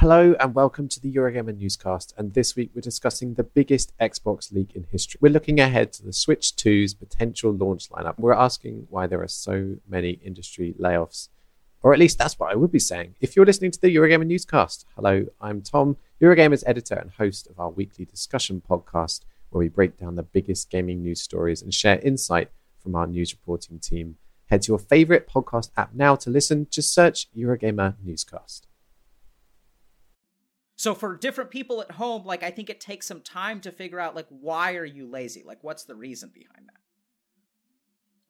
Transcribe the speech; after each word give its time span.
Hello 0.00 0.36
and 0.38 0.54
welcome 0.54 0.88
to 0.88 1.00
the 1.00 1.10
Eurogamer 1.10 1.56
newscast. 1.56 2.12
And 2.18 2.34
this 2.34 2.54
week 2.54 2.70
we're 2.74 2.82
discussing 2.82 3.32
the 3.32 3.42
biggest 3.42 3.96
Xbox 3.98 4.52
leak 4.52 4.76
in 4.76 4.84
history. 4.92 5.18
We're 5.22 5.32
looking 5.32 5.58
ahead 5.58 5.90
to 5.94 6.04
the 6.04 6.12
Switch 6.12 6.52
2's 6.54 6.92
potential 6.92 7.50
launch 7.50 7.88
lineup. 7.88 8.18
We're 8.18 8.34
asking 8.34 8.88
why 8.90 9.06
there 9.06 9.22
are 9.22 9.26
so 9.26 9.76
many 9.88 10.20
industry 10.22 10.74
layoffs. 10.78 11.28
Or 11.82 11.94
at 11.94 11.98
least 11.98 12.18
that's 12.18 12.38
what 12.38 12.52
I 12.52 12.56
would 12.56 12.70
be 12.70 12.78
saying. 12.78 13.14
If 13.22 13.34
you're 13.34 13.46
listening 13.46 13.70
to 13.70 13.80
the 13.80 13.96
Eurogamer 13.96 14.26
newscast, 14.26 14.84
hello, 14.96 15.28
I'm 15.40 15.62
Tom, 15.62 15.96
Eurogamer's 16.20 16.62
editor 16.66 16.96
and 16.96 17.12
host 17.12 17.46
of 17.46 17.58
our 17.58 17.70
weekly 17.70 18.04
discussion 18.04 18.60
podcast, 18.68 19.22
where 19.48 19.60
we 19.60 19.68
break 19.68 19.96
down 19.96 20.16
the 20.16 20.22
biggest 20.22 20.68
gaming 20.68 21.00
news 21.00 21.22
stories 21.22 21.62
and 21.62 21.72
share 21.72 22.00
insight 22.00 22.50
from 22.78 22.94
our 22.96 23.06
news 23.06 23.32
reporting 23.32 23.78
team. 23.78 24.16
Head 24.50 24.60
to 24.62 24.72
your 24.72 24.78
favorite 24.78 25.26
podcast 25.26 25.70
app 25.74 25.94
now 25.94 26.16
to 26.16 26.28
listen. 26.28 26.66
Just 26.70 26.92
search 26.92 27.28
Eurogamer 27.34 27.94
Newscast. 28.04 28.65
So 30.76 30.94
for 30.94 31.16
different 31.16 31.50
people 31.50 31.80
at 31.80 31.92
home, 31.92 32.24
like 32.24 32.42
I 32.42 32.50
think 32.50 32.68
it 32.68 32.80
takes 32.80 33.06
some 33.06 33.22
time 33.22 33.60
to 33.62 33.72
figure 33.72 33.98
out 33.98 34.14
like 34.14 34.26
why 34.28 34.76
are 34.76 34.84
you 34.84 35.06
lazy? 35.08 35.42
Like 35.44 35.64
what's 35.64 35.84
the 35.84 35.94
reason 35.94 36.30
behind 36.32 36.68
that? 36.68 36.80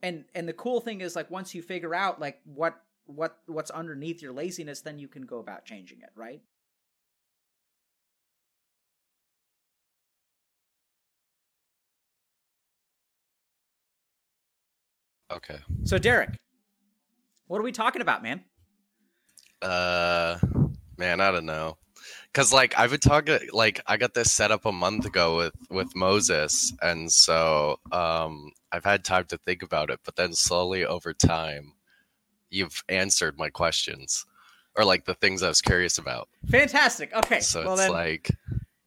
And 0.01 0.25
and 0.35 0.49
the 0.49 0.53
cool 0.53 0.81
thing 0.81 1.01
is 1.01 1.17
like 1.17 1.29
once 1.29 1.55
you 1.55 1.63
figure 1.63 1.95
out 1.95 2.21
like 2.21 2.39
what 2.45 2.81
what 3.07 3.39
what's 3.47 3.73
underneath 3.73 4.23
your 4.23 4.33
laziness, 4.33 4.81
then 4.81 4.99
you 4.99 5.09
can 5.09 5.23
go 5.23 5.41
about 5.41 5.65
changing 5.65 5.99
it, 6.03 6.11
right? 6.15 6.41
Okay. 15.33 15.59
So 15.83 15.99
Derek, 15.99 16.31
what 17.49 17.59
are 17.59 17.65
we 17.65 17.73
talking 17.73 18.03
about, 18.03 18.23
man? 18.23 18.45
Uh, 19.61 20.39
man, 20.97 21.21
I 21.21 21.33
don't 21.33 21.47
know. 21.47 21.77
Cause 22.37 22.53
like 22.53 22.79
I've 22.79 22.91
been 22.91 23.01
talking, 23.01 23.39
like 23.55 23.81
I 23.87 23.97
got 23.97 24.13
this 24.13 24.31
set 24.31 24.51
up 24.51 24.67
a 24.67 24.71
month 24.73 25.07
ago 25.07 25.39
with 25.39 25.55
with 25.71 25.97
Moses, 25.97 26.71
and 26.83 27.11
so 27.11 27.81
um 27.93 28.53
I've 28.71 28.85
had 28.85 29.05
time 29.05 29.25
to 29.29 29.39
think 29.39 29.63
about 29.63 29.89
it. 29.89 30.01
But 30.05 30.17
then 30.17 30.35
slowly 30.35 30.85
over 30.85 31.15
time, 31.15 31.73
you've 32.51 32.85
answered 32.91 33.39
my 33.39 33.49
questions, 33.49 34.27
or 34.77 34.85
like 34.85 35.07
the 35.07 35.15
things 35.15 35.43
I 35.43 35.49
was 35.49 35.63
curious 35.63 35.97
about. 35.97 36.29
Fantastic. 36.51 37.11
Okay. 37.15 37.41
So 37.41 37.65
well 37.65 37.81
it's 37.81 37.89
like, 37.89 38.31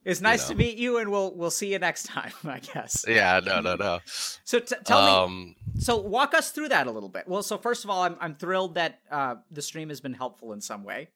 it's 0.06 0.22
nice 0.22 0.48
know. 0.48 0.54
to 0.54 0.60
meet 0.60 0.78
you, 0.78 1.00
and 1.00 1.10
we'll 1.10 1.36
we'll 1.36 1.50
see 1.50 1.72
you 1.72 1.80
next 1.80 2.04
time, 2.04 2.34
I 2.44 2.60
guess. 2.60 3.04
yeah, 3.08 3.40
no, 3.44 3.62
no, 3.62 3.74
no. 3.74 3.98
So 4.06 4.60
t- 4.60 4.76
tell 4.86 5.02
me. 5.02 5.12
Um, 5.12 5.56
So 5.80 5.98
walk 5.98 6.36
us 6.36 6.52
through 6.52 6.70
that 6.70 6.86
a 6.86 6.92
little 6.92 7.10
bit. 7.10 7.28
Well, 7.28 7.42
so 7.42 7.58
first 7.58 7.84
of 7.84 7.90
all, 7.90 8.04
I'm 8.04 8.16
I'm 8.22 8.36
thrilled 8.36 8.76
that 8.76 9.00
uh, 9.10 9.38
the 9.50 9.64
stream 9.64 9.90
has 9.90 10.02
been 10.02 10.14
helpful 10.14 10.54
in 10.54 10.62
some 10.62 10.84
way, 10.84 11.10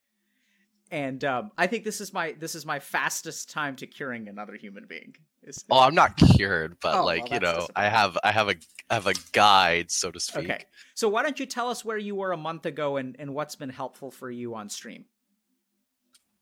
and 0.94 1.24
um, 1.26 1.52
I 1.58 1.66
think 1.66 1.84
this 1.84 2.00
is 2.00 2.14
my 2.14 2.36
this 2.40 2.54
is 2.54 2.68
my 2.68 2.80
fastest 2.80 3.50
time 3.50 3.76
to 3.78 3.88
curing 3.88 4.28
another 4.28 4.56
human 4.56 4.86
being. 4.86 5.16
Is- 5.42 5.66
oh, 5.72 5.80
I'm 5.80 5.96
not 5.96 6.16
cured, 6.16 6.78
but 6.80 7.00
Oh, 7.00 7.04
like 7.06 7.24
well, 7.32 7.34
you 7.34 7.40
know, 7.40 7.68
I 7.76 7.90
have 7.90 8.16
I 8.24 8.32
have 8.32 8.48
a 8.48 8.56
I 8.92 8.94
have 8.94 9.08
a 9.08 9.16
guide, 9.32 9.90
so 9.90 10.12
to 10.12 10.20
speak. 10.20 10.46
okay. 10.46 10.66
So 10.94 11.10
why 11.10 11.24
don't 11.24 11.40
you 11.40 11.48
tell 11.48 11.68
us 11.70 11.84
where 11.84 11.98
you 11.98 12.14
were 12.16 12.32
a 12.32 12.38
month 12.38 12.68
ago 12.68 12.98
and 12.98 13.16
and 13.18 13.34
what's 13.34 13.56
been 13.56 13.72
helpful 13.72 14.12
for 14.12 14.30
you 14.30 14.54
on 14.54 14.70
stream? 14.70 15.06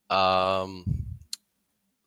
Um, 0.10 0.84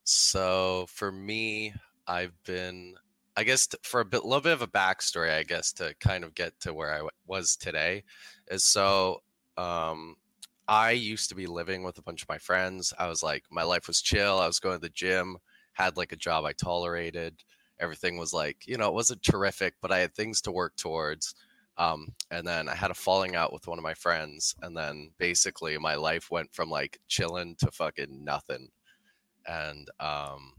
so 0.05 0.85
for 0.91 1.11
me, 1.11 1.73
I've 2.07 2.35
been, 2.45 2.97
I 3.39 3.45
guess, 3.45 3.67
t- 3.69 3.79
for 3.83 4.01
a 4.01 4.05
bit, 4.05 4.23
little 4.25 4.43
bit 4.43 4.53
of 4.53 4.61
a 4.61 4.67
backstory, 4.67 5.33
I 5.33 5.43
guess, 5.45 5.73
to 5.75 5.95
kind 5.99 6.25
of 6.25 6.35
get 6.35 6.61
to 6.61 6.75
where 6.75 6.91
I 6.93 6.97
w- 6.97 7.11
was 7.27 7.57
today, 7.57 8.05
is 8.51 8.65
so, 8.65 9.23
um, 9.57 10.17
I 10.67 10.93
used 10.93 11.29
to 11.29 11.35
be 11.35 11.47
living 11.47 11.83
with 11.83 11.99
a 11.99 12.03
bunch 12.03 12.23
of 12.23 12.29
my 12.29 12.39
friends. 12.39 12.93
I 12.99 13.09
was 13.09 13.23
like, 13.23 13.45
my 13.51 13.63
life 13.63 13.87
was 13.87 14.01
chill. 14.01 14.39
I 14.39 14.47
was 14.47 14.61
going 14.61 14.77
to 14.77 14.81
the 14.81 14.89
gym, 14.89 15.37
had 15.73 15.97
like 15.97 16.13
a 16.13 16.17
job 16.17 16.45
I 16.45 16.53
tolerated. 16.53 17.43
Everything 17.79 18.17
was 18.17 18.33
like, 18.33 18.67
you 18.67 18.79
know, 18.79 18.89
it 18.89 18.95
wasn't 18.95 19.23
terrific, 19.23 19.75
but 19.83 19.93
I 19.93 19.99
had 19.99 20.15
things 20.15 20.41
to 20.43 20.53
work 20.53 20.77
towards. 20.77 21.35
Um, 21.77 22.15
and 22.31 22.47
then 22.47 22.69
I 22.69 22.75
had 22.75 22.91
a 22.91 22.95
falling 22.95 23.35
out 23.35 23.53
with 23.53 23.67
one 23.67 23.79
of 23.79 23.83
my 23.83 23.95
friends, 23.95 24.55
and 24.63 24.77
then 24.77 25.11
basically 25.19 25.77
my 25.77 25.97
life 25.97 26.31
went 26.31 26.55
from 26.55 26.71
like 26.71 27.01
chilling 27.09 27.57
to 27.57 27.71
fucking 27.71 28.25
nothing. 28.25 28.69
And 29.47 29.91
um, 30.01 30.55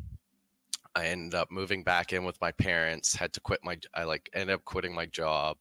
I 0.94 1.06
ended 1.06 1.34
up 1.34 1.50
moving 1.50 1.84
back 1.84 2.14
in 2.14 2.26
with 2.26 2.40
my 2.42 2.52
parents. 2.52 3.16
Had 3.16 3.34
to 3.34 3.40
quit 3.40 3.62
my, 3.64 3.78
I 3.94 4.04
like 4.04 4.30
ended 4.34 4.56
up 4.56 4.66
quitting 4.66 4.94
my 4.94 5.06
job 5.06 5.58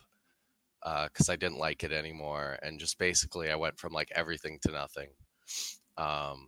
because 0.84 1.28
I 1.28 1.36
didn't 1.36 1.58
like 1.58 1.82
it 1.82 1.92
anymore, 1.92 2.58
and 2.62 2.78
just 2.78 2.98
basically 2.98 3.50
I 3.50 3.56
went 3.56 3.78
from 3.78 3.92
like 3.92 4.12
everything 4.14 4.58
to 4.62 4.70
nothing. 4.70 5.08
Um, 5.96 6.46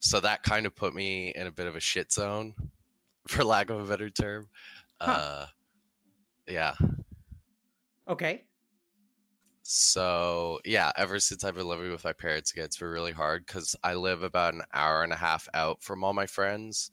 so 0.00 0.18
that 0.20 0.42
kind 0.42 0.66
of 0.66 0.74
put 0.74 0.94
me 0.94 1.32
in 1.34 1.46
a 1.46 1.52
bit 1.52 1.66
of 1.66 1.76
a 1.76 1.80
shit 1.80 2.12
zone, 2.12 2.54
for 3.28 3.44
lack 3.44 3.70
of 3.70 3.80
a 3.80 3.88
better 3.88 4.10
term. 4.10 4.48
Huh. 5.00 5.10
Uh, 5.10 5.46
yeah. 6.48 6.74
Okay. 8.08 8.44
So 9.62 10.58
yeah, 10.64 10.90
ever 10.96 11.20
since 11.20 11.44
I've 11.44 11.54
been 11.54 11.68
living 11.68 11.90
with 11.92 12.04
my 12.04 12.12
parents 12.12 12.52
again, 12.52 12.64
it's 12.64 12.76
been 12.76 12.88
really 12.88 13.12
hard 13.12 13.46
because 13.46 13.76
I 13.84 13.94
live 13.94 14.22
about 14.24 14.54
an 14.54 14.62
hour 14.74 15.04
and 15.04 15.12
a 15.12 15.16
half 15.16 15.48
out 15.54 15.82
from 15.82 16.02
all 16.02 16.12
my 16.12 16.26
friends. 16.26 16.90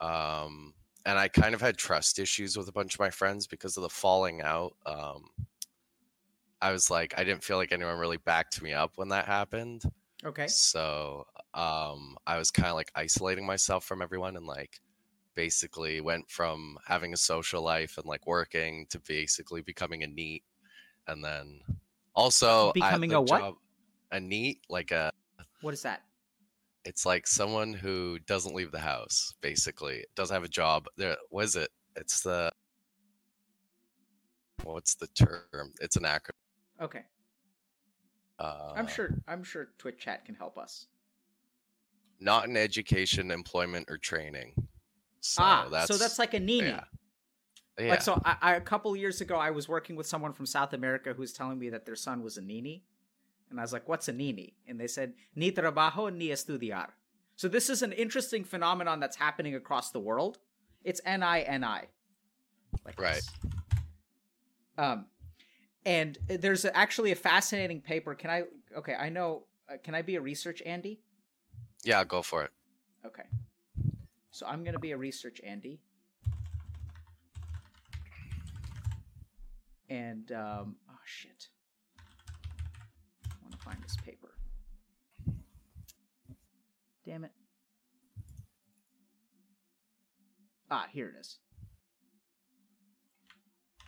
Um, 0.00 0.72
and 1.04 1.18
I 1.18 1.28
kind 1.28 1.54
of 1.54 1.60
had 1.60 1.76
trust 1.76 2.18
issues 2.18 2.56
with 2.56 2.68
a 2.68 2.72
bunch 2.72 2.94
of 2.94 3.00
my 3.00 3.10
friends 3.10 3.46
because 3.46 3.76
of 3.76 3.82
the 3.82 3.88
falling 3.90 4.40
out. 4.40 4.72
Um, 4.86 5.28
I 6.62 6.72
was 6.72 6.90
like, 6.90 7.14
I 7.16 7.24
didn't 7.24 7.42
feel 7.44 7.56
like 7.56 7.72
anyone 7.72 7.98
really 7.98 8.18
backed 8.18 8.60
me 8.62 8.72
up 8.72 8.92
when 8.96 9.08
that 9.08 9.26
happened. 9.26 9.82
Okay. 10.24 10.46
So 10.46 11.26
um, 11.54 12.16
I 12.26 12.36
was 12.36 12.50
kind 12.50 12.68
of 12.68 12.74
like 12.74 12.90
isolating 12.94 13.46
myself 13.46 13.84
from 13.84 14.02
everyone 14.02 14.36
and 14.36 14.46
like 14.46 14.78
basically 15.34 16.00
went 16.02 16.28
from 16.30 16.76
having 16.86 17.14
a 17.14 17.16
social 17.16 17.62
life 17.62 17.96
and 17.96 18.04
like 18.06 18.26
working 18.26 18.86
to 18.90 19.00
basically 19.00 19.62
becoming 19.62 20.02
a 20.02 20.06
NEET. 20.06 20.44
And 21.06 21.24
then 21.24 21.60
also 22.14 22.72
Becoming 22.72 23.10
the 23.10 23.16
a 23.16 23.20
what? 23.22 23.40
job- 23.40 23.54
A 24.12 24.20
NEET, 24.20 24.60
like 24.68 24.90
a 24.90 25.10
What 25.62 25.72
is 25.74 25.82
that? 25.82 26.02
it's 26.84 27.04
like 27.04 27.26
someone 27.26 27.74
who 27.74 28.18
doesn't 28.26 28.54
leave 28.54 28.72
the 28.72 28.78
house, 28.80 29.34
basically. 29.42 30.04
Doesn't 30.16 30.34
have 30.34 30.44
a 30.44 30.48
job. 30.48 30.86
There 30.96 31.16
what 31.30 31.44
is 31.44 31.56
it? 31.56 31.70
It's 31.96 32.20
the 32.22 32.50
what's 34.62 34.94
the 34.94 35.06
term? 35.08 35.72
It's 35.80 35.96
an 35.96 36.04
acronym. 36.04 36.30
Okay. 36.80 37.02
Uh, 38.38 38.72
I'm 38.74 38.86
sure 38.86 39.10
I'm 39.28 39.44
sure 39.44 39.68
Twitch 39.78 39.98
chat 39.98 40.24
can 40.24 40.34
help 40.34 40.56
us. 40.58 40.86
not 42.20 42.46
in 42.48 42.56
education, 42.56 43.30
employment, 43.30 43.86
or 43.90 43.98
training. 43.98 44.54
So 45.20 45.42
ah, 45.42 45.68
that's 45.70 45.88
so 45.88 45.96
that's 45.96 46.18
like 46.18 46.34
a 46.34 46.40
nini. 46.40 46.68
yeah. 46.68 46.84
Yeah. 47.78 47.90
Like 47.90 48.02
so, 48.02 48.20
I, 48.24 48.36
I, 48.42 48.54
a 48.56 48.60
couple 48.60 48.94
years 48.94 49.20
ago, 49.22 49.36
I 49.36 49.50
was 49.50 49.66
working 49.68 49.96
with 49.96 50.06
someone 50.06 50.34
from 50.34 50.44
South 50.44 50.74
America 50.74 51.14
who 51.14 51.20
was 51.20 51.32
telling 51.32 51.58
me 51.58 51.70
that 51.70 51.86
their 51.86 51.96
son 51.96 52.22
was 52.22 52.36
a 52.36 52.42
nini, 52.42 52.84
and 53.50 53.58
I 53.58 53.62
was 53.62 53.72
like, 53.72 53.88
"What's 53.88 54.08
a 54.08 54.12
nini?" 54.12 54.54
And 54.68 54.78
they 54.78 54.86
said, 54.86 55.14
"Ni 55.34 55.50
trabajo 55.50 56.12
ni 56.14 56.28
estudiar." 56.28 56.88
So 57.36 57.48
this 57.48 57.70
is 57.70 57.82
an 57.82 57.92
interesting 57.92 58.44
phenomenon 58.44 59.00
that's 59.00 59.16
happening 59.16 59.54
across 59.54 59.92
the 59.92 60.00
world. 60.00 60.38
It's 60.84 61.00
N 61.06 61.22
I 61.22 61.40
N 61.40 61.64
I, 61.64 61.88
like 62.84 63.00
Right. 63.00 63.14
this. 63.14 63.30
Um, 64.76 65.06
and 65.84 66.18
there's 66.28 66.64
actually 66.64 67.12
a 67.12 67.16
fascinating 67.16 67.80
paper. 67.80 68.14
Can 68.14 68.30
I? 68.30 68.42
Okay, 68.76 68.94
I 68.94 69.08
know. 69.08 69.44
Uh, 69.68 69.76
can 69.82 69.94
I 69.94 70.02
be 70.02 70.16
a 70.16 70.20
research 70.20 70.62
Andy? 70.66 71.00
yeah, 71.84 72.04
go 72.04 72.22
for 72.22 72.44
it. 72.44 72.50
Okay. 73.06 73.22
So 74.30 74.46
I'm 74.46 74.64
gonna 74.64 74.78
be 74.78 74.92
a 74.92 74.96
research 74.96 75.40
Andy. 75.44 75.80
And 79.88 80.30
um 80.32 80.76
oh 80.88 80.98
shit. 81.04 81.48
I 83.26 83.34
want 83.42 83.52
to 83.52 83.58
find 83.58 83.78
this 83.82 83.96
paper. 84.04 84.34
Damn 87.04 87.24
it. 87.24 87.32
Ah, 90.70 90.86
here 90.92 91.08
it 91.08 91.18
is. 91.18 91.38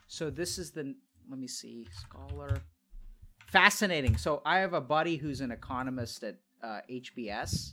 So 0.08 0.30
this 0.30 0.58
is 0.58 0.72
the 0.72 0.96
let 1.32 1.38
me 1.40 1.48
see, 1.48 1.86
scholar. 1.98 2.58
Fascinating. 3.46 4.18
So 4.18 4.42
I 4.44 4.58
have 4.58 4.74
a 4.74 4.80
buddy 4.82 5.16
who's 5.16 5.40
an 5.40 5.50
economist 5.50 6.22
at 6.22 6.36
uh, 6.62 6.80
HBS, 6.90 7.72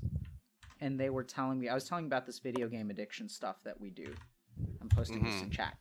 and 0.80 0.98
they 0.98 1.10
were 1.10 1.24
telling 1.26 1.60
me 1.60 1.68
I 1.68 1.74
was 1.74 1.84
telling 1.84 2.06
about 2.06 2.26
this 2.26 2.40
video 2.40 2.70
game 2.70 2.90
addiction 2.90 3.28
stuff 3.28 3.58
that 3.66 3.80
we 3.80 3.90
do. 3.90 4.14
I'm 4.82 4.88
posting 4.88 5.22
this 5.24 5.42
in 5.42 5.50
Mhm. 5.50 5.54
chat. 5.54 5.78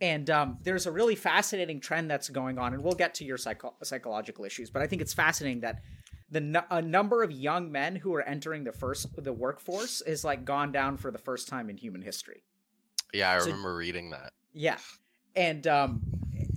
And 0.00 0.30
um, 0.30 0.58
there's 0.62 0.86
a 0.86 0.90
really 0.90 1.14
fascinating 1.14 1.80
trend 1.80 2.10
that's 2.10 2.30
going 2.30 2.58
on, 2.58 2.72
and 2.72 2.82
we'll 2.82 2.94
get 2.94 3.14
to 3.16 3.24
your 3.26 3.36
psycho- 3.36 3.74
psychological 3.82 4.46
issues. 4.46 4.70
But 4.70 4.80
I 4.80 4.86
think 4.86 5.02
it's 5.02 5.12
fascinating 5.12 5.60
that 5.60 5.82
the 6.30 6.64
a 6.70 6.80
number 6.80 7.22
of 7.22 7.30
young 7.30 7.70
men 7.70 7.96
who 7.96 8.14
are 8.14 8.22
entering 8.22 8.64
the 8.64 8.72
first 8.72 9.06
the 9.22 9.32
workforce 9.34 10.00
is 10.00 10.24
like 10.24 10.46
gone 10.46 10.72
down 10.72 10.96
for 10.96 11.10
the 11.10 11.18
first 11.18 11.46
time 11.48 11.68
in 11.68 11.76
human 11.76 12.00
history. 12.00 12.42
Yeah, 13.12 13.32
I 13.32 13.38
So- 13.40 13.46
remember 13.46 13.74
reading 13.76 14.08
that. 14.10 14.32
Yeah. 14.54 14.78
And 15.36 15.66
um 15.66 16.02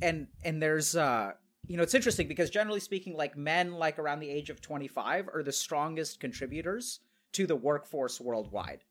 and 0.02 0.28
and 0.44 0.62
there's 0.62 0.96
uh 0.96 1.32
you 1.68 1.78
know 1.78 1.84
it's 1.84 1.94
interesting 1.94 2.28
because 2.28 2.50
generally 2.50 2.80
speaking 2.80 3.16
like 3.16 3.38
men 3.38 3.74
like 3.74 4.00
around 4.00 4.20
the 4.20 4.30
age 4.30 4.50
of 4.50 4.62
25 4.62 5.30
are 5.34 5.44
the 5.44 5.52
strongest 5.52 6.20
contributors 6.20 7.00
to 7.34 7.48
the 7.48 7.56
workforce 7.56 8.20
worldwide. 8.22 8.84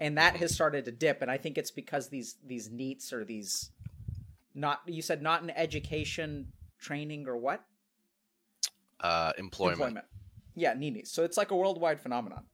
And 0.00 0.16
that 0.16 0.36
has 0.36 0.54
started 0.54 0.84
to 0.84 0.92
dip 0.92 1.22
and 1.22 1.30
I 1.30 1.38
think 1.38 1.58
it's 1.58 1.70
because 1.70 2.08
these 2.08 2.36
these 2.46 2.68
NEETs 2.68 3.12
or 3.12 3.24
these 3.24 3.70
not 4.54 4.80
you 4.86 5.02
said 5.02 5.22
not 5.22 5.42
in 5.42 5.50
education 5.50 6.52
training 6.78 7.26
or 7.26 7.36
what? 7.36 7.64
Uh, 9.00 9.32
employment. 9.38 9.98
Yeah, 10.54 10.74
NEETs. 10.74 11.08
So 11.08 11.24
it's 11.24 11.36
like 11.36 11.50
a 11.50 11.56
worldwide 11.56 12.00
phenomenon. 12.00 12.44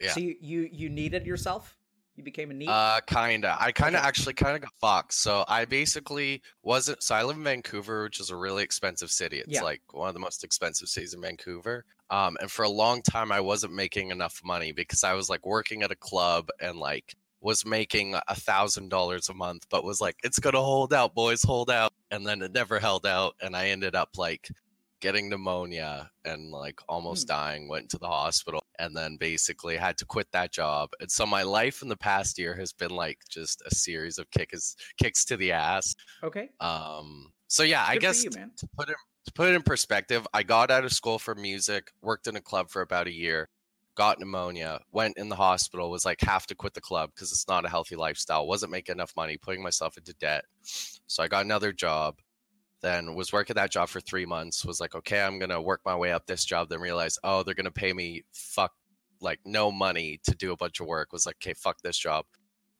Yeah. 0.00 0.12
So 0.12 0.20
you 0.20 0.36
you, 0.40 0.68
you 0.70 0.88
needed 0.88 1.26
yourself? 1.26 1.77
You 2.18 2.24
became 2.24 2.50
a 2.50 2.54
NEET? 2.54 2.68
Uh, 2.68 3.00
kinda. 3.06 3.56
I 3.60 3.70
kind 3.70 3.94
of 3.94 4.00
Okay. 4.00 4.08
actually 4.08 4.34
kind 4.34 4.56
of 4.56 4.62
got 4.62 4.72
fucked. 4.80 5.14
So 5.14 5.44
I 5.46 5.64
basically 5.64 6.42
wasn't. 6.64 7.00
So 7.00 7.14
I 7.14 7.22
live 7.22 7.36
in 7.36 7.44
Vancouver, 7.44 8.02
which 8.02 8.18
is 8.18 8.30
a 8.30 8.36
really 8.36 8.64
expensive 8.64 9.12
city. 9.12 9.38
It's 9.38 9.48
Yeah. 9.52 9.62
like 9.62 9.80
one 9.92 10.08
of 10.08 10.14
the 10.14 10.20
most 10.20 10.42
expensive 10.42 10.88
cities 10.88 11.14
in 11.14 11.20
Vancouver. 11.20 11.84
Um, 12.10 12.36
and 12.40 12.50
for 12.50 12.64
a 12.64 12.68
long 12.68 13.02
time, 13.02 13.30
I 13.30 13.40
wasn't 13.40 13.72
making 13.72 14.10
enough 14.10 14.40
money 14.42 14.72
because 14.72 15.04
I 15.04 15.12
was 15.12 15.30
like 15.30 15.46
working 15.46 15.84
at 15.84 15.92
a 15.92 15.96
club 15.96 16.48
and 16.60 16.80
like 16.80 17.14
was 17.40 17.64
making 17.64 18.16
a 18.26 18.34
thousand 18.34 18.88
dollars 18.88 19.28
a 19.28 19.34
month, 19.34 19.66
but 19.70 19.84
was 19.84 20.00
like, 20.00 20.16
it's 20.24 20.40
gonna 20.40 20.60
hold 20.60 20.92
out, 20.92 21.14
boys, 21.14 21.44
hold 21.44 21.70
out. 21.70 21.92
And 22.10 22.26
then 22.26 22.42
it 22.42 22.50
never 22.50 22.80
held 22.80 23.06
out, 23.06 23.36
and 23.40 23.54
I 23.54 23.68
ended 23.68 23.94
up 23.94 24.18
like 24.18 24.48
getting 25.00 25.28
pneumonia 25.28 26.10
and 26.24 26.50
like 26.50 26.80
almost 26.88 27.28
dying 27.28 27.68
went 27.68 27.88
to 27.88 27.98
the 27.98 28.06
hospital 28.06 28.62
and 28.78 28.96
then 28.96 29.16
basically 29.16 29.76
had 29.76 29.96
to 29.96 30.04
quit 30.04 30.26
that 30.32 30.52
job 30.52 30.90
and 31.00 31.10
so 31.10 31.24
my 31.26 31.42
life 31.42 31.82
in 31.82 31.88
the 31.88 31.96
past 31.96 32.38
year 32.38 32.54
has 32.54 32.72
been 32.72 32.90
like 32.90 33.18
just 33.28 33.62
a 33.66 33.74
series 33.74 34.18
of 34.18 34.30
kicks 34.30 34.76
kicks 34.96 35.24
to 35.24 35.36
the 35.36 35.52
ass 35.52 35.94
okay. 36.22 36.50
um 36.60 37.32
so 37.46 37.62
yeah 37.62 37.84
i 37.86 37.94
Good 37.94 37.96
for 37.96 38.00
guess 38.00 38.24
you, 38.24 38.30
to 38.30 38.68
put 38.76 38.88
it 38.88 38.96
to 39.26 39.32
put 39.32 39.48
it 39.48 39.54
in 39.54 39.62
perspective 39.62 40.26
i 40.32 40.42
got 40.42 40.70
out 40.70 40.84
of 40.84 40.92
school 40.92 41.18
for 41.18 41.34
music 41.34 41.92
worked 42.02 42.26
in 42.26 42.36
a 42.36 42.40
club 42.40 42.70
for 42.70 42.82
about 42.82 43.06
a 43.06 43.12
year 43.12 43.48
got 43.94 44.20
pneumonia 44.20 44.80
went 44.92 45.16
in 45.18 45.28
the 45.28 45.36
hospital 45.36 45.90
was 45.90 46.04
like 46.04 46.20
have 46.20 46.46
to 46.46 46.54
quit 46.54 46.74
the 46.74 46.80
club 46.80 47.10
because 47.14 47.32
it's 47.32 47.48
not 47.48 47.64
a 47.64 47.68
healthy 47.68 47.96
lifestyle 47.96 48.46
wasn't 48.46 48.70
making 48.70 48.94
enough 48.94 49.12
money 49.16 49.36
putting 49.36 49.62
myself 49.62 49.96
into 49.96 50.14
debt 50.14 50.44
so 50.62 51.22
i 51.22 51.28
got 51.28 51.44
another 51.44 51.72
job 51.72 52.16
then 52.80 53.14
was 53.14 53.32
working 53.32 53.54
that 53.54 53.70
job 53.70 53.88
for 53.88 54.00
three 54.00 54.26
months 54.26 54.64
was 54.64 54.80
like 54.80 54.94
okay 54.94 55.22
i'm 55.22 55.38
gonna 55.38 55.60
work 55.60 55.80
my 55.84 55.96
way 55.96 56.12
up 56.12 56.26
this 56.26 56.44
job 56.44 56.68
then 56.68 56.80
realized 56.80 57.18
oh 57.24 57.42
they're 57.42 57.54
gonna 57.54 57.70
pay 57.70 57.92
me 57.92 58.22
fuck 58.32 58.72
like 59.20 59.40
no 59.44 59.70
money 59.72 60.20
to 60.24 60.34
do 60.34 60.52
a 60.52 60.56
bunch 60.56 60.80
of 60.80 60.86
work 60.86 61.12
was 61.12 61.26
like 61.26 61.36
okay 61.36 61.54
fuck 61.54 61.76
this 61.82 61.98
job 61.98 62.24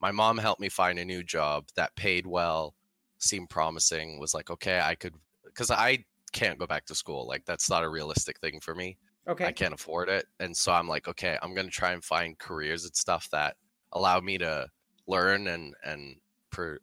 my 0.01 0.13
mom 0.13 0.39
helped 0.39 0.61
me 0.61 0.69
find 0.69 0.99
a 0.99 1.05
new 1.05 1.23
job 1.23 1.65
that 1.77 1.95
paid 1.97 2.27
well 2.27 2.75
seemed 3.19 3.51
promising 3.51 4.19
was 4.21 4.35
like 4.35 4.51
okay 4.51 4.81
i 4.81 4.95
could 4.95 5.15
because 5.45 5.71
i 5.71 5.99
can't 6.33 6.59
go 6.59 6.67
back 6.67 6.85
to 6.85 6.95
school 6.95 7.27
like 7.27 7.45
that's 7.47 7.71
not 7.71 7.83
a 7.83 7.89
realistic 7.89 8.39
thing 8.41 8.61
for 8.61 8.75
me 8.75 8.97
Okay. 9.29 9.45
I 9.45 9.53
can't 9.53 9.75
afford 9.75 10.09
it. 10.09 10.27
And 10.41 10.57
so 10.57 10.73
I'm 10.73 10.89
like, 10.89 11.07
okay, 11.07 11.39
I'm 11.43 11.55
gonna 11.55 11.69
try 11.69 11.93
and 11.93 12.03
find 12.03 12.39
careers 12.39 12.85
and 12.85 12.97
stuff 12.97 13.29
that 13.31 13.57
allow 13.93 14.21
me 14.21 14.39
to 14.39 14.69
learn 15.07 15.49
and 15.49 15.75
and 15.85 16.17
per, 16.51 16.79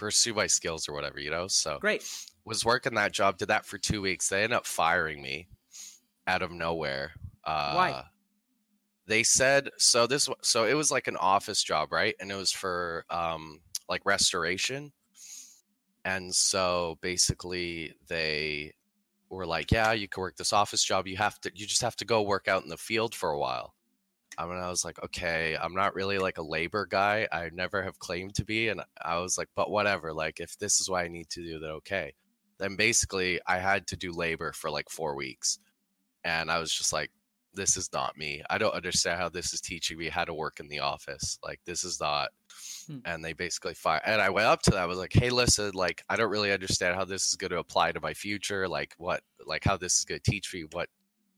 pursue 0.00 0.34
my 0.34 0.46
skills 0.46 0.88
or 0.88 0.94
whatever, 0.94 1.20
you 1.20 1.30
know. 1.30 1.46
So 1.46 1.78
Great. 1.78 2.02
was 2.44 2.64
working 2.64 2.94
that 2.94 3.12
job, 3.12 3.36
did 3.36 3.48
that 3.48 3.66
for 3.66 3.78
two 3.78 4.00
weeks. 4.00 4.28
They 4.28 4.42
ended 4.42 4.56
up 4.56 4.66
firing 4.66 5.22
me 5.22 5.46
out 6.26 6.42
of 6.42 6.50
nowhere. 6.50 7.12
Uh, 7.44 7.74
Why? 7.74 8.04
They 9.06 9.22
said 9.22 9.70
so. 9.76 10.06
This 10.06 10.28
so 10.42 10.64
it 10.64 10.74
was 10.74 10.90
like 10.90 11.08
an 11.08 11.16
office 11.16 11.62
job, 11.62 11.92
right? 11.92 12.14
And 12.20 12.30
it 12.30 12.36
was 12.36 12.52
for 12.52 13.04
um 13.10 13.60
like 13.88 14.02
restoration. 14.04 14.92
And 16.04 16.34
so 16.34 16.96
basically 17.02 17.92
they 18.08 18.72
were 19.28 19.46
like, 19.46 19.72
"Yeah, 19.72 19.92
you 19.92 20.08
can 20.08 20.20
work 20.20 20.36
this 20.36 20.52
office 20.52 20.84
job. 20.84 21.06
You 21.06 21.16
have 21.16 21.40
to. 21.40 21.50
You 21.54 21.66
just 21.66 21.82
have 21.82 21.96
to 21.96 22.04
go 22.04 22.22
work 22.22 22.46
out 22.48 22.62
in 22.62 22.68
the 22.70 22.76
field 22.76 23.14
for 23.14 23.30
a 23.30 23.38
while." 23.38 23.74
I 24.38 24.46
mean, 24.46 24.58
I 24.58 24.68
was 24.70 24.84
like, 24.84 25.02
"Okay, 25.04 25.56
I'm 25.60 25.74
not 25.74 25.94
really 25.94 26.18
like 26.18 26.38
a 26.38 26.42
labor 26.42 26.86
guy. 26.86 27.28
I 27.32 27.50
never 27.52 27.82
have 27.82 27.98
claimed 27.98 28.34
to 28.36 28.44
be." 28.44 28.68
And 28.68 28.82
I 29.02 29.18
was 29.18 29.36
like, 29.36 29.48
"But 29.54 29.70
whatever. 29.70 30.12
Like, 30.12 30.40
if 30.40 30.56
this 30.58 30.80
is 30.80 30.88
what 30.88 31.04
I 31.04 31.08
need 31.08 31.28
to 31.30 31.42
do, 31.42 31.58
then 31.58 31.70
okay." 31.70 32.14
Then 32.58 32.76
basically, 32.76 33.40
I 33.46 33.58
had 33.58 33.86
to 33.88 33.96
do 33.96 34.12
labor 34.12 34.52
for 34.52 34.70
like 34.70 34.88
four 34.90 35.14
weeks, 35.16 35.58
and 36.24 36.50
I 36.50 36.58
was 36.58 36.72
just 36.72 36.92
like, 36.92 37.10
"This 37.54 37.76
is 37.76 37.92
not 37.92 38.16
me. 38.16 38.42
I 38.48 38.58
don't 38.58 38.74
understand 38.74 39.18
how 39.20 39.28
this 39.28 39.52
is 39.52 39.60
teaching 39.60 39.98
me 39.98 40.08
how 40.08 40.24
to 40.24 40.34
work 40.34 40.60
in 40.60 40.68
the 40.68 40.80
office. 40.80 41.38
Like, 41.42 41.60
this 41.64 41.84
is 41.84 42.00
not." 42.00 42.30
Hmm. 42.86 42.98
And 43.04 43.24
they 43.24 43.32
basically 43.32 43.74
fired. 43.74 44.02
And 44.06 44.20
I 44.20 44.30
went 44.30 44.46
up 44.46 44.62
to 44.62 44.70
that. 44.72 44.80
I 44.82 44.86
was 44.86 44.98
like, 44.98 45.12
"Hey, 45.12 45.30
listen, 45.30 45.72
like, 45.74 46.02
I 46.08 46.16
don't 46.16 46.30
really 46.30 46.52
understand 46.52 46.96
how 46.96 47.04
this 47.04 47.26
is 47.26 47.36
going 47.36 47.50
to 47.50 47.58
apply 47.58 47.92
to 47.92 48.00
my 48.00 48.14
future. 48.14 48.68
Like, 48.68 48.94
what, 48.98 49.22
like, 49.46 49.64
how 49.64 49.76
this 49.76 49.98
is 49.98 50.04
going 50.04 50.20
to 50.20 50.30
teach 50.30 50.54
me 50.54 50.64
what." 50.72 50.88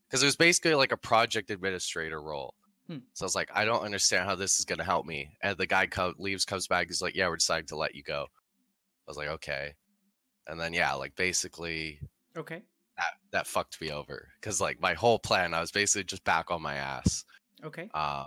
Because 0.08 0.22
it 0.22 0.26
was 0.26 0.36
basically 0.36 0.74
like 0.74 0.92
a 0.92 0.96
project 0.96 1.50
administrator 1.50 2.20
role. 2.20 2.54
Hmm. 2.88 2.98
So 3.12 3.24
I 3.24 3.26
was 3.26 3.34
like, 3.34 3.50
I 3.54 3.64
don't 3.64 3.84
understand 3.84 4.28
how 4.28 4.34
this 4.34 4.58
is 4.58 4.64
going 4.64 4.78
to 4.78 4.84
help 4.84 5.06
me. 5.06 5.36
And 5.42 5.56
the 5.56 5.66
guy 5.66 5.86
co- 5.86 6.14
leaves, 6.18 6.44
comes 6.44 6.66
back. 6.66 6.88
He's 6.88 7.02
like, 7.02 7.14
Yeah, 7.14 7.28
we're 7.28 7.36
deciding 7.36 7.68
to 7.68 7.76
let 7.76 7.94
you 7.94 8.02
go. 8.02 8.22
I 8.24 9.10
was 9.10 9.16
like, 9.16 9.28
Okay. 9.28 9.72
And 10.48 10.60
then 10.60 10.72
yeah, 10.72 10.92
like 10.94 11.14
basically 11.16 12.00
Okay. 12.36 12.62
that 12.96 13.12
that 13.30 13.46
fucked 13.46 13.80
me 13.80 13.90
over 13.92 14.28
because 14.40 14.60
like 14.60 14.80
my 14.80 14.94
whole 14.94 15.18
plan, 15.18 15.54
I 15.54 15.60
was 15.60 15.70
basically 15.70 16.04
just 16.04 16.24
back 16.24 16.50
on 16.50 16.60
my 16.60 16.74
ass. 16.74 17.24
Okay. 17.64 17.88
Um, 17.94 18.26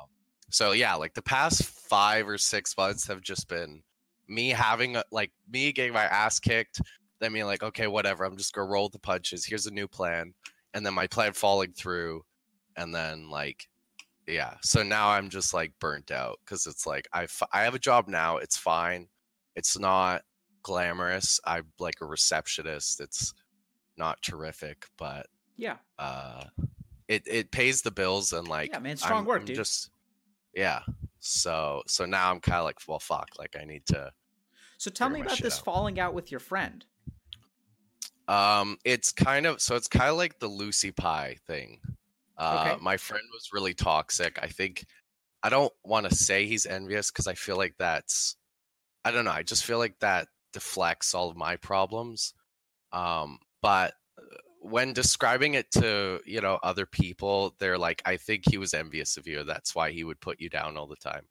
so 0.49 0.71
yeah, 0.71 0.95
like 0.95 1.13
the 1.13 1.21
past 1.21 1.63
five 1.63 2.27
or 2.27 2.37
six 2.37 2.77
months 2.77 3.05
have 3.07 3.21
just 3.21 3.49
been 3.49 3.83
me 4.27 4.49
having 4.49 4.95
a, 4.95 5.03
like 5.11 5.31
me 5.51 5.71
getting 5.73 5.93
my 5.93 6.05
ass 6.05 6.39
kicked, 6.39 6.79
then 7.19 7.33
being 7.33 7.45
like, 7.45 7.63
okay, 7.63 7.87
whatever, 7.87 8.23
I'm 8.23 8.37
just 8.37 8.53
gonna 8.53 8.69
roll 8.69 8.87
the 8.89 8.99
punches. 8.99 9.45
Here's 9.45 9.67
a 9.67 9.71
new 9.71 9.87
plan, 9.87 10.33
and 10.73 10.85
then 10.85 10.93
my 10.93 11.07
plan 11.07 11.33
falling 11.33 11.73
through, 11.73 12.23
and 12.77 12.95
then 12.95 13.29
like, 13.29 13.67
yeah. 14.27 14.55
So 14.61 14.83
now 14.83 15.09
I'm 15.09 15.29
just 15.29 15.53
like 15.53 15.71
burnt 15.79 16.11
out 16.11 16.39
because 16.43 16.65
it's 16.67 16.85
like 16.87 17.07
I 17.13 17.23
f- 17.23 17.43
I 17.53 17.61
have 17.63 17.75
a 17.75 17.79
job 17.79 18.07
now. 18.07 18.37
It's 18.37 18.57
fine. 18.57 19.07
It's 19.55 19.77
not 19.79 20.23
glamorous. 20.63 21.39
I'm 21.45 21.65
like 21.79 21.95
a 22.01 22.05
receptionist. 22.05 22.99
It's 22.99 23.33
not 23.97 24.21
terrific, 24.21 24.87
but 24.97 25.27
Yeah. 25.57 25.77
uh 25.99 26.45
it 27.07 27.23
it 27.27 27.51
pays 27.51 27.81
the 27.83 27.91
bills 27.91 28.33
and 28.33 28.47
like 28.47 28.71
Yeah, 28.71 28.79
man, 28.79 28.97
strong 28.97 29.17
I'm- 29.19 29.25
work, 29.25 29.41
I'm 29.41 29.45
dude. 29.45 29.55
just 29.57 29.89
yeah 30.53 30.81
so 31.19 31.81
so 31.85 32.05
now 32.05 32.31
i'm 32.31 32.39
kind 32.39 32.59
of 32.59 32.63
like 32.65 32.77
well 32.87 32.99
fuck 32.99 33.29
like 33.37 33.55
i 33.59 33.65
need 33.65 33.85
to 33.87 34.11
So 34.77 34.89
tell 34.89 35.09
me 35.09 35.19
about 35.21 35.37
this 35.39 35.57
out. 35.59 35.65
falling 35.65 35.99
out 35.99 36.13
with 36.13 36.31
your 36.31 36.39
friend. 36.39 36.85
um 38.27 38.77
it's 38.83 39.11
kind 39.11 39.45
of 39.45 39.61
so 39.61 39.75
it's 39.75 39.87
kind 39.87 40.09
of 40.09 40.17
like 40.17 40.39
the 40.39 40.47
lucy 40.47 40.91
pie 40.91 41.35
thing 41.45 41.79
uh 42.37 42.75
Okay. 42.75 42.77
my 42.81 42.97
friend 42.97 43.23
was 43.33 43.49
really 43.53 43.73
toxic 43.73 44.39
i 44.41 44.47
think 44.47 44.85
i 45.43 45.49
don't 45.49 45.73
want 45.83 46.07
to 46.09 46.15
say 46.15 46.45
he's 46.45 46.65
envious 46.65 47.11
because 47.11 47.27
i 47.27 47.33
feel 47.33 47.57
like 47.57 47.75
that's 47.79 48.37
i 49.05 49.11
don't 49.11 49.25
know 49.25 49.31
i 49.31 49.43
just 49.43 49.65
feel 49.65 49.77
like 49.77 49.97
that 49.99 50.27
deflects 50.53 51.13
all 51.13 51.29
of 51.29 51.37
my 51.37 51.55
problems 51.57 52.33
um 52.91 53.39
but 53.61 53.93
uh, 54.19 54.23
when 54.61 54.93
describing 54.93 55.53
it 55.55 55.69
to 55.71 56.19
you 56.25 56.41
know 56.41 56.59
other 56.63 56.85
people 56.85 57.55
they're 57.59 57.77
like 57.77 58.01
i 58.05 58.17
think 58.17 58.43
he 58.49 58.57
was 58.57 58.73
envious 58.73 59.17
of 59.17 59.27
you 59.27 59.43
that's 59.43 59.75
why 59.75 59.91
he 59.91 60.03
would 60.03 60.19
put 60.21 60.39
you 60.39 60.49
down 60.49 60.77
all 60.77 60.87
the 60.87 60.95
time 60.97 61.27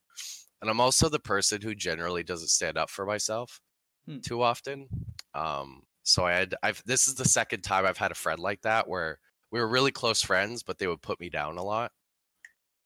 and 0.61 0.71
i'm 0.71 0.81
also 0.81 1.09
the 1.09 1.19
person 1.21 1.61
who 1.61 1.75
generally 1.75 2.23
doesn't 2.23 2.49
stand 2.49 2.77
up 2.79 2.91
for 2.91 3.07
myself 3.07 3.61
Hmm. 4.07 4.19
too 4.23 4.43
often 4.43 4.89
um 5.35 5.83
so 6.03 6.25
i 6.27 6.33
had 6.33 6.55
i've 6.63 6.83
this 6.87 7.09
is 7.09 7.15
the 7.15 7.25
second 7.25 7.63
time 7.63 7.87
i've 7.87 7.99
had 7.99 8.11
a 8.13 8.15
friend 8.17 8.39
like 8.41 8.63
that 8.63 8.89
where 8.89 9.19
we 9.55 9.61
were 9.61 9.69
really 9.69 9.93
close 9.93 10.21
friends 10.21 10.65
but 10.65 10.79
they 10.79 10.89
would 10.89 11.01
put 11.01 11.21
me 11.21 11.31
down 11.31 11.59
a 11.59 11.63
lot 11.63 11.93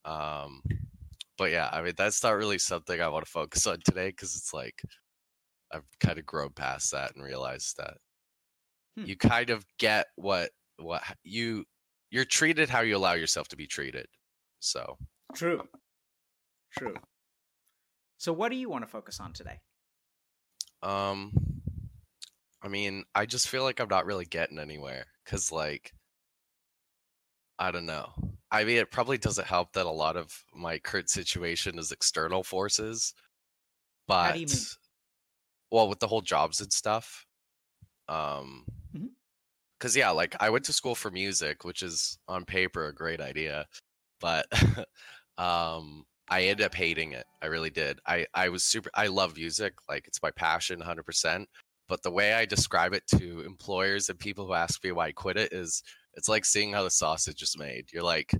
um 0.05 0.63
but 1.39 1.51
yeah 1.51 1.71
i 1.73 1.81
mean 1.81 1.95
that's 1.97 2.23
not 2.23 2.37
really 2.37 2.59
something 2.59 3.01
i 3.01 3.09
want 3.09 3.25
to 3.25 3.31
focus 3.31 3.67
on 3.67 3.79
today 3.81 4.11
because 4.11 4.37
it's 4.37 4.53
like 4.53 4.83
i've 5.73 5.87
kind 5.99 6.19
of 6.19 6.27
grown 6.27 6.51
past 6.51 6.93
that 6.93 7.17
and 7.17 7.25
realized 7.25 7.79
that 7.79 7.95
Hmm. 8.99 9.07
you 9.07 9.17
kind 9.17 9.49
of 9.49 9.65
get 9.79 10.09
what 10.17 10.51
what 10.77 11.03
you 11.25 11.65
you're 12.11 12.27
treated 12.27 12.69
how 12.69 12.83
you 12.83 12.99
allow 12.99 13.15
yourself 13.15 13.49
to 13.49 13.57
be 13.57 13.67
treated 13.67 14.07
so 14.61 14.99
True. 15.35 15.67
True. 16.77 16.97
So 18.19 18.35
what 18.35 18.51
do 18.51 18.57
you 18.57 18.69
want 18.69 18.85
to 18.85 18.89
focus 18.89 19.21
on 19.21 19.33
today? 19.33 19.61
um 20.83 21.33
i 22.63 22.69
mean 22.69 23.05
i 23.15 23.25
just 23.25 23.49
feel 23.49 23.63
like 23.63 23.81
i'm 23.81 23.89
not 23.89 24.05
really 24.05 24.27
getting 24.27 24.59
anywhere 24.59 25.07
because 25.25 25.51
like 25.51 25.93
I 27.59 27.71
don't 27.71 27.87
know. 27.87 28.13
I 28.51 28.65
mean, 28.65 28.79
it 28.79 28.91
probably 28.91 29.19
doesn't 29.19 29.47
help 29.47 29.73
that 29.73 29.87
a 29.87 29.91
lot 29.91 30.17
of 30.17 30.45
my 30.55 30.79
current 30.79 31.11
situation 31.11 31.79
is 31.79 31.93
external 31.93 32.43
forces. 32.43 33.15
But 34.07 34.09
How 34.23 34.31
do 34.33 34.39
you 34.39 34.47
mean? 34.47 34.69
well, 35.71 35.89
with 35.89 36.01
the 36.01 36.09
whole 36.09 36.23
jobs 36.23 36.61
and 36.61 36.73
stuff. 36.73 37.27
Um 38.09 38.67
Mhm. 38.93 39.09
cuz 39.81 39.97
yeah, 39.97 40.11
like 40.11 40.35
I 40.41 40.51
went 40.51 40.65
to 40.67 40.73
school 40.73 40.95
for 40.95 41.11
music, 41.11 41.65
which 41.65 41.83
is 41.83 42.19
on 42.29 42.45
paper 42.45 42.87
a 42.87 42.95
great 42.95 43.21
idea, 43.21 43.67
but 44.21 44.47
um 45.39 46.07
I 46.31 46.45
ended 46.45 46.67
up 46.67 46.75
hating 46.75 47.13
it. 47.13 47.27
I 47.43 47.47
really 47.49 47.71
did. 47.71 48.01
I 48.07 48.27
I 48.35 48.51
was 48.51 48.65
super 48.65 48.91
I 48.95 49.09
love 49.09 49.37
music, 49.37 49.75
like 49.89 50.09
it's 50.09 50.23
my 50.23 50.31
passion 50.33 50.81
100%, 50.81 51.49
but 51.89 52.03
the 52.03 52.13
way 52.13 52.35
I 52.35 52.47
describe 52.47 52.95
it 52.95 53.07
to 53.19 53.43
employers 53.43 54.11
and 54.11 54.19
people 54.21 54.47
who 54.47 54.55
ask 54.55 54.83
me 54.85 54.93
why 54.93 55.09
I 55.09 55.13
quit 55.13 55.37
it 55.39 55.53
is 55.53 55.83
it's 56.19 56.29
like 56.29 56.45
seeing 56.45 56.73
how 56.73 56.83
the 56.83 56.91
sausage 56.91 57.43
is 57.43 57.57
made. 57.57 57.87
You're 57.93 58.03
like 58.03 58.33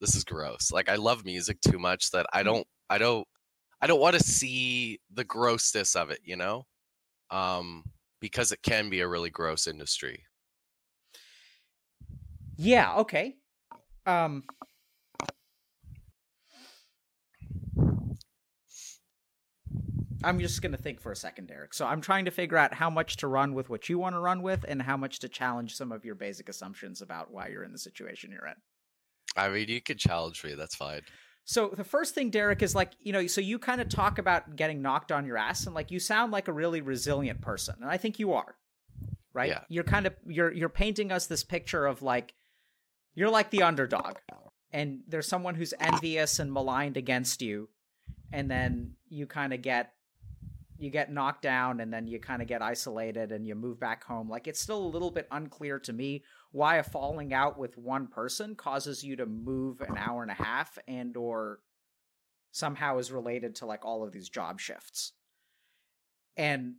this 0.00 0.16
is 0.16 0.24
gross. 0.24 0.72
Like 0.72 0.88
I 0.88 0.96
love 0.96 1.24
music 1.24 1.60
too 1.60 1.78
much 1.78 2.10
that 2.10 2.26
I 2.32 2.42
don't 2.42 2.66
I 2.90 2.98
don't 2.98 3.28
I 3.80 3.86
don't 3.86 4.00
want 4.00 4.16
to 4.16 4.22
see 4.22 4.98
the 5.12 5.24
grossness 5.24 5.94
of 5.94 6.10
it, 6.10 6.20
you 6.24 6.36
know? 6.36 6.64
Um 7.30 7.84
because 8.20 8.50
it 8.50 8.62
can 8.62 8.88
be 8.88 9.00
a 9.00 9.08
really 9.08 9.30
gross 9.30 9.66
industry. 9.66 10.24
Yeah, 12.56 12.96
okay. 12.96 13.36
Um 14.06 14.44
I'm 20.24 20.38
just 20.38 20.62
going 20.62 20.72
to 20.72 20.78
think 20.78 21.00
for 21.00 21.12
a 21.12 21.16
second, 21.16 21.48
Derek. 21.48 21.74
So 21.74 21.86
I'm 21.86 22.00
trying 22.00 22.24
to 22.26 22.30
figure 22.30 22.56
out 22.56 22.74
how 22.74 22.90
much 22.90 23.16
to 23.18 23.26
run 23.26 23.54
with 23.54 23.68
what 23.68 23.88
you 23.88 23.98
want 23.98 24.14
to 24.14 24.20
run 24.20 24.42
with 24.42 24.64
and 24.66 24.82
how 24.82 24.96
much 24.96 25.18
to 25.20 25.28
challenge 25.28 25.74
some 25.74 25.92
of 25.92 26.04
your 26.04 26.14
basic 26.14 26.48
assumptions 26.48 27.02
about 27.02 27.30
why 27.32 27.48
you're 27.48 27.64
in 27.64 27.72
the 27.72 27.78
situation 27.78 28.30
you're 28.30 28.46
in. 28.46 28.54
I 29.36 29.48
mean, 29.48 29.68
you 29.68 29.80
can 29.80 29.98
challenge 29.98 30.44
me, 30.44 30.54
that's 30.54 30.74
fine. 30.74 31.02
So 31.44 31.72
the 31.76 31.84
first 31.84 32.14
thing, 32.14 32.30
Derek, 32.30 32.62
is 32.62 32.74
like, 32.74 32.92
you 33.00 33.12
know, 33.12 33.26
so 33.26 33.40
you 33.40 33.58
kind 33.58 33.80
of 33.80 33.88
talk 33.88 34.18
about 34.18 34.56
getting 34.56 34.80
knocked 34.80 35.10
on 35.10 35.26
your 35.26 35.36
ass 35.36 35.66
and 35.66 35.74
like 35.74 35.90
you 35.90 35.98
sound 35.98 36.32
like 36.32 36.48
a 36.48 36.52
really 36.52 36.80
resilient 36.80 37.40
person. 37.40 37.74
And 37.80 37.90
I 37.90 37.96
think 37.96 38.18
you 38.18 38.32
are. 38.32 38.54
Right? 39.34 39.48
Yeah. 39.48 39.62
You're 39.68 39.84
kind 39.84 40.06
of 40.06 40.14
you're 40.26 40.52
you're 40.52 40.68
painting 40.68 41.10
us 41.10 41.26
this 41.26 41.42
picture 41.42 41.86
of 41.86 42.02
like 42.02 42.34
you're 43.14 43.30
like 43.30 43.50
the 43.50 43.62
underdog. 43.62 44.18
And 44.70 45.00
there's 45.08 45.26
someone 45.26 45.54
who's 45.54 45.72
envious 45.80 46.38
and 46.38 46.52
maligned 46.52 46.98
against 46.98 47.40
you. 47.40 47.70
And 48.30 48.50
then 48.50 48.94
you 49.08 49.26
kind 49.26 49.52
of 49.54 49.62
get 49.62 49.92
you 50.82 50.90
get 50.90 51.12
knocked 51.12 51.42
down 51.42 51.80
and 51.80 51.92
then 51.92 52.06
you 52.06 52.18
kind 52.18 52.42
of 52.42 52.48
get 52.48 52.60
isolated 52.60 53.30
and 53.30 53.46
you 53.46 53.54
move 53.54 53.78
back 53.78 54.04
home. 54.04 54.28
Like 54.28 54.48
it's 54.48 54.60
still 54.60 54.84
a 54.84 54.88
little 54.88 55.10
bit 55.10 55.28
unclear 55.30 55.78
to 55.80 55.92
me 55.92 56.24
why 56.50 56.76
a 56.76 56.82
falling 56.82 57.32
out 57.32 57.58
with 57.58 57.78
one 57.78 58.08
person 58.08 58.54
causes 58.54 59.04
you 59.04 59.16
to 59.16 59.26
move 59.26 59.80
an 59.80 59.96
hour 59.96 60.22
and 60.22 60.30
a 60.30 60.42
half 60.42 60.78
and 60.88 61.16
or 61.16 61.60
somehow 62.50 62.98
is 62.98 63.12
related 63.12 63.54
to 63.56 63.66
like 63.66 63.84
all 63.84 64.02
of 64.02 64.12
these 64.12 64.28
job 64.28 64.60
shifts. 64.60 65.12
And 66.36 66.74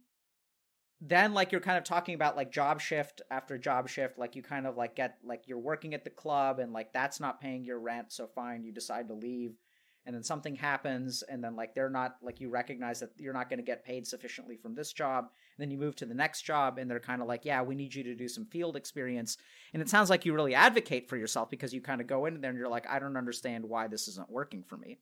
then 1.00 1.33
like 1.33 1.51
you're 1.51 1.62
kind 1.62 1.77
of 1.77 1.83
talking 1.83 2.15
about 2.15 2.36
like 2.36 2.51
job 2.51 2.81
shift 2.81 3.22
after 3.29 3.57
job 3.57 3.89
shift 3.89 4.17
like 4.17 4.36
you 4.36 4.41
kind 4.41 4.65
of 4.65 4.77
like 4.77 4.95
get 4.95 5.17
like 5.24 5.43
you're 5.48 5.60
working 5.60 5.93
at 5.93 6.05
the 6.05 6.10
club 6.10 6.60
and 6.60 6.72
like 6.72 6.93
that's 6.93 7.19
not 7.19 7.41
paying 7.41 7.65
your 7.65 7.79
rent 7.79 8.10
so 8.10 8.25
fine 8.25 8.63
you 8.63 8.72
decide 8.72 9.10
to 9.10 9.13
leave 9.13 9.57
and 10.05 10.15
then 10.15 10.24
something 10.24 10.55
happens 10.55 11.24
and 11.24 11.43
then 11.43 11.55
like 11.55 11.74
they're 11.74 11.89
not 11.89 12.17
like 12.22 12.39
you 12.39 12.50
recognize 12.50 13.00
that 13.00 13.12
you're 13.17 13.33
not 13.33 13.50
going 13.50 13.60
to 13.60 13.65
get 13.65 13.86
paid 13.86 14.05
sufficiently 14.05 14.57
from 14.57 14.75
this 14.75 14.91
job 14.91 15.25
and 15.25 15.63
then 15.63 15.72
you 15.72 15.77
move 15.77 15.95
to 15.95 16.05
the 16.05 16.13
next 16.13 16.41
job 16.41 16.77
and 16.77 16.89
they're 16.89 17.00
kind 17.00 17.22
of 17.22 17.27
like 17.27 17.45
yeah 17.45 17.62
we 17.62 17.75
need 17.75 17.93
you 17.93 18.03
to 18.03 18.15
do 18.15 18.27
some 18.27 18.45
field 18.45 18.75
experience. 18.75 19.38
And 19.74 19.81
it 19.81 19.89
sounds 19.89 20.10
like 20.10 20.25
you 20.25 20.33
really 20.33 20.55
advocate 20.55 21.10
for 21.10 21.17
yourself 21.17 21.50
because 21.50 21.74
you 21.74 21.81
kind 21.81 22.01
of 22.01 22.07
go 22.07 22.25
in 22.25 22.41
there 22.41 22.50
and 22.50 22.60
you're 22.60 22.67
like 22.67 22.89
i 22.89 23.00
don't 23.00 23.17
understand 23.17 23.65
why 23.65 23.88
this 23.88 24.07
isn't 24.07 24.29
working 24.29 24.63
for 24.63 24.77
me. 24.77 25.00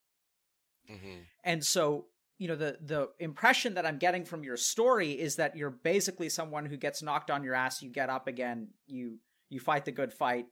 Hmm 0.87 1.21
and 1.43 1.63
so 1.63 2.05
you 2.37 2.47
know 2.47 2.55
the 2.55 2.77
the 2.81 3.09
impression 3.19 3.75
that 3.75 3.85
i'm 3.85 3.97
getting 3.97 4.25
from 4.25 4.43
your 4.43 4.57
story 4.57 5.11
is 5.11 5.35
that 5.35 5.55
you're 5.55 5.69
basically 5.69 6.29
someone 6.29 6.65
who 6.65 6.77
gets 6.77 7.03
knocked 7.03 7.29
on 7.29 7.43
your 7.43 7.53
ass 7.53 7.81
you 7.81 7.89
get 7.89 8.09
up 8.09 8.27
again 8.27 8.67
you 8.87 9.17
you 9.49 9.59
fight 9.59 9.85
the 9.85 9.91
good 9.91 10.11
fight 10.11 10.45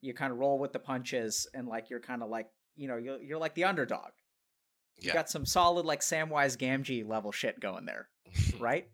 you 0.00 0.14
kind 0.14 0.32
of 0.32 0.38
roll 0.38 0.58
with 0.58 0.72
the 0.72 0.78
punches 0.78 1.46
and 1.54 1.66
like 1.68 1.90
you're 1.90 2.00
kind 2.00 2.22
of 2.22 2.28
like 2.28 2.48
you 2.76 2.88
know 2.88 2.96
you're, 2.96 3.20
you're 3.22 3.38
like 3.38 3.54
the 3.54 3.64
underdog 3.64 4.10
you 4.98 5.08
Yeah. 5.08 5.14
got 5.14 5.30
some 5.30 5.46
solid 5.46 5.86
like 5.86 6.00
samwise 6.00 6.56
gamgee 6.58 7.06
level 7.06 7.32
shit 7.32 7.60
going 7.60 7.86
there 7.86 8.08
right 8.58 8.88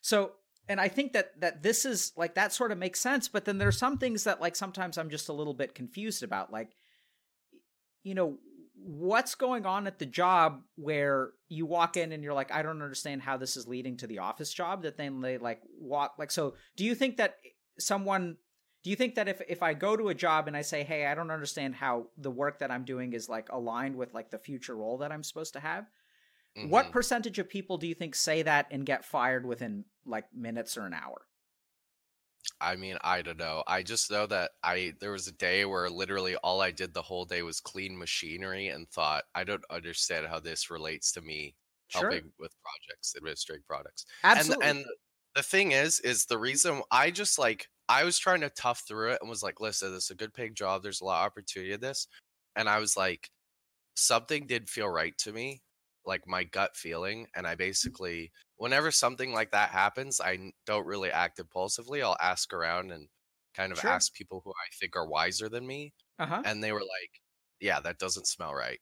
so 0.00 0.32
and 0.68 0.80
i 0.80 0.88
think 0.88 1.12
that 1.12 1.38
that 1.40 1.62
this 1.62 1.84
is 1.84 2.12
like 2.16 2.34
that 2.34 2.52
sort 2.52 2.72
of 2.72 2.78
makes 2.78 3.00
sense 3.00 3.28
but 3.28 3.44
then 3.44 3.58
there's 3.58 3.78
some 3.78 3.98
things 3.98 4.24
that 4.24 4.40
like 4.40 4.56
sometimes 4.56 4.98
i'm 4.98 5.10
just 5.10 5.28
a 5.28 5.32
little 5.32 5.54
bit 5.54 5.74
confused 5.74 6.22
about 6.22 6.52
like 6.52 6.70
you 8.02 8.14
know 8.14 8.38
what's 8.82 9.34
going 9.34 9.66
on 9.66 9.86
at 9.86 9.98
the 9.98 10.06
job 10.06 10.62
where 10.76 11.32
you 11.50 11.66
walk 11.66 11.98
in 11.98 12.12
and 12.12 12.22
you're 12.24 12.32
like 12.32 12.50
i 12.52 12.62
don't 12.62 12.80
understand 12.82 13.20
how 13.20 13.36
this 13.36 13.56
is 13.56 13.68
leading 13.68 13.96
to 13.98 14.06
the 14.06 14.18
office 14.20 14.52
job 14.52 14.82
that 14.82 14.96
then 14.96 15.20
they 15.20 15.36
like 15.36 15.60
walk 15.78 16.14
like 16.18 16.30
so 16.30 16.54
do 16.76 16.84
you 16.84 16.94
think 16.94 17.18
that 17.18 17.36
eh, 17.44 17.50
someone 17.78 18.36
do 18.82 18.90
you 18.90 18.96
think 18.96 19.14
that 19.14 19.28
if 19.28 19.40
if 19.48 19.62
i 19.62 19.74
go 19.74 19.96
to 19.96 20.08
a 20.08 20.14
job 20.14 20.48
and 20.48 20.56
i 20.56 20.62
say 20.62 20.82
hey 20.84 21.06
i 21.06 21.14
don't 21.14 21.30
understand 21.30 21.74
how 21.74 22.08
the 22.16 22.30
work 22.30 22.58
that 22.58 22.70
i'm 22.70 22.84
doing 22.84 23.12
is 23.12 23.28
like 23.28 23.48
aligned 23.50 23.96
with 23.96 24.14
like 24.14 24.30
the 24.30 24.38
future 24.38 24.76
role 24.76 24.98
that 24.98 25.12
i'm 25.12 25.22
supposed 25.24 25.52
to 25.52 25.60
have 25.60 25.90
what 26.60 26.90
Mhm. 26.90 26.92
percentage 26.92 27.38
of 27.38 27.48
people 27.48 27.78
do 27.78 27.88
you 27.88 27.94
think 27.94 28.14
say 28.14 28.42
that 28.42 28.68
and 28.70 28.86
get 28.86 29.04
fired 29.04 29.46
within 29.46 29.84
like 30.06 30.32
minutes 30.34 30.76
or 30.76 30.86
an 30.86 30.94
hour 30.94 31.26
I 32.60 32.76
mean, 32.76 32.98
I 33.02 33.22
don't 33.22 33.36
know. 33.38 33.62
I 33.66 33.82
just 33.82 34.10
know 34.10 34.26
that 34.26 34.52
I 34.62 34.94
there 35.00 35.12
was 35.12 35.26
a 35.28 35.32
day 35.32 35.64
where 35.64 35.88
literally 35.90 36.36
all 36.36 36.60
I 36.60 36.70
did 36.70 36.94
the 36.94 37.02
whole 37.02 37.24
day 37.24 37.42
was 37.42 37.60
clean 37.60 37.96
machinery 37.98 38.68
and 38.68 38.88
thought, 38.90 39.24
I 39.34 39.44
don't 39.44 39.64
understand 39.70 40.26
how 40.26 40.40
this 40.40 40.70
relates 40.70 41.12
to 41.12 41.20
me 41.20 41.56
helping 41.88 42.32
with 42.38 42.52
projects, 42.62 43.14
administering 43.16 43.62
products. 43.66 44.06
absolutely 44.22 44.54
And 44.62 44.78
and 44.80 44.84
the 45.34 45.42
thing 45.42 45.72
is, 45.72 46.00
is 46.00 46.26
the 46.26 46.38
reason 46.38 46.82
I 46.90 47.10
just 47.10 47.38
like 47.38 47.68
I 47.90 48.04
was 48.04 48.18
trying 48.18 48.42
to 48.42 48.50
tough 48.50 48.82
through 48.88 49.12
it 49.12 49.20
and 49.22 49.30
was 49.30 49.42
like, 49.42 49.60
listen, 49.60 49.92
this 49.92 50.04
is 50.06 50.10
a 50.10 50.16
good 50.16 50.34
paying 50.34 50.54
job. 50.54 50.82
There's 50.82 51.02
a 51.02 51.06
lot 51.06 51.22
of 51.22 51.26
opportunity 51.26 51.72
in 51.74 51.80
this. 51.80 52.08
And 52.56 52.68
I 52.70 52.78
was 52.80 52.96
like, 52.96 53.30
something 53.96 54.46
did 54.46 54.68
feel 54.70 54.88
right 54.88 55.16
to 55.18 55.32
me, 55.32 55.62
like 56.04 56.26
my 56.26 56.44
gut 56.44 56.76
feeling. 56.76 57.28
And 57.34 57.46
I 57.46 57.54
basically, 57.56 58.32
whenever 58.56 58.90
something 58.90 59.32
like 59.32 59.52
that 59.52 59.70
happens, 59.70 60.20
I 60.20 60.52
don't 60.66 60.86
really 60.86 61.10
act 61.12 61.38
impulsively. 61.40 62.02
I'll 62.02 62.16
ask 62.20 62.52
around 62.52 62.92
and 62.92 63.08
kind 63.54 63.72
of 63.72 63.80
Sure. 63.80 63.86
ask 63.86 64.14
people 64.14 64.42
who 64.44 64.52
I 64.52 64.68
think 64.80 64.96
are 64.96 65.08
wiser 65.08 65.48
than 65.48 65.66
me. 65.66 65.94
uh-huh 66.18 66.44
And 66.44 66.62
they 66.64 66.72
were 66.72 66.80
like, 66.80 67.22
yeah, 67.60 67.80
that 67.80 67.98
doesn't 67.98 68.28
smell 68.28 68.54
right. 68.54 68.80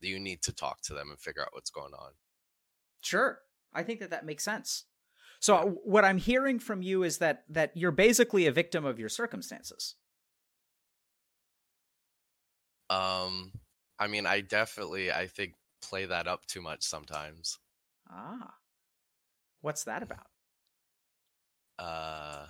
You 0.00 0.20
need 0.20 0.42
to 0.44 0.54
talk 0.54 0.82
to 0.84 0.94
them 0.94 1.10
and 1.10 1.20
figure 1.20 1.42
out 1.42 1.54
what's 1.54 1.70
going 1.70 1.94
on. 1.94 2.12
Sure. 3.02 3.42
I 3.74 3.82
think 3.82 4.00
that 4.00 4.10
that 4.10 4.24
makes 4.24 4.44
sense. 4.44 4.86
So 5.42 5.56
uh, 5.56 5.64
what 5.66 6.04
I'm 6.04 6.18
hearing 6.18 6.60
from 6.60 6.82
you 6.82 7.02
is 7.02 7.18
that 7.18 7.42
that 7.48 7.76
you're 7.76 7.90
basically 7.90 8.46
a 8.46 8.52
victim 8.52 8.84
of 8.84 9.00
your 9.00 9.08
circumstances. 9.08 9.96
Um, 12.88 13.52
I 13.98 14.06
mean, 14.06 14.24
I 14.24 14.40
definitely, 14.40 15.10
I 15.10 15.26
think, 15.26 15.54
play 15.82 16.06
that 16.06 16.28
up 16.28 16.46
too 16.46 16.62
much 16.62 16.84
sometimes. 16.84 17.58
Ah. 18.08 18.54
What's 19.62 19.84
that 19.84 20.02
about? 20.02 20.26
Uh, 21.78 22.46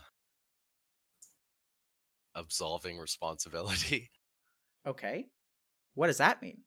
absolving 2.35 2.99
responsibility. 2.99 4.11
Okay. 4.85 5.29
What 5.95 6.09
does 6.09 6.17
that 6.19 6.43
mean? 6.43 6.65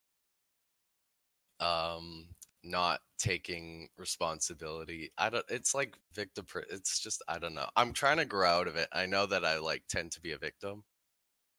Um, 1.59 2.27
not 2.65 2.99
taking 3.17 3.87
responsibility. 3.97 5.11
I 5.17 5.29
don't. 5.29 5.45
It's 5.49 5.73
like 5.75 5.95
victim. 6.13 6.45
It's 6.69 6.99
just 6.99 7.23
I 7.27 7.39
don't 7.39 7.53
know. 7.55 7.67
I'm 7.75 7.93
trying 7.93 8.17
to 8.17 8.25
grow 8.25 8.49
out 8.49 8.67
of 8.67 8.75
it. 8.75 8.87
I 8.91 9.05
know 9.05 9.25
that 9.25 9.45
I 9.45 9.59
like 9.59 9.83
tend 9.87 10.11
to 10.13 10.21
be 10.21 10.31
a 10.31 10.37
victim, 10.37 10.83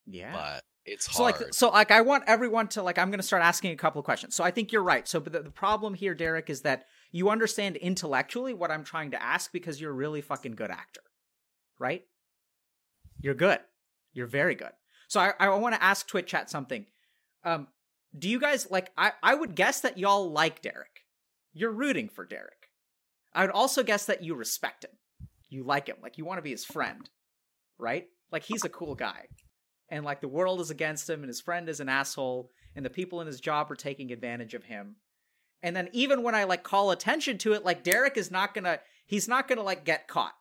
Yeah. 0.07 0.33
but 0.33 0.65
it's 0.85 1.13
so 1.13 1.25
hard. 1.25 1.41
like 1.41 1.55
so 1.55 1.69
like 1.71 1.91
I 1.91 2.01
want 2.03 2.25
everyone 2.27 2.69
to 2.69 2.83
like 2.83 2.99
I'm 2.99 3.11
going 3.11 3.19
to 3.19 3.27
start 3.27 3.43
asking 3.43 3.73
a 3.73 3.77
couple 3.77 3.99
of 3.99 4.05
questions. 4.05 4.35
So 4.35 4.45
I 4.45 4.51
think 4.51 4.71
you're 4.73 4.83
right. 4.83 5.07
So 5.09 5.19
but 5.21 5.33
the, 5.33 5.41
the 5.43 5.51
problem 5.51 5.95
here 5.95 6.15
Derek 6.15 6.49
is 6.51 6.63
that 6.63 6.87
you 7.13 7.31
understand 7.31 7.77
intellectually 7.77 8.55
what 8.55 8.71
I'm 8.71 8.85
trying 8.85 9.11
to 9.13 9.23
ask 9.23 9.51
because 9.53 9.81
you're 9.81 9.91
a 9.91 9.95
really 9.95 10.21
fucking 10.21 10.53
good 10.55 10.71
actor. 10.71 11.01
Right? 11.79 12.05
You're 13.21 13.35
good. 13.35 13.59
You're 14.13 14.27
very 14.27 14.55
good. 14.55 14.73
So 15.09 15.21
I 15.21 15.33
I 15.41 15.49
want 15.57 15.75
to 15.75 15.83
ask 15.83 16.07
Twitch 16.07 16.27
chat 16.29 16.51
something. 16.51 16.87
Um 17.45 17.69
do 18.17 18.29
you 18.29 18.39
guys 18.39 18.71
like 18.71 18.93
I 18.97 19.13
I 19.23 19.35
would 19.35 19.55
guess 19.57 19.81
that 19.81 19.99
y'all 19.99 20.31
like 20.31 20.63
Derek. 20.63 20.96
You're 21.57 21.73
rooting 21.73 22.09
for 22.09 22.25
Derek. 22.25 22.69
I 23.35 23.43
would 23.43 23.51
also 23.51 23.83
guess 23.83 24.07
that 24.07 24.23
you 24.23 24.35
respect 24.35 24.85
him. 24.85 24.93
You 25.49 25.65
like 25.65 25.89
him. 25.89 25.97
Like 26.03 26.19
you 26.19 26.25
want 26.25 26.39
to 26.39 26.43
be 26.43 26.51
his 26.51 26.65
friend. 26.65 27.09
Right? 27.79 28.07
Like 28.31 28.45
he's 28.45 28.65
a 28.65 28.69
cool 28.69 28.95
guy 28.95 29.29
and 29.89 30.05
like 30.05 30.21
the 30.21 30.29
world 30.29 30.61
is 30.61 30.71
against 30.71 31.09
him 31.09 31.21
and 31.21 31.29
his 31.29 31.41
friend 31.41 31.69
is 31.69 31.81
an 31.81 31.89
asshole 31.89 32.51
and 32.75 32.85
the 32.85 32.91
people 32.91 33.21
in 33.21 33.27
his 33.27 33.41
job 33.41 33.71
are 33.71 33.77
taking 33.77 34.13
advantage 34.13 34.55
of 34.55 34.65
him 34.65 34.97
and 35.63 35.77
then 35.77 35.89
even 35.93 36.23
when 36.23 36.35
i 36.35 36.45
like 36.45 36.63
call 36.63 36.91
attention 36.91 37.39
to 37.39 37.53
it 37.53 37.65
like 37.65 37.85
derek 37.85 38.17
is 38.17 38.31
not 38.31 38.55
gonna 38.55 38.81
he's 39.07 39.29
not 39.29 39.47
gonna 39.49 39.63
like 39.63 39.85
get 39.85 40.09
caught 40.09 40.35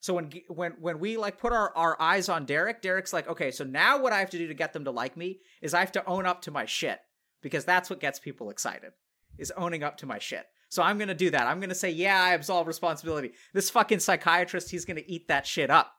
So 0.00 0.14
when 0.14 0.30
when 0.48 0.72
when 0.80 0.98
we 0.98 1.16
like 1.16 1.38
put 1.38 1.52
our, 1.52 1.74
our 1.74 2.00
eyes 2.00 2.28
on 2.28 2.44
Derek, 2.44 2.82
Derek's 2.82 3.14
like, 3.14 3.26
okay, 3.26 3.50
so 3.50 3.64
now 3.64 3.98
what 3.98 4.12
I 4.12 4.18
have 4.18 4.28
to 4.30 4.38
do 4.38 4.48
to 4.48 4.54
get 4.54 4.74
them 4.74 4.84
to 4.84 4.90
like 4.90 5.16
me 5.16 5.40
is 5.62 5.72
I 5.72 5.80
have 5.80 5.92
to 5.92 6.06
own 6.06 6.26
up 6.26 6.42
to 6.42 6.50
my 6.50 6.66
shit 6.66 6.98
because 7.40 7.64
that's 7.64 7.88
what 7.88 8.00
gets 8.00 8.18
people 8.18 8.50
excited 8.50 8.92
is 9.38 9.50
owning 9.56 9.82
up 9.82 9.96
to 9.98 10.06
my 10.06 10.18
shit. 10.18 10.44
So 10.74 10.82
I'm 10.82 10.98
gonna 10.98 11.14
do 11.14 11.30
that. 11.30 11.46
I'm 11.46 11.60
gonna 11.60 11.72
say, 11.72 11.90
yeah, 11.90 12.20
I 12.20 12.34
absolve 12.34 12.66
responsibility. 12.66 13.32
This 13.52 13.70
fucking 13.70 14.00
psychiatrist, 14.00 14.72
he's 14.72 14.84
gonna 14.84 15.02
eat 15.06 15.28
that 15.28 15.46
shit 15.46 15.70
up. 15.70 15.92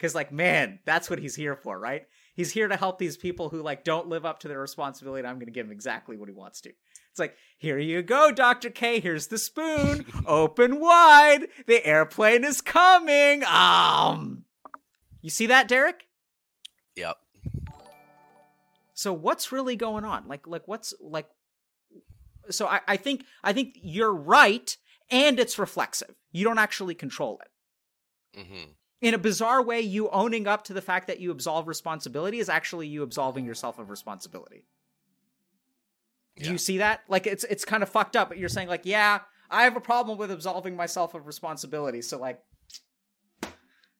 Cause 0.00 0.12
like, 0.12 0.32
man, 0.32 0.80
that's 0.84 1.08
what 1.08 1.20
he's 1.20 1.36
here 1.36 1.54
for, 1.54 1.78
right? 1.78 2.08
He's 2.34 2.50
here 2.50 2.66
to 2.66 2.76
help 2.76 2.98
these 2.98 3.16
people 3.16 3.48
who 3.48 3.62
like 3.62 3.84
don't 3.84 4.08
live 4.08 4.26
up 4.26 4.40
to 4.40 4.48
their 4.48 4.58
responsibility. 4.58 5.24
I'm 5.24 5.38
gonna 5.38 5.52
give 5.52 5.66
him 5.66 5.72
exactly 5.72 6.16
what 6.16 6.28
he 6.28 6.34
wants 6.34 6.60
to. 6.62 6.70
It's 6.70 7.20
like, 7.20 7.36
here 7.58 7.78
you 7.78 8.02
go, 8.02 8.32
Dr. 8.32 8.70
K. 8.70 8.98
Here's 8.98 9.28
the 9.28 9.38
spoon. 9.38 10.04
Open 10.26 10.80
wide. 10.80 11.46
The 11.68 11.86
airplane 11.86 12.42
is 12.42 12.60
coming. 12.60 13.44
Um 13.44 14.46
You 15.20 15.30
see 15.30 15.46
that, 15.46 15.68
Derek? 15.68 16.08
Yep. 16.96 17.18
So 18.94 19.12
what's 19.12 19.52
really 19.52 19.76
going 19.76 20.04
on? 20.04 20.26
Like 20.26 20.48
like 20.48 20.66
what's 20.66 20.92
like 21.00 21.28
so 22.50 22.66
I, 22.66 22.80
I 22.88 22.96
think 22.96 23.24
I 23.42 23.52
think 23.52 23.78
you're 23.82 24.14
right, 24.14 24.76
and 25.10 25.38
it's 25.38 25.58
reflexive. 25.58 26.14
You 26.32 26.44
don't 26.44 26.58
actually 26.58 26.94
control 26.94 27.40
it. 28.34 28.46
hmm 28.46 28.70
In 29.00 29.14
a 29.14 29.18
bizarre 29.18 29.62
way, 29.62 29.80
you 29.80 30.08
owning 30.10 30.46
up 30.46 30.64
to 30.64 30.72
the 30.72 30.82
fact 30.82 31.06
that 31.08 31.20
you 31.20 31.30
absolve 31.30 31.68
responsibility 31.68 32.38
is 32.38 32.48
actually 32.48 32.86
you 32.88 33.02
absolving 33.02 33.44
yourself 33.44 33.78
of 33.78 33.90
responsibility. 33.90 34.64
Do 36.38 36.50
you 36.50 36.58
see 36.58 36.78
that? 36.78 37.02
Like 37.08 37.26
it's 37.26 37.44
it's 37.44 37.64
kind 37.64 37.82
of 37.82 37.88
fucked 37.88 38.16
up, 38.16 38.28
but 38.28 38.38
you're 38.38 38.48
saying 38.48 38.68
like, 38.68 38.82
yeah, 38.84 39.20
I 39.50 39.64
have 39.64 39.76
a 39.76 39.80
problem 39.80 40.16
with 40.18 40.30
absolving 40.30 40.76
myself 40.76 41.14
of 41.14 41.26
responsibility, 41.26 42.00
so 42.02 42.18
like 42.18 42.40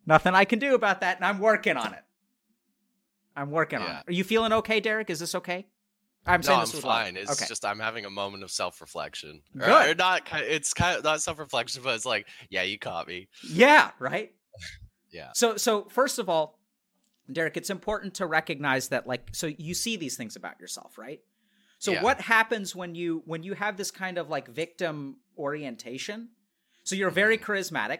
nothing 0.06 0.34
I 0.34 0.44
can 0.44 0.58
do 0.58 0.74
about 0.74 1.00
that, 1.02 1.16
and 1.16 1.24
I'm 1.26 1.38
working 1.38 1.76
on 1.76 1.92
it. 1.92 2.02
I'm 3.36 3.50
working 3.50 3.80
on 3.80 3.96
it. 3.96 4.04
Are 4.08 4.12
you 4.12 4.24
feeling 4.24 4.52
okay, 4.52 4.80
Derek? 4.80 5.10
Is 5.10 5.20
this 5.20 5.34
okay? 5.34 5.66
I'm 6.26 6.40
No, 6.40 6.46
saying 6.46 6.60
I'm 6.60 6.66
fine. 6.66 7.16
It's 7.16 7.32
okay. 7.32 7.46
just 7.46 7.64
I'm 7.64 7.80
having 7.80 8.04
a 8.04 8.10
moment 8.10 8.44
of 8.44 8.50
self-reflection. 8.50 9.42
Good. 9.56 9.90
Or, 9.90 9.94
not. 9.94 10.22
It's 10.32 10.72
kind 10.72 10.96
of 10.98 11.04
not 11.04 11.20
self-reflection, 11.20 11.82
but 11.82 11.94
it's 11.96 12.06
like, 12.06 12.26
yeah, 12.48 12.62
you 12.62 12.78
caught 12.78 13.08
me. 13.08 13.28
Yeah, 13.48 13.90
right? 13.98 14.32
Yeah. 15.10 15.28
So 15.34 15.58
so 15.58 15.84
first 15.90 16.18
of 16.18 16.30
all, 16.30 16.58
Derek, 17.30 17.58
it's 17.58 17.68
important 17.68 18.14
to 18.14 18.26
recognize 18.26 18.88
that 18.88 19.06
like 19.06 19.28
so 19.32 19.46
you 19.46 19.74
see 19.74 19.96
these 19.96 20.16
things 20.16 20.36
about 20.36 20.58
yourself, 20.58 20.96
right? 20.96 21.20
So 21.78 21.92
Yeah. 21.92 22.02
what 22.02 22.18
happens 22.22 22.74
when 22.74 22.94
you 22.94 23.22
when 23.26 23.42
you 23.42 23.52
have 23.52 23.76
this 23.76 23.90
kind 23.90 24.16
of 24.16 24.30
like 24.30 24.48
victim 24.48 25.16
orientation? 25.36 26.30
So 26.84 26.96
you're 26.96 27.10
very 27.10 27.36
Mm-hmm. 27.36 27.52
charismatic, 27.52 27.98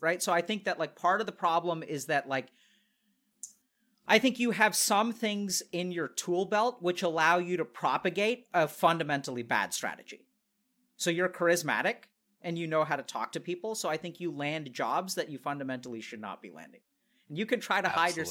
right? 0.00 0.22
So 0.22 0.32
I 0.32 0.40
think 0.40 0.64
that 0.66 0.78
like 0.78 0.94
part 0.94 1.20
of 1.20 1.26
the 1.26 1.32
problem 1.32 1.82
is 1.82 2.06
that 2.06 2.28
like 2.28 2.46
I 4.08 4.18
think 4.18 4.38
you 4.38 4.52
have 4.52 4.74
some 4.74 5.12
things 5.12 5.62
in 5.70 5.92
your 5.92 6.08
tool 6.08 6.46
belt 6.46 6.78
which 6.80 7.02
allow 7.02 7.38
you 7.38 7.58
to 7.58 7.64
propagate 7.64 8.46
a 8.54 8.66
fundamentally 8.66 9.42
bad 9.42 9.74
strategy. 9.74 10.24
So 10.96 11.10
you're 11.10 11.28
charismatic 11.28 12.08
and 12.42 12.58
you 12.58 12.66
know 12.66 12.84
how 12.84 12.96
to 12.96 13.02
talk 13.02 13.32
to 13.32 13.40
people. 13.40 13.74
So 13.74 13.88
I 13.88 13.98
think 13.98 14.18
you 14.18 14.32
land 14.32 14.72
jobs 14.72 15.14
that 15.16 15.28
you 15.28 15.38
fundamentally 15.38 16.00
should 16.00 16.20
not 16.20 16.40
be 16.40 16.50
landing. 16.50 16.80
And 17.28 17.36
you 17.36 17.44
can 17.44 17.60
try 17.60 17.82
to 17.82 17.88
hide 17.88 18.16
your 18.16 18.24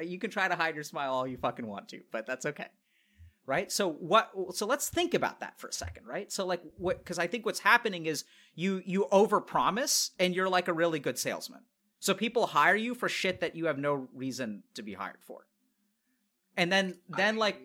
you 0.00 0.18
can 0.18 0.30
try 0.30 0.46
to 0.46 0.54
hide 0.54 0.76
your 0.76 0.84
smile 0.84 1.12
all 1.12 1.26
you 1.26 1.36
fucking 1.36 1.66
want 1.66 1.88
to, 1.88 2.02
but 2.12 2.26
that's 2.26 2.46
okay. 2.46 2.68
Right? 3.46 3.70
So 3.70 3.90
what 3.92 4.30
so 4.52 4.66
let's 4.66 4.88
think 4.88 5.14
about 5.14 5.40
that 5.40 5.58
for 5.58 5.68
a 5.68 5.72
second, 5.72 6.06
right? 6.06 6.30
So 6.30 6.46
like 6.46 6.62
what 6.78 7.04
cuz 7.04 7.18
I 7.18 7.26
think 7.26 7.44
what's 7.44 7.60
happening 7.60 8.06
is 8.06 8.24
you 8.54 8.82
you 8.86 9.08
overpromise 9.12 10.10
and 10.20 10.34
you're 10.34 10.48
like 10.48 10.68
a 10.68 10.72
really 10.72 11.00
good 11.00 11.18
salesman. 11.18 11.62
So 12.00 12.14
people 12.14 12.46
hire 12.46 12.76
you 12.76 12.94
for 12.94 13.08
shit 13.08 13.40
that 13.40 13.56
you 13.56 13.66
have 13.66 13.78
no 13.78 14.08
reason 14.14 14.62
to 14.74 14.82
be 14.82 14.94
hired 14.94 15.22
for. 15.22 15.46
And 16.56 16.70
then 16.72 16.98
then 17.08 17.36
I 17.36 17.38
like 17.38 17.60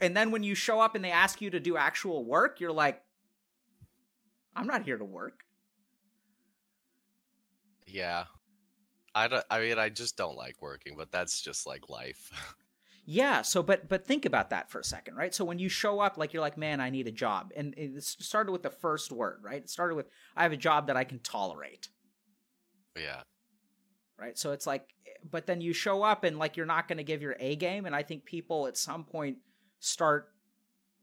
and 0.00 0.16
then 0.16 0.30
when 0.30 0.42
you 0.42 0.54
show 0.54 0.80
up 0.80 0.94
and 0.94 1.04
they 1.04 1.10
ask 1.10 1.40
you 1.40 1.50
to 1.50 1.60
do 1.60 1.76
actual 1.76 2.24
work, 2.24 2.60
you're 2.60 2.72
like 2.72 3.02
I'm 4.54 4.66
not 4.66 4.82
here 4.84 4.98
to 4.98 5.04
work. 5.04 5.44
yeah. 7.86 8.24
I 9.14 9.28
don't. 9.28 9.44
I 9.50 9.60
mean, 9.60 9.78
I 9.78 9.88
just 9.88 10.16
don't 10.18 10.36
like 10.36 10.60
working, 10.60 10.94
but 10.96 11.10
that's 11.10 11.40
just 11.40 11.66
like 11.66 11.88
life. 11.88 12.30
Yeah, 13.08 13.42
so 13.42 13.62
but 13.62 13.88
but 13.88 14.04
think 14.04 14.26
about 14.26 14.50
that 14.50 14.68
for 14.68 14.80
a 14.80 14.84
second, 14.84 15.14
right? 15.14 15.32
So 15.32 15.44
when 15.44 15.60
you 15.60 15.68
show 15.68 16.00
up 16.00 16.18
like 16.18 16.32
you're 16.32 16.42
like, 16.42 16.58
"Man, 16.58 16.80
I 16.80 16.90
need 16.90 17.06
a 17.06 17.12
job." 17.12 17.52
And 17.56 17.72
it 17.76 18.02
started 18.02 18.50
with 18.50 18.64
the 18.64 18.70
first 18.70 19.12
word, 19.12 19.38
right? 19.44 19.62
It 19.62 19.70
started 19.70 19.94
with 19.94 20.08
I 20.36 20.42
have 20.42 20.50
a 20.50 20.56
job 20.56 20.88
that 20.88 20.96
I 20.96 21.04
can 21.04 21.20
tolerate, 21.20 21.88
yeah. 22.96 23.22
Right? 24.18 24.38
So 24.38 24.52
it's 24.52 24.66
like 24.66 24.94
but 25.28 25.46
then 25.46 25.60
you 25.60 25.72
show 25.72 26.02
up 26.02 26.24
and 26.24 26.38
like 26.38 26.56
you're 26.56 26.66
not 26.66 26.88
going 26.88 26.98
to 26.98 27.04
give 27.04 27.22
your 27.22 27.36
A 27.40 27.56
game 27.56 27.86
and 27.86 27.94
I 27.94 28.02
think 28.02 28.24
people 28.24 28.66
at 28.66 28.76
some 28.76 29.04
point 29.04 29.38
start 29.80 30.30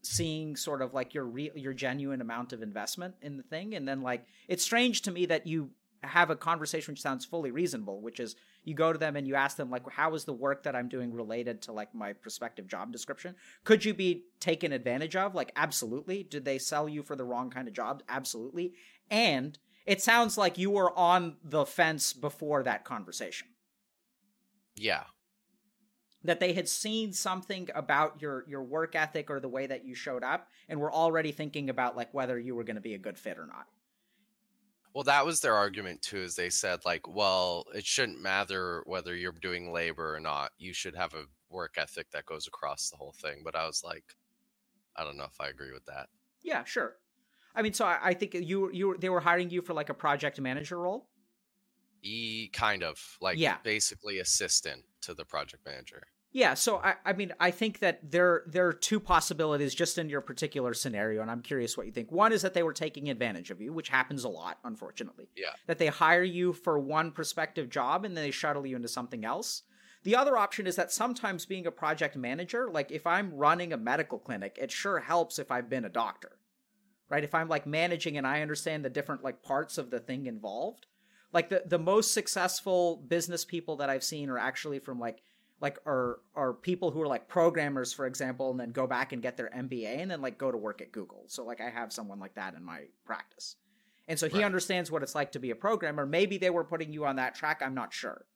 seeing 0.02 0.56
sort 0.56 0.82
of 0.82 0.92
like 0.92 1.14
your 1.14 1.24
real 1.24 1.52
your 1.56 1.72
genuine 1.72 2.20
amount 2.20 2.52
of 2.52 2.62
investment 2.62 3.14
in 3.22 3.36
the 3.36 3.42
thing 3.42 3.74
and 3.74 3.88
then 3.88 4.02
like 4.02 4.26
it's 4.48 4.62
strange 4.62 5.02
to 5.02 5.10
me 5.10 5.26
that 5.26 5.46
you 5.46 5.70
have 6.02 6.28
a 6.28 6.36
conversation 6.36 6.92
which 6.92 7.00
sounds 7.00 7.24
fully 7.24 7.50
reasonable 7.50 8.02
which 8.02 8.20
is 8.20 8.36
you 8.64 8.74
go 8.74 8.92
to 8.92 8.98
them 8.98 9.16
and 9.16 9.26
you 9.26 9.34
ask 9.34 9.56
them 9.56 9.70
like 9.70 9.88
how 9.90 10.14
is 10.14 10.24
the 10.24 10.32
work 10.32 10.62
that 10.64 10.76
i'm 10.76 10.88
doing 10.90 11.10
related 11.10 11.62
to 11.62 11.72
like 11.72 11.94
my 11.94 12.12
prospective 12.12 12.66
job 12.66 12.92
description 12.92 13.34
could 13.64 13.82
you 13.82 13.94
be 13.94 14.24
taken 14.40 14.72
advantage 14.72 15.16
of 15.16 15.34
like 15.34 15.50
absolutely 15.56 16.22
did 16.22 16.44
they 16.44 16.58
sell 16.58 16.86
you 16.86 17.02
for 17.02 17.16
the 17.16 17.24
wrong 17.24 17.48
kind 17.48 17.66
of 17.66 17.72
job? 17.72 18.02
absolutely 18.10 18.74
and 19.10 19.58
it 19.86 20.02
sounds 20.02 20.38
like 20.38 20.58
you 20.58 20.70
were 20.70 20.96
on 20.98 21.36
the 21.44 21.66
fence 21.66 22.12
before 22.12 22.62
that 22.62 22.84
conversation 22.84 23.48
Yeah. 24.76 25.04
that 26.22 26.40
they 26.40 26.52
had 26.54 26.68
seen 26.68 27.12
something 27.12 27.68
about 27.74 28.20
your 28.22 28.44
your 28.48 28.62
work 28.62 28.94
ethic 28.96 29.30
or 29.30 29.40
the 29.40 29.48
way 29.48 29.66
that 29.66 29.84
you 29.84 29.94
showed 29.94 30.24
up 30.24 30.48
and 30.68 30.80
were 30.80 30.92
already 30.92 31.32
thinking 31.32 31.68
about 31.70 31.96
like 31.96 32.12
whether 32.14 32.38
you 32.38 32.54
were 32.54 32.64
going 32.64 32.76
to 32.76 32.80
be 32.82 32.94
a 32.94 32.98
good 32.98 33.18
fit 33.18 33.38
or 33.38 33.46
not 33.46 33.66
Well, 34.94 35.04
that 35.04 35.26
was 35.26 35.40
their 35.40 35.54
argument 35.54 36.02
too. 36.02 36.18
Is 36.22 36.34
they 36.36 36.50
said 36.50 36.84
like, 36.84 37.06
well, 37.08 37.64
it 37.74 37.84
shouldn't 37.84 38.22
matter 38.22 38.82
whether 38.86 39.14
you're 39.14 39.32
doing 39.32 39.72
labor 39.72 40.14
or 40.14 40.20
not. 40.20 40.52
You 40.56 40.72
should 40.72 40.94
have 40.96 41.14
a 41.14 41.24
work 41.50 41.74
ethic 41.78 42.10
that 42.12 42.26
goes 42.26 42.46
across 42.46 42.90
the 42.90 42.96
whole 42.96 43.12
thing. 43.20 43.42
But 43.44 43.56
I 43.56 43.66
was 43.66 43.82
like, 43.84 44.04
I 44.96 45.04
don't 45.04 45.16
know 45.16 45.24
if 45.24 45.40
I 45.40 45.48
agree 45.48 45.72
with 45.72 45.84
that. 45.86 46.08
yeah 46.42 46.64
sure 46.64 46.96
i 47.54 47.62
mean 47.62 47.72
so 47.72 47.84
i, 47.84 47.98
I 48.02 48.14
think 48.14 48.34
you 48.34 48.70
you 48.72 48.96
they 48.98 49.08
were 49.08 49.20
hiring 49.20 49.50
you 49.50 49.62
for 49.62 49.74
like 49.74 49.88
a 49.88 49.94
project 49.94 50.40
manager 50.40 50.78
role 50.78 51.08
E 52.06 52.48
kind 52.52 52.82
of 52.82 52.98
like 53.20 53.38
Yeah. 53.38 53.56
basically 53.62 54.18
assistant 54.18 54.84
to 55.00 55.14
the 55.14 55.24
project 55.24 55.64
manager. 55.64 56.02
Yeah, 56.32 56.54
so 56.54 56.78
I, 56.78 56.96
I 57.04 57.12
mean, 57.12 57.32
I 57.38 57.50
think 57.52 57.78
that 57.78 58.10
there 58.10 58.42
there 58.46 58.66
are 58.66 58.72
two 58.72 59.00
possibilities 59.00 59.74
just 59.74 59.96
in 59.98 60.08
your 60.10 60.20
particular 60.20 60.74
scenario, 60.74 61.22
and 61.22 61.30
I'm 61.30 61.40
curious 61.40 61.76
what 61.78 61.86
you 61.86 61.92
think. 61.92 62.12
One 62.12 62.32
is 62.32 62.42
that 62.42 62.52
they 62.52 62.62
were 62.62 62.72
taking 62.72 63.08
advantage 63.08 63.50
of 63.50 63.60
you, 63.60 63.72
which 63.72 63.88
happens 63.88 64.24
a 64.24 64.28
lot, 64.28 64.58
unfortunately. 64.64 65.30
Yeah. 65.34 65.52
That 65.66 65.78
they 65.78 65.86
hire 65.86 66.24
you 66.24 66.52
for 66.52 66.78
one 66.78 67.12
prospective 67.12 67.70
job 67.70 68.04
and 68.04 68.14
then 68.16 68.24
they 68.24 68.30
shuttle 68.32 68.66
you 68.66 68.76
into 68.76 68.88
something 68.88 69.24
else. 69.24 69.62
The 70.02 70.16
other 70.16 70.36
option 70.36 70.66
is 70.66 70.76
that 70.76 70.92
sometimes 70.92 71.46
being 71.46 71.66
a 71.66 71.70
project 71.70 72.16
manager, 72.16 72.68
like 72.70 72.90
if 72.92 73.06
I'm 73.06 73.32
running 73.32 73.72
a 73.72 73.78
medical 73.78 74.18
clinic, 74.18 74.58
it 74.60 74.70
sure 74.70 75.00
helps 75.00 75.38
if 75.38 75.50
I've 75.50 75.70
been 75.70 75.86
a 75.86 75.88
doctor. 75.88 76.32
Right? 77.08 77.24
If 77.24 77.34
I'm 77.34 77.48
like 77.48 77.66
managing 77.66 78.16
and 78.16 78.26
I 78.26 78.42
understand 78.42 78.84
the 78.84 78.90
different 78.90 79.22
like 79.22 79.42
parts 79.42 79.78
of 79.78 79.90
the 79.90 80.00
thing 80.00 80.26
involved. 80.26 80.86
Like 81.32 81.48
the 81.48 81.62
the 81.66 81.78
most 81.78 82.12
successful 82.12 82.96
business 83.08 83.44
people 83.44 83.76
that 83.76 83.90
I've 83.90 84.04
seen 84.04 84.30
are 84.30 84.38
actually 84.38 84.78
from 84.78 84.98
like 85.00 85.22
like 85.60 85.78
are 85.86 86.20
are 86.34 86.52
people 86.54 86.90
who 86.90 87.02
are 87.02 87.08
like 87.08 87.28
programmers 87.28 87.92
for 87.92 88.06
example 88.06 88.50
and 88.50 88.58
then 88.60 88.70
go 88.70 88.86
back 88.86 89.12
and 89.12 89.22
get 89.22 89.36
their 89.36 89.50
MBA 89.50 90.00
and 90.00 90.10
then 90.10 90.20
like 90.20 90.38
go 90.38 90.50
to 90.52 90.58
work 90.58 90.80
at 90.80 90.92
Google. 90.92 91.24
So 91.26 91.44
like 91.44 91.60
I 91.60 91.70
have 91.70 91.92
someone 91.92 92.20
like 92.20 92.34
that 92.36 92.54
in 92.54 92.64
my 92.64 92.82
practice. 93.04 93.56
And 94.06 94.18
so 94.18 94.28
he 94.28 94.38
Right. 94.38 94.44
understands 94.44 94.90
what 94.90 95.02
it's 95.02 95.14
like 95.14 95.32
to 95.32 95.38
be 95.38 95.50
a 95.50 95.56
programmer. 95.56 96.06
Maybe 96.06 96.38
they 96.38 96.50
were 96.50 96.64
putting 96.64 96.92
you 96.92 97.06
on 97.06 97.16
that 97.16 97.34
track, 97.34 97.62
I'm 97.64 97.74
not 97.74 97.92
sure. 97.94 98.26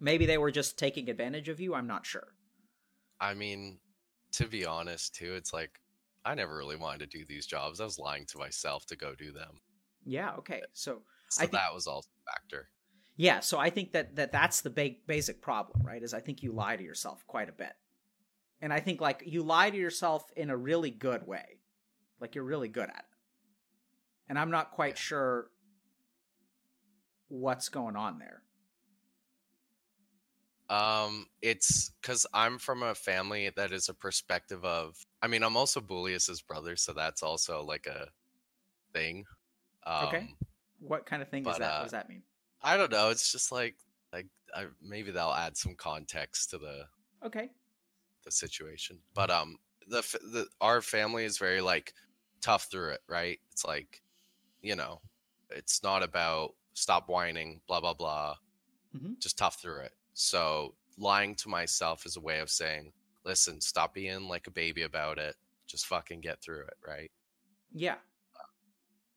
Maybe 0.00 0.26
they 0.26 0.38
were 0.38 0.50
just 0.50 0.78
taking 0.78 1.08
advantage 1.10 1.48
of 1.48 1.60
you, 1.60 1.74
I'm 1.74 1.86
not 1.86 2.06
sure. 2.06 2.34
I 3.20 3.34
mean, 3.34 3.78
to 4.32 4.46
be 4.46 4.64
honest, 4.66 5.14
too, 5.14 5.34
it's 5.34 5.52
like 5.52 5.80
I 6.24 6.34
never 6.34 6.56
really 6.56 6.76
wanted 6.76 7.10
to 7.10 7.18
do 7.18 7.24
these 7.24 7.46
jobs. 7.46 7.80
I 7.80 7.84
was 7.84 7.98
lying 7.98 8.24
to 8.26 8.38
myself 8.38 8.86
to 8.86 8.96
go 8.96 9.14
do 9.14 9.32
them. 9.32 9.60
Yeah, 10.04 10.32
okay. 10.38 10.62
So 10.72 11.02
So 11.28 11.40
think- 11.40 11.52
that 11.52 11.74
was 11.74 11.86
all 11.86 12.00
a 12.00 12.30
factor. 12.32 12.68
Yeah, 13.16 13.40
so 13.40 13.58
I 13.58 13.70
think 13.70 13.92
that, 13.92 14.16
that 14.16 14.32
that's 14.32 14.60
the 14.62 14.70
ba- 14.70 14.96
basic 15.06 15.40
problem, 15.40 15.86
right? 15.86 16.02
Is 16.02 16.12
I 16.14 16.20
think 16.20 16.42
you 16.42 16.52
lie 16.52 16.76
to 16.76 16.82
yourself 16.82 17.24
quite 17.26 17.48
a 17.48 17.52
bit. 17.52 17.72
And 18.60 18.72
I 18.72 18.80
think 18.80 19.00
like 19.00 19.22
you 19.26 19.42
lie 19.42 19.70
to 19.70 19.76
yourself 19.76 20.24
in 20.36 20.50
a 20.50 20.56
really 20.56 20.90
good 20.90 21.26
way. 21.26 21.60
Like 22.20 22.34
you're 22.34 22.44
really 22.44 22.68
good 22.68 22.88
at 22.88 22.96
it. 22.98 23.04
And 24.28 24.38
I'm 24.38 24.50
not 24.50 24.72
quite 24.72 24.94
Yeah. 24.94 25.00
sure 25.00 25.50
what's 27.28 27.68
going 27.68 27.96
on 27.96 28.18
there. 28.18 28.42
Um, 30.68 31.26
it's 31.42 31.90
because 32.00 32.26
I'm 32.32 32.58
from 32.58 32.82
a 32.82 32.94
family 32.94 33.50
that 33.50 33.72
is 33.72 33.88
a 33.88 33.94
perspective 33.94 34.64
of. 34.64 34.96
I 35.22 35.26
mean, 35.28 35.42
I'm 35.42 35.56
also 35.56 35.80
Bullius's 35.80 36.42
brother, 36.42 36.76
so 36.76 36.92
that's 36.92 37.22
also 37.22 37.62
like 37.62 37.86
a 37.86 38.08
thing. 38.92 39.26
Um, 39.86 40.04
Okay. 40.06 40.36
What 40.78 41.06
kind 41.06 41.22
of 41.22 41.28
thing 41.28 41.46
is 41.46 41.56
that? 41.58 41.72
uh, 41.72 41.78
what 41.78 41.84
does 41.84 41.92
that 41.92 42.08
mean? 42.08 42.22
I 42.62 42.76
don't 42.76 42.92
know. 42.92 43.10
It's 43.10 43.30
just 43.32 43.52
like 43.52 43.76
like 44.12 44.28
I, 44.54 44.68
maybe 44.82 45.10
they'll 45.10 45.30
add 45.32 45.56
some 45.56 45.76
context 45.76 46.50
to 46.50 46.58
the 46.58 46.86
Okay. 47.22 47.50
the 48.24 48.30
situation. 48.30 49.00
But 49.14 49.30
um, 49.30 49.58
the 49.86 50.00
the 50.22 50.46
our 50.60 50.80
family 50.80 51.24
is 51.24 51.38
very 51.38 51.60
like 51.60 51.94
tough 52.40 52.64
through 52.70 52.90
it, 52.90 53.02
right? 53.08 53.38
It's 53.52 53.64
like, 53.64 54.02
you 54.62 54.76
know, 54.76 55.02
it's 55.50 55.82
not 55.82 56.02
about 56.02 56.56
stop 56.74 57.08
whining, 57.08 57.62
blah 57.68 57.80
blah 57.80 57.94
blah. 57.94 58.36
Mhm. 58.94 59.14
Just 59.20 59.38
tough 59.38 59.60
through 59.60 59.80
it. 59.82 59.92
So 60.14 60.74
lying 60.96 61.34
to 61.36 61.48
myself 61.48 62.06
is 62.06 62.16
a 62.16 62.20
way 62.20 62.38
of 62.40 62.48
saying, 62.50 62.92
listen, 63.24 63.60
stop 63.60 63.94
being 63.94 64.28
like 64.28 64.46
a 64.46 64.50
baby 64.52 64.82
about 64.82 65.18
it. 65.18 65.36
Just 65.66 65.86
fucking 65.86 66.20
get 66.20 66.40
through 66.40 66.62
it, 66.62 66.74
right? 66.86 67.10
Yeah. 67.72 67.96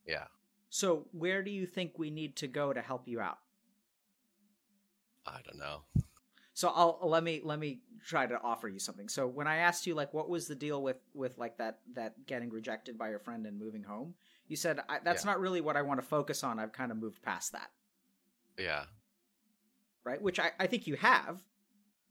Yeah. 0.06 0.26
So 0.70 1.08
where 1.12 1.44
do 1.44 1.52
you 1.52 1.66
think 1.66 1.98
we 1.98 2.10
need 2.10 2.36
to 2.38 2.48
go 2.48 2.74
to 2.74 2.82
help 2.82 3.08
you 3.08 3.20
out? 3.20 3.40
I 5.26 5.40
don't 5.46 5.60
know. 5.60 5.82
So 6.54 6.70
I'll 6.70 7.00
let 7.04 7.24
me 7.24 7.42
let 7.44 7.60
me 7.60 7.82
try 8.04 8.26
to 8.26 8.42
offer 8.42 8.68
you 8.68 8.80
something. 8.80 9.10
So 9.10 9.28
when 9.28 9.46
I 9.48 9.58
asked 9.58 9.86
you 9.86 9.94
like 9.94 10.14
what 10.14 10.30
was 10.30 10.48
the 10.48 10.56
deal 10.56 10.82
with 10.82 10.98
with 11.14 11.38
like 11.38 11.58
that 11.58 11.80
that 11.94 12.26
getting 12.26 12.50
rejected 12.50 12.98
by 12.98 13.10
your 13.10 13.20
friend 13.20 13.46
and 13.46 13.60
moving 13.60 13.84
home, 13.84 14.16
you 14.48 14.56
said 14.56 14.80
I, 14.90 15.00
that's 15.04 15.24
Yeah. 15.24 15.32
not 15.32 15.40
really 15.40 15.62
what 15.62 15.78
I 15.78 15.84
want 15.84 16.00
to 16.02 16.06
focus 16.08 16.44
on. 16.44 16.58
I've 16.58 16.72
kind 16.72 16.92
of 16.92 16.98
moved 16.98 17.22
past 17.22 17.52
that, 17.52 17.70
Yeah. 18.58 18.86
Right? 20.08 20.22
Which 20.22 20.40
I, 20.40 20.52
I 20.58 20.68
think 20.68 20.88
you 20.88 20.96
have, 20.96 21.44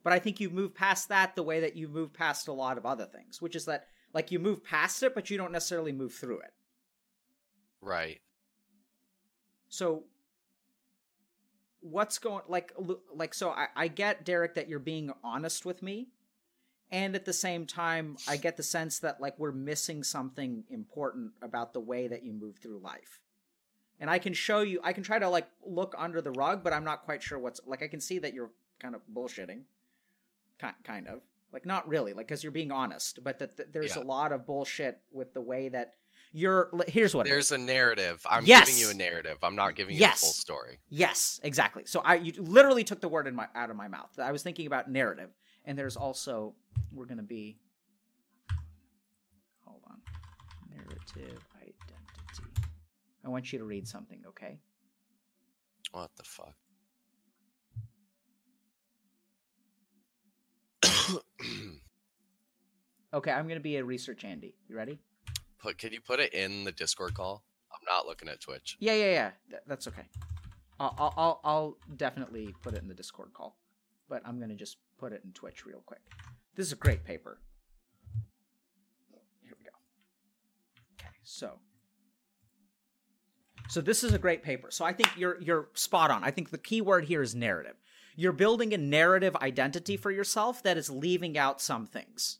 but 0.05 0.13
I 0.13 0.19
think 0.19 0.39
you 0.39 0.51
move 0.51 0.75
past 0.75 1.09
that 1.09 1.35
the 1.35 1.43
way 1.43 1.61
that 1.61 1.77
you 1.77 1.89
move 1.89 2.13
past 2.13 2.47
a 2.47 2.53
lot 2.53 2.77
of 2.77 2.85
other 2.85 3.07
things, 3.07 3.41
which 3.41 3.57
is 3.57 3.65
that 3.65 3.87
like 4.13 4.31
you 4.31 4.39
move 4.39 4.63
past 4.63 5.03
it, 5.03 5.15
but 5.15 5.31
you 5.31 5.39
don't 5.39 5.51
necessarily 5.51 5.93
move 5.93 6.13
through 6.13 6.41
it. 6.41 6.53
Right. 7.81 8.21
So 9.69 10.05
what's 11.81 12.19
going 12.19 12.43
like 12.49 12.73
like 13.15 13.33
so 13.33 13.51
I, 13.51 13.69
I 13.75 13.89
get 13.89 14.25
Derek 14.25 14.55
that 14.57 14.69
you're 14.69 14.79
being 14.79 15.13
honest 15.25 15.65
with 15.65 15.83
me 15.83 16.09
and 16.91 17.15
at 17.15 17.25
the 17.25 17.33
same 17.33 17.65
time 17.65 18.17
I 18.29 18.37
get 18.37 18.57
the 18.57 18.63
sense 18.63 18.99
that 19.01 19.21
like 19.21 19.39
we're 19.39 19.53
missing 19.53 20.03
something 20.03 20.65
important 20.69 21.33
about 21.43 21.73
the 21.73 21.81
way 21.81 22.09
that 22.09 22.25
you 22.25 22.33
move 22.33 22.59
through 22.59 22.81
life. 22.81 23.21
And 23.99 24.11
I 24.11 24.19
can 24.19 24.33
show 24.35 24.61
you 24.61 24.81
I 24.85 24.93
can 24.93 25.03
try 25.03 25.19
to 25.19 25.29
like 25.29 25.49
look 25.65 25.95
under 25.97 26.21
the 26.21 26.31
rug 26.33 26.63
but 26.63 26.73
I'm 26.73 26.85
not 26.85 27.05
quite 27.05 27.23
sure 27.23 27.39
what's 27.39 27.61
like 27.67 27.83
I 27.83 27.89
can 27.89 28.01
see 28.01 28.19
that 28.21 28.35
you're 28.35 28.51
kind 28.79 28.95
of 28.95 29.01
bullshitting. 29.13 29.63
Kind 30.59 30.75
kind 30.85 31.09
of. 31.09 31.21
Like 31.53 31.65
not 31.65 31.89
really 31.89 32.13
like 32.13 32.29
cuz 32.29 32.43
you're 32.43 32.53
being 32.53 32.73
honest, 32.73 33.23
but 33.25 33.39
that, 33.39 33.57
that 33.57 33.73
there's 33.73 33.97
Yeah. 33.97 34.03
a 34.03 34.05
lot 34.05 34.33
of 34.33 34.45
bullshit 34.47 35.01
with 35.11 35.33
the 35.33 35.41
way 35.41 35.69
that 35.71 35.95
you're 36.33 36.71
here's 36.89 37.15
what. 37.15 37.25
There's 37.27 37.53
a 37.53 37.57
narrative. 37.59 38.21
I'm 38.29 38.45
Yes. 38.45 38.67
giving 38.69 38.81
you 38.81 38.91
a 38.91 38.95
narrative. 38.95 39.39
I'm 39.43 39.55
not 39.57 39.75
giving 39.77 39.95
you 39.95 40.01
Yes. 40.01 40.21
the 40.21 40.27
full 40.27 40.33
story. 40.35 40.81
Yes, 40.91 41.41
exactly. 41.43 41.87
So 41.87 42.01
I 42.01 42.17
you 42.17 42.33
literally 42.43 42.85
took 42.85 43.01
the 43.01 43.09
word 43.09 43.27
in 43.27 43.35
my 43.35 43.49
out 43.55 43.71
of 43.71 43.77
my 43.77 43.89
mouth. 43.89 44.19
I 44.19 44.33
was 44.33 44.43
thinking 44.43 44.67
about 44.67 44.91
narrative, 44.91 45.31
and 45.65 45.79
there's 45.79 45.97
also 45.97 46.55
we're 46.93 47.07
gonna 47.07 47.23
be. 47.23 47.59
Hold 49.65 49.83
on, 49.89 50.03
narrative. 50.71 51.43
I 53.27 53.29
want 53.29 53.53
you 53.53 53.59
to 53.59 53.65
read 53.65 53.89
something, 53.89 54.23
okay? 54.29 54.61
What 55.91 56.11
the 56.17 56.23
fuck? 56.23 56.55
Okay, 63.15 63.31
I'm 63.31 63.49
gonna 63.49 63.61
be 63.61 63.77
a 63.77 63.85
research 63.85 64.25
Andy. 64.25 64.57
You 64.69 64.77
ready? 64.77 64.99
put 65.59 65.79
can 65.79 65.93
you 65.93 66.01
put 66.03 66.21
it 66.21 66.35
in 66.35 66.65
the 66.65 66.73
Discord 66.73 67.15
call? 67.15 67.45
I'm 67.73 67.81
not 67.89 68.07
looking 68.07 68.29
at 68.29 68.41
Twitch. 68.41 68.77
Yeah, 68.79 68.93
yeah, 68.93 69.13
yeah. 69.13 69.31
Th- 69.49 69.63
that's 69.67 69.89
okay. 69.89 70.03
I'll, 70.79 70.95
I'll 70.99 71.15
I'll 71.17 71.41
I'll 71.45 71.79
definitely 71.97 72.55
put 72.63 72.75
it 72.75 72.83
in 72.83 72.89
the 72.89 72.95
Discord 72.95 73.33
call, 73.33 73.57
but 74.09 74.21
I'm 74.27 74.39
gonna 74.39 74.55
just 74.57 74.77
put 74.99 75.13
it 75.13 75.23
in 75.25 75.33
Twitch 75.33 75.65
real 75.65 75.83
quick. 75.87 76.01
This 76.57 76.67
is 76.67 76.73
a 76.73 76.77
great 76.77 77.05
paper. 77.05 77.39
Here 79.43 79.55
we 79.59 79.65
go. 79.65 79.71
Okay, 81.01 81.15
so 81.23 81.59
so 83.69 83.81
this 83.81 84.05
is 84.05 84.13
a 84.13 84.19
great 84.19 84.43
paper. 84.43 84.71
So 84.71 84.85
I 84.85 84.93
think 84.93 85.11
you're 85.17 85.41
you're 85.41 85.69
spot 85.75 86.11
on. 86.11 86.25
I 86.25 86.31
think 86.31 86.51
the 86.51 86.59
key 86.59 86.81
word 86.81 87.05
here 87.07 87.23
is 87.23 87.35
narrative. 87.35 87.77
You're 88.17 88.33
building 88.33 88.73
a 88.73 88.79
narrative 88.79 89.37
identity 89.37 89.97
for 89.97 90.11
yourself 90.11 90.63
that 90.63 90.77
is 90.79 90.91
leaving 90.91 91.37
out 91.39 91.61
some 91.61 91.87
things. 91.87 92.39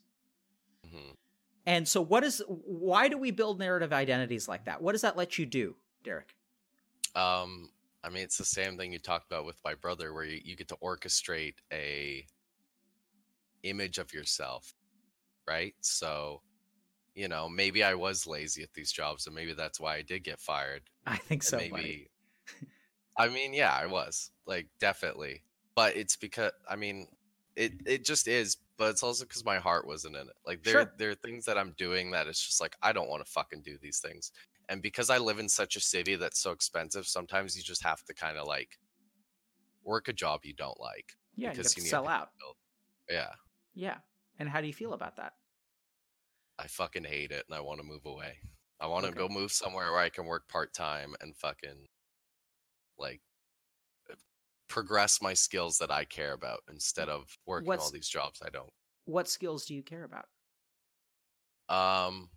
hmm 0.89 1.11
And 1.65 1.87
so 1.87 2.01
what 2.01 2.23
is 2.23 2.43
why 2.47 3.07
do 3.09 3.17
we 3.17 3.31
build 3.31 3.59
narrative 3.59 3.93
identities 3.93 4.47
like 4.47 4.65
that? 4.65 4.81
What 4.81 4.93
does 4.93 5.01
that 5.01 5.17
let 5.17 5.37
you 5.37 5.45
do, 5.45 5.75
Derek? 6.03 6.35
Um, 7.15 7.71
I 8.03 8.09
mean, 8.09 8.23
it's 8.23 8.37
the 8.37 8.45
same 8.45 8.77
thing 8.77 8.93
you 8.93 8.99
talked 8.99 9.25
about 9.31 9.45
with 9.45 9.59
my 9.65 9.75
brother, 9.75 10.13
where 10.13 10.23
you, 10.23 10.39
you 10.43 10.55
get 10.55 10.69
to 10.69 10.77
orchestrate 10.77 11.55
a 11.73 12.25
image 13.63 13.97
of 13.97 14.13
yourself, 14.13 14.73
right? 15.47 15.75
So, 15.81 16.41
you 17.17 17.27
know, 17.27 17.49
maybe 17.49 17.83
I 17.83 17.95
was 17.95 18.27
lazy 18.27 18.61
at 18.61 18.73
these 18.75 18.91
jobs, 18.91 19.25
and 19.25 19.35
maybe 19.35 19.53
that's 19.53 19.79
why 19.79 19.95
I 19.95 20.03
did 20.03 20.23
get 20.23 20.39
fired. 20.39 20.83
I 21.07 21.17
think 21.17 21.41
and 21.41 21.43
so. 21.43 21.57
maybe. 21.57 22.11
I 23.17 23.27
mean, 23.27 23.55
yeah, 23.55 23.73
I 23.73 23.87
was 23.87 24.29
like 24.45 24.67
definitely, 24.79 25.43
but 25.75 25.97
it's 25.97 26.15
because 26.15 26.51
I 26.69 26.75
mean, 26.75 27.07
it 27.55 27.73
it 27.87 28.05
just 28.05 28.27
is, 28.27 28.57
but 28.77 28.91
it's 28.91 29.01
also 29.01 29.25
because 29.25 29.43
my 29.43 29.57
heart 29.57 29.87
wasn't 29.87 30.15
in 30.15 30.27
it. 30.27 30.35
Like 30.45 30.61
there 30.63 30.73
Sure. 30.73 30.93
there 30.99 31.09
are 31.09 31.15
things 31.15 31.45
that 31.45 31.57
I'm 31.57 31.73
doing 31.75 32.11
that 32.11 32.27
it's 32.27 32.45
just 32.45 32.61
like 32.61 32.75
I 32.83 32.93
don't 32.93 33.09
want 33.09 33.25
to 33.25 33.31
fucking 33.31 33.63
do 33.63 33.79
these 33.81 33.99
things, 33.99 34.31
and 34.69 34.79
because 34.83 35.09
I 35.09 35.17
live 35.17 35.39
in 35.39 35.49
such 35.49 35.75
a 35.75 35.79
city 35.81 36.15
that's 36.17 36.39
so 36.39 36.51
expensive, 36.51 37.07
sometimes 37.07 37.57
you 37.57 37.63
just 37.63 37.83
have 37.83 38.03
to 38.03 38.13
kind 38.13 38.37
of 38.37 38.45
like 38.45 38.77
work 39.83 40.07
a 40.07 40.13
job 40.13 40.41
you 40.43 40.53
don't 40.53 40.79
like. 40.79 41.13
Yeah, 41.35 41.49
you 41.49 41.57
because 41.57 41.73
to 41.73 41.79
you 41.79 41.85
need 41.85 41.89
sell 41.89 42.07
out. 42.07 42.29
Yeah, 43.09 43.31
Yeah. 43.73 43.97
And 44.39 44.47
how 44.47 44.61
do 44.61 44.67
you 44.67 44.73
feel 44.73 44.93
about 44.93 45.15
that? 45.15 45.33
I 46.59 46.67
fucking 46.67 47.05
hate 47.05 47.31
it, 47.31 47.45
and 47.47 47.55
I 47.55 47.61
want 47.61 47.79
to 47.79 47.85
move 47.85 48.05
away. 48.05 48.39
I 48.79 48.87
want 48.87 49.05
to 49.07 49.11
Okay. 49.11 49.13
go 49.13 49.27
move 49.29 49.51
somewhere 49.51 49.91
where 49.91 50.01
I 50.01 50.09
can 50.09 50.25
work 50.25 50.47
part 50.49 50.73
time 50.73 51.15
and 51.21 51.35
fucking 51.35 51.87
like 52.97 53.21
uh, 54.11 54.15
progress 54.69 55.21
my 55.21 55.33
skills 55.35 55.77
that 55.79 55.91
I 55.91 56.05
care 56.05 56.33
about 56.33 56.61
instead 56.69 57.09
of 57.09 57.37
working 57.47 57.77
all 57.79 57.91
these 57.91 58.09
jobs 58.09 58.41
I 58.45 58.49
don't. 58.49 58.73
What 59.05 59.27
skills 59.27 59.65
do 59.65 59.73
you 59.73 59.81
care 59.81 60.03
about? 60.03 60.29
Um, 61.69 62.29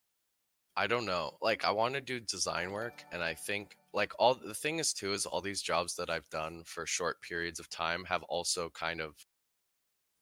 I 0.77 0.87
don't 0.87 1.07
know. 1.07 1.39
Like, 1.43 1.65
I 1.65 1.73
want 1.73 1.95
to 1.95 2.03
do 2.03 2.21
design 2.21 2.73
work, 2.73 3.05
and 3.13 3.23
I 3.25 3.35
think 3.35 3.77
like 3.95 4.13
all 4.19 4.35
the 4.37 4.55
thing 4.55 4.79
is 4.81 4.95
too 4.95 5.13
is 5.15 5.27
all 5.27 5.41
these 5.43 5.63
jobs 5.63 5.97
that 5.97 6.11
I've 6.11 6.29
done 6.31 6.65
for 6.65 6.87
short 6.87 7.23
periods 7.23 7.61
of 7.61 7.69
time 7.71 8.05
have 8.07 8.23
also 8.25 8.71
kind 8.71 9.01
of 9.01 9.17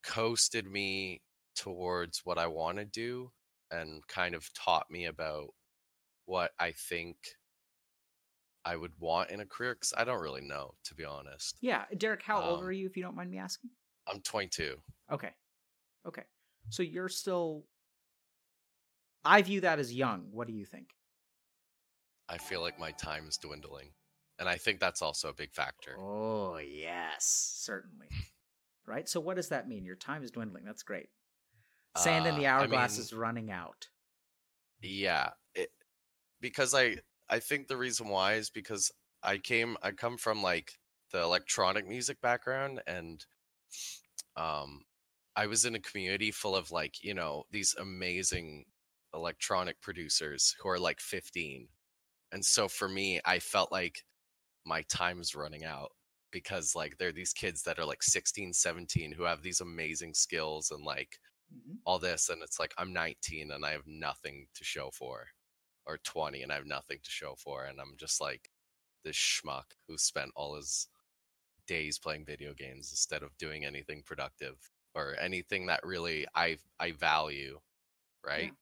coasted 0.03 0.65
me 0.65 1.21
towards 1.55 2.19
what 2.25 2.37
I 2.37 2.47
want 2.47 2.77
to 2.77 2.85
do 2.85 3.31
and 3.71 4.05
kind 4.07 4.35
of 4.35 4.51
taught 4.53 4.89
me 4.89 5.05
about 5.05 5.49
what 6.25 6.51
I 6.59 6.71
think 6.71 7.17
I 8.65 8.75
would 8.75 8.93
want 8.99 9.31
in 9.31 9.39
a 9.39 9.45
career 9.45 9.73
because 9.73 9.93
I 9.97 10.03
don't 10.03 10.21
really 10.21 10.41
know 10.41 10.75
to 10.85 10.95
be 10.95 11.05
honest. 11.05 11.57
Yeah, 11.61 11.85
Derek, 11.97 12.21
how 12.23 12.41
old 12.41 12.59
Um, 12.59 12.65
are 12.65 12.71
you 12.71 12.85
if 12.85 12.97
you 12.97 13.03
don't 13.03 13.15
mind 13.15 13.31
me 13.31 13.37
asking? 13.37 13.71
I'm 14.07 14.21
22. 14.21 14.75
Okay. 15.11 15.31
Okay. 16.07 16.23
So 16.69 16.83
you're 16.83 17.09
still 17.09 17.65
I 19.23 19.41
view 19.41 19.61
that 19.61 19.79
as 19.79 19.93
young. 19.93 20.29
What 20.31 20.47
do 20.47 20.53
you 20.53 20.65
think? 20.65 20.89
I 22.29 22.37
feel 22.37 22.61
like 22.61 22.79
my 22.79 22.91
time 22.91 23.27
is 23.27 23.37
dwindling, 23.37 23.89
and 24.37 24.47
I 24.47 24.55
think 24.55 24.79
that's 24.79 25.01
also 25.01 25.29
a 25.29 25.33
big 25.33 25.51
factor. 25.51 25.95
Oh, 25.97 26.57
yes, 26.57 27.53
certainly. 27.57 28.07
Right? 28.85 29.09
So 29.09 29.19
what 29.19 29.35
does 29.35 29.49
that 29.49 29.67
mean? 29.67 29.83
Your 29.83 29.95
time 29.95 30.23
is 30.23 30.31
dwindling. 30.31 30.63
That's 30.63 30.83
great. 30.83 31.09
Sand 31.97 32.27
in 32.27 32.35
the 32.35 32.45
Uh, 32.45 32.49
I 32.49 32.53
hourglass 32.61 32.93
mean- 32.93 33.01
is 33.01 33.13
running 33.13 33.51
out. 33.51 33.87
Yeah, 34.81 35.31
it, 35.55 35.71
because 36.39 36.73
I 36.73 36.97
I 37.29 37.39
think 37.39 37.67
the 37.67 37.77
reason 37.77 38.07
why 38.07 38.33
is 38.35 38.49
because 38.49 38.91
I 39.23 39.37
came 39.37 39.77
I 39.81 39.91
come 39.91 40.17
from 40.17 40.41
like 40.41 40.79
the 41.11 41.21
electronic 41.21 41.87
music 41.87 42.21
background 42.21 42.81
and 42.87 43.25
um 44.35 44.85
I 45.35 45.47
was 45.47 45.65
in 45.65 45.75
a 45.75 45.79
community 45.79 46.31
full 46.31 46.55
of 46.55 46.71
like, 46.71 47.03
you 47.03 47.13
know, 47.13 47.45
these 47.51 47.75
amazing 47.79 48.65
electronic 49.13 49.79
producers 49.81 50.55
who 50.61 50.67
are 50.69 50.79
like 50.79 50.99
15. 50.99 51.67
And 52.31 52.43
so 52.45 52.67
for 52.67 52.89
me, 52.89 53.21
I 53.25 53.39
felt 53.39 53.71
like 53.71 54.03
my 54.65 54.81
time's 54.89 55.35
running 55.35 55.63
out 55.63 55.91
because 56.31 56.75
like 56.75 56.97
there 56.97 57.09
are 57.09 57.13
these 57.13 57.31
kids 57.33 57.63
that 57.63 57.79
are 57.79 57.85
like 57.85 58.03
16, 58.03 58.53
17 58.53 59.13
who 59.13 59.23
have 59.23 59.41
these 59.41 59.61
amazing 59.61 60.13
skills 60.13 60.71
and 60.71 60.83
like 60.83 61.17
Mhm. 61.51 61.79
all 61.85 61.99
this 61.99 62.29
and 62.29 62.43
it's 62.43 62.59
like 62.59 62.73
I'm 62.77 62.93
19 62.93 63.51
and 63.51 63.65
I 63.65 63.71
have 63.71 63.87
nothing 63.87 64.47
to 64.55 64.63
show 64.63 64.91
for 64.91 65.27
or 65.85 65.97
20 65.97 66.43
and 66.43 66.51
I 66.51 66.55
have 66.55 66.65
nothing 66.65 66.99
to 67.03 67.11
show 67.11 67.35
for 67.35 67.65
and 67.65 67.79
I'm 67.81 67.95
just 67.97 68.21
like 68.21 68.51
this 69.03 69.15
schmuck 69.17 69.73
who 69.87 69.97
spent 69.97 70.31
all 70.35 70.55
his 70.55 70.89
days 71.67 71.99
playing 71.99 72.25
video 72.25 72.53
games 72.53 72.91
instead 72.91 73.23
of 73.23 73.37
doing 73.37 73.65
anything 73.65 74.03
productive 74.03 74.71
or 74.95 75.17
anything 75.19 75.67
that 75.67 75.85
really 75.85 76.27
I 76.35 76.59
I 76.79 76.91
value 76.93 77.61
right 78.25 78.53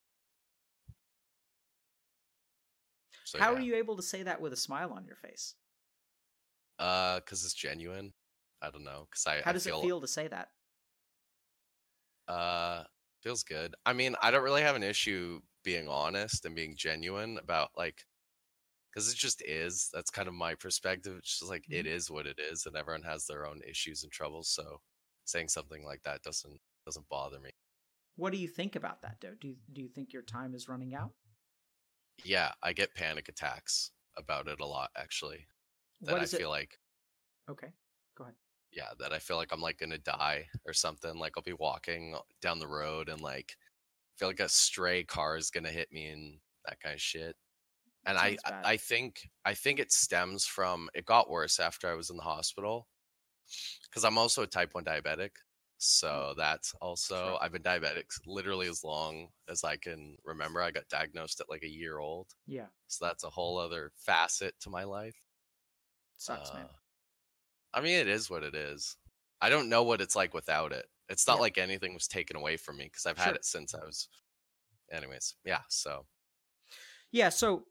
so 3.24 3.38
How 3.38 3.54
yeah. 3.54 3.54
are 3.54 3.60
you 3.60 3.76
able 3.76 3.96
to 3.96 4.04
say 4.04 4.22
that 4.24 4.42
with 4.42 4.52
a 4.52 4.58
smile 4.58 4.92
on 4.92 5.06
your 5.06 5.16
face? 5.16 5.56
Uh, 6.80 7.20
because 7.20 7.44
it's 7.44 7.54
genuine. 7.54 8.14
I 8.62 8.70
don't 8.72 8.84
know. 8.84 9.08
Because 9.10 9.26
I 9.28 9.40
How 9.40 9.52
I 9.52 9.54
does 9.54 9.66
feel, 9.66 9.78
it 9.80 9.80
feel 9.80 10.00
to 10.02 10.08
say 10.08 10.28
that? 10.28 10.52
Uh, 12.28 12.84
feels 13.22 13.44
good. 13.44 13.76
I 13.86 13.94
mean, 13.94 14.16
I 14.22 14.32
don't 14.32 14.44
really 14.44 14.62
have 14.62 14.76
an 14.76 14.84
issue 14.84 15.42
being 15.64 15.88
honest 15.88 16.46
and 16.46 16.56
being 16.56 16.76
genuine 16.76 17.38
about 17.38 17.72
like, 17.76 18.06
because 18.92 19.12
it 19.12 19.18
just 19.18 19.42
is. 19.44 19.90
That's 19.94 20.12
kind 20.12 20.28
of 20.28 20.34
my 20.34 20.56
perspective. 20.56 21.18
It's 21.18 21.40
just 21.40 21.52
like 21.52 21.68
it 21.72 21.86
Mhm. 21.86 21.88
is 21.88 22.12
what 22.12 22.28
it 22.28 22.40
is, 22.40 22.66
and 22.66 22.76
everyone 22.76 23.04
has 23.04 23.28
their 23.28 23.46
own 23.48 23.62
issues 23.68 24.04
and 24.04 24.12
troubles. 24.12 24.50
So 24.50 24.82
saying 25.26 25.50
something 25.50 25.86
like 25.86 26.04
that 26.04 26.24
doesn't 26.24 26.62
doesn't 26.86 27.10
bother 27.10 27.40
me. 27.40 27.52
What 28.16 28.32
do 28.34 28.38
you 28.38 28.50
think 28.50 28.76
about 28.76 29.02
that, 29.04 29.22
though? 29.22 29.36
Do 29.36 29.48
you, 29.48 29.58
do 29.72 29.82
you 29.82 29.88
think 29.88 30.12
your 30.12 30.22
time 30.24 30.54
is 30.54 30.68
running 30.68 30.94
out? 30.94 31.14
Yeah, 32.24 32.54
I 32.62 32.74
get 32.74 32.94
panic 32.94 33.28
attacks 33.30 33.92
about 34.16 34.48
it 34.48 34.60
a 34.60 34.66
lot 34.68 34.92
actually. 34.96 35.48
That 36.06 36.18
what 36.18 36.22
I 36.22 36.26
is 36.26 36.34
it? 36.34 36.46
feel 36.46 36.50
like 36.50 36.80
Okay, 37.50 37.74
go 38.16 38.26
ahead. 38.26 38.36
Yeah, 38.78 38.92
that 39.00 39.12
I 39.12 39.20
feel 39.20 39.38
like 39.38 39.52
I'm 39.52 39.62
like 39.62 39.80
gonna 39.80 39.98
die 39.98 40.48
or 40.66 40.74
something. 40.74 41.18
Like 41.18 41.34
I'll 41.36 41.44
be 41.44 41.54
walking 41.54 42.16
down 42.42 42.60
the 42.60 42.68
road 42.68 43.10
and 43.10 43.22
like 43.22 43.58
feel 44.18 44.30
like 44.30 44.40
a 44.40 44.50
stray 44.50 45.04
car 45.04 45.38
is 45.38 45.52
gonna 45.52 45.70
hit 45.72 45.92
me 45.92 46.08
and 46.08 46.40
that 46.66 46.80
kind 46.80 46.96
of 46.96 47.02
shit. 47.02 47.36
And 48.06 48.18
I 48.18 48.38
bad. 48.46 48.66
I 48.66 48.78
think 48.78 49.30
I 49.46 49.56
think 49.56 49.80
it 49.80 49.92
stems 49.92 50.46
from 50.46 50.90
it 50.94 51.06
got 51.06 51.30
worse 51.30 51.60
after 51.60 51.90
I 51.90 51.96
was 51.96 52.10
in 52.12 52.18
the 52.18 52.24
hospital 52.24 52.88
because 53.84 54.04
I'm 54.04 54.18
also 54.18 54.44
a 54.44 54.48
type 54.48 54.74
one 54.74 54.86
diabetic. 54.86 55.32
So 55.80 56.34
that's 56.38 56.74
also 56.82 57.16
Mm. 57.16 57.20
Sure. 57.32 57.38
I've 57.42 57.52
been 57.52 57.64
diabetic 57.64 58.06
literally 58.26 58.68
as 58.68 58.84
long 58.84 59.30
as 59.48 59.64
I 59.64 59.78
can 59.78 60.18
remember. 60.24 60.62
I 60.62 60.72
got 60.72 60.88
diagnosed 60.90 61.40
at 61.40 61.50
like 61.50 61.64
a 61.64 61.70
year 61.70 62.00
old, 62.00 62.36
Yeah, 62.48 62.68
so 62.88 63.06
that's 63.06 63.24
a 63.24 63.30
whole 63.30 63.58
other 63.58 63.92
facet 63.96 64.60
to 64.62 64.70
my 64.70 64.84
life. 64.84 65.16
sucks, 66.18 66.54
man. 66.54 66.68
I 67.74 67.82
mean, 67.82 67.96
it 68.00 68.08
is 68.08 68.30
what 68.30 68.44
it 68.44 68.56
is. 68.56 68.98
I 69.42 69.50
don't 69.50 69.70
know 69.70 69.84
what 69.84 70.02
it's 70.02 70.16
like 70.16 70.34
without 70.34 70.72
it. 70.72 70.86
It's 71.10 71.28
not 71.28 71.36
Yeah. 71.38 71.42
like 71.42 71.58
anything 71.58 71.94
was 71.94 72.08
taken 72.08 72.36
away 72.36 72.58
from 72.58 72.78
me 72.78 72.86
because 72.86 73.06
I've 73.06 73.18
had 73.18 73.26
Sure. 73.26 73.36
it 73.36 73.46
since 73.46 73.74
I 73.76 73.84
was. 73.86 74.10
Anyways, 74.92 75.36
yeah. 75.44 75.62
So 75.70 76.06
Yeah, 77.12 77.30
so 77.30 77.66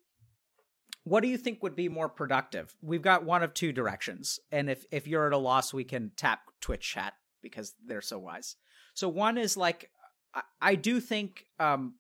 what 1.05 1.21
do 1.21 1.29
you 1.29 1.39
think 1.39 1.63
would 1.63 1.77
be 1.77 1.89
more 1.89 2.09
productive? 2.09 2.75
We've 2.81 3.03
got 3.03 3.25
one 3.25 3.43
of 3.43 3.53
two 3.55 3.73
directions. 3.73 4.41
And 4.51 4.69
if 4.71 4.85
if 4.91 5.07
you're 5.07 5.27
at 5.27 5.33
a 5.33 5.39
loss, 5.39 5.73
we 5.75 5.85
can 5.85 6.11
tap 6.17 6.41
Twitch 6.61 6.89
chat 6.93 7.15
because 7.43 7.75
they're 7.85 8.01
so 8.01 8.19
wise. 8.19 8.57
So 8.95 9.09
one 9.09 9.39
is 9.39 9.57
like 9.57 9.91
I, 10.35 10.43
I 10.61 10.75
do 10.75 11.01
think 11.01 11.47
um 11.59 11.99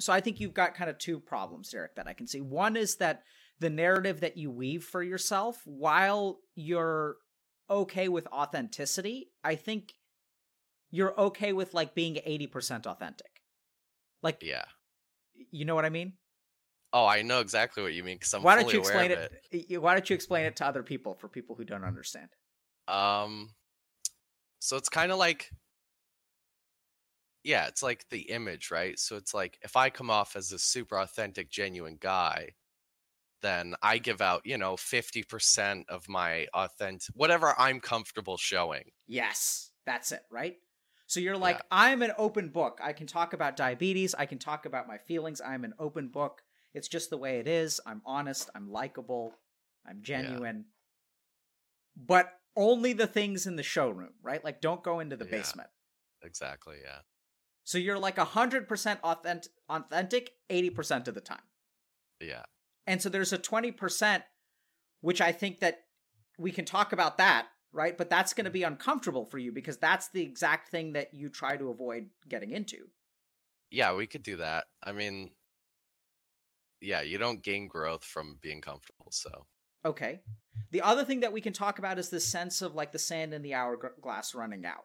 so 0.00 0.12
I 0.12 0.20
think 0.20 0.40
you've 0.40 0.54
got 0.54 0.74
kind 0.74 0.90
of 0.90 0.98
two 0.98 1.20
problems, 1.20 1.70
Derek, 1.70 1.94
that 1.94 2.08
I 2.08 2.12
can 2.14 2.26
see. 2.26 2.40
One 2.40 2.76
is 2.76 2.96
that 2.96 3.22
the 3.62 3.70
narrative 3.70 4.20
that 4.20 4.36
you 4.36 4.50
weave 4.50 4.82
for 4.82 5.02
yourself, 5.02 5.62
while 5.64 6.40
you're 6.56 7.16
okay 7.70 8.08
with 8.08 8.26
authenticity, 8.26 9.30
I 9.44 9.54
think 9.54 9.94
you're 10.90 11.18
okay 11.18 11.52
with 11.52 11.72
like 11.72 11.94
being 11.94 12.16
80% 12.16 12.86
authentic. 12.86 13.30
Like 14.20 14.42
yeah. 14.42 14.64
you 15.52 15.64
know 15.64 15.76
what 15.76 15.84
I 15.84 15.90
mean? 15.90 16.14
Oh, 16.92 17.06
I 17.06 17.22
know 17.22 17.40
exactly 17.40 17.84
what 17.84 17.94
you 17.94 18.02
mean 18.02 18.16
because 18.16 18.34
I'm 18.34 18.42
why 18.42 18.56
don't 18.56 18.70
you 18.72 18.80
explain 18.80 19.12
of 19.12 19.30
it? 19.52 19.80
Why 19.80 19.94
don't 19.94 20.10
you 20.10 20.14
explain 20.14 20.44
it 20.44 20.56
to 20.56 20.66
other 20.66 20.82
people 20.82 21.14
for 21.14 21.28
people 21.28 21.54
who 21.54 21.64
don't 21.64 21.84
understand? 21.84 22.28
Um, 22.88 23.50
so 24.58 24.76
it's 24.76 24.88
kind 24.88 25.12
of 25.12 25.18
like, 25.18 25.50
yeah, 27.44 27.68
it's 27.68 27.82
like 27.82 28.04
the 28.10 28.22
image, 28.22 28.72
right? 28.72 28.98
So 28.98 29.16
it's 29.16 29.32
like 29.32 29.58
if 29.62 29.76
I 29.76 29.88
come 29.88 30.10
off 30.10 30.34
as 30.34 30.50
a 30.50 30.58
super 30.58 30.98
authentic, 30.98 31.48
genuine 31.48 31.96
guy, 31.98 32.50
then 33.42 33.74
I 33.82 33.98
give 33.98 34.20
out, 34.20 34.42
you 34.44 34.56
know, 34.58 34.74
50% 34.76 35.84
of 35.88 36.08
my 36.08 36.46
authentic, 36.54 37.14
whatever 37.14 37.54
I'm 37.58 37.80
comfortable 37.80 38.36
showing. 38.36 38.84
Yes, 39.06 39.70
that's 39.84 40.12
it, 40.12 40.22
right? 40.30 40.56
So 41.06 41.20
you're 41.20 41.36
like, 41.36 41.56
Yeah. 41.56 41.62
I'm 41.70 42.02
an 42.02 42.12
open 42.16 42.48
book. 42.48 42.78
I 42.82 42.92
can 42.94 43.06
talk 43.06 43.32
about 43.34 43.56
diabetes. 43.56 44.14
I 44.14 44.24
can 44.26 44.38
talk 44.38 44.64
about 44.64 44.88
my 44.88 44.96
feelings. 44.98 45.40
I'm 45.44 45.64
an 45.64 45.74
open 45.78 46.08
book. 46.08 46.42
It's 46.72 46.88
just 46.88 47.10
the 47.10 47.18
way 47.18 47.38
it 47.38 47.46
is. 47.46 47.80
I'm 47.84 48.00
honest. 48.06 48.48
I'm 48.54 48.70
likable. 48.70 49.34
I'm 49.86 50.00
genuine. 50.02 50.66
But 51.96 52.32
only 52.56 52.92
the 52.94 53.06
things 53.06 53.46
in 53.46 53.56
the 53.56 53.62
showroom, 53.62 54.14
right? 54.22 54.42
Like, 54.42 54.60
don't 54.60 54.82
go 54.82 55.00
into 55.00 55.16
the 55.16 55.24
Yeah. 55.26 55.30
basement. 55.32 55.70
Exactly. 56.22 56.78
Yeah. 56.82 57.00
So 57.64 57.78
you're 57.78 57.98
like 57.98 58.16
100% 58.18 59.00
authentic, 59.02 59.52
authentic 59.68 60.34
80% 60.48 61.08
of 61.08 61.14
the 61.14 61.20
time. 61.20 61.42
Yeah. 62.20 62.44
And 62.86 63.00
so 63.00 63.08
there's 63.08 63.32
a 63.32 63.38
20%, 63.38 64.22
which 65.00 65.20
I 65.20 65.32
think 65.32 65.60
that 65.60 65.80
we 66.38 66.50
can 66.50 66.64
talk 66.64 66.92
about 66.92 67.18
that, 67.18 67.46
right? 67.72 67.96
But 67.96 68.10
that's 68.10 68.34
going 68.34 68.44
to 68.44 68.50
mm-hmm. 68.50 68.54
be 68.54 68.62
uncomfortable 68.64 69.24
for 69.24 69.38
you 69.38 69.52
because 69.52 69.76
that's 69.76 70.08
the 70.08 70.22
exact 70.22 70.70
thing 70.70 70.94
that 70.94 71.14
you 71.14 71.28
try 71.28 71.56
to 71.56 71.70
avoid 71.70 72.08
getting 72.28 72.50
into. 72.50 72.88
Yeah. 73.70 73.94
We 73.94 74.06
could 74.06 74.22
do 74.22 74.36
that. 74.36 74.64
I 74.82 74.92
mean, 74.92 75.30
yeah, 76.80 77.02
you 77.02 77.18
don't 77.18 77.42
gain 77.42 77.68
growth 77.68 78.04
from 78.04 78.38
being 78.42 78.60
comfortable. 78.60 79.08
So, 79.10 79.46
Okay. 79.84 80.20
The 80.70 80.82
other 80.82 81.04
thing 81.04 81.20
that 81.20 81.32
we 81.32 81.40
can 81.40 81.52
talk 81.52 81.78
about 81.78 81.98
is 81.98 82.08
this 82.08 82.26
sense 82.26 82.62
of 82.62 82.74
like 82.74 82.92
the 82.92 82.98
sand 82.98 83.34
in 83.34 83.42
the 83.42 83.54
hourglass 83.54 84.34
running 84.34 84.64
out, 84.64 84.84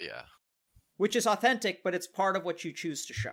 yeah. 0.00 0.22
which 0.96 1.16
is 1.16 1.26
authentic, 1.26 1.82
but 1.82 1.94
it's 1.94 2.06
part 2.06 2.36
of 2.36 2.44
what 2.44 2.64
you 2.64 2.72
choose 2.72 3.06
to 3.06 3.12
show. 3.12 3.32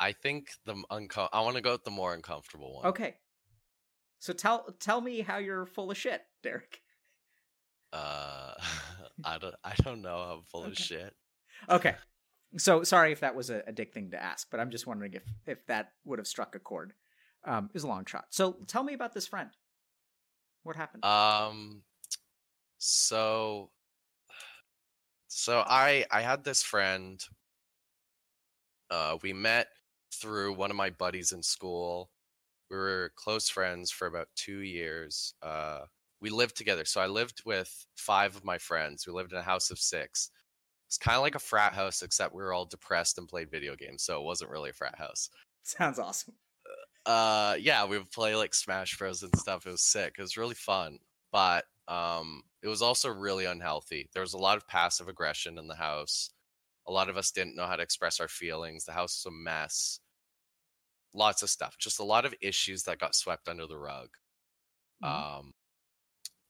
I 0.00 0.12
think 0.12 0.48
the 0.64 0.82
unco- 0.90 1.28
I 1.30 1.42
want 1.42 1.56
to 1.56 1.62
go 1.62 1.72
with 1.72 1.84
the 1.84 1.90
more 1.90 2.14
uncomfortable 2.14 2.76
one. 2.76 2.86
Okay. 2.86 3.16
So 4.18 4.32
tell 4.32 4.74
tell 4.80 5.00
me 5.00 5.20
how 5.20 5.36
you're 5.36 5.66
full 5.66 5.90
of 5.90 5.96
shit, 5.96 6.22
Derek. 6.42 6.80
Uh, 7.92 8.54
I 9.24 9.38
don't. 9.38 9.54
I 9.62 9.74
don't 9.82 10.00
know. 10.00 10.16
I'm 10.16 10.42
full 10.44 10.64
of 10.64 10.76
shit. 10.76 11.14
Okay. 11.68 11.94
So 12.56 12.82
sorry 12.82 13.12
if 13.12 13.20
that 13.20 13.36
was 13.36 13.50
a, 13.50 13.62
a 13.66 13.72
dick 13.72 13.92
thing 13.92 14.10
to 14.10 14.22
ask, 14.22 14.48
but 14.50 14.58
I'm 14.58 14.70
just 14.70 14.86
wondering 14.86 15.12
if 15.12 15.22
if 15.46 15.66
that 15.66 15.92
would 16.04 16.18
have 16.18 16.26
struck 16.26 16.54
a 16.54 16.58
chord. 16.58 16.94
Um, 17.44 17.66
it 17.66 17.74
was 17.74 17.84
a 17.84 17.88
long 17.88 18.06
shot. 18.06 18.26
So 18.30 18.56
tell 18.66 18.82
me 18.82 18.94
about 18.94 19.12
this 19.12 19.26
friend. 19.26 19.50
What 20.62 20.76
happened? 20.76 21.04
Um, 21.04 21.82
so, 22.78 23.70
so 25.28 25.62
I 25.66 26.06
I 26.10 26.22
had 26.22 26.42
this 26.42 26.62
friend. 26.62 27.22
Uh, 28.90 29.18
we 29.22 29.32
met 29.32 29.68
through 30.12 30.54
one 30.54 30.70
of 30.70 30.76
my 30.76 30.90
buddies 30.90 31.32
in 31.32 31.42
school. 31.42 32.10
We 32.70 32.76
were 32.76 33.12
close 33.16 33.48
friends 33.48 33.90
for 33.90 34.06
about 34.06 34.28
two 34.36 34.60
years. 34.60 35.34
Uh, 35.42 35.86
we 36.20 36.30
lived 36.30 36.56
together. 36.56 36.84
So 36.84 37.00
I 37.00 37.06
lived 37.06 37.42
with 37.44 37.86
five 37.96 38.36
of 38.36 38.44
my 38.44 38.58
friends. 38.58 39.06
We 39.06 39.12
lived 39.12 39.32
in 39.32 39.38
a 39.38 39.42
house 39.42 39.70
of 39.70 39.78
six. 39.78 40.30
It's 40.88 40.98
kind 40.98 41.16
of 41.16 41.22
like 41.22 41.34
a 41.36 41.40
frat 41.40 41.74
house, 41.74 42.02
except 42.02 42.34
we 42.34 42.42
were 42.42 42.52
all 42.52 42.66
depressed 42.66 43.18
and 43.18 43.28
played 43.28 43.50
video 43.50 43.76
games. 43.76 44.02
So 44.04 44.20
it 44.20 44.24
wasn't 44.24 44.50
really 44.50 44.70
a 44.70 44.74
frat 44.74 44.98
house. 44.98 45.30
Sounds 45.62 45.98
awesome. 45.98 46.34
uh 47.06 47.56
yeah 47.58 47.86
we 47.86 47.96
would 47.98 48.10
play 48.10 48.36
like 48.36 48.54
smash 48.54 48.96
bros 48.98 49.22
and 49.22 49.34
stuff 49.38 49.66
it 49.66 49.70
was 49.70 49.80
sick 49.82 50.14
it 50.18 50.22
was 50.22 50.36
really 50.36 50.54
fun 50.54 50.98
but 51.32 51.64
um 51.88 52.42
it 52.62 52.68
was 52.68 52.82
also 52.82 53.08
really 53.08 53.46
unhealthy 53.46 54.08
there 54.12 54.20
was 54.20 54.34
a 54.34 54.38
lot 54.38 54.56
of 54.56 54.66
passive 54.68 55.08
aggression 55.08 55.56
in 55.58 55.66
the 55.66 55.74
house 55.74 56.30
a 56.90 56.92
lot 56.92 57.08
of 57.08 57.16
us 57.16 57.30
didn't 57.30 57.54
know 57.54 57.66
how 57.66 57.76
to 57.76 57.82
express 57.82 58.18
our 58.18 58.26
feelings 58.28 58.84
the 58.84 58.92
house 58.92 59.24
was 59.24 59.32
a 59.32 59.34
mess 59.34 60.00
lots 61.14 61.42
of 61.42 61.48
stuff 61.48 61.76
just 61.78 62.00
a 62.00 62.04
lot 62.04 62.24
of 62.24 62.34
issues 62.42 62.82
that 62.82 62.98
got 62.98 63.14
swept 63.14 63.48
under 63.48 63.66
the 63.66 63.78
rug 63.78 64.08
Mhm. 65.02 65.08
um 65.08 65.54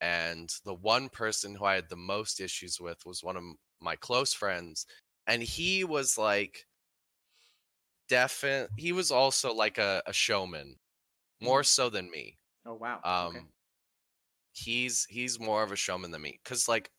and 0.00 0.48
the 0.64 0.74
one 0.74 1.10
person 1.10 1.54
who 1.54 1.64
i 1.66 1.74
had 1.74 1.90
the 1.90 1.96
most 1.96 2.40
issues 2.40 2.80
with 2.80 3.04
was 3.04 3.22
one 3.22 3.36
of 3.36 3.44
my 3.80 3.96
close 3.96 4.32
friends 4.32 4.86
and 5.26 5.42
he 5.42 5.84
was 5.84 6.16
like 6.16 6.66
definite 8.08 8.70
he 8.76 8.92
was 8.92 9.10
also 9.10 9.52
like 9.52 9.76
a, 9.76 10.02
a 10.06 10.12
showman 10.12 10.76
more 11.40 11.62
so 11.62 11.90
than 11.90 12.10
me 12.10 12.38
oh 12.64 12.74
wow. 12.74 13.00
um 13.04 13.36
okay. 13.36 13.44
he's 14.52 15.04
he's 15.10 15.38
more 15.38 15.62
of 15.62 15.70
a 15.70 15.76
showman 15.76 16.10
than 16.10 16.22
me 16.22 16.40
because 16.42 16.66
like 16.66 16.90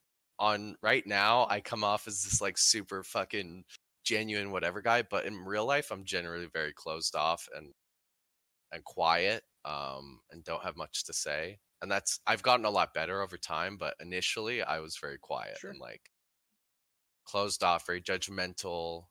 on 0.42 0.76
right 0.82 1.06
now 1.06 1.46
i 1.50 1.62
come 1.62 1.84
off 1.84 2.08
as 2.08 2.24
this 2.24 2.42
like 2.42 2.58
super 2.58 3.04
fucking 3.04 3.64
genuine 4.04 4.52
whatever 4.52 4.82
guy 4.82 5.02
but 5.04 5.26
in 5.26 5.36
real 5.46 5.66
life 5.66 5.92
i'm 5.92 6.04
generally 6.04 6.48
very 6.52 6.74
closed 6.74 7.16
off 7.16 7.48
and 7.56 7.72
and 8.74 8.84
quiet 8.84 9.44
um 9.66 10.20
and 10.32 10.44
don't 10.44 10.64
have 10.64 10.76
much 10.76 11.04
to 11.04 11.14
say 11.14 11.60
and 11.82 11.92
that's 11.92 12.20
i've 12.26 12.42
gotten 12.42 12.66
a 12.66 12.70
lot 12.70 12.94
better 12.94 13.22
over 13.22 13.38
time 13.38 13.78
but 13.78 13.94
initially 14.02 14.64
i 14.64 14.80
was 14.80 14.98
very 14.98 15.20
quiet 15.20 15.58
Sure. 15.60 15.70
and 15.70 15.80
like 15.80 16.02
closed 17.26 17.64
off 17.64 17.86
very 17.86 18.02
judgmental 18.02 19.06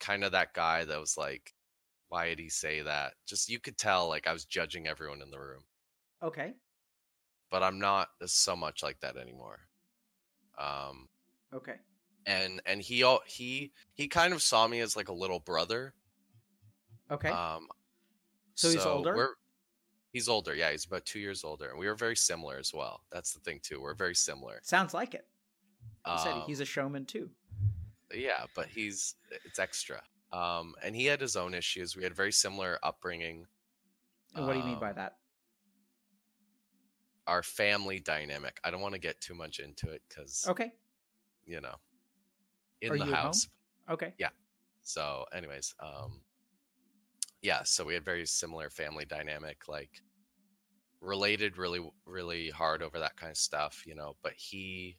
kind 0.00 0.24
of 0.24 0.32
that 0.32 0.54
guy 0.54 0.84
that 0.84 0.98
was 1.00 1.16
like 1.18 1.52
why 2.08 2.28
did 2.28 2.38
he 2.38 2.48
say 2.48 2.80
that 2.82 3.12
just 3.28 3.48
you 3.50 3.60
could 3.60 3.76
tell 3.76 4.08
like 4.08 4.26
i 4.26 4.32
was 4.32 4.44
judging 4.46 4.86
everyone 4.86 5.20
in 5.22 5.30
the 5.30 5.38
room 5.38 5.62
Okay. 6.22 6.54
but 7.50 7.62
I'm 7.62 7.78
not 7.78 8.08
so 8.24 8.56
much 8.56 8.82
like 8.82 8.98
that 9.00 9.18
anymore. 9.18 9.58
Um, 10.58 11.08
Okay. 11.52 11.76
and 12.26 12.60
and 12.66 12.80
he 12.82 13.02
al- 13.02 13.22
he 13.26 13.72
he 13.94 14.08
kind 14.08 14.32
of 14.32 14.42
saw 14.42 14.66
me 14.66 14.80
as 14.80 14.96
like 14.96 15.08
a 15.08 15.12
little 15.12 15.40
brother. 15.40 15.94
Okay. 17.10 17.28
Um, 17.30 17.68
So 18.54 18.70
he's 18.70 18.84
older? 18.84 19.14
We're, 19.14 19.34
he's 20.12 20.28
older. 20.28 20.54
Yeah, 20.54 20.70
he's 20.72 20.84
about 20.86 21.04
two 21.04 21.20
years 21.20 21.44
older, 21.44 21.68
and 21.70 21.78
we 21.78 21.86
were 21.86 21.94
very 21.94 22.16
similar 22.16 22.58
as 22.58 22.72
well. 22.74 23.02
That's 23.12 23.32
the 23.32 23.40
thing 23.40 23.60
too. 23.62 23.80
We're 23.80 23.94
very 23.94 24.14
similar. 24.14 24.60
Sounds 24.62 24.92
like 24.94 25.14
it. 25.14 25.26
He 26.06 26.18
said 26.18 26.32
Um, 26.34 26.42
he's 26.46 26.60
a 26.60 26.64
showman 26.64 27.04
too. 27.04 27.30
yeah, 28.14 28.46
but 28.54 28.66
he's 28.66 29.14
it's 29.44 29.58
extra. 29.58 30.02
Um, 30.32 30.74
and 30.82 30.94
he 30.96 31.04
had 31.06 31.20
his 31.20 31.36
own 31.36 31.54
issues. 31.54 31.96
We 31.96 32.02
had 32.02 32.14
very 32.14 32.32
similar 32.32 32.78
upbringing. 32.82 33.46
And 34.34 34.46
what 34.46 34.54
do 34.54 34.58
you 34.58 34.64
mean 34.64 34.78
by 34.80 34.90
um, 34.90 34.96
that? 34.96 35.16
Our 37.26 37.42
family 37.42 38.00
dynamic. 38.00 38.60
I 38.64 38.70
don't 38.70 38.80
want 38.80 38.94
to 38.94 39.00
get 39.00 39.20
too 39.20 39.34
much 39.34 39.58
into 39.60 39.90
it 39.90 40.02
because 40.08 40.52
Okay. 40.52 40.72
you 41.44 41.60
know, 41.60 41.76
in 42.80 42.92
Are 42.92 42.96
the 42.96 43.04
you 43.04 43.14
at 43.14 43.20
home? 43.20 43.30
house. 43.30 43.48
Okay. 43.88 44.14
Yeah. 44.18 44.30
So, 44.82 45.26
anyways, 45.32 45.74
um, 45.80 46.22
yeah. 47.42 47.62
So 47.64 47.84
we 47.84 47.94
had 47.94 48.04
very 48.04 48.26
similar 48.26 48.70
family 48.70 49.04
dynamic, 49.04 49.68
like 49.68 50.02
related 51.00 51.58
really, 51.58 51.88
really 52.06 52.50
hard 52.50 52.82
over 52.82 52.98
that 52.98 53.16
kind 53.16 53.30
of 53.30 53.36
stuff, 53.36 53.84
you 53.86 53.94
know. 53.94 54.16
But 54.22 54.34
he 54.36 54.98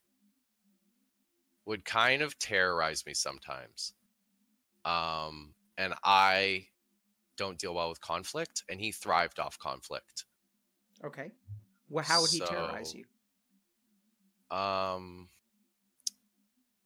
would 1.66 1.84
kind 1.86 2.22
of 2.22 2.38
terrorize 2.40 3.06
me 3.06 3.13
sometimes, 3.13 3.94
um, 4.86 5.56
and 5.78 5.94
I 6.04 6.68
don't 7.38 7.60
deal 7.60 7.76
well 7.76 7.90
with 7.90 8.02
conflict, 8.02 8.63
and 8.70 8.80
he 8.82 8.92
thrived 8.92 9.40
off 9.40 9.60
conflict. 9.60 10.26
Okay. 11.04 11.32
Well, 11.89 12.06
how 12.06 12.21
would 12.21 12.32
he 12.32 12.41
terrorize 12.41 12.93
you? 12.93 13.06
Um, 14.50 15.30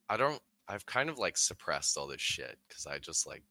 I 0.10 0.18
don't. 0.18 0.42
I've 0.68 0.86
kind 0.86 1.10
of 1.10 1.18
like 1.20 1.38
suppressed 1.38 1.98
all 1.98 2.08
this 2.08 2.22
shit 2.22 2.58
because 2.68 2.86
I 2.86 3.00
just 3.00 3.28
like. 3.28 3.44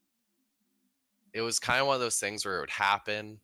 It 1.32 1.42
was 1.42 1.58
kind 1.58 1.80
of 1.80 1.86
one 1.86 1.94
of 1.94 2.00
those 2.00 2.18
things 2.18 2.44
where 2.44 2.58
it 2.58 2.60
would 2.60 2.70
happen. 2.70 3.40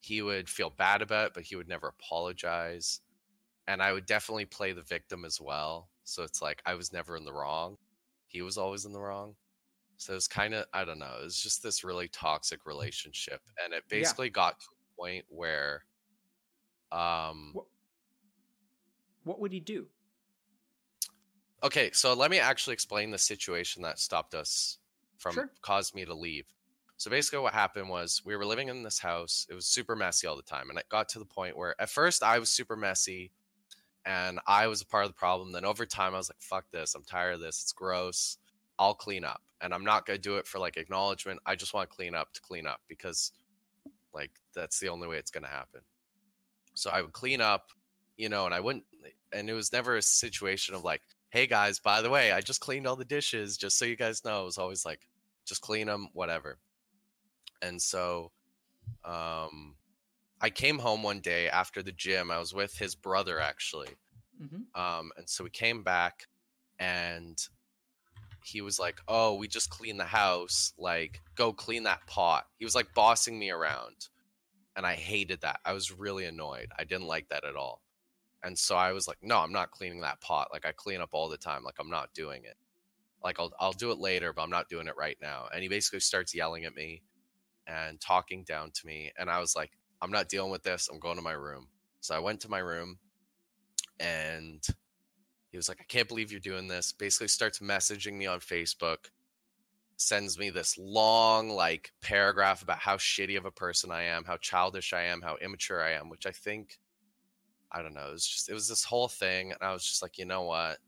He 0.00 0.22
would 0.22 0.48
feel 0.48 0.70
bad 0.70 1.02
about 1.02 1.28
it, 1.28 1.34
but 1.34 1.44
he 1.44 1.56
would 1.56 1.68
never 1.68 1.88
apologize. 1.88 3.00
And 3.66 3.82
I 3.82 3.92
would 3.92 4.06
definitely 4.06 4.46
play 4.46 4.72
the 4.72 4.82
victim 4.82 5.24
as 5.24 5.40
well. 5.40 5.90
So 6.04 6.22
it's 6.22 6.42
like 6.42 6.62
I 6.66 6.74
was 6.74 6.92
never 6.92 7.16
in 7.16 7.24
the 7.24 7.32
wrong. 7.32 7.78
He 8.28 8.42
was 8.42 8.58
always 8.58 8.84
in 8.84 8.92
the 8.92 9.00
wrong. 9.00 9.36
So 9.96 10.12
it 10.12 10.16
was 10.16 10.28
kind 10.28 10.54
of, 10.54 10.66
I 10.74 10.84
don't 10.84 10.98
know, 10.98 11.18
it 11.20 11.24
was 11.24 11.38
just 11.40 11.62
this 11.62 11.84
really 11.84 12.08
toxic 12.08 12.66
relationship. 12.66 13.40
And 13.64 13.72
it 13.74 13.84
Yeah. 13.90 13.98
basically 14.00 14.30
got 14.30 14.60
to 14.60 14.66
a 14.66 15.00
point 15.02 15.24
where 15.28 15.84
um 16.94 17.52
Wha- 17.54 17.64
What 19.24 19.40
would 19.40 19.52
he 19.52 19.60
do? 19.60 19.86
Okay, 21.62 21.90
so 21.92 22.12
let 22.14 22.30
me 22.30 22.38
actually 22.38 22.74
explain 22.74 23.10
the 23.10 23.18
situation 23.18 23.82
that 23.82 23.98
stopped 23.98 24.34
us 24.34 24.78
from 25.18 25.32
Sure. 25.34 25.50
caused 25.62 25.94
me 25.94 26.04
to 26.04 26.14
leave. 26.14 26.44
So 26.96 27.10
basically 27.10 27.38
what 27.40 27.54
happened 27.54 27.88
was 27.88 28.22
we 28.24 28.36
were 28.36 28.44
living 28.46 28.68
in 28.68 28.82
this 28.82 28.98
house. 28.98 29.46
It 29.50 29.54
was 29.54 29.66
super 29.66 29.96
messy 29.96 30.26
all 30.26 30.36
the 30.36 30.42
time 30.42 30.68
and 30.70 30.78
it 30.78 30.88
got 30.88 31.08
to 31.10 31.18
the 31.18 31.24
point 31.24 31.56
where 31.56 31.74
at 31.80 31.90
first 31.90 32.22
I 32.22 32.38
was 32.38 32.50
super 32.50 32.76
messy 32.76 33.32
and 34.04 34.38
I 34.46 34.66
was 34.66 34.82
a 34.82 34.86
part 34.86 35.04
of 35.04 35.10
the 35.10 35.14
problem. 35.18 35.52
Then 35.52 35.64
over 35.64 35.86
time 35.86 36.14
I 36.14 36.18
was 36.18 36.28
like 36.28 36.40
fuck 36.40 36.70
this. 36.70 36.94
I'm 36.94 37.04
tired 37.04 37.34
of 37.34 37.40
this. 37.40 37.62
It's 37.62 37.72
gross. 37.72 38.36
I'll 38.78 38.94
clean 38.94 39.24
up. 39.24 39.42
And 39.60 39.72
I'm 39.72 39.84
not 39.84 40.04
going 40.04 40.18
to 40.18 40.22
do 40.22 40.36
it 40.36 40.46
for 40.46 40.58
like 40.58 40.76
acknowledgement. 40.76 41.40
I 41.46 41.56
just 41.56 41.72
want 41.72 41.88
to 41.88 41.96
clean 41.96 42.14
up 42.14 42.32
to 42.34 42.40
clean 42.42 42.66
up 42.66 42.80
because 42.88 43.32
like 44.12 44.32
that's 44.54 44.78
the 44.78 44.88
only 44.90 45.08
way 45.08 45.16
it's 45.16 45.30
going 45.30 45.44
to 45.44 45.50
happen. 45.50 45.80
So 46.74 46.90
I 46.90 47.02
would 47.02 47.12
clean 47.12 47.40
up, 47.40 47.68
you 48.16 48.28
know, 48.28 48.46
and 48.46 48.54
I 48.54 48.60
wouldn't 48.60 48.84
and 49.32 49.50
it 49.50 49.54
was 49.54 49.72
never 49.72 49.96
a 49.96 50.02
situation 50.02 50.74
of 50.74 50.84
like 50.84 51.02
hey 51.34 51.48
guys, 51.48 51.80
by 51.80 52.00
the 52.00 52.08
way, 52.08 52.30
I 52.30 52.40
just 52.40 52.60
cleaned 52.60 52.86
all 52.86 52.94
the 52.94 53.04
dishes, 53.04 53.56
just 53.56 53.76
so 53.76 53.84
you 53.84 53.96
guys 53.96 54.24
know. 54.24 54.42
It 54.42 54.44
was 54.44 54.56
always 54.56 54.84
like, 54.84 55.00
just 55.44 55.62
clean 55.62 55.88
them, 55.88 56.08
whatever. 56.12 56.58
And 57.60 57.82
so, 57.82 58.30
um, 59.04 59.74
I 60.40 60.50
came 60.50 60.78
home 60.78 61.02
one 61.02 61.18
day 61.18 61.48
after 61.48 61.82
the 61.82 61.90
gym. 61.90 62.30
I 62.30 62.38
was 62.38 62.54
with 62.54 62.78
his 62.78 62.94
brother 62.94 63.40
actually. 63.40 63.88
Mm-hmm. 64.40 64.80
Um, 64.80 65.10
and 65.16 65.28
so 65.28 65.42
we 65.42 65.50
came 65.50 65.82
back 65.82 66.28
and 66.78 67.36
he 68.44 68.60
was 68.60 68.78
like, 68.78 69.00
Oh, 69.08 69.34
we 69.34 69.48
just 69.48 69.70
cleaned 69.70 69.98
the 69.98 70.04
house. 70.04 70.72
Like, 70.78 71.20
go 71.34 71.52
clean 71.52 71.82
that 71.84 72.06
pot. 72.06 72.46
He 72.58 72.64
was 72.64 72.76
like 72.76 72.94
bossing 72.94 73.38
me 73.38 73.50
around. 73.50 74.08
And 74.76 74.86
I 74.86 74.94
hated 74.94 75.40
that. 75.42 75.60
I 75.64 75.72
was 75.72 75.92
really 75.92 76.24
annoyed. 76.24 76.68
I 76.78 76.84
didn't 76.84 77.06
like 77.06 77.28
that 77.28 77.44
at 77.44 77.56
all. 77.56 77.82
And 78.42 78.58
so 78.58 78.76
I 78.76 78.92
was 78.92 79.08
like, 79.08 79.18
no, 79.22 79.38
I'm 79.38 79.52
not 79.52 79.70
cleaning 79.70 80.00
that 80.02 80.20
pot. 80.20 80.48
Like 80.52 80.66
I 80.66 80.72
clean 80.72 81.00
up 81.00 81.10
all 81.12 81.28
the 81.28 81.36
time. 81.36 81.62
Like 81.64 81.76
I'm 81.78 81.90
not 81.90 82.12
doing 82.12 82.44
it. 82.44 82.56
Like 83.22 83.40
I'll 83.40 83.52
I'll 83.58 83.72
do 83.72 83.90
it 83.90 83.98
later, 83.98 84.32
but 84.32 84.42
I'm 84.42 84.50
not 84.50 84.68
doing 84.68 84.86
it 84.86 84.96
right 84.98 85.16
now. 85.22 85.46
And 85.52 85.62
he 85.62 85.68
basically 85.68 86.00
starts 86.00 86.34
yelling 86.34 86.64
at 86.64 86.74
me 86.74 87.02
and 87.66 88.00
talking 88.00 88.44
down 88.44 88.70
to 88.72 88.86
me. 88.86 89.12
And 89.18 89.30
I 89.30 89.40
was 89.40 89.56
like, 89.56 89.70
I'm 90.02 90.10
not 90.10 90.28
dealing 90.28 90.50
with 90.50 90.62
this. 90.62 90.88
I'm 90.92 90.98
going 90.98 91.16
to 91.16 91.22
my 91.22 91.32
room. 91.32 91.68
So 92.00 92.14
I 92.14 92.18
went 92.18 92.40
to 92.40 92.50
my 92.50 92.58
room 92.58 92.98
and 93.98 94.62
he 95.50 95.56
was 95.56 95.68
like, 95.68 95.80
I 95.80 95.84
can't 95.84 96.08
believe 96.08 96.30
you're 96.30 96.40
doing 96.40 96.68
this. 96.68 96.92
Basically 96.92 97.28
starts 97.28 97.60
messaging 97.60 98.14
me 98.14 98.26
on 98.26 98.40
Facebook, 98.40 99.06
sends 99.96 100.38
me 100.38 100.50
this 100.50 100.76
long 100.78 101.48
like 101.48 101.92
paragraph 102.00 102.62
about 102.62 102.78
how 102.78 102.96
shitty 102.96 103.36
of 103.36 103.44
a 103.44 103.50
person 103.50 103.90
I 103.90 104.02
am, 104.02 104.24
how 104.24 104.36
childish 104.36 104.92
I 104.92 105.02
am, 105.02 105.22
how 105.22 105.36
immature 105.36 105.82
I 105.82 105.92
am, 105.92 106.08
which 106.08 106.26
I 106.26 106.32
think 106.32 106.78
I 107.74 107.82
don't 107.82 107.94
know. 107.94 108.08
It 108.08 108.12
was 108.12 108.26
just 108.26 108.48
it 108.48 108.54
was 108.54 108.68
this 108.68 108.84
whole 108.84 109.08
thing, 109.08 109.50
and 109.50 109.60
I 109.60 109.72
was 109.72 109.84
just 109.84 110.00
like, 110.00 110.16
you 110.16 110.24
know 110.24 110.42
what? 110.42 110.78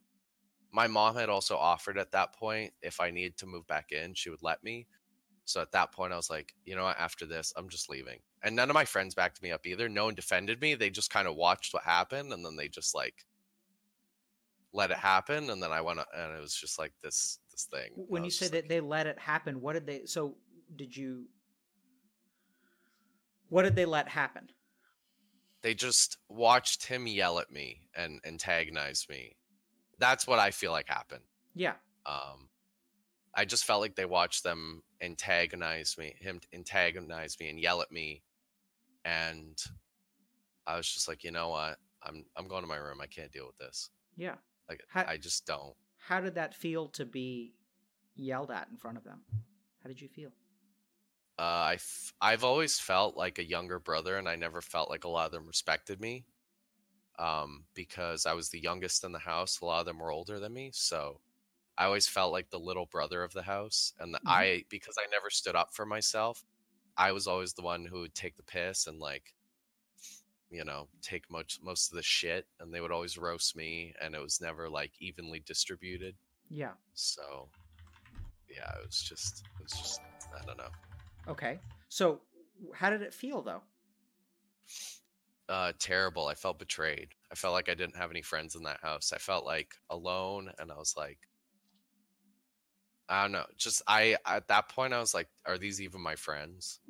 My 0.72 0.86
mom 0.86 1.16
had 1.16 1.28
also 1.28 1.56
offered 1.56 1.98
at 1.98 2.12
that 2.12 2.34
point 2.34 2.72
if 2.82 3.00
I 3.00 3.10
needed 3.10 3.36
to 3.38 3.46
move 3.46 3.66
back 3.66 3.90
in, 3.90 4.14
she 4.14 4.30
would 4.30 4.42
let 4.42 4.62
me. 4.62 4.86
So 5.46 5.60
at 5.60 5.72
that 5.72 5.92
point, 5.92 6.12
I 6.12 6.16
was 6.16 6.30
like, 6.30 6.54
you 6.64 6.76
know 6.76 6.84
what? 6.84 6.98
After 6.98 7.24
this, 7.26 7.52
I'm 7.56 7.68
just 7.68 7.88
leaving. 7.88 8.18
And 8.42 8.54
none 8.54 8.70
of 8.70 8.74
my 8.74 8.84
friends 8.84 9.14
backed 9.14 9.42
me 9.42 9.52
up 9.52 9.66
either. 9.66 9.88
No 9.88 10.06
one 10.06 10.14
defended 10.14 10.60
me. 10.60 10.74
They 10.74 10.90
just 10.90 11.10
kind 11.10 11.26
of 11.26 11.36
watched 11.36 11.74
what 11.74 11.82
happened, 11.82 12.32
and 12.32 12.44
then 12.44 12.56
they 12.56 12.68
just 12.68 12.94
like 12.94 13.24
let 14.76 14.90
it 14.90 14.96
happen. 14.98 15.50
And 15.50 15.60
then 15.62 15.72
I 15.72 15.80
went, 15.80 15.98
and 15.98 16.36
it 16.36 16.40
was 16.40 16.54
just 16.54 16.78
like 16.78 16.92
this 17.02 17.38
this 17.50 17.64
thing. 17.64 17.90
When 17.94 18.22
you 18.24 18.30
say 18.30 18.44
just 18.44 18.52
that 18.52 18.68
they 18.68 18.80
let 18.80 19.06
it 19.06 19.18
happen, 19.18 19.60
what 19.60 19.72
did 19.72 19.86
they? 19.86 20.02
So 20.06 20.36
did 20.76 20.96
you? 20.96 21.24
What 23.48 23.62
did 23.62 23.76
they 23.76 23.86
let 23.86 24.08
happen? 24.08 24.50
they 25.62 25.74
just 25.74 26.18
watched 26.28 26.86
him 26.86 27.08
yell 27.08 27.40
at 27.40 27.50
me 27.50 27.88
and 27.96 28.20
antagonize 28.24 29.06
me. 29.10 29.34
That's 29.98 30.24
what 30.26 30.38
I 30.38 30.52
feel 30.52 30.70
like 30.70 30.86
happened. 30.86 31.24
Yeah. 31.54 31.72
um 32.04 32.48
i 33.34 33.44
just 33.44 33.64
felt 33.64 33.80
like 33.80 33.96
they 33.96 34.04
watched 34.04 34.44
them 34.44 34.82
antagonize 35.02 35.96
me 35.98 36.14
him 36.20 36.40
antagonize 36.52 37.36
me 37.40 37.48
and 37.48 37.58
yell 37.58 37.80
at 37.82 37.90
me 37.90 38.22
and 39.04 39.56
i 40.66 40.76
was 40.76 40.86
just 40.88 41.08
like 41.08 41.24
you 41.24 41.30
know 41.32 41.48
what 41.48 41.78
i'm 42.02 42.24
i'm 42.36 42.46
going 42.46 42.62
to 42.62 42.68
my 42.68 42.76
room 42.76 43.00
i 43.00 43.06
can't 43.06 43.32
deal 43.32 43.46
with 43.46 43.58
this 43.58 43.90
Yeah. 44.16 44.36
Like 44.68 44.82
How- 44.88 45.04
i 45.06 45.16
just 45.16 45.46
don't 45.46 45.76
How 45.98 46.20
did 46.20 46.34
that 46.36 46.54
feel 46.54 46.88
to 46.90 47.04
be 47.04 47.56
yelled 48.14 48.50
at 48.50 48.68
in 48.68 48.76
front 48.76 48.98
of 48.98 49.04
them? 49.04 49.24
How 49.82 49.88
did 49.88 50.00
you 50.00 50.08
feel? 50.08 50.32
uh, 51.38 51.42
I 51.42 51.74
f- 51.74 52.14
I've 52.20 52.44
always 52.44 52.78
felt 52.80 53.16
like 53.16 53.38
a 53.38 53.44
younger 53.44 53.78
brother, 53.78 54.16
and 54.16 54.28
I 54.28 54.36
never 54.36 54.62
felt 54.62 54.88
like 54.90 55.04
a 55.04 55.08
lot 55.08 55.26
of 55.26 55.32
them 55.32 55.46
respected 55.46 56.00
me. 56.00 56.26
Um, 57.18 57.66
because 57.74 58.26
I 58.26 58.34
was 58.34 58.50
the 58.50 58.60
youngest 58.60 59.04
in 59.04 59.12
the 59.12 59.20
house, 59.20 59.60
a 59.60 59.66
lot 59.66 59.80
of 59.80 59.86
them 59.86 60.00
were 60.00 60.12
older 60.12 60.40
than 60.40 60.54
me, 60.54 60.72
so 60.74 61.20
I 61.78 61.86
always 61.86 62.08
felt 62.08 62.32
like 62.32 62.50
the 62.50 62.60
little 62.60 62.86
brother 62.86 63.24
of 63.24 63.34
the 63.34 63.44
house. 63.44 63.94
And 64.00 64.14
the, 64.14 64.20
Mhm. 64.22 64.26
I, 64.26 64.64
because 64.70 64.96
I 65.00 65.06
never 65.10 65.30
stood 65.30 65.56
up 65.56 65.74
for 65.74 65.86
myself, 65.86 66.44
I 66.98 67.12
was 67.12 67.28
always 67.28 67.54
the 67.54 67.62
one 67.62 67.86
who 67.86 68.00
would 68.02 68.14
take 68.16 68.36
the 68.38 68.44
piss 68.44 68.88
and 68.88 69.00
like, 69.00 69.35
you 70.50 70.64
know, 70.64 70.88
take 71.02 71.30
most 71.30 71.60
most 71.62 71.90
of 71.90 71.96
the 71.96 72.02
shit, 72.02 72.46
and 72.60 72.72
they 72.72 72.80
would 72.80 72.92
always 72.92 73.18
roast 73.18 73.56
me, 73.56 73.94
and 74.00 74.14
it 74.14 74.22
was 74.22 74.40
never 74.40 74.68
like 74.68 74.92
evenly 75.00 75.40
distributed. 75.46 76.14
Yeah. 76.48 76.72
So, 76.94 77.48
yeah, 78.48 78.70
it 78.80 78.86
was 78.86 79.00
just, 79.00 79.44
it 79.58 79.62
was 79.62 79.72
just, 79.72 80.00
I 80.40 80.44
don't 80.46 80.58
know. 80.58 80.70
Okay. 81.28 81.58
So 81.88 82.20
how 82.74 82.90
did 82.90 83.02
it 83.02 83.12
feel 83.12 83.42
though? 83.42 83.62
uh 85.48 85.72
terrible 85.78 86.26
i 86.26 86.34
felt 86.34 86.58
betrayed 86.58 87.08
i 87.30 87.34
felt 87.36 87.54
like 87.54 87.68
i 87.68 87.74
didn't 87.74 87.96
have 87.96 88.10
any 88.10 88.22
friends 88.22 88.56
in 88.56 88.64
that 88.64 88.80
house 88.82 89.12
i 89.12 89.18
felt 89.18 89.44
like 89.44 89.74
alone 89.90 90.50
and 90.58 90.72
i 90.72 90.74
was 90.74 90.94
like 90.96 91.18
i 93.08 93.22
don't 93.22 93.30
know 93.30 93.44
just 93.56 93.80
i 93.86 94.16
at 94.26 94.48
that 94.48 94.68
point 94.68 94.92
i 94.92 94.98
was 94.98 95.14
like 95.14 95.28
are 95.44 95.56
these 95.56 95.80
even 95.80 96.00
my 96.00 96.16
friends 96.16 96.80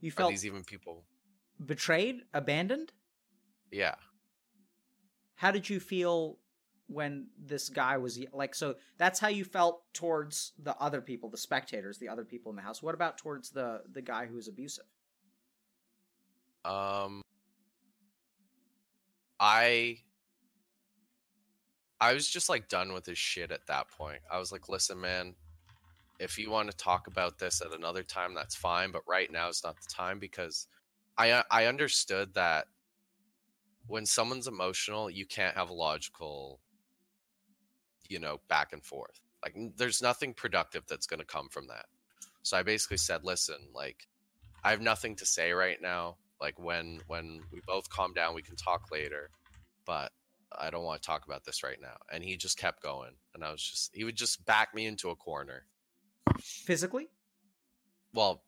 You 0.00 0.08
are 0.08 0.12
felt 0.12 0.30
these 0.30 0.46
even 0.46 0.62
people 0.62 1.04
betrayed, 1.64 2.22
abandoned? 2.34 2.92
yeah 3.70 3.94
How 5.36 5.50
did 5.50 5.68
you 5.68 5.80
feel 5.80 6.38
when 6.88 7.28
this 7.42 7.70
guy 7.70 7.96
was 7.96 8.22
like 8.32 8.54
so 8.54 8.74
that's 8.98 9.18
how 9.18 9.28
you 9.28 9.44
felt 9.44 9.82
towards 9.94 10.52
the 10.62 10.76
other 10.76 11.00
people, 11.00 11.30
the 11.30 11.38
spectators, 11.38 11.98
the 11.98 12.08
other 12.08 12.24
people 12.24 12.50
in 12.50 12.56
the 12.56 12.62
house. 12.62 12.82
What 12.82 12.94
about 12.94 13.18
towards 13.18 13.50
the 13.50 13.82
the 13.90 14.02
guy 14.02 14.26
who 14.26 14.36
was 14.36 14.48
abusive? 14.48 14.84
um 16.64 17.22
i 19.40 19.98
i 22.00 22.14
was 22.14 22.28
just 22.28 22.48
like 22.48 22.68
done 22.68 22.92
with 22.92 23.04
his 23.04 23.18
shit 23.18 23.50
at 23.50 23.66
that 23.66 23.88
point 23.88 24.20
i 24.30 24.38
was 24.38 24.52
like 24.52 24.68
listen 24.68 25.00
man 25.00 25.34
if 26.22 26.38
you 26.38 26.50
want 26.50 26.70
to 26.70 26.76
talk 26.76 27.08
about 27.08 27.38
this 27.38 27.60
at 27.60 27.76
another 27.76 28.04
time, 28.04 28.32
that's 28.32 28.54
fine. 28.54 28.92
But 28.92 29.02
right 29.08 29.30
now 29.30 29.48
is 29.48 29.62
not 29.64 29.76
the 29.76 29.88
time 29.92 30.20
because 30.20 30.68
I 31.16 31.30
uh, 31.30 31.42
I 31.50 31.66
understood 31.66 32.34
that 32.34 32.66
when 33.86 34.06
someone's 34.06 34.46
emotional, 34.46 35.10
you 35.10 35.26
can't 35.26 35.56
have 35.56 35.70
a 35.70 35.74
logical, 35.74 36.60
you 38.08 38.18
know, 38.18 38.40
back 38.48 38.72
and 38.72 38.84
forth. 38.84 39.20
Like 39.44 39.56
there's 39.76 40.00
nothing 40.00 40.34
productive 40.34 40.84
that's 40.88 41.06
going 41.06 41.20
to 41.20 41.26
come 41.26 41.48
from 41.48 41.66
that. 41.68 41.86
So 42.42 42.56
I 42.56 42.62
basically 42.62 42.96
said, 42.96 43.24
listen, 43.24 43.56
like 43.74 44.08
I 44.64 44.70
have 44.70 44.80
nothing 44.80 45.16
to 45.16 45.26
say 45.26 45.52
right 45.52 45.80
now. 45.80 46.16
Like 46.40 46.58
when 46.58 47.00
when 47.06 47.40
we 47.52 47.60
both 47.66 47.88
calm 47.90 48.12
down, 48.12 48.34
we 48.34 48.42
can 48.42 48.56
talk 48.56 48.90
later. 48.90 49.30
But 49.84 50.12
I 50.56 50.70
don't 50.70 50.84
want 50.84 51.02
to 51.02 51.06
talk 51.06 51.24
about 51.26 51.44
this 51.44 51.62
right 51.62 51.80
now. 51.80 51.96
And 52.12 52.22
he 52.22 52.36
just 52.36 52.58
kept 52.58 52.82
going. 52.82 53.12
And 53.34 53.44
I 53.44 53.50
was 53.50 53.62
just 53.62 53.94
he 53.94 54.04
would 54.04 54.16
just 54.16 54.44
back 54.44 54.74
me 54.74 54.86
into 54.86 55.10
a 55.10 55.16
corner. 55.16 55.66
Physically? 56.40 57.08
Well, 58.14 58.42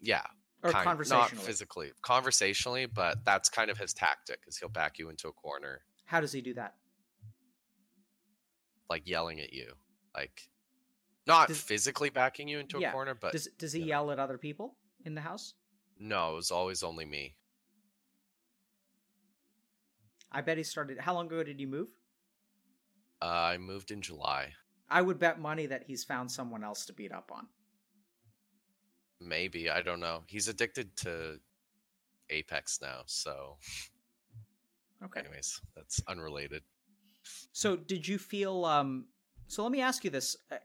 yeah. 0.00 0.22
Or 0.64 0.70
kind, 0.72 0.84
conversationally? 0.84 1.36
Not 1.36 1.44
physically. 1.44 1.92
Conversationally, 2.02 2.86
but 2.86 3.24
that's 3.24 3.48
kind 3.50 3.70
of 3.70 3.78
his 3.78 3.92
tactic 3.92 4.40
is 4.48 4.56
he'll 4.56 4.68
back 4.70 4.98
you 4.98 5.10
into 5.10 5.28
a 5.28 5.32
corner, 5.32 5.82
How 6.06 6.20
does 6.20 6.32
he 6.32 6.40
do 6.40 6.54
that? 6.54 6.74
like 8.90 9.06
yelling 9.08 9.40
at 9.40 9.52
you. 9.52 9.72
Like 10.16 10.48
not 11.26 11.48
Does- 11.48 11.60
physically 11.60 12.10
backing 12.10 12.48
you 12.48 12.58
into 12.58 12.78
Yeah, 12.78 12.90
a 12.90 12.92
corner, 12.92 13.14
but 13.14 13.32
Does 13.32 13.48
does 13.58 13.72
he 13.72 13.82
yell 13.82 14.10
at 14.10 14.18
other 14.18 14.38
people 14.38 14.76
in 15.04 15.14
the 15.14 15.20
house? 15.20 15.54
no, 15.98 16.32
it 16.32 16.36
was 16.36 16.50
always 16.50 16.82
only 16.82 17.04
me. 17.04 17.36
I 20.32 20.40
bet 20.40 20.56
he 20.58 20.64
started. 20.64 20.98
How 20.98 21.14
long 21.14 21.26
ago 21.26 21.42
did 21.44 21.60
you 21.60 21.68
move? 21.68 21.88
Uh, 23.22 23.26
I 23.26 23.58
moved 23.58 23.90
in 23.90 24.02
July. 24.02 24.52
I 24.90 25.00
would 25.00 25.18
bet 25.18 25.38
money 25.40 25.66
that 25.66 25.84
he's 25.84 26.04
found 26.04 26.30
someone 26.30 26.62
else 26.64 26.84
to 26.86 26.92
beat 26.92 27.12
up 27.12 27.30
on. 27.32 27.46
Maybe, 29.20 29.70
I 29.70 29.82
don't 29.82 30.00
know. 30.00 30.22
He's 30.26 30.48
addicted 30.48 30.96
to 30.98 31.38
Apex 32.30 32.80
now, 32.82 33.02
so 33.06 33.56
Okay. 35.02 35.20
anyways, 35.20 35.60
that's 35.74 36.00
unrelated. 36.08 36.62
So 37.52 37.76
did 37.76 38.06
you 38.06 38.18
feel 38.18 38.64
um 38.64 39.06
so 39.46 39.62
let 39.62 39.72
me 39.72 39.80
ask 39.80 40.04
you 40.04 40.10
this 40.10 40.36
uh, 40.50 40.56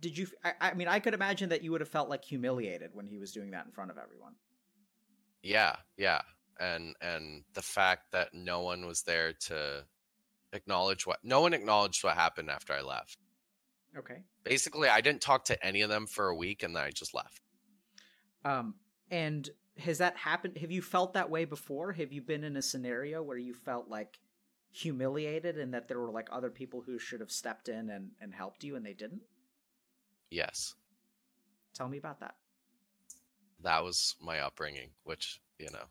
did 0.00 0.16
you 0.16 0.26
I, 0.44 0.52
I 0.60 0.74
mean 0.74 0.88
I 0.88 0.98
could 0.98 1.14
imagine 1.14 1.48
that 1.50 1.62
you 1.62 1.70
would 1.72 1.80
have 1.80 1.88
felt 1.88 2.08
like 2.08 2.24
humiliated 2.24 2.90
when 2.94 3.06
he 3.06 3.18
was 3.18 3.32
doing 3.32 3.50
that 3.52 3.66
in 3.66 3.72
front 3.72 3.90
of 3.90 3.98
everyone. 3.98 4.34
Yeah, 5.42 5.76
yeah. 5.96 6.20
And 6.60 6.94
and 7.00 7.44
the 7.54 7.62
fact 7.62 8.10
that 8.12 8.34
no 8.34 8.60
one 8.62 8.86
was 8.86 9.02
there 9.02 9.32
to 9.32 9.84
acknowledge 10.52 11.06
what 11.06 11.18
no 11.22 11.40
one 11.40 11.54
acknowledged 11.54 12.02
what 12.02 12.14
happened 12.14 12.50
after 12.50 12.72
I 12.72 12.80
left. 12.82 13.18
Okay. 13.96 14.24
Basically, 14.44 14.88
I 14.88 15.00
didn't 15.00 15.22
talk 15.22 15.44
to 15.46 15.64
any 15.64 15.82
of 15.82 15.90
them 15.90 16.06
for 16.06 16.28
a 16.28 16.34
week 16.34 16.62
and 16.62 16.74
then 16.74 16.82
I 16.82 16.90
just 16.90 17.14
left. 17.14 17.40
Um 18.44 18.74
and 19.10 19.48
has 19.78 19.98
that 19.98 20.16
happened 20.16 20.58
have 20.58 20.70
you 20.70 20.82
felt 20.82 21.12
that 21.14 21.30
way 21.30 21.44
before? 21.44 21.92
Have 21.92 22.12
you 22.12 22.20
been 22.22 22.44
in 22.44 22.56
a 22.56 22.62
scenario 22.62 23.22
where 23.22 23.38
you 23.38 23.54
felt 23.54 23.88
like 23.88 24.20
humiliated 24.70 25.58
and 25.58 25.72
that 25.74 25.88
there 25.88 25.98
were 25.98 26.10
like 26.10 26.28
other 26.30 26.50
people 26.50 26.82
who 26.82 26.98
should 26.98 27.20
have 27.20 27.30
stepped 27.32 27.68
in 27.68 27.90
and 27.90 28.12
and 28.20 28.34
helped 28.34 28.64
you 28.64 28.76
and 28.76 28.84
they 28.84 28.94
didn't? 28.94 29.22
Yes. 30.30 30.74
Tell 31.74 31.88
me 31.88 31.96
about 31.98 32.20
that. 32.20 32.36
That 33.60 33.84
was 33.84 34.16
my 34.20 34.40
upbringing, 34.40 34.94
which, 35.04 35.40
you 35.58 35.70
know, 35.70 35.90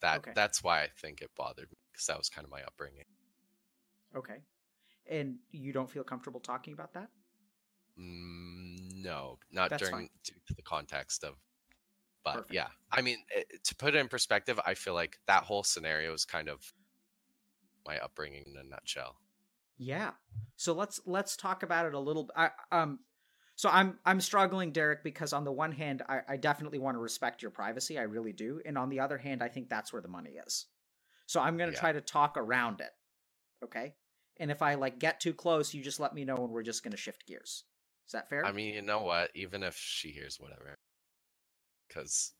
that 0.00 0.20
Okay. 0.20 0.32
that's 0.34 0.62
why 0.62 0.82
I 0.82 0.88
think 0.88 1.22
it 1.22 1.34
bothered 1.34 1.70
me 1.70 1.78
because 1.92 2.06
that 2.06 2.18
was 2.18 2.28
kind 2.28 2.44
of 2.44 2.50
my 2.50 2.62
upbringing. 2.62 3.04
Okay. 4.14 4.42
And 5.10 5.36
you 5.50 5.72
don't 5.72 5.90
feel 5.90 6.04
comfortable 6.04 6.40
talking 6.40 6.72
about 6.74 6.94
that? 6.94 7.08
Mm, 7.98 9.02
no, 9.02 9.38
not 9.50 9.70
That's 9.70 9.82
during 9.82 10.08
due 10.24 10.34
to 10.46 10.54
the 10.54 10.62
context 10.62 11.24
of. 11.24 11.34
But 12.24 12.34
Perfect. 12.34 12.54
yeah, 12.54 12.68
I 12.92 13.02
mean, 13.02 13.18
it, 13.34 13.64
to 13.64 13.74
put 13.74 13.94
it 13.94 13.98
in 13.98 14.08
perspective, 14.08 14.60
I 14.64 14.74
feel 14.74 14.94
like 14.94 15.18
that 15.26 15.42
whole 15.42 15.64
scenario 15.64 16.12
is 16.14 16.24
kind 16.24 16.48
of 16.48 16.72
my 17.84 17.98
upbringing 17.98 18.44
in 18.46 18.56
a 18.56 18.62
nutshell. 18.62 19.16
Yeah. 19.76 20.12
So 20.56 20.72
let's 20.72 21.00
let's 21.04 21.36
talk 21.36 21.62
about 21.64 21.86
it 21.86 21.94
a 21.94 21.98
little. 21.98 22.30
I, 22.36 22.50
um, 22.70 23.00
so 23.56 23.68
I'm 23.68 23.98
I'm 24.04 24.20
struggling, 24.20 24.70
Derek, 24.72 25.02
because 25.02 25.32
on 25.32 25.44
the 25.44 25.52
one 25.52 25.72
hand, 25.72 26.02
I, 26.08 26.20
I 26.28 26.36
definitely 26.36 26.78
want 26.78 26.94
to 26.94 27.00
respect 27.00 27.42
your 27.42 27.50
privacy, 27.50 27.98
I 27.98 28.02
really 28.02 28.32
do, 28.32 28.60
and 28.64 28.78
on 28.78 28.88
the 28.88 29.00
other 29.00 29.18
hand, 29.18 29.42
I 29.42 29.48
think 29.48 29.68
that's 29.68 29.92
where 29.92 30.02
the 30.02 30.08
money 30.08 30.32
is. 30.46 30.66
So 31.26 31.40
I'm 31.40 31.56
gonna 31.56 31.72
Yeah. 31.72 31.78
try 31.80 31.92
to 31.92 32.00
talk 32.00 32.36
around 32.36 32.80
it, 32.80 32.90
okay? 33.64 33.94
And 34.40 34.50
if 34.50 34.62
I 34.62 34.74
like 34.74 34.98
get 34.98 35.20
too 35.20 35.34
close, 35.34 35.74
you 35.74 35.82
just 35.82 36.00
let 36.00 36.14
me 36.14 36.24
know, 36.24 36.36
and 36.36 36.50
we're 36.50 36.62
just 36.62 36.82
gonna 36.82 36.96
shift 36.96 37.26
gears. 37.26 37.64
Is 38.06 38.12
that 38.12 38.28
fair? 38.28 38.44
I 38.44 38.52
mean, 38.52 38.74
you 38.74 38.82
know 38.82 39.02
what? 39.02 39.30
Even 39.34 39.62
if 39.62 39.76
she 39.76 40.10
hears 40.10 40.38
whatever, 40.40 40.78
because 41.88 42.32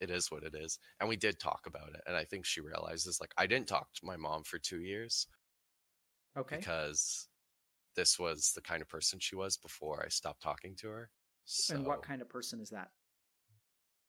it 0.00 0.10
is 0.10 0.30
what 0.30 0.42
it 0.44 0.54
is, 0.54 0.78
and 1.00 1.08
we 1.08 1.16
did 1.16 1.38
talk 1.38 1.62
about 1.66 1.90
it, 1.90 2.00
and 2.06 2.16
I 2.16 2.24
think 2.24 2.44
she 2.44 2.60
realizes 2.60 3.20
like 3.20 3.32
I 3.36 3.46
didn't 3.46 3.68
talk 3.68 3.92
to 3.94 4.06
my 4.06 4.16
mom 4.16 4.44
for 4.44 4.58
two 4.58 4.80
years 4.80 5.26
okay. 6.36 6.56
because 6.56 7.28
this 7.96 8.18
was 8.18 8.52
the 8.54 8.60
kind 8.62 8.82
of 8.82 8.88
person 8.88 9.18
she 9.18 9.36
was 9.36 9.56
before 9.56 10.02
I 10.04 10.08
stopped 10.08 10.42
talking 10.42 10.74
to 10.76 10.88
her. 10.88 11.10
So 11.44 11.74
And 11.74 11.86
what 11.86 12.02
kind 12.02 12.20
of 12.22 12.28
person 12.28 12.60
is 12.60 12.70
that? 12.70 12.90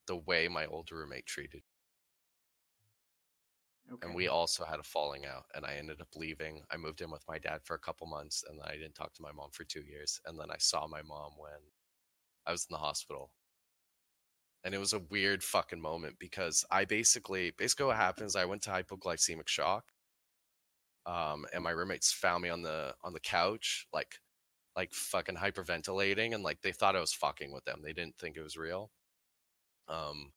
the 0.08 0.18
way 0.18 0.48
my 0.48 0.66
older 0.66 0.96
roommate 0.98 1.26
treated 1.26 1.62
Okay. 3.94 4.06
and 4.06 4.16
we 4.16 4.28
also 4.28 4.66
had 4.66 4.80
a 4.80 4.84
falling 4.84 5.26
out 5.26 5.46
and 5.56 5.66
i 5.66 5.76
ended 5.76 6.02
up 6.02 6.10
leaving. 6.16 6.62
I 6.72 6.78
moved 6.78 7.02
in 7.02 7.10
with 7.12 7.24
my 7.28 7.40
dad 7.40 7.62
for 7.64 7.76
a 7.76 7.80
couple 7.80 8.08
months 8.08 8.44
and 8.48 8.60
then 8.60 8.68
i 8.68 8.74
didn't 8.74 8.96
talk 8.96 9.14
to 9.14 9.22
my 9.22 9.32
mom 9.32 9.50
for 9.52 9.64
two 9.64 9.84
years 9.84 10.20
and 10.26 10.40
then 10.40 10.52
i 10.52 10.58
saw 10.58 10.88
my 10.88 11.02
mom 11.02 11.32
when 11.38 11.60
i 12.46 12.52
was 12.52 12.68
in 12.70 12.74
the 12.74 12.80
hospital. 12.80 13.32
And 14.64 14.76
it 14.76 14.80
was 14.80 14.92
a 14.94 15.00
weird 15.00 15.44
fucking 15.44 15.80
moment 15.82 16.18
because 16.20 16.66
i 16.72 16.84
basically 16.86 17.52
basically 17.58 17.86
what 17.86 17.96
happens 17.98 18.36
i 18.36 18.46
went 18.46 18.62
to 18.64 18.70
hypoglycemic 18.72 19.48
shock 19.48 19.86
um 21.06 21.46
and 21.54 21.64
my 21.64 21.72
roommates 21.72 22.12
found 22.12 22.44
me 22.44 22.50
on 22.50 22.62
the 22.62 22.94
on 23.04 23.14
the 23.14 23.20
couch 23.20 23.88
like 23.94 24.20
like 24.76 24.94
fucking 24.94 25.36
hyperventilating 25.36 26.34
and 26.36 26.44
like 26.44 26.62
they 26.62 26.72
thought 26.72 26.96
i 26.96 27.00
was 27.00 27.14
fucking 27.14 27.52
with 27.52 27.66
them. 27.66 27.82
They 27.84 27.94
didn't 27.94 28.18
think 28.18 28.38
it 28.38 28.44
was 28.44 28.58
real. 28.58 28.92
Um 29.88 30.32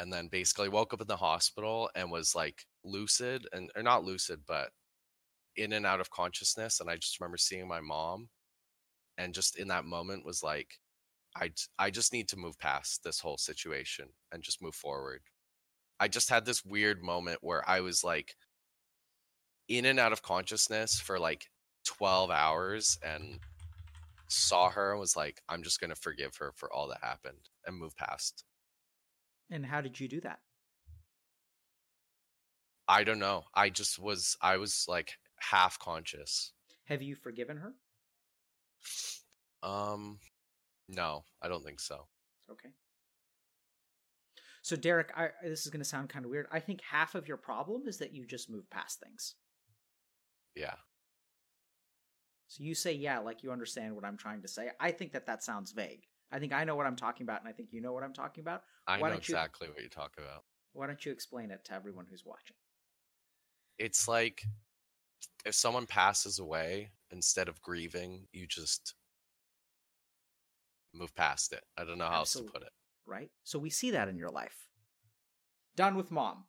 and 0.00 0.10
then 0.10 0.28
basically 0.28 0.68
woke 0.68 0.94
up 0.94 1.00
in 1.02 1.06
the 1.06 1.16
hospital 1.16 1.90
and 1.94 2.10
was 2.10 2.34
like 2.34 2.64
lucid 2.84 3.46
and 3.52 3.70
or 3.76 3.82
not 3.82 4.02
lucid 4.02 4.40
but 4.48 4.70
in 5.56 5.74
and 5.74 5.84
out 5.84 6.00
of 6.00 6.10
consciousness 6.10 6.80
and 6.80 6.88
i 6.88 6.96
just 6.96 7.20
remember 7.20 7.36
seeing 7.36 7.68
my 7.68 7.80
mom 7.80 8.28
and 9.18 9.34
just 9.34 9.58
in 9.58 9.68
that 9.68 9.84
moment 9.84 10.24
was 10.24 10.42
like 10.42 10.78
i 11.36 11.50
i 11.78 11.90
just 11.90 12.12
need 12.14 12.28
to 12.28 12.38
move 12.38 12.58
past 12.58 13.04
this 13.04 13.20
whole 13.20 13.36
situation 13.36 14.06
and 14.32 14.42
just 14.42 14.62
move 14.62 14.74
forward. 14.74 15.20
I 16.02 16.08
just 16.08 16.30
had 16.30 16.46
this 16.46 16.64
weird 16.64 17.02
moment 17.02 17.40
where 17.42 17.68
i 17.68 17.80
was 17.80 18.02
like 18.02 18.34
in 19.68 19.84
and 19.84 20.00
out 20.00 20.12
of 20.12 20.22
consciousness 20.22 20.98
for 20.98 21.18
like 21.18 21.46
12 21.84 22.30
hours 22.30 22.98
and 23.04 23.38
saw 24.28 24.70
her 24.70 24.92
and 24.92 25.00
was 25.00 25.16
like 25.16 25.42
i'm 25.50 25.62
just 25.62 25.78
going 25.78 25.90
to 25.90 25.96
forgive 25.96 26.36
her 26.38 26.52
for 26.56 26.72
all 26.72 26.88
that 26.88 27.00
happened 27.02 27.50
and 27.66 27.76
move 27.76 27.94
past 27.96 28.44
and 29.50 29.66
how 29.66 29.80
did 29.80 29.98
you 29.98 30.08
do 30.08 30.20
that? 30.20 30.40
I 32.88 33.04
don't 33.04 33.18
know. 33.18 33.44
I 33.54 33.70
just 33.70 33.98
was 33.98 34.36
I 34.40 34.56
was 34.56 34.84
like 34.88 35.12
half 35.38 35.78
conscious. 35.78 36.52
Have 36.84 37.02
you 37.02 37.14
forgiven 37.14 37.56
her? 37.58 37.72
Um 39.62 40.18
no, 40.88 41.24
I 41.40 41.48
don't 41.48 41.64
think 41.64 41.80
so. 41.80 42.06
Okay. 42.50 42.70
So 44.62 44.76
Derek, 44.76 45.12
I 45.16 45.28
this 45.42 45.64
is 45.64 45.70
going 45.70 45.82
to 45.82 45.88
sound 45.88 46.08
kind 46.08 46.24
of 46.24 46.30
weird. 46.30 46.46
I 46.50 46.60
think 46.60 46.80
half 46.82 47.14
of 47.14 47.28
your 47.28 47.36
problem 47.36 47.86
is 47.86 47.98
that 47.98 48.12
you 48.12 48.26
just 48.26 48.50
move 48.50 48.68
past 48.70 49.00
things. 49.00 49.34
Yeah. 50.54 50.74
So 52.48 52.64
you 52.64 52.74
say 52.74 52.92
yeah, 52.92 53.20
like 53.20 53.42
you 53.42 53.52
understand 53.52 53.94
what 53.94 54.04
I'm 54.04 54.16
trying 54.16 54.42
to 54.42 54.48
say. 54.48 54.70
I 54.80 54.90
think 54.90 55.12
that 55.12 55.26
that 55.26 55.44
sounds 55.44 55.72
vague. 55.72 56.06
I 56.32 56.38
think 56.38 56.52
I 56.52 56.64
know 56.64 56.76
what 56.76 56.86
I'm 56.86 56.96
talking 56.96 57.24
about, 57.24 57.40
and 57.40 57.48
I 57.48 57.52
think 57.52 57.72
you 57.72 57.80
know 57.80 57.92
what 57.92 58.02
I'm 58.04 58.12
talking 58.12 58.42
about. 58.42 58.62
I 58.86 58.98
Why 58.98 59.08
know 59.08 59.14
don't 59.14 59.28
you- 59.28 59.34
exactly 59.34 59.68
what 59.68 59.80
you're 59.80 59.88
talking 59.88 60.24
about. 60.24 60.44
Why 60.72 60.86
don't 60.86 61.04
you 61.04 61.10
explain 61.12 61.50
it 61.50 61.64
to 61.64 61.74
everyone 61.74 62.06
who's 62.08 62.24
watching? 62.24 62.56
It's 63.78 64.06
like 64.06 64.44
if 65.44 65.54
someone 65.54 65.86
passes 65.86 66.38
away, 66.38 66.92
instead 67.10 67.48
of 67.48 67.60
grieving, 67.62 68.28
you 68.32 68.46
just 68.46 68.94
move 70.94 71.14
past 71.14 71.52
it. 71.52 71.64
I 71.76 71.84
don't 71.84 71.98
know 71.98 72.06
how 72.08 72.18
else 72.18 72.32
to 72.34 72.42
put 72.42 72.62
it. 72.62 72.72
Right? 73.06 73.30
So 73.44 73.58
we 73.58 73.70
see 73.70 73.90
that 73.92 74.08
in 74.08 74.16
your 74.16 74.30
life. 74.30 74.68
Done 75.76 75.96
with 75.96 76.10
mom. 76.10 76.44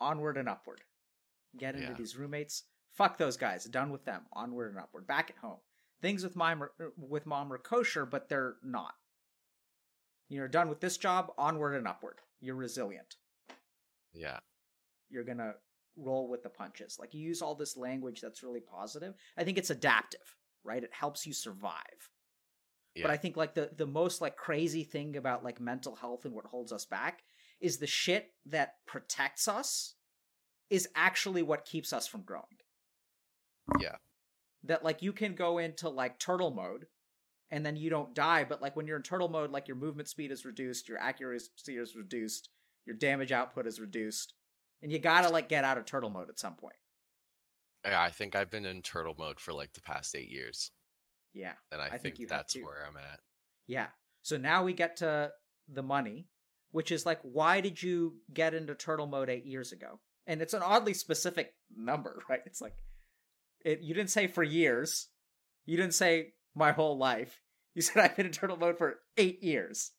Onward 0.00 0.36
and 0.36 0.48
upward. 0.48 0.82
Get 1.56 1.74
into 1.74 1.88
Yeah. 1.88 1.94
these 1.94 2.16
roommates. 2.16 2.64
Fuck 2.92 3.18
those 3.18 3.36
guys. 3.36 3.64
Done 3.64 3.90
with 3.90 4.04
them. 4.04 4.26
Onward 4.32 4.70
and 4.70 4.78
upward. 4.80 5.06
Back 5.06 5.30
at 5.30 5.36
home. 5.38 5.60
Things 6.00 6.24
with 6.24 6.34
mom 6.36 6.62
are, 6.62 6.72
with 6.96 7.26
mom 7.26 7.52
are 7.52 7.58
kosher, 7.58 8.06
but 8.06 8.28
they're 8.28 8.56
not. 8.62 8.94
You're 10.30 10.48
done 10.48 10.68
with 10.68 10.80
this 10.80 10.96
job. 10.96 11.32
Onward 11.36 11.74
and 11.74 11.86
upward. 11.86 12.20
You're 12.40 12.54
resilient. 12.54 13.16
Yeah. 14.14 14.38
You're 15.10 15.24
gonna 15.24 15.54
roll 15.96 16.28
with 16.28 16.42
the 16.42 16.48
punches. 16.48 16.96
Like 16.98 17.12
you 17.12 17.20
use 17.20 17.42
all 17.42 17.54
this 17.54 17.76
language 17.76 18.20
that's 18.20 18.42
really 18.42 18.60
positive. 18.60 19.14
I 19.36 19.44
think 19.44 19.58
it's 19.58 19.70
adaptive, 19.70 20.36
right? 20.64 20.82
It 20.82 20.92
helps 20.92 21.26
you 21.26 21.32
survive. 21.32 22.10
Yeah. 22.94 23.02
But 23.02 23.10
I 23.10 23.16
think 23.16 23.36
like 23.36 23.54
the 23.54 23.70
the 23.76 23.86
most 23.86 24.20
like 24.20 24.36
crazy 24.36 24.84
thing 24.84 25.16
about 25.16 25.44
like 25.44 25.60
mental 25.60 25.96
health 25.96 26.24
and 26.24 26.34
what 26.34 26.46
holds 26.46 26.72
us 26.72 26.84
back 26.84 27.22
is 27.60 27.76
the 27.76 27.86
shit 27.86 28.30
that 28.46 28.74
protects 28.86 29.48
us 29.48 29.94
is 30.70 30.88
actually 30.94 31.42
what 31.42 31.64
keeps 31.64 31.92
us 31.92 32.06
from 32.06 32.22
growing. 32.22 32.44
Yeah. 33.80 33.96
That 34.62 34.84
like 34.84 35.02
you 35.02 35.12
can 35.12 35.34
go 35.34 35.58
into 35.58 35.88
like 35.88 36.20
turtle 36.20 36.52
mode 36.52 36.86
and 37.50 37.64
then 37.64 37.76
you 37.76 37.90
don't 37.90 38.14
die, 38.14 38.44
but 38.44 38.62
like 38.62 38.76
when 38.76 38.86
you're 38.86 38.96
in 38.96 39.02
turtle 39.02 39.28
mode, 39.28 39.50
like 39.50 39.68
your 39.68 39.76
movement 39.76 40.08
speed 40.08 40.30
is 40.30 40.44
reduced, 40.44 40.88
your 40.88 40.98
accuracy 40.98 41.50
is 41.76 41.96
reduced, 41.96 42.48
your 42.86 42.96
damage 42.96 43.32
output 43.32 43.66
is 43.66 43.80
reduced, 43.80 44.34
and 44.82 44.90
you 44.92 44.98
gotta 44.98 45.28
like 45.28 45.48
get 45.48 45.64
out 45.64 45.78
of 45.78 45.84
turtle 45.84 46.10
mode 46.10 46.28
at 46.28 46.38
some 46.38 46.54
point. 46.54 46.76
Yeah, 47.84 48.00
I 48.02 48.10
think 48.10 48.34
I've 48.36 48.50
been 48.50 48.66
in 48.66 48.82
turtle 48.82 49.14
mode 49.18 49.40
for 49.40 49.52
like 49.52 49.72
the 49.72 49.80
past 49.80 50.14
eight 50.14 50.30
years, 50.30 50.70
Yeah. 51.32 51.52
and 51.72 51.80
I, 51.80 51.86
I 51.86 51.98
think 51.98 52.16
think, 52.16 52.28
that's 52.28 52.54
where 52.56 52.86
I'm 52.86 52.96
at. 52.96 53.20
Yeah. 53.66 53.86
So 54.22 54.36
now 54.36 54.64
we 54.64 54.72
get 54.74 54.96
to 54.98 55.30
the 55.66 55.82
money, 55.82 56.26
which 56.72 56.92
is 56.92 57.06
like, 57.06 57.20
why 57.22 57.60
did 57.60 57.82
you 57.82 58.16
get 58.34 58.52
into 58.54 58.74
turtle 58.74 59.06
mode 59.06 59.30
eight 59.30 59.46
years 59.46 59.72
ago? 59.72 59.98
And 60.26 60.42
it's 60.42 60.52
an 60.54 60.62
oddly 60.62 60.92
specific 60.94 61.54
number, 61.74 62.22
right? 62.28 62.40
It's 62.44 62.60
like, 62.60 62.74
it. 63.64 63.80
You 63.80 63.94
didn't 63.94 64.10
say 64.10 64.26
for 64.26 64.42
years. 64.42 65.08
You 65.64 65.76
didn't 65.76 65.94
say 65.94 66.32
my 66.54 66.72
whole 66.72 66.96
life. 66.98 67.40
You 67.76 67.82
said 67.82 68.02
I've 68.02 68.16
been 68.16 68.26
in 68.26 68.32
turtle 68.32 68.56
mode 68.56 68.76
for 68.78 68.98
eight 69.16 69.44
years. 69.44 69.92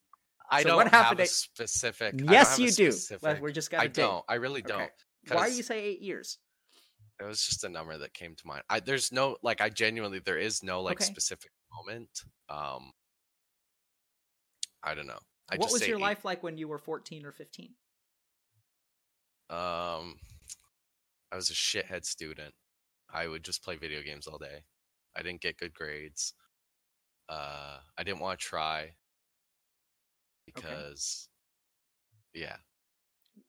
I 0.52 0.62
So 0.62 0.68
don't 0.68 0.76
what 0.78 0.88
have 0.90 1.18
a 1.18 1.26
specific. 1.26 2.16
Yes, 2.22 2.60
you 2.60 2.70
do. 2.70 2.92
We're 3.40 3.52
just 3.52 3.72
gonna. 3.72 3.84
I 3.84 3.88
dig. 3.88 3.96
don't. 3.96 4.26
I 4.28 4.36
really 4.36 4.62
don't. 4.62 4.92
Okay. 5.32 5.50
do 5.50 5.56
you 5.56 5.64
say 5.64 5.82
eight 5.82 6.02
years? 6.02 6.38
It 7.22 7.24
was 7.24 7.42
just 7.42 7.64
a 7.64 7.70
number 7.70 7.98
that 7.98 8.14
came 8.14 8.36
to 8.36 8.46
mind. 8.46 8.64
I 8.70 8.82
there's 8.82 9.14
no 9.14 9.38
like 9.42 9.62
I 9.62 9.70
genuinely 9.70 10.20
there 10.20 10.38
is 10.38 10.62
no 10.64 10.82
like 10.82 10.98
Okay. 10.98 11.06
specific 11.06 11.52
moment. 11.74 12.10
Um 12.50 12.92
I 14.84 14.94
don't 14.94 15.08
know. 15.08 15.20
I 15.50 15.56
what 15.56 15.72
was 15.72 15.88
your 15.88 15.98
eight. 15.98 16.02
life 16.02 16.26
like 16.26 16.44
when 16.44 16.58
you 16.58 16.68
were 16.68 16.78
fourteen 16.78 17.26
or 17.26 17.32
fifteen? 17.32 17.70
Um 19.50 20.18
I 21.32 21.36
was 21.38 21.50
a 21.50 21.54
shithead 21.54 22.04
student. 22.06 22.54
I 23.14 23.28
would 23.28 23.44
just 23.46 23.64
play 23.64 23.78
video 23.78 24.02
games 24.02 24.28
all 24.28 24.38
day. 24.38 24.64
I 25.16 25.22
didn't 25.22 25.42
get 25.42 25.58
good 25.58 25.74
grades. 25.74 26.34
Uh 27.32 27.80
I 27.98 28.04
didn't 28.04 28.20
want 28.20 28.40
to 28.40 28.46
try 28.46 28.96
because 30.46 31.30
yeah, 32.34 32.58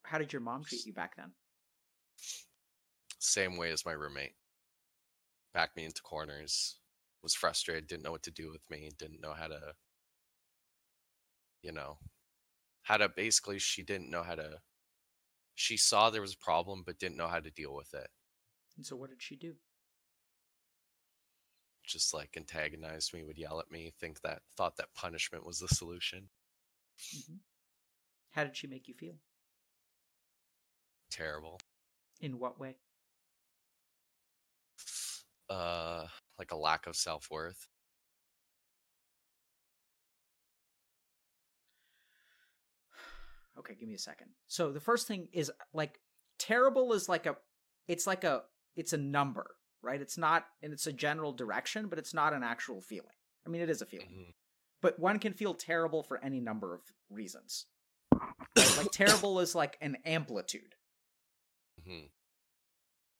How 0.04 0.18
did 0.18 0.32
your 0.32 0.40
mom 0.42 0.64
treat 0.64 0.86
you 0.86 0.92
back 0.92 1.16
then? 1.16 1.32
same 3.18 3.56
way 3.56 3.70
as 3.70 3.86
my 3.86 3.92
roommate. 3.92 4.34
Backed 5.54 5.76
me 5.76 5.84
into 5.84 6.02
corners, 6.02 6.78
was 7.22 7.34
frustrated, 7.34 7.86
didn't 7.86 8.02
know 8.02 8.12
what 8.12 8.22
to 8.24 8.30
do 8.30 8.50
with 8.50 8.62
me, 8.70 8.90
didn't 8.98 9.20
know 9.20 9.32
how 9.34 9.46
to, 9.48 9.74
you 11.62 11.72
know, 11.72 11.98
how 12.82 12.96
to 12.96 13.08
basically, 13.08 13.58
she 13.58 13.82
didn't 13.82 14.10
know 14.10 14.22
how 14.22 14.34
to, 14.36 14.60
she 15.54 15.76
saw 15.76 16.10
there 16.10 16.22
was 16.22 16.34
a 16.34 16.44
problem, 16.44 16.82
but 16.84 16.98
didn't 16.98 17.16
know 17.16 17.28
how 17.28 17.40
to 17.40 17.50
deal 17.50 17.74
with 17.74 17.94
it. 17.94 18.08
And 18.76 18.84
so, 18.86 18.96
what 18.96 19.10
did 19.10 19.22
she 19.22 19.36
do? 19.36 19.56
Just 21.84 22.14
like 22.14 22.36
antagonized 22.36 23.12
me, 23.12 23.24
would 23.24 23.38
yell 23.38 23.58
at 23.60 23.70
me, 23.70 23.92
think 23.98 24.20
that, 24.22 24.42
thought 24.56 24.76
that 24.76 24.94
punishment 24.94 25.44
was 25.44 25.58
the 25.58 25.68
solution. 25.68 26.28
Mhm. 27.14 27.40
How 28.30 28.44
did 28.44 28.56
she 28.56 28.66
make 28.66 28.88
you 28.88 28.94
feel? 28.94 29.18
Terrible. 31.10 31.60
In 32.20 32.38
what 32.38 32.58
way? 32.58 32.76
Uh, 35.50 36.06
like 36.38 36.52
a 36.52 36.56
lack 36.56 36.86
of 36.86 36.96
self 36.96 37.30
worth. 37.30 37.68
Okay, 43.58 43.74
give 43.78 43.88
me 43.88 43.94
a 43.94 43.98
second. 43.98 44.28
So 44.46 44.72
the 44.72 44.80
first 44.80 45.06
thing 45.06 45.28
is 45.32 45.50
like 45.74 46.00
terrible 46.38 46.92
is 46.94 47.08
like 47.08 47.26
a 47.26 47.36
it's 47.86 48.06
like 48.06 48.24
a 48.24 48.42
it's 48.76 48.92
a 48.94 48.98
number, 48.98 49.56
right? 49.82 50.00
It's 50.00 50.16
not 50.18 50.46
and 50.62 50.72
it's 50.72 50.86
a 50.86 50.92
general 50.92 51.32
direction, 51.32 51.88
but 51.88 51.98
it's 51.98 52.14
not 52.14 52.32
an 52.32 52.42
actual 52.42 52.80
feeling. 52.80 53.16
I 53.46 53.50
mean 53.50 53.62
it 53.62 53.70
is 53.70 53.82
a 53.82 53.86
feeling. 53.86 54.08
Mhm. 54.08 54.34
But 54.80 54.98
one 54.98 55.18
can 55.18 55.32
feel 55.34 55.54
terrible 55.54 56.02
for 56.02 56.22
any 56.24 56.40
number 56.40 56.74
of 56.74 56.80
reasons. 57.10 57.66
Right? 58.12 58.76
like 58.76 58.90
terrible 58.92 59.40
is 59.40 59.54
like 59.54 59.76
an 59.80 59.96
amplitude. 60.04 60.74
Mhm. 61.80 62.10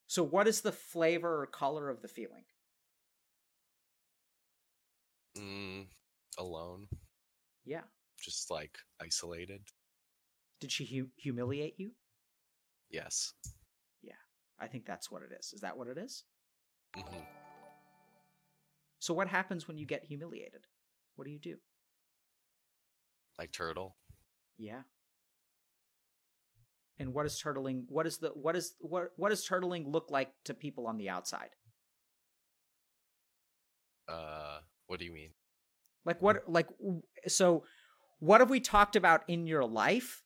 So 0.07 0.23
what 0.23 0.47
is 0.47 0.61
the 0.61 0.73
flavor 0.73 1.43
or 1.43 1.47
color 1.47 1.89
of 1.89 2.03
the 2.03 2.09
feeling? 2.09 2.45
Mm, 5.37 5.87
alone, 6.39 6.89
Yeah. 7.65 7.85
just 8.19 8.51
like 8.51 8.77
isolated. 9.01 9.67
Did 10.61 10.71
she 10.71 10.85
hu- 10.85 11.11
humiliate 11.17 11.79
you? 11.81 11.93
Yes. 12.91 13.33
Yeah, 14.03 14.21
I 14.59 14.69
think 14.69 14.85
that's 14.85 15.11
what 15.11 15.23
it 15.23 15.33
is. 15.33 15.55
Is 15.55 15.63
that 15.63 15.77
what 15.79 15.89
it 15.89 15.97
is? 15.97 16.25
Hmm 16.95 17.23
So 18.99 19.15
what 19.15 19.29
happens 19.29 19.67
when 19.67 19.79
you 19.79 19.87
get 19.87 20.05
humiliated? 20.05 20.67
What 21.17 21.25
do 21.25 21.33
you 21.33 21.39
do? 21.39 21.57
Like 23.39 23.53
turtle. 23.53 23.97
Yeah. 24.59 24.83
And 26.99 27.13
what 27.13 27.27
is 27.27 27.41
turtling? 27.43 27.85
What 27.89 28.07
is 28.07 28.19
the 28.19 28.29
what 28.29 28.55
is 28.55 28.75
what 28.79 29.11
what 29.17 29.31
does 29.31 29.47
turtling 29.47 29.93
look 29.93 30.11
like 30.11 30.31
to 30.45 30.55
people 30.55 30.87
on 30.87 30.99
the 30.99 31.09
outside? 31.09 31.51
Uh, 34.09 34.59
what 34.87 34.99
do 34.99 35.05
you 35.05 35.13
mean? 35.13 35.31
Like 36.05 36.23
what 36.23 36.45
like 36.47 36.69
so 37.27 37.65
what 38.21 38.41
have 38.41 38.51
we 38.51 38.61
talked 38.61 38.95
about 38.95 39.23
in 39.27 39.47
your 39.47 39.65
life 39.65 40.23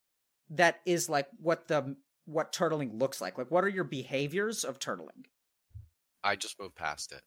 that 0.50 0.80
is 0.84 1.08
like 1.08 1.28
what 1.40 1.68
the 1.68 1.96
what 2.26 2.52
turtling 2.52 3.00
looks 3.00 3.20
like? 3.20 3.38
Like 3.38 3.50
what 3.50 3.64
are 3.64 3.68
your 3.68 3.84
behaviors 3.84 4.64
of 4.64 4.78
turtling? 4.78 5.24
I 6.26 6.36
just 6.36 6.58
move 6.60 6.74
past 6.74 7.12
it. 7.12 7.22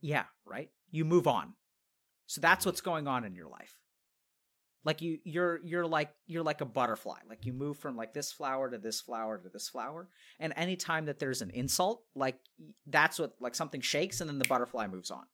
Yeah, 0.00 0.24
right? 0.44 0.70
You 0.90 1.04
move 1.04 1.26
on. 1.26 1.54
So 2.26 2.40
that's 2.40 2.60
mm-hmm. 2.60 2.68
what's 2.68 2.80
going 2.80 3.08
on 3.08 3.24
in 3.24 3.34
your 3.34 3.48
life. 3.48 3.74
Like 4.84 5.02
you 5.02 5.18
you're 5.24 5.58
you're 5.64 5.86
like 5.86 6.10
you're 6.26 6.44
like 6.44 6.60
a 6.60 6.66
butterfly. 6.66 7.18
Like 7.28 7.44
you 7.44 7.52
move 7.52 7.78
from 7.78 7.96
like 7.96 8.14
this 8.14 8.30
flower 8.30 8.70
to 8.70 8.78
this 8.78 9.00
flower 9.00 9.38
to 9.38 9.48
this 9.48 9.68
flower. 9.68 10.08
And 10.38 10.52
anytime 10.54 11.06
that 11.06 11.18
there's 11.18 11.42
an 11.42 11.50
insult, 11.50 12.02
like 12.14 12.38
that's 12.86 13.18
what 13.18 13.32
like 13.40 13.54
something 13.56 13.80
shakes 13.80 14.20
and 14.20 14.30
then 14.30 14.38
the 14.38 14.44
butterfly 14.48 14.86
moves 14.86 15.10
on. 15.10 15.24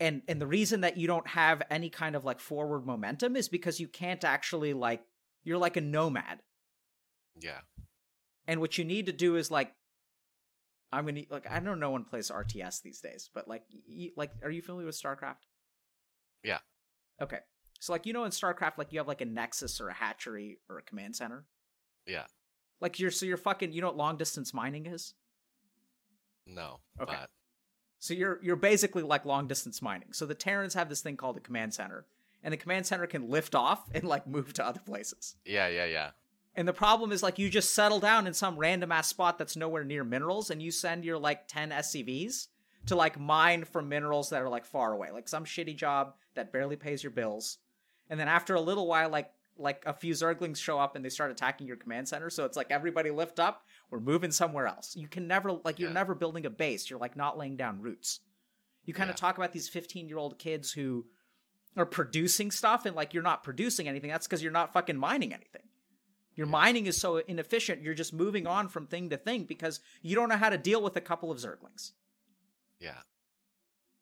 And 0.00 0.22
and 0.26 0.40
the 0.40 0.46
reason 0.46 0.82
that 0.82 0.96
you 0.96 1.06
don't 1.06 1.26
have 1.26 1.62
any 1.70 1.90
kind 1.90 2.16
of 2.16 2.24
like 2.24 2.40
forward 2.40 2.86
momentum 2.86 3.36
is 3.36 3.48
because 3.48 3.78
you 3.78 3.88
can't 3.88 4.24
actually 4.24 4.72
like 4.72 5.02
you're 5.44 5.58
like 5.58 5.76
a 5.76 5.82
nomad. 5.82 6.40
Yeah. 7.38 7.60
And 8.46 8.60
what 8.60 8.78
you 8.78 8.84
need 8.84 9.06
to 9.06 9.12
do 9.12 9.36
is 9.36 9.50
like, 9.50 9.72
I'm 10.92 11.06
gonna 11.06 11.22
like 11.30 11.50
I 11.50 11.58
don't 11.60 11.80
know 11.80 11.90
one 11.90 12.04
plays 12.04 12.30
RTS 12.30 12.82
these 12.82 13.00
days, 13.00 13.30
but 13.34 13.48
like 13.48 13.64
y- 13.88 14.10
like 14.16 14.32
are 14.42 14.50
you 14.50 14.62
familiar 14.62 14.86
with 14.86 15.00
StarCraft? 15.00 15.36
Yeah. 16.44 16.58
Okay. 17.20 17.38
So 17.80 17.92
like 17.92 18.06
you 18.06 18.12
know 18.12 18.24
in 18.24 18.30
StarCraft 18.30 18.78
like 18.78 18.92
you 18.92 18.98
have 18.98 19.08
like 19.08 19.20
a 19.20 19.24
nexus 19.26 19.80
or 19.80 19.88
a 19.88 19.94
hatchery 19.94 20.58
or 20.68 20.78
a 20.78 20.82
command 20.82 21.16
center. 21.16 21.46
Yeah. 22.06 22.24
Like 22.80 22.98
you're 23.00 23.10
so 23.10 23.26
you're 23.26 23.36
fucking 23.36 23.72
you 23.72 23.80
know 23.80 23.86
what 23.88 23.96
long 23.96 24.16
distance 24.16 24.52
mining 24.52 24.86
is? 24.86 25.14
No. 26.46 26.80
Okay. 27.00 27.12
But 27.12 27.30
So 27.98 28.14
you're 28.14 28.38
you're 28.42 28.56
basically 28.56 29.02
like 29.02 29.24
long 29.24 29.46
distance 29.46 29.80
mining. 29.80 30.12
So 30.12 30.26
the 30.26 30.34
Terrans 30.34 30.74
have 30.74 30.88
this 30.88 31.00
thing 31.00 31.16
called 31.16 31.36
a 31.36 31.40
command 31.40 31.72
center, 31.74 32.06
and 32.42 32.52
the 32.52 32.56
command 32.56 32.86
center 32.86 33.06
can 33.06 33.30
lift 33.30 33.54
off 33.54 33.88
and 33.94 34.04
like 34.04 34.26
move 34.26 34.52
to 34.54 34.66
other 34.66 34.80
places. 34.84 35.36
yeah, 35.44 35.68
yeah, 35.68 35.84
yeah. 35.86 36.10
And 36.54 36.68
the 36.68 36.72
problem 36.72 37.12
is 37.12 37.22
like 37.22 37.38
you 37.38 37.48
just 37.48 37.74
settle 37.74 37.98
down 38.00 38.26
in 38.26 38.34
some 38.34 38.58
random 38.58 38.92
ass 38.92 39.08
spot 39.08 39.38
that's 39.38 39.56
nowhere 39.56 39.84
near 39.84 40.04
minerals 40.04 40.50
and 40.50 40.62
you 40.62 40.70
send 40.70 41.04
your 41.04 41.18
like 41.18 41.48
10 41.48 41.70
SCVs 41.70 42.48
to 42.86 42.94
like 42.96 43.18
mine 43.18 43.64
for 43.64 43.80
minerals 43.80 44.30
that 44.30 44.42
are 44.42 44.48
like 44.48 44.66
far 44.66 44.92
away. 44.92 45.10
Like 45.10 45.28
some 45.28 45.44
shitty 45.44 45.76
job 45.76 46.14
that 46.34 46.52
barely 46.52 46.76
pays 46.76 47.02
your 47.02 47.12
bills. 47.12 47.58
And 48.10 48.20
then 48.20 48.28
after 48.28 48.54
a 48.54 48.60
little 48.60 48.86
while 48.86 49.08
like 49.08 49.30
like 49.58 49.82
a 49.86 49.92
few 49.92 50.14
zerglings 50.14 50.56
show 50.56 50.78
up 50.78 50.96
and 50.96 51.04
they 51.04 51.10
start 51.10 51.30
attacking 51.30 51.66
your 51.66 51.76
command 51.76 52.08
center. 52.08 52.30
So 52.30 52.44
it's 52.46 52.56
like 52.56 52.70
everybody 52.70 53.10
lift 53.10 53.38
up, 53.38 53.64
we're 53.90 54.00
moving 54.00 54.30
somewhere 54.32 54.66
else. 54.66 54.96
You 54.96 55.08
can 55.08 55.26
never 55.28 55.52
like 55.52 55.78
you're 55.78 55.90
Yeah. 55.90 55.94
never 55.94 56.14
building 56.14 56.44
a 56.46 56.50
base. 56.50 56.88
You're 56.90 56.98
like 56.98 57.16
not 57.16 57.38
laying 57.38 57.56
down 57.56 57.80
roots. 57.80 58.20
You 58.84 58.92
kind 58.94 59.08
of 59.10 59.14
Yeah. 59.14 59.20
talk 59.20 59.36
about 59.38 59.52
these 59.52 59.70
15-year-old 59.70 60.38
kids 60.38 60.72
who 60.72 61.06
are 61.76 61.86
producing 61.86 62.50
stuff 62.50 62.84
and 62.84 62.96
like 62.96 63.14
you're 63.14 63.22
not 63.22 63.44
producing 63.44 63.88
anything. 63.88 64.10
That's 64.10 64.26
because 64.26 64.42
you're 64.42 64.52
not 64.52 64.72
fucking 64.72 64.96
mining 64.96 65.32
anything. 65.32 65.62
Your 66.34 66.46
mining 66.46 66.86
is 66.86 66.96
so 66.96 67.18
inefficient, 67.18 67.82
you're 67.82 67.94
just 67.94 68.14
moving 68.14 68.46
on 68.46 68.68
from 68.68 68.86
thing 68.86 69.10
to 69.10 69.16
thing 69.16 69.44
because 69.44 69.80
you 70.00 70.14
don't 70.14 70.28
know 70.28 70.36
how 70.36 70.48
to 70.48 70.58
deal 70.58 70.82
with 70.82 70.96
a 70.96 71.00
couple 71.00 71.30
of 71.30 71.38
zerglings. 71.38 71.92
Yeah. 72.80 72.98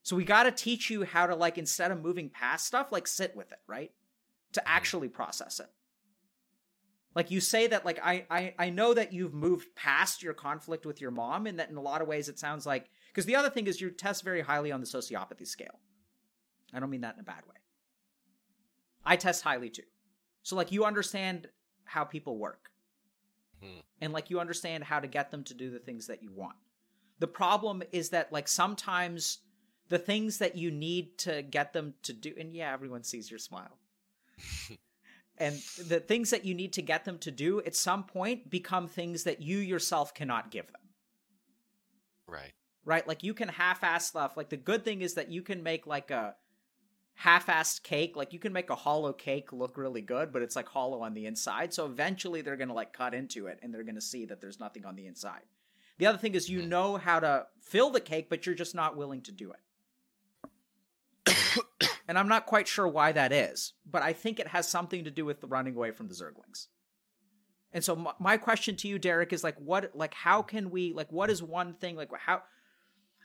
So 0.02 0.16
we 0.16 0.24
got 0.24 0.44
to 0.44 0.52
teach 0.52 0.90
you 0.90 1.04
how 1.04 1.26
to 1.26 1.34
like 1.34 1.58
instead 1.58 1.90
of 1.90 2.00
moving 2.00 2.30
past 2.30 2.66
stuff, 2.66 2.92
like 2.92 3.06
sit 3.06 3.36
with 3.36 3.52
it, 3.52 3.58
right? 3.66 3.90
To 4.52 4.60
mm-hmm. 4.60 4.68
actually 4.68 5.08
process 5.08 5.60
it. 5.60 5.66
Like 7.14 7.30
you 7.30 7.40
say 7.40 7.66
that 7.66 7.84
like 7.84 7.98
I 8.02 8.24
I 8.30 8.54
I 8.58 8.70
know 8.70 8.94
that 8.94 9.12
you've 9.12 9.34
moved 9.34 9.74
past 9.74 10.22
your 10.22 10.32
conflict 10.32 10.86
with 10.86 11.00
your 11.00 11.10
mom 11.10 11.46
and 11.46 11.58
that 11.58 11.68
in 11.68 11.76
a 11.76 11.82
lot 11.82 12.02
of 12.02 12.08
ways 12.08 12.28
it 12.28 12.38
sounds 12.38 12.64
like 12.64 12.88
because 13.08 13.26
the 13.26 13.34
other 13.34 13.50
thing 13.50 13.66
is 13.66 13.80
you 13.80 13.90
test 13.90 14.22
very 14.22 14.40
highly 14.40 14.70
on 14.70 14.80
the 14.80 14.86
sociopathy 14.86 15.46
scale. 15.46 15.80
I 16.72 16.78
don't 16.78 16.90
mean 16.90 17.00
that 17.00 17.14
in 17.14 17.20
a 17.20 17.24
bad 17.24 17.42
way. 17.48 17.56
I 19.04 19.16
test 19.16 19.42
highly 19.42 19.70
too. 19.70 19.82
So 20.42 20.54
like 20.54 20.70
you 20.70 20.84
understand 20.84 21.48
how 21.90 22.04
people 22.04 22.38
work. 22.38 22.70
Hmm. 23.60 23.80
And 24.00 24.12
like 24.12 24.30
you 24.30 24.38
understand 24.38 24.84
how 24.84 25.00
to 25.00 25.08
get 25.08 25.32
them 25.32 25.42
to 25.44 25.54
do 25.54 25.70
the 25.70 25.80
things 25.80 26.06
that 26.06 26.22
you 26.22 26.30
want. 26.32 26.54
The 27.18 27.26
problem 27.26 27.82
is 27.90 28.10
that 28.10 28.32
like 28.32 28.46
sometimes 28.46 29.38
the 29.88 29.98
things 29.98 30.38
that 30.38 30.56
you 30.56 30.70
need 30.70 31.18
to 31.18 31.42
get 31.42 31.72
them 31.72 31.94
to 32.04 32.12
do 32.12 32.32
and 32.38 32.54
yeah, 32.54 32.72
everyone 32.72 33.02
sees 33.02 33.28
your 33.28 33.40
smile. 33.40 33.76
and 35.38 35.56
the 35.88 35.98
things 35.98 36.30
that 36.30 36.44
you 36.44 36.54
need 36.54 36.72
to 36.74 36.82
get 36.82 37.04
them 37.04 37.18
to 37.18 37.32
do 37.32 37.60
at 37.62 37.74
some 37.74 38.04
point 38.04 38.48
become 38.48 38.86
things 38.86 39.24
that 39.24 39.42
you 39.42 39.58
yourself 39.58 40.14
cannot 40.14 40.52
give 40.52 40.68
them. 40.68 40.80
Right. 42.28 42.52
Right? 42.84 43.06
Like 43.06 43.24
you 43.24 43.34
can 43.34 43.48
half-ass 43.48 44.06
stuff. 44.06 44.36
Like 44.36 44.48
the 44.48 44.56
good 44.56 44.84
thing 44.84 45.02
is 45.02 45.14
that 45.14 45.28
you 45.28 45.42
can 45.42 45.64
make 45.64 45.88
like 45.88 46.12
a 46.12 46.36
half-assed 47.14 47.82
cake 47.82 48.16
like 48.16 48.32
you 48.32 48.38
can 48.38 48.52
make 48.52 48.70
a 48.70 48.74
hollow 48.74 49.12
cake 49.12 49.52
look 49.52 49.76
really 49.76 50.00
good 50.00 50.32
but 50.32 50.40
it's 50.40 50.56
like 50.56 50.68
hollow 50.68 51.02
on 51.02 51.12
the 51.12 51.26
inside 51.26 51.72
so 51.72 51.84
eventually 51.84 52.40
they're 52.40 52.56
going 52.56 52.68
to 52.68 52.74
like 52.74 52.94
cut 52.94 53.12
into 53.12 53.46
it 53.46 53.58
and 53.62 53.74
they're 53.74 53.82
going 53.82 53.94
to 53.94 54.00
see 54.00 54.24
that 54.24 54.40
there's 54.40 54.58
nothing 54.58 54.86
on 54.86 54.96
the 54.96 55.06
inside. 55.06 55.42
The 55.98 56.06
other 56.06 56.16
thing 56.16 56.34
is 56.34 56.48
you 56.48 56.62
hmm. 56.62 56.70
know 56.70 56.96
how 56.96 57.20
to 57.20 57.46
fill 57.60 57.90
the 57.90 58.00
cake 58.00 58.30
but 58.30 58.46
you're 58.46 58.54
just 58.54 58.74
not 58.74 58.96
willing 58.96 59.20
to 59.22 59.32
do 59.32 59.52
it. 59.52 61.30
And 62.08 62.18
i'm 62.18 62.26
not 62.26 62.46
quite 62.46 62.66
sure 62.66 62.88
why 62.88 63.12
that 63.12 63.32
is 63.32 63.74
but 63.88 64.02
i 64.02 64.12
think 64.12 64.40
it 64.40 64.48
has 64.48 64.66
something 64.66 65.04
to 65.04 65.12
do 65.12 65.24
with 65.24 65.40
the 65.40 65.46
running 65.46 65.76
away 65.76 65.92
from 65.92 66.08
the 66.08 66.14
zerglings. 66.14 66.66
And 67.72 67.84
so 67.84 67.94
my, 67.94 68.12
my 68.18 68.36
question 68.36 68.74
to 68.76 68.88
you 68.88 68.98
derek 68.98 69.32
is 69.32 69.44
like 69.44 69.56
what 69.58 69.92
like 69.94 70.14
how 70.14 70.42
can 70.42 70.70
we 70.70 70.92
like 70.92 71.12
what 71.12 71.30
is 71.30 71.42
one 71.42 71.74
thing 71.74 71.96
like 71.96 72.08
how 72.18 72.42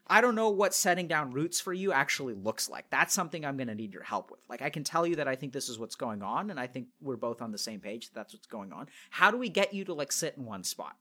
I 0.07 0.21
don't 0.21 0.35
know 0.35 0.49
what 0.49 0.73
setting 0.73 1.07
down 1.07 1.31
roots 1.31 1.59
for 1.59 1.73
you 1.73 1.91
actually 1.91 2.35
looks 2.35 2.69
like. 2.69 2.89
That's 2.89 3.13
something 3.13 3.43
I'm 3.43 3.57
going 3.57 3.69
to 3.69 3.75
need 3.75 3.93
your 3.93 4.03
help 4.03 4.29
with. 4.29 4.41
Like, 4.47 4.61
I 4.61 4.69
can 4.69 4.83
tell 4.83 5.07
you 5.07 5.15
that 5.15 5.27
I 5.27 5.35
think 5.35 5.51
this 5.51 5.67
is 5.67 5.79
what's 5.79 5.95
going 5.95 6.21
on, 6.21 6.51
and 6.51 6.59
I 6.59 6.67
think 6.67 6.87
we're 7.01 7.15
both 7.15 7.41
on 7.41 7.51
the 7.51 7.57
same 7.57 7.79
page. 7.79 8.11
That 8.11 8.25
that's 8.25 8.33
what's 8.33 8.47
going 8.47 8.73
on. 8.73 8.87
How 9.11 9.29
do 9.29 9.37
we 9.37 9.49
get 9.49 9.71
you 9.71 9.85
to 9.85 9.93
like 9.93 10.11
sit 10.11 10.33
in 10.35 10.45
one 10.45 10.63
spot? 10.63 10.95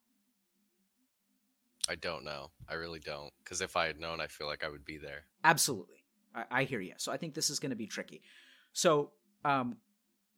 I 1.89 1.95
don't 1.95 2.23
know. 2.23 2.51
I 2.69 2.75
really 2.75 3.01
don't. 3.01 3.33
Because 3.43 3.63
if 3.63 3.79
I 3.79 3.87
had 3.87 3.99
known, 3.99 4.21
I 4.21 4.27
feel 4.27 4.47
like 4.47 4.63
I 4.63 4.69
would 4.69 4.85
be 4.85 4.99
there. 4.99 5.25
Absolutely, 5.43 6.05
I, 6.35 6.45
I 6.51 6.65
hear 6.65 6.81
you. 6.81 6.93
So 6.99 7.13
I 7.13 7.17
think 7.17 7.33
this 7.33 7.49
is 7.49 7.59
going 7.59 7.71
to 7.71 7.77
be 7.77 7.87
tricky. 7.87 8.21
So, 8.75 9.13
um, 9.43 9.79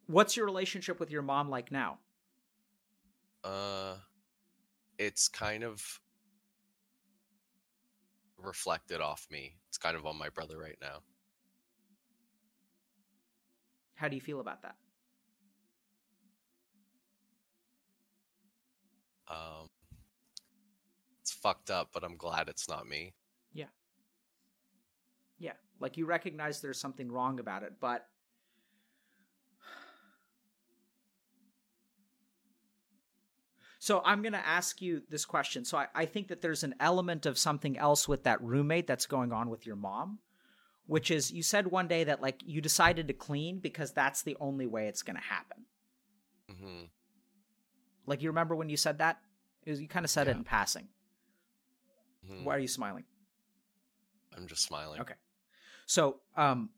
what's 0.07 0.37
your 0.37 0.45
relationship 0.45 0.97
with 0.97 1.11
your 1.11 1.23
mom 1.23 1.49
like 1.49 1.73
now? 1.73 1.97
Uh, 3.43 3.95
it's 4.97 5.27
kind 5.27 5.65
of 5.65 5.99
reflected 8.41 9.01
off 9.01 9.27
me. 9.31 9.55
It's 9.67 9.77
kind 9.77 9.95
of 9.95 10.05
on 10.05 10.17
my 10.17 10.29
brother 10.29 10.57
right 10.57 10.77
now. 10.81 10.99
How 13.95 14.07
do 14.07 14.15
you 14.15 14.21
feel 14.21 14.39
about 14.39 14.61
that? 14.61 14.75
Um, 19.27 19.69
it's 21.21 21.31
fucked 21.31 21.71
up, 21.71 21.89
but 21.93 22.03
I'm 22.03 22.15
glad 22.15 22.47
it's 22.47 22.69
not 22.69 22.87
me. 22.87 23.13
Yeah. 23.53 23.65
Yeah. 25.39 25.53
Like 25.79 25.97
you 25.97 26.05
recognize 26.05 26.61
there's 26.61 26.79
something 26.79 27.11
wrong 27.11 27.39
about 27.39 27.63
it, 27.63 27.73
but 27.79 28.07
So 33.87 34.01
I'm 34.03 34.21
going 34.21 34.33
to 34.33 34.45
ask 34.45 34.81
you 34.81 35.01
this 35.09 35.23
question. 35.23 35.63
So 35.63 35.77
I, 35.77 35.87
I, 35.95 36.05
think 36.05 36.27
that 36.27 36.41
there's 36.41 36.65
an 36.65 36.75
element 36.81 37.25
of 37.25 37.37
something 37.37 37.77
else 37.77 38.05
with 38.05 38.23
that 38.23 38.41
roommate 38.41 38.85
that's 38.85 39.05
going 39.05 39.31
on 39.31 39.49
with 39.49 39.65
your 39.65 39.77
mom, 39.77 40.19
which 40.87 41.09
is 41.09 41.31
you 41.31 41.41
said 41.41 41.67
one 41.67 41.87
day 41.87 42.03
that 42.03 42.21
like 42.21 42.41
you 42.45 42.59
decided 42.59 43.07
to 43.07 43.13
clean 43.13 43.59
because 43.59 43.93
that's 43.93 44.23
the 44.23 44.35
only 44.41 44.67
way 44.67 44.89
it's 44.89 45.03
going 45.03 45.15
to 45.15 45.23
happen. 45.23 45.63
Mm-hmm. 46.51 46.83
Like 48.05 48.21
you 48.21 48.27
remember 48.27 48.57
when 48.57 48.67
you 48.67 48.75
said 48.75 48.97
that? 48.97 49.21
Was, 49.65 49.79
you 49.79 49.87
kind 49.87 50.03
of 50.03 50.09
said 50.09 50.27
Yeah. 50.27 50.33
it 50.33 50.37
in 50.39 50.43
passing. 50.43 50.89
Mhm. 52.29 52.43
Why 52.43 52.57
are 52.57 52.59
you 52.59 52.67
smiling? 52.67 53.05
I'm 54.35 54.47
just 54.47 54.63
smiling. 54.63 54.99
Okay. 54.99 55.15
So, 55.85 56.19
um, 56.35 56.71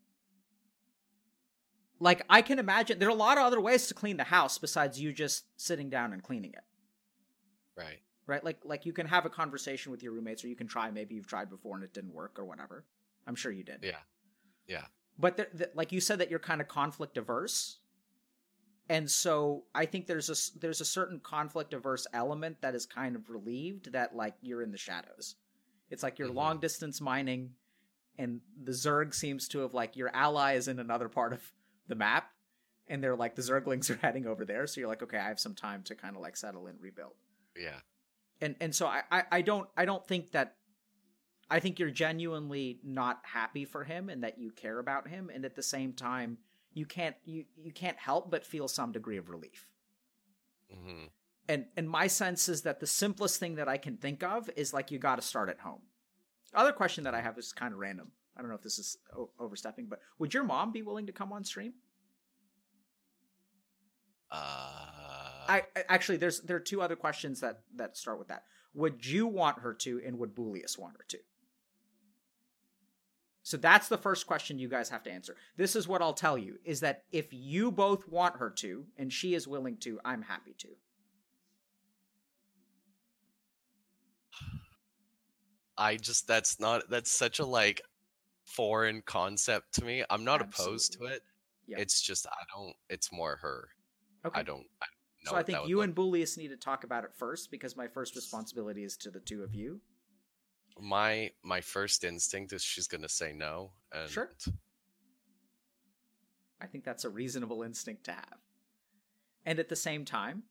like 1.99 2.21
I 2.29 2.43
can 2.43 2.59
imagine 2.59 2.99
there 2.99 3.07
are 3.07 3.11
a 3.11 3.15
lot 3.15 3.39
of 3.39 3.45
other 3.45 3.59
ways 3.59 3.87
to 3.87 3.95
clean 3.95 4.17
the 4.17 4.25
house 4.25 4.59
besides 4.59 5.01
you 5.01 5.11
just 5.11 5.45
sitting 5.57 5.89
down 5.89 6.13
and 6.13 6.21
cleaning 6.21 6.53
it. 6.53 6.61
Right. 7.79 7.99
right 8.27 8.43
like 8.43 8.59
like 8.63 8.85
you 8.85 8.93
can 8.93 9.07
have 9.07 9.25
a 9.25 9.29
conversation 9.29 9.91
with 9.91 10.03
your 10.03 10.11
roommates 10.13 10.43
or 10.43 10.47
you 10.49 10.55
can 10.55 10.67
try 10.67 10.91
maybe 10.91 11.15
you've 11.15 11.27
tried 11.27 11.49
before 11.49 11.75
and 11.75 11.83
it 11.83 11.93
didn't 11.93 12.13
work 12.13 12.37
or 12.37 12.45
whatever 12.45 12.83
i'm 13.27 13.35
sure 13.35 13.51
you 13.51 13.63
did 13.63 13.79
Yeah. 13.83 13.97
Yeah. 14.67 14.85
but 15.17 15.37
there, 15.37 15.47
th- 15.57 15.71
like 15.75 15.91
you 15.91 16.01
said 16.01 16.19
that 16.19 16.29
you're 16.29 16.39
kind 16.39 16.61
of 16.61 16.67
conflict 16.67 17.17
averse 17.17 17.77
and 18.89 19.09
so 19.09 19.63
i 19.75 19.85
think 19.85 20.07
there's 20.07 20.29
a 20.29 20.59
there's 20.59 20.81
a 20.81 20.85
certain 20.85 21.19
conflict 21.19 21.73
averse 21.73 22.05
element 22.13 22.57
that 22.61 22.75
is 22.75 22.85
kind 22.85 23.15
of 23.15 23.29
relieved 23.29 23.91
that 23.93 24.15
like 24.15 24.35
you're 24.41 24.61
in 24.61 24.71
the 24.71 24.77
shadows 24.77 25.35
it's 25.89 26.03
like 26.03 26.19
you're 26.19 26.29
Mhm. 26.29 26.35
long 26.35 26.59
distance 26.59 26.99
mining 27.01 27.51
and 28.17 28.41
the 28.63 28.71
zerg 28.71 29.13
seems 29.13 29.47
to 29.49 29.59
have 29.59 29.73
like 29.73 29.95
your 29.95 30.09
ally 30.15 30.53
is 30.53 30.67
in 30.67 30.79
another 30.79 31.09
part 31.09 31.33
of 31.33 31.41
the 31.87 31.95
map 31.95 32.31
and 32.87 33.03
they're 33.03 33.15
like 33.15 33.35
the 33.35 33.41
zerglings 33.41 33.89
are 33.89 33.95
heading 34.01 34.25
over 34.27 34.45
there 34.45 34.65
so 34.67 34.79
you're 34.79 34.89
like 34.89 35.03
okay 35.03 35.17
i 35.17 35.27
have 35.27 35.39
some 35.39 35.55
time 35.55 35.83
to 35.83 35.95
kind 35.95 36.15
of 36.15 36.21
like 36.21 36.35
settle 36.37 36.67
and 36.67 36.79
rebuild 36.81 37.13
Yeah. 37.59 37.79
and 38.41 38.55
and 38.61 38.73
so 38.73 38.87
I, 38.87 39.03
I 39.11 39.23
I 39.31 39.41
don't 39.41 39.69
I 39.75 39.85
don't 39.85 40.05
think 40.07 40.31
that 40.31 40.55
I 41.49 41.59
think 41.59 41.79
you're 41.79 41.89
genuinely 41.91 42.79
not 42.83 43.19
happy 43.23 43.65
for 43.65 43.83
him 43.83 44.09
and 44.09 44.23
that 44.23 44.37
you 44.39 44.51
care 44.51 44.79
about 44.79 45.07
him 45.07 45.29
and 45.33 45.45
at 45.45 45.55
the 45.55 45.63
same 45.63 45.93
time 45.93 46.37
you 46.73 46.85
can't 46.85 47.15
you 47.25 47.45
you 47.57 47.71
can't 47.71 47.97
help 47.97 48.29
but 48.31 48.45
feel 48.45 48.67
some 48.67 48.91
degree 48.91 49.17
of 49.17 49.29
relief. 49.29 49.67
hmm 50.71 51.05
And 51.47 51.65
and 51.75 51.89
my 51.89 52.07
sense 52.07 52.47
is 52.47 52.61
that 52.61 52.79
the 52.79 52.87
simplest 52.87 53.39
thing 53.39 53.55
that 53.55 53.67
I 53.67 53.77
can 53.77 53.97
think 53.97 54.23
of 54.23 54.49
is 54.55 54.73
like 54.73 54.91
you 54.91 54.99
got 54.99 55.15
to 55.15 55.21
start 55.21 55.49
at 55.49 55.59
home. 55.59 55.81
Other 56.53 56.71
question 56.71 57.03
that 57.03 57.13
I 57.15 57.21
have 57.21 57.37
is 57.37 57.51
kind 57.53 57.73
of 57.73 57.79
random. 57.79 58.11
I 58.37 58.41
don't 58.41 58.49
know 58.49 58.55
if 58.55 58.61
this 58.63 58.79
is 58.79 58.97
o- 59.15 59.31
overstepping, 59.39 59.87
but 59.87 59.99
would 60.19 60.33
your 60.33 60.43
mom 60.43 60.71
be 60.71 60.81
willing 60.81 61.07
to 61.07 61.11
come 61.11 61.33
on 61.33 61.43
stream? 61.43 61.73
Uh, 64.31 64.88
I 65.49 65.63
I- 65.75 65.83
actually 65.89 66.17
there's 66.17 66.41
there 66.41 66.57
are 66.57 66.61
two 66.61 66.81
other 66.81 66.95
questions 66.95 67.41
that 67.41 67.61
that 67.75 67.97
start 67.97 68.19
with 68.19 68.29
that. 68.29 68.43
Would 68.75 69.05
you 69.05 69.27
want 69.27 69.59
her 69.59 69.73
to, 69.73 69.99
and 70.05 70.19
would 70.19 70.35
Boolius 70.35 70.77
want 70.77 70.95
her 70.97 71.05
to? 71.09 71.17
So 73.41 73.57
that's 73.57 73.87
the 73.87 73.97
first 73.97 74.27
question 74.27 74.59
you 74.59 74.69
guys 74.69 74.89
have 74.89 75.01
to 75.03 75.11
answer. 75.11 75.35
This 75.57 75.75
is 75.75 75.87
what 75.87 76.01
I'll 76.01 76.13
tell 76.13 76.37
you: 76.37 76.59
is 76.63 76.81
that 76.81 77.03
if 77.11 77.33
you 77.33 77.71
both 77.71 78.07
want 78.07 78.37
her 78.37 78.51
to, 78.57 78.85
and 78.97 79.11
she 79.11 79.33
is 79.33 79.47
willing 79.47 79.77
to, 79.77 79.99
I'm 80.05 80.21
happy 80.21 80.53
to. 80.59 80.69
I 85.77 85.95
just 85.95 86.27
that's 86.27 86.59
not 86.59 86.83
that's 86.89 87.11
such 87.11 87.39
a 87.39 87.45
like 87.45 87.81
foreign 88.45 89.01
concept 89.01 89.75
to 89.75 89.85
me. 89.85 90.03
I'm 90.09 90.25
not 90.25 90.41
opposed 90.41 90.93
to 90.93 91.05
it. 91.05 91.21
Yeah. 91.67 91.79
It's 91.79 92.01
just 92.01 92.27
I 92.27 92.43
don't. 92.55 92.75
It's 92.89 93.11
more 93.11 93.37
her. 93.37 93.69
Okay. 94.25 94.41
I 94.41 94.43
don't. 94.43 94.65
I 94.81 94.85
don't 95.23 95.31
so 95.33 95.37
I 95.37 95.43
think 95.43 95.67
you 95.67 95.77
look- 95.77 95.85
and 95.85 95.95
Boolius 95.95 96.37
need 96.37 96.49
to 96.49 96.57
talk 96.57 96.83
about 96.83 97.03
it 97.03 97.13
first 97.13 97.51
because 97.51 97.75
my 97.75 97.87
first 97.87 98.15
responsibility 98.15 98.83
is 98.83 98.95
to 98.97 99.11
the 99.11 99.19
two 99.19 99.43
of 99.43 99.53
you. 99.53 99.81
my 100.81 101.31
my 101.43 101.59
first 101.59 102.03
instinct 102.05 102.53
is 102.53 102.63
she's 102.63 102.87
gonna 102.87 103.09
say 103.09 103.33
no. 103.33 103.73
And 103.91 104.09
Sure. 104.09 104.31
I 106.61 106.67
think 106.67 106.83
that's 106.85 107.03
a 107.05 107.09
reasonable 107.09 107.63
instinct 107.63 108.03
to 108.05 108.11
have. 108.13 108.39
And 109.45 109.59
at 109.59 109.67
the 109.69 109.75
same 109.75 110.05
time, 110.05 110.43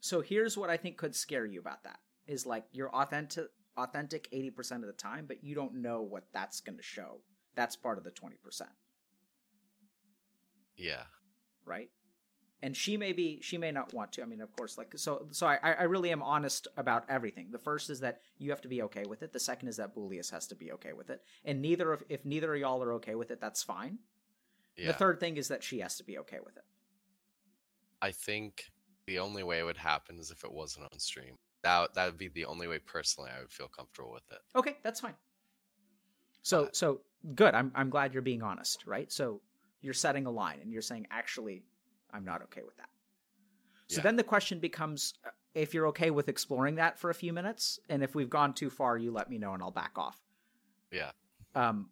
so 0.00 0.20
here's 0.20 0.56
what 0.56 0.70
I 0.70 0.76
think 0.76 0.96
could 0.96 1.14
scare 1.14 1.46
you 1.46 1.60
about 1.60 1.84
that 1.84 2.00
is 2.26 2.46
like 2.46 2.64
you're 2.72 2.94
authentic 2.94 3.48
authentic 3.78 4.26
80% 4.32 4.76
of 4.82 4.86
the 4.86 4.92
time, 4.94 5.26
but 5.26 5.44
you 5.44 5.54
don't 5.54 5.74
know 5.74 6.00
what 6.00 6.24
that's 6.32 6.60
going 6.60 6.78
to 6.78 6.82
show. 6.82 7.20
That's 7.54 7.76
part 7.76 7.98
of 7.98 8.04
the 8.04 8.10
20%, 8.10 8.70
Yeah. 10.76 11.04
Right? 11.66 11.90
And 12.62 12.74
she 12.76 12.96
may 12.96 13.12
be 13.12 13.40
she 13.42 13.58
may 13.58 13.70
not 13.70 13.92
want 13.92 14.12
to. 14.12 14.22
I 14.22 14.24
mean, 14.24 14.40
of 14.40 14.50
course, 14.56 14.78
like 14.78 14.92
so 14.96 15.26
so 15.30 15.46
I 15.46 15.58
I 15.62 15.82
really 15.82 16.10
am 16.10 16.22
honest 16.22 16.68
about 16.76 17.04
everything. 17.08 17.50
The 17.50 17.58
first 17.58 17.90
is 17.90 18.00
that 18.00 18.20
you 18.38 18.50
have 18.50 18.62
to 18.62 18.68
be 18.68 18.82
okay 18.82 19.04
with 19.06 19.22
it. 19.22 19.32
The 19.32 19.40
second 19.40 19.68
is 19.68 19.76
that 19.76 19.94
Boolius 19.94 20.30
has 20.30 20.46
to 20.48 20.54
be 20.54 20.72
okay 20.72 20.94
with 20.94 21.10
it. 21.10 21.22
And 21.44 21.60
neither 21.60 21.92
of 21.92 22.02
if 22.08 22.24
neither 22.24 22.54
of 22.54 22.60
y'all 22.60 22.82
are 22.82 22.94
okay 22.94 23.14
with 23.14 23.30
it, 23.30 23.40
that's 23.40 23.62
fine. 23.62 23.98
Yeah. 24.76 24.88
The 24.88 24.92
third 24.94 25.20
thing 25.20 25.36
is 25.36 25.48
that 25.48 25.62
she 25.62 25.80
has 25.80 25.96
to 25.98 26.04
be 26.04 26.18
okay 26.18 26.38
with 26.44 26.56
it. 26.56 26.64
I 28.00 28.10
think 28.12 28.70
the 29.06 29.18
only 29.18 29.42
way 29.42 29.58
it 29.58 29.64
would 29.64 29.76
happen 29.76 30.18
is 30.18 30.30
if 30.30 30.44
it 30.44 30.52
wasn't 30.52 30.86
on 30.92 30.98
stream. 30.98 31.36
That 31.62 31.94
that 31.94 32.06
would 32.06 32.18
be 32.18 32.28
the 32.28 32.46
only 32.46 32.68
way 32.68 32.78
personally 32.78 33.30
I 33.36 33.40
would 33.40 33.52
feel 33.52 33.68
comfortable 33.68 34.12
with 34.12 34.24
it. 34.30 34.38
Okay, 34.56 34.76
that's 34.82 35.00
fine. 35.00 35.14
So 36.42 36.64
But- 36.64 36.76
so 36.76 37.00
good. 37.34 37.54
I'm 37.54 37.70
I'm 37.74 37.90
glad 37.90 38.12
you're 38.14 38.22
being 38.22 38.42
honest, 38.42 38.86
right? 38.86 39.10
So 39.12 39.40
you're 39.80 39.94
setting 39.94 40.26
a 40.26 40.30
line 40.30 40.58
and 40.62 40.72
you're 40.72 40.82
saying 40.82 41.06
actually 41.10 41.62
I'm 42.12 42.24
not 42.24 42.42
okay 42.44 42.62
with 42.64 42.76
that. 42.76 42.88
So 43.88 43.96
Yeah. 43.98 44.02
then 44.04 44.16
the 44.16 44.24
question 44.24 44.58
becomes 44.58 45.14
uh, 45.24 45.30
if 45.54 45.72
you're 45.74 45.86
okay 45.88 46.10
with 46.10 46.28
exploring 46.28 46.74
that 46.76 46.98
for 46.98 47.10
a 47.10 47.14
few 47.14 47.32
minutes 47.32 47.78
and 47.88 48.02
if 48.02 48.14
we've 48.14 48.30
gone 48.30 48.52
too 48.54 48.70
far 48.70 48.96
you 48.98 49.10
let 49.12 49.30
me 49.30 49.38
know 49.38 49.54
and 49.54 49.62
I'll 49.62 49.70
back 49.70 49.92
off. 49.96 50.20
Yeah. 50.90 51.10
um 51.54 51.90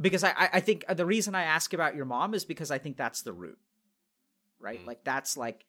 because 0.00 0.24
I 0.24 0.32
I 0.52 0.60
think 0.60 0.84
the 0.88 1.06
reason 1.06 1.34
I 1.34 1.44
ask 1.44 1.72
about 1.72 1.94
your 1.94 2.04
mom 2.04 2.34
is 2.34 2.44
because 2.44 2.70
I 2.70 2.78
think 2.78 2.96
that's 2.96 3.22
the 3.22 3.32
root. 3.32 3.58
Right? 4.58 4.80
Mm. 4.82 4.86
Like 4.86 5.04
that's 5.04 5.36
like 5.36 5.64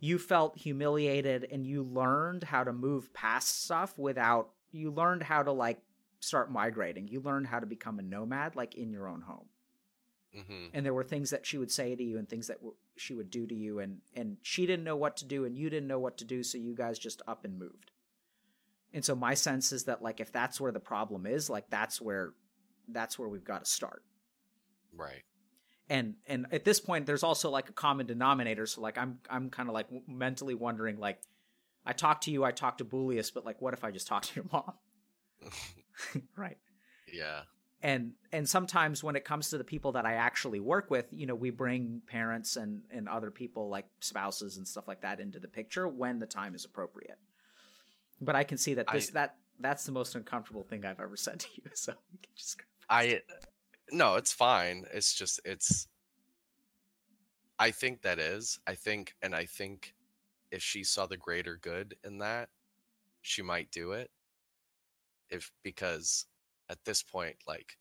you 0.00 0.18
felt 0.18 0.56
humiliated 0.56 1.48
and 1.50 1.66
you 1.66 1.82
learned 1.82 2.44
how 2.44 2.62
to 2.64 2.72
move 2.72 3.12
past 3.12 3.64
stuff 3.64 3.98
without 3.98 4.50
you 4.70 4.90
learned 4.90 5.22
how 5.22 5.42
to 5.42 5.50
like 5.52 5.80
start 6.20 6.50
migrating. 6.52 7.08
You 7.08 7.20
learned 7.20 7.46
how 7.46 7.58
to 7.58 7.66
become 7.66 7.98
a 7.98 8.02
nomad 8.02 8.54
like 8.54 8.74
in 8.74 8.90
your 8.92 9.08
own 9.08 9.22
home. 9.22 9.46
Hmm 10.34 10.66
And 10.74 10.84
there 10.84 10.94
were 10.94 11.04
things 11.04 11.30
that 11.30 11.46
she 11.46 11.58
would 11.58 11.70
say 11.70 11.96
to 11.96 12.02
you 12.02 12.18
and 12.18 12.28
things 12.28 12.48
that 12.48 12.58
w- 12.58 12.76
she 12.96 13.14
would 13.14 13.30
do 13.30 13.46
to 13.46 13.54
you 13.54 13.78
and 13.78 13.98
and 14.14 14.36
she 14.42 14.66
didn't 14.66 14.84
know 14.84 14.96
what 14.96 15.16
to 15.18 15.24
do 15.24 15.44
and 15.44 15.56
you 15.56 15.70
didn't 15.70 15.88
know 15.88 15.98
what 15.98 16.18
to 16.18 16.24
do 16.24 16.42
so 16.42 16.58
you 16.58 16.74
guys 16.74 16.98
just 16.98 17.22
up 17.26 17.44
and 17.44 17.58
moved. 17.58 17.90
And 18.92 19.04
so 19.04 19.14
my 19.14 19.34
sense 19.34 19.72
is 19.72 19.84
that 19.84 20.02
like 20.02 20.20
if 20.20 20.32
that's 20.32 20.60
where 20.60 20.72
the 20.72 20.80
problem 20.80 21.26
is, 21.26 21.48
like 21.50 21.68
that's 21.70 22.00
where 22.00 22.34
that's 22.88 23.18
where 23.18 23.28
we've 23.28 23.44
got 23.44 23.64
to 23.64 23.70
start. 23.70 24.02
Right. 24.94 25.22
And 25.88 26.14
and 26.26 26.46
at 26.52 26.64
this 26.64 26.80
point 26.80 27.06
there's 27.06 27.22
also 27.22 27.50
like 27.50 27.68
a 27.70 27.72
common 27.72 28.06
denominator 28.06 28.66
so 28.66 28.80
like 28.82 28.98
I'm 28.98 29.20
I'm 29.30 29.48
kind 29.50 29.68
of 29.68 29.74
like 29.74 29.86
mentally 30.06 30.54
wondering 30.54 30.98
like 30.98 31.20
I 31.86 31.92
talk 31.94 32.20
to 32.22 32.30
you, 32.30 32.44
I 32.44 32.50
talk 32.50 32.78
to 32.78 32.84
Boolius, 32.84 33.32
but 33.32 33.46
like 33.46 33.62
what 33.62 33.72
if 33.72 33.82
I 33.84 33.90
just 33.90 34.06
talk 34.06 34.22
to 34.24 34.34
your 34.36 34.44
mom? 34.52 34.72
right. 36.36 36.58
yeah. 37.12 37.42
And 37.82 38.12
and 38.32 38.48
sometimes 38.48 39.04
when 39.04 39.14
it 39.14 39.24
comes 39.24 39.50
to 39.50 39.58
the 39.58 39.64
people 39.64 39.92
that 39.92 40.04
I 40.04 40.14
actually 40.14 40.60
work 40.60 40.90
with, 40.90 41.06
you 41.12 41.26
know, 41.26 41.34
we 41.34 41.50
bring 41.50 42.02
parents 42.06 42.56
and 42.56 42.82
and 42.90 43.08
other 43.08 43.30
people 43.30 43.68
like 43.68 43.86
spouses 44.00 44.56
and 44.56 44.66
stuff 44.66 44.88
like 44.88 45.02
that 45.02 45.20
into 45.20 45.38
the 45.38 45.48
picture 45.48 45.86
when 45.86 46.18
the 46.18 46.26
time 46.26 46.54
is 46.54 46.64
appropriate. 46.64 47.18
But 48.20 48.34
I 48.34 48.42
can 48.42 48.58
see 48.58 48.74
that 48.74 48.86
this 48.92 49.10
I- 49.10 49.12
that 49.12 49.36
that's 49.60 49.84
the 49.84 49.92
most 49.92 50.14
uncomfortable 50.14 50.64
thing 50.64 50.84
I've 50.84 51.00
ever 51.00 51.16
said 51.16 51.40
to 51.40 51.48
you. 51.54 51.70
So 51.74 51.92
we 52.12 52.18
can 52.18 52.32
just 52.34 52.60
I 52.90 53.20
no, 53.90 54.16
it's 54.16 54.32
fine. 54.32 54.84
It's 54.92 55.14
just 55.14 55.40
it's 55.44 55.86
I 57.60 57.70
think 57.70 58.02
that 58.02 58.18
is. 58.18 58.58
I 58.66 58.74
think 58.74 59.14
and 59.22 59.34
I 59.34 59.44
think 59.44 59.94
if 60.50 60.62
she 60.62 60.82
saw 60.82 61.06
the 61.06 61.16
greater 61.16 61.58
good 61.62 61.94
in 62.04 62.18
that, 62.18 62.48
she 63.22 63.42
might 63.42 63.70
do 63.70 63.92
it. 63.92 64.10
If 65.30 65.52
because 65.62 66.26
at 66.70 66.84
this 66.84 67.02
point 67.02 67.38
like 67.46 67.78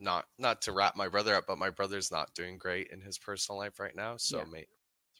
not 0.00 0.26
not 0.38 0.62
to 0.62 0.72
wrap 0.72 0.96
my 0.96 1.08
brother 1.08 1.34
up, 1.34 1.46
but 1.48 1.58
my 1.58 1.70
brother's 1.70 2.10
not 2.12 2.34
doing 2.34 2.58
great 2.58 2.88
in 2.90 3.00
his 3.02 3.18
personal 3.18 3.58
life 3.58 3.80
right 3.80 3.96
now. 3.96 4.16
So 4.18 4.44
Yeah. 4.44 4.46
mate 4.46 4.68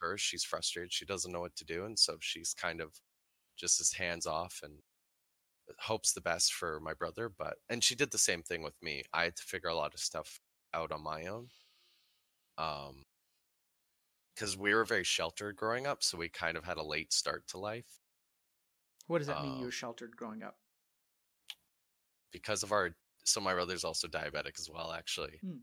her, 0.00 0.18
she's 0.18 0.44
frustrated. 0.44 0.92
She 0.92 1.06
doesn't 1.06 1.32
know 1.32 1.40
what 1.40 1.56
to 1.56 1.64
do 1.66 1.84
and 1.86 1.98
so 1.98 2.18
she's 2.20 2.54
kind 2.54 2.80
of 2.82 3.00
just 3.56 3.80
as 3.80 3.92
hands 3.94 4.26
off 4.26 4.60
and 4.62 4.82
hopes 5.80 6.12
the 6.12 6.20
best 6.20 6.52
for 6.52 6.80
my 6.80 6.92
brother 6.94 7.28
but 7.28 7.58
and 7.68 7.82
she 7.84 7.94
did 7.94 8.10
the 8.10 8.18
same 8.18 8.42
thing 8.42 8.62
with 8.62 8.74
me 8.82 9.04
i 9.12 9.24
had 9.24 9.36
to 9.36 9.42
figure 9.44 9.68
a 9.70 9.74
lot 9.74 9.94
of 9.94 10.00
stuff 10.00 10.40
out 10.74 10.90
on 10.92 11.02
my 11.02 11.26
own 11.26 11.48
um 12.58 13.04
because 14.34 14.56
we 14.56 14.72
were 14.72 14.86
very 14.86 15.04
sheltered 15.04 15.54
growing 15.56 15.86
up 15.86 16.02
so 16.02 16.16
we 16.16 16.28
kind 16.30 16.56
of 16.56 16.64
had 16.64 16.78
a 16.78 16.82
late 16.82 17.12
start 17.12 17.46
to 17.48 17.58
life 17.58 18.00
What 19.08 19.18
does 19.18 19.26
that 19.26 19.40
mean? 19.40 19.56
You 19.56 19.64
Um, 19.64 19.66
were 19.66 19.72
sheltered 19.72 20.16
growing 20.16 20.40
up. 20.44 20.60
Because 22.32 22.62
of 22.62 22.72
our 22.72 22.90
so 23.24 23.40
my 23.40 23.52
brother's 23.54 23.84
also 23.84 24.08
diabetic 24.08 24.58
as 24.58 24.68
well 24.72 24.92
actually 24.92 25.38
Hmm. 25.42 25.58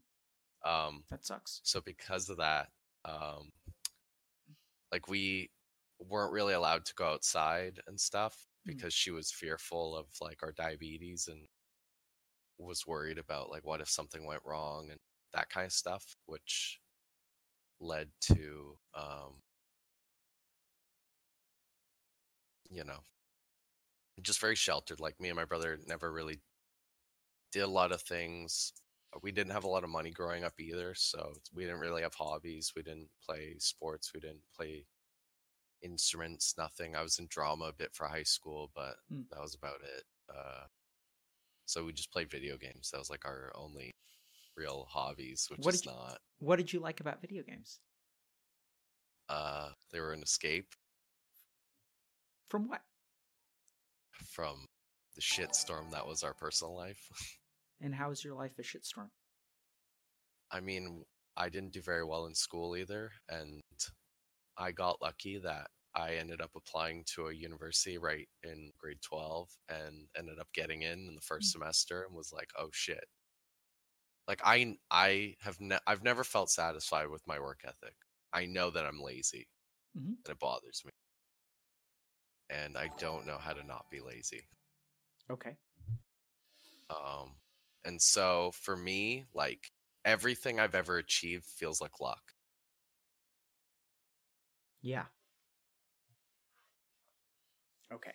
um 0.69 1.03
That 1.09 1.25
sucks. 1.25 1.61
so 1.63 1.81
because 1.81 2.29
of 2.29 2.37
that 2.37 2.69
um 3.05 3.51
like 4.91 5.07
we 5.07 5.49
weren't 5.99 6.33
really 6.33 6.53
allowed 6.53 6.85
to 6.85 6.93
go 6.95 7.05
outside 7.07 7.79
and 7.87 7.99
stuff 7.99 8.47
Mm. 8.67 8.77
because 8.77 8.93
she 8.93 9.11
was 9.11 9.31
fearful 9.31 9.95
of 9.95 10.07
like 10.21 10.41
our 10.41 10.51
diabetes 10.51 11.27
and 11.27 11.47
was 12.57 12.87
worried 12.87 13.17
about 13.19 13.49
like 13.51 13.63
what 13.65 13.79
if 13.81 13.89
something 13.89 14.25
went 14.25 14.41
wrong 14.45 14.89
and 14.89 14.99
that 15.33 15.49
kind 15.49 15.65
of 15.65 15.71
stuff 15.73 16.15
which 16.25 16.79
led 17.79 18.09
to 18.21 18.77
um 18.95 19.33
you 22.69 22.83
know 22.83 22.99
just 24.21 24.39
very 24.39 24.55
sheltered 24.55 24.99
like 24.99 25.19
me 25.19 25.29
and 25.29 25.35
my 25.35 25.45
brother 25.45 25.77
never 25.87 26.11
really 26.11 26.39
did 27.51 27.61
a 27.61 27.67
lot 27.67 27.91
of 27.91 28.01
things 28.01 28.73
we 29.23 29.31
didn't 29.31 29.53
have 29.53 29.63
a 29.63 29.67
lot 29.67 29.83
of 29.83 29.89
money 29.89 30.11
growing 30.11 30.43
up 30.43 30.59
either 30.59 30.93
so 30.93 31.33
we 31.53 31.63
didn't 31.63 31.79
really 31.79 32.01
have 32.01 32.13
hobbies 32.13 32.73
we 32.75 32.81
didn't 32.83 33.09
play 33.25 33.55
sports 33.59 34.11
we 34.13 34.19
didn't 34.19 34.41
play 34.55 34.85
instruments 35.81 36.55
nothing 36.57 36.95
i 36.95 37.01
was 37.01 37.19
in 37.19 37.27
drama 37.29 37.65
a 37.65 37.73
bit 37.73 37.93
for 37.93 38.07
high 38.07 38.23
school 38.23 38.71
but 38.75 38.95
Hmm. 39.09 39.21
that 39.31 39.41
was 39.41 39.55
about 39.55 39.79
it 39.83 40.03
uh 40.35 40.65
so 41.65 41.83
we 41.85 41.93
just 41.93 42.11
played 42.11 42.29
video 42.29 42.57
games 42.57 42.89
that 42.91 42.99
was 42.99 43.09
like 43.09 43.25
our 43.25 43.51
only 43.55 43.91
real 44.57 44.85
hobbies 44.89 45.47
which 45.49 45.65
What 45.65 45.75
is 45.75 45.85
you- 45.85 45.91
not 45.91 46.19
What 46.39 46.57
did 46.57 46.71
you 46.73 46.79
like 46.79 46.99
about 46.99 47.21
video 47.21 47.43
games? 47.43 47.79
uh 49.29 49.69
they 49.91 49.99
were 49.99 50.13
an 50.13 50.21
escape 50.23 50.73
From 52.49 52.67
what? 52.67 52.81
from 54.23 54.65
the 55.15 55.21
shitstorm 55.21 55.91
that 55.91 56.05
was 56.07 56.23
our 56.23 56.33
personal 56.33 56.75
life 56.75 57.09
And 57.79 57.95
how 57.95 58.11
is 58.11 58.21
your 58.23 58.33
life 58.35 58.59
a 58.59 58.63
shitstorm? 58.63 59.11
I 60.51 60.59
mean, 60.59 61.05
I 61.37 61.49
didn't 61.49 61.73
do 61.73 61.81
very 61.81 62.03
well 62.03 62.25
in 62.25 62.35
school 62.35 62.75
either, 62.77 63.11
and 63.29 63.61
I 64.57 64.71
got 64.71 65.01
lucky 65.01 65.37
that 65.39 65.71
I 65.95 66.15
ended 66.15 66.41
up 66.41 66.51
applying 66.55 67.05
to 67.15 67.27
a 67.27 67.33
university 67.33 67.97
right 67.97 68.29
in 68.43 68.73
grade 68.77 69.01
12 69.01 69.57
and 69.69 70.09
ended 70.17 70.39
up 70.39 70.51
getting 70.53 70.83
in 70.83 71.07
in 71.07 71.15
the 71.15 71.21
first 71.21 71.51
semester 71.51 72.03
and 72.03 72.15
was 72.15 72.33
like, 72.33 72.51
"Oh 72.57 72.69
shit." 72.73 73.05
Like 74.27 74.41
I 74.43 74.77
I 74.91 75.35
have 75.41 75.59
ne- 75.59 75.79
I've 75.87 76.03
never 76.03 76.23
felt 76.23 76.49
satisfied 76.51 77.07
with 77.09 77.25
my 77.25 77.39
work 77.39 77.61
ethic. 77.63 77.95
I 78.33 78.45
know 78.45 78.69
that 78.71 78.85
I'm 78.85 79.01
lazy 79.01 79.47
Mhm. 79.95 80.15
and 80.25 80.33
it 80.33 80.39
bothers 80.39 80.83
me. 80.85 80.91
And 82.49 82.75
I 82.75 82.87
don't 82.97 83.27
know 83.27 83.37
how 83.37 83.53
to 83.53 83.63
not 83.63 83.87
be 83.91 83.99
lazy. 84.01 84.47
Okay. 85.31 85.57
Um, 86.89 87.31
and 87.83 88.01
so 88.01 88.51
for 88.53 88.75
me, 88.75 89.25
like 89.33 89.71
everything 90.03 90.59
I've 90.59 90.75
ever 90.75 90.97
achieved 90.97 91.45
feels 91.45 91.81
like 91.81 91.99
luck. 91.99 92.21
Yeah. 94.81 95.05
Okay. 97.91 98.13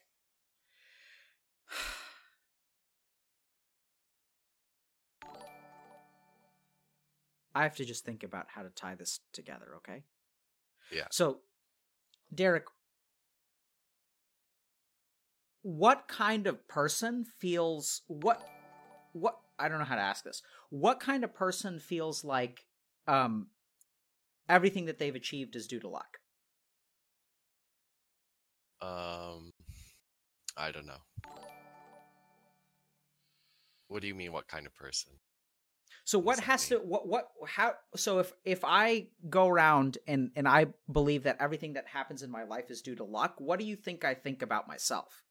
I 7.54 7.64
have 7.64 7.76
to 7.76 7.84
just 7.84 8.04
think 8.04 8.22
about 8.22 8.46
how 8.48 8.62
to 8.62 8.70
tie 8.70 8.94
this 8.94 9.20
together, 9.32 9.74
okay? 9.78 10.04
Yeah. 10.92 11.06
So, 11.11 11.40
Derek, 12.32 12.66
what 15.62 16.08
kind 16.08 16.46
of 16.46 16.66
person 16.68 17.24
feels 17.38 18.02
what 18.06 18.42
what 19.12 19.36
I 19.58 19.68
don't 19.68 19.78
know 19.78 19.84
how 19.84 19.96
to 19.96 20.00
ask 20.00 20.24
this. 20.24 20.42
What 20.70 21.00
kind 21.00 21.24
of 21.24 21.34
person 21.34 21.78
feels 21.78 22.24
like 22.24 22.64
um 23.06 23.48
everything 24.48 24.86
that 24.86 24.98
they've 24.98 25.14
achieved 25.14 25.56
is 25.56 25.66
due 25.66 25.80
to 25.80 25.88
luck? 25.88 26.18
Um, 28.82 29.52
I 30.56 30.70
don't 30.70 30.86
know. 30.86 31.02
What 33.88 34.00
do 34.00 34.08
you 34.08 34.14
mean? 34.14 34.32
What 34.32 34.48
kind 34.48 34.66
of 34.66 34.74
person? 34.74 35.12
So 36.04 36.18
what 36.18 36.40
has 36.40 36.68
to 36.68 36.78
what 36.78 37.06
what 37.06 37.28
how 37.46 37.74
so 37.94 38.20
if 38.20 38.32
if 38.44 38.61
I 38.64 39.08
go 39.28 39.46
around 39.48 39.98
and 40.06 40.30
and 40.34 40.48
I 40.48 40.66
believe 40.90 41.24
that 41.24 41.36
everything 41.40 41.74
that 41.74 41.86
happens 41.86 42.22
in 42.22 42.30
my 42.30 42.44
life 42.44 42.70
is 42.70 42.82
due 42.82 42.96
to 42.96 43.04
luck, 43.04 43.34
what 43.38 43.58
do 43.58 43.66
you 43.66 43.76
think 43.76 44.04
I 44.04 44.14
think 44.14 44.42
about 44.42 44.66
myself? 44.66 45.22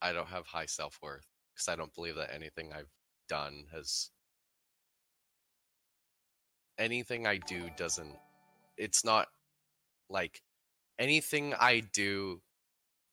I 0.00 0.12
don't 0.12 0.28
have 0.28 0.46
high 0.46 0.66
self 0.66 0.98
worth 1.02 1.26
because 1.54 1.68
I 1.68 1.76
don't 1.76 1.94
believe 1.94 2.16
that 2.16 2.32
anything 2.34 2.72
I've 2.72 2.90
done 3.28 3.64
has. 3.72 4.10
Anything 6.78 7.26
I 7.26 7.36
do 7.38 7.70
doesn't. 7.76 8.16
It's 8.76 9.04
not 9.04 9.28
like 10.08 10.42
anything 10.98 11.54
I 11.58 11.80
do 11.80 12.40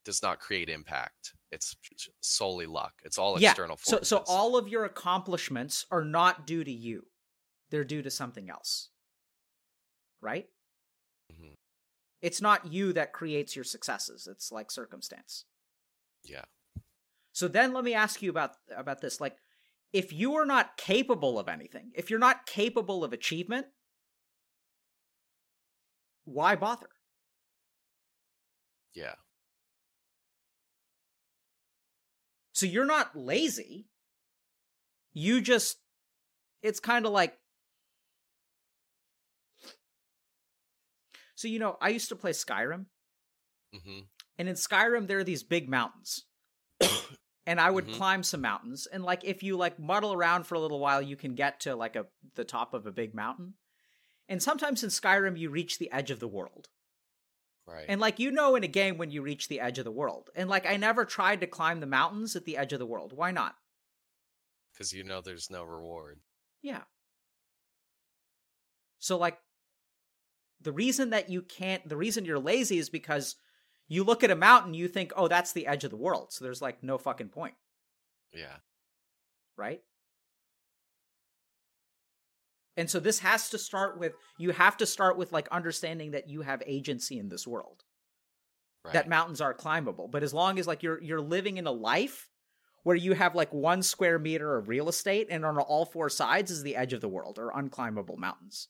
does 0.04 0.22
not 0.22 0.40
create 0.40 0.68
impact. 0.68 1.34
It's 1.52 1.76
solely 2.20 2.66
luck. 2.66 2.94
It's 3.04 3.18
all 3.18 3.38
yeah. 3.38 3.50
external 3.50 3.76
So 3.76 3.96
forces. 3.98 4.08
so 4.08 4.24
all 4.26 4.56
of 4.56 4.68
your 4.68 4.84
accomplishments 4.84 5.84
are 5.90 6.04
not 6.04 6.46
due 6.46 6.64
to 6.64 6.70
you. 6.72 7.06
They're 7.70 7.84
due 7.84 8.02
to 8.02 8.10
something 8.10 8.48
else. 8.50 8.88
Right? 10.20 10.48
Mhm. 11.32 11.54
It's 12.22 12.40
not 12.40 12.72
you 12.72 12.92
that 12.94 13.12
creates 13.12 13.54
your 13.56 13.64
successes. 13.64 14.26
It's 14.26 14.50
like 14.52 14.70
circumstance. 14.70 15.44
Yeah. 16.24 16.44
So 17.32 17.48
then 17.48 17.72
let 17.72 17.84
me 17.84 17.94
ask 17.94 18.22
you 18.22 18.30
about 18.30 18.52
about 18.76 19.00
this 19.00 19.20
like 19.20 19.36
if 19.92 20.12
you 20.12 20.34
are 20.34 20.46
not 20.46 20.76
capable 20.76 21.38
of 21.38 21.48
anything, 21.48 21.90
if 21.94 22.10
you're 22.10 22.18
not 22.18 22.46
capable 22.46 23.02
of 23.02 23.12
achievement, 23.12 23.66
why 26.24 26.54
bother? 26.56 26.88
Yeah. 28.94 29.14
So 32.52 32.66
you're 32.66 32.84
not 32.84 33.16
lazy. 33.16 33.90
you 35.12 35.40
just 35.40 35.78
it's 36.62 36.80
kind 36.80 37.06
of 37.06 37.12
like 37.12 37.36
so 41.34 41.48
you 41.48 41.58
know 41.58 41.76
i 41.80 41.88
used 41.88 42.08
to 42.08 42.16
play 42.16 42.32
skyrim 42.32 42.86
hmm 43.72 44.00
and 44.38 44.48
in 44.48 44.54
skyrim 44.54 45.06
there 45.06 45.18
are 45.18 45.24
these 45.24 45.42
big 45.42 45.68
mountains 45.68 46.24
and 47.46 47.60
i 47.60 47.70
would 47.70 47.86
Mhm. 47.86 47.94
climb 47.94 48.22
some 48.22 48.40
mountains 48.40 48.86
and 48.86 49.02
like 49.04 49.24
if 49.24 49.42
you 49.42 49.56
like 49.56 49.78
muddle 49.78 50.12
around 50.12 50.44
for 50.44 50.54
a 50.54 50.60
little 50.60 50.78
while 50.80 51.00
you 51.02 51.16
can 51.16 51.34
get 51.34 51.60
to 51.60 51.74
like 51.74 51.96
a 51.96 52.06
the 52.34 52.44
top 52.44 52.74
of 52.74 52.86
a 52.86 52.92
big 52.92 53.14
mountain 53.14 53.54
and 54.28 54.42
sometimes 54.42 54.82
in 54.84 54.90
skyrim 54.90 55.38
you 55.38 55.50
reach 55.50 55.78
the 55.78 55.90
edge 55.90 56.10
of 56.10 56.20
the 56.20 56.28
world 56.28 56.68
Right. 57.66 57.86
and 57.88 58.00
like 58.00 58.18
you 58.18 58.30
know 58.32 58.56
in 58.56 58.64
a 58.64 58.68
game 58.68 58.98
when 58.98 59.10
you 59.10 59.22
reach 59.22 59.46
the 59.48 59.60
edge 59.60 59.78
of 59.78 59.84
the 59.84 59.92
world 59.92 60.28
and 60.34 60.48
like 60.48 60.66
i 60.66 60.76
never 60.76 61.04
tried 61.04 61.40
to 61.40 61.46
climb 61.46 61.80
the 61.80 61.86
mountains 61.86 62.34
at 62.36 62.44
the 62.44 62.56
edge 62.56 62.72
of 62.72 62.78
the 62.78 62.86
world 62.86 63.12
why 63.12 63.30
not 63.30 63.54
Because 64.72 64.92
you 64.92 65.04
know 65.04 65.20
there's 65.20 65.50
no 65.50 65.62
reward. 65.64 66.20
Yeah. 66.62 66.82
So 68.98 69.16
like 69.18 69.38
the 70.60 70.72
reason 70.72 71.10
that 71.10 71.30
you 71.30 71.42
can't 71.42 71.88
the 71.88 71.96
reason 71.96 72.24
you're 72.24 72.38
lazy 72.38 72.78
is 72.78 72.90
because 72.90 73.36
you 73.90 74.04
look 74.04 74.24
at 74.24 74.32
a 74.32 74.36
mountain 74.36 74.74
you 74.74 74.88
think, 74.88 75.12
"Oh, 75.16 75.28
that's 75.28 75.52
the 75.52 75.66
edge 75.68 75.84
of 75.84 75.90
the 75.92 75.98
world." 75.98 76.32
So 76.32 76.44
there's 76.46 76.62
like 76.62 76.82
no 76.82 76.98
fucking 76.98 77.30
point, 77.30 77.56
Yeah. 78.32 78.58
right? 79.56 79.82
And 82.76 82.90
so 82.90 82.98
this 82.98 83.20
has 83.20 83.48
to 83.50 83.58
start 83.58 83.96
with 83.96 84.14
you 84.36 84.50
have 84.50 84.76
to 84.78 84.86
start 84.86 85.16
with 85.16 85.30
like 85.32 85.46
understanding 85.50 86.10
that 86.12 86.28
you 86.28 86.42
have 86.42 86.62
agency 86.66 87.16
in 87.18 87.28
this 87.28 87.46
world. 87.46 87.84
Right. 88.84 88.92
That 88.92 89.08
mountains 89.08 89.40
are 89.40 89.52
climbable, 89.54 90.06
but 90.08 90.22
as 90.22 90.32
long 90.34 90.58
as 90.58 90.66
like 90.68 90.82
you're 90.82 91.00
you're 91.02 91.20
living 91.20 91.56
in 91.58 91.66
a 91.66 91.72
life 91.72 92.28
where 92.84 92.96
you 92.96 93.14
have 93.14 93.34
like 93.34 93.52
one 93.52 93.82
square 93.82 94.18
meter 94.18 94.56
of 94.56 94.68
real 94.68 94.88
estate 94.88 95.28
and 95.30 95.44
on 95.46 95.58
all 95.58 95.84
four 95.86 96.08
sides 96.10 96.50
is 96.50 96.62
the 96.62 96.76
edge 96.76 96.92
of 96.92 97.00
the 97.00 97.08
world 97.08 97.38
or 97.38 97.52
unclimbable 97.52 98.18
mountains 98.18 98.68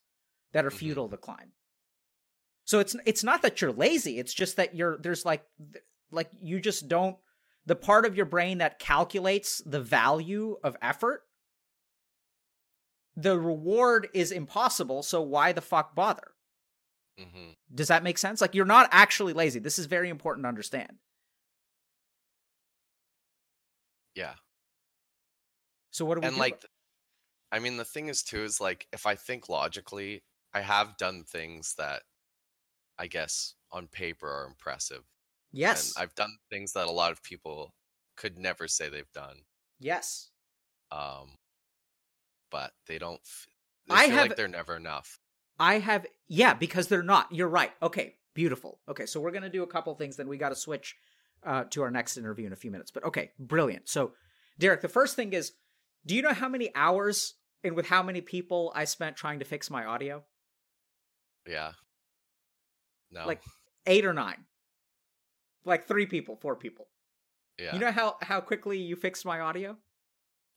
that 0.53 0.67
are 0.67 0.71
Mhm. 0.71 0.71
futile 0.73 1.09
to 1.11 1.17
climb. 1.19 1.55
So 2.71 2.79
it's 2.79 2.95
it's 3.05 3.25
not 3.25 3.43
that 3.43 3.61
you're 3.61 3.73
lazy, 3.73 4.21
it's 4.21 4.33
just 4.33 4.55
that 4.55 4.77
you're 4.77 4.97
there's 4.99 5.25
like 5.25 5.43
like 6.13 6.31
you 6.41 6.61
just 6.61 6.87
don't 6.87 7.17
the 7.67 7.75
part 7.75 8.07
of 8.07 8.17
your 8.17 8.27
brain 8.27 8.59
that 8.59 8.79
calculates 8.79 9.61
the 9.67 9.81
value 9.81 10.57
of 10.63 10.77
effort 10.81 11.25
the 13.17 13.37
reward 13.37 14.07
is 14.15 14.31
impossible, 14.31 15.03
so 15.03 15.21
why 15.21 15.51
the 15.51 15.61
fuck 15.61 15.97
bother? 15.97 16.29
Mm-hmm. 17.19 17.55
Does 17.75 17.89
that 17.89 18.05
make 18.05 18.19
sense? 18.19 18.41
Like 18.41 18.55
you're 18.55 18.65
not 18.65 18.89
actually 18.93 19.33
lazy. 19.33 19.59
This 19.59 19.81
is 19.81 19.87
very 19.87 20.09
important 20.09 20.45
to 20.45 20.49
understand. 20.49 20.93
Yeah. 24.15 24.35
So 25.91 26.05
what 26.05 26.15
do 26.15 26.21
we 26.21 26.29
and 26.29 26.37
do? 26.37 26.41
like 26.41 26.61
th- 26.61 26.71
i 27.51 27.59
mean 27.59 27.79
the 27.79 27.85
thing 27.85 28.07
is 28.07 28.23
too 28.23 28.45
is 28.45 28.61
like 28.61 28.87
if 28.93 29.07
i 29.07 29.17
think 29.17 29.49
logically 29.49 30.23
i 30.55 30.61
have 30.61 30.97
done 30.99 31.25
things 31.25 31.75
that 31.79 32.03
i 33.01 33.07
guess 33.07 33.55
on 33.73 33.89
paper 33.89 34.29
are 34.29 34.47
impressive 34.47 35.03
yes, 35.53 35.95
and 35.97 36.03
i've 36.03 36.15
done 36.15 36.31
things 36.51 36.73
that 36.75 36.87
a 36.87 36.93
lot 36.93 37.11
of 37.13 37.23
people 37.23 37.75
could 38.17 38.39
never 38.39 38.69
say 38.69 38.89
they've 38.89 39.13
done 39.13 39.37
yes. 39.81 40.31
um 40.93 41.31
but 42.51 42.73
they 42.87 42.99
don't 42.99 43.21
f- 43.25 43.47
I 43.89 44.03
they 44.03 44.07
feel 44.09 44.17
have- 44.17 44.29
like 44.29 44.37
they're 44.37 44.49
never 44.49 44.77
enough 44.77 45.19
I 45.61 45.79
have 45.79 46.07
yeah, 46.27 46.55
because 46.55 46.89
they're 46.89 47.03
not. 47.03 47.27
You're 47.31 47.47
right. 47.47 47.71
Okay, 47.83 48.15
beautiful. 48.35 48.81
Okay, 48.89 49.05
so 49.05 49.21
we're 49.21 49.31
gonna 49.31 49.51
do 49.51 49.63
a 49.63 49.67
couple 49.67 49.95
things. 49.95 50.17
Then 50.17 50.27
we 50.27 50.39
got 50.39 50.49
to 50.49 50.55
switch 50.55 50.97
uh, 51.45 51.65
to 51.71 51.83
our 51.83 51.91
next 51.91 52.17
interview 52.17 52.47
in 52.47 52.55
a 52.55 52.57
few 52.57 52.71
minutes. 52.71 52.91
But 52.91 53.05
okay, 53.05 53.33
brilliant. 53.39 53.87
So, 53.87 54.13
Derek, 54.59 54.81
the 54.81 54.89
first 54.89 55.17
thing 55.17 55.35
is, 55.35 55.53
do 56.07 56.17
you 56.17 56.23
know 56.23 56.33
how 56.33 56.49
many 56.49 56.75
hours 56.75 57.35
and 57.63 57.77
with 57.77 57.87
how 57.89 58.03
many 58.03 58.23
people 58.23 58.73
I 58.75 58.85
spent 58.87 59.17
trying 59.17 59.41
to 59.41 59.45
fix 59.45 59.69
my 59.69 59.85
audio? 59.85 60.25
yeah 61.47 61.73
no 63.11 63.27
Like 63.27 63.43
eight 63.87 64.05
or 64.05 64.13
nine. 64.13 64.45
Like 65.65 65.87
three 65.87 66.07
people, 66.07 66.37
four 66.37 66.57
people. 66.57 66.89
yeah 67.59 67.73
You 67.75 67.81
know 67.81 67.91
how 67.93 68.17
how 68.23 68.41
quickly 68.41 68.79
you 68.79 68.97
fixed 68.97 69.25
my 69.27 69.41
audio? 69.41 69.77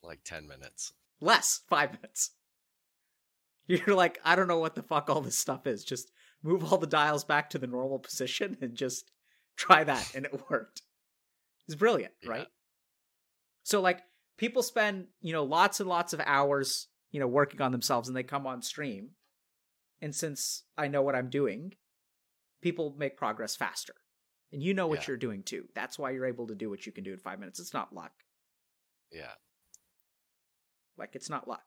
like 0.02 0.20
10 0.26 0.48
minutes 0.48 0.92
less 1.22 1.62
five 1.70 1.94
minutes 1.94 2.32
you're 3.68 3.96
like 3.96 4.20
i 4.26 4.36
don't 4.36 4.50
know 4.50 4.60
what 4.60 4.76
the 4.76 4.84
fuck 4.84 5.10
all 5.10 5.22
this 5.22 5.38
stuff 5.38 5.66
is 5.66 5.86
just 5.86 6.12
move 6.44 6.62
all 6.66 6.78
the 6.78 6.86
dials 6.86 7.24
back 7.24 7.50
to 7.50 7.58
the 7.58 7.68
normal 7.68 8.00
position 8.00 8.58
and 8.62 8.76
just 8.76 9.10
try 9.56 9.82
that 9.84 10.12
and 10.14 10.26
it 10.26 10.50
worked 10.50 10.82
it's 11.68 11.76
brilliant 11.76 12.14
Yeah. 12.22 12.30
right 12.32 12.48
so 13.64 13.80
like 13.80 14.02
people 14.38 14.62
spend 14.62 15.08
you 15.22 15.32
know 15.32 15.46
lots 15.46 15.80
and 15.80 15.88
lots 15.88 16.12
of 16.12 16.20
hours 16.26 16.88
you 17.12 17.22
know 17.22 17.28
working 17.28 17.62
on 17.62 17.72
themselves 17.72 18.10
and 18.10 18.18
they 18.18 18.24
come 18.24 18.46
on 18.46 18.62
stream 18.62 19.12
and 20.02 20.14
since 20.14 20.64
i 20.78 20.90
know 20.90 21.02
what 21.02 21.16
i'm 21.16 21.30
doing 21.30 21.76
people 22.64 22.96
make 22.98 23.16
progress 23.18 23.56
faster 23.56 23.94
and 24.52 24.64
you 24.64 24.74
know 24.74 24.88
what 24.88 25.02
Yeah. 25.02 25.06
you're 25.10 25.18
doing 25.18 25.44
too 25.44 25.68
that's 25.76 26.00
why 26.00 26.10
you're 26.12 26.26
able 26.26 26.48
to 26.48 26.56
do 26.56 26.70
what 26.70 26.86
you 26.86 26.92
can 26.92 27.04
do 27.04 27.14
in 27.14 27.20
five 27.20 27.40
minutes 27.40 27.60
it's 27.60 27.74
not 27.74 27.94
luck 27.94 28.14
yeah 29.12 29.34
Like 30.98 31.16
it's 31.16 31.30
not 31.30 31.48
luck. 31.48 31.66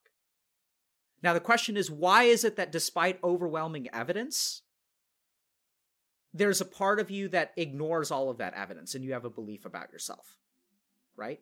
Now 1.23 1.33
the 1.35 1.41
question 1.41 1.77
is 1.77 1.91
why 1.91 2.25
is 2.25 2.45
it 2.45 2.57
that 2.57 2.73
despite 2.73 3.23
overwhelming 3.25 3.89
evidence 3.93 4.63
there's 6.35 6.61
a 6.61 6.65
part 6.67 7.01
of 7.01 7.11
you 7.11 7.29
that 7.29 7.53
ignores 7.57 8.11
all 8.11 8.29
of 8.31 8.39
that 8.39 8.55
evidence 8.55 8.95
and 8.95 9.03
you 9.05 9.13
have 9.15 9.25
a 9.25 9.31
belief 9.31 9.65
about 9.65 9.91
yourself? 9.93 10.37
Right? 11.17 11.41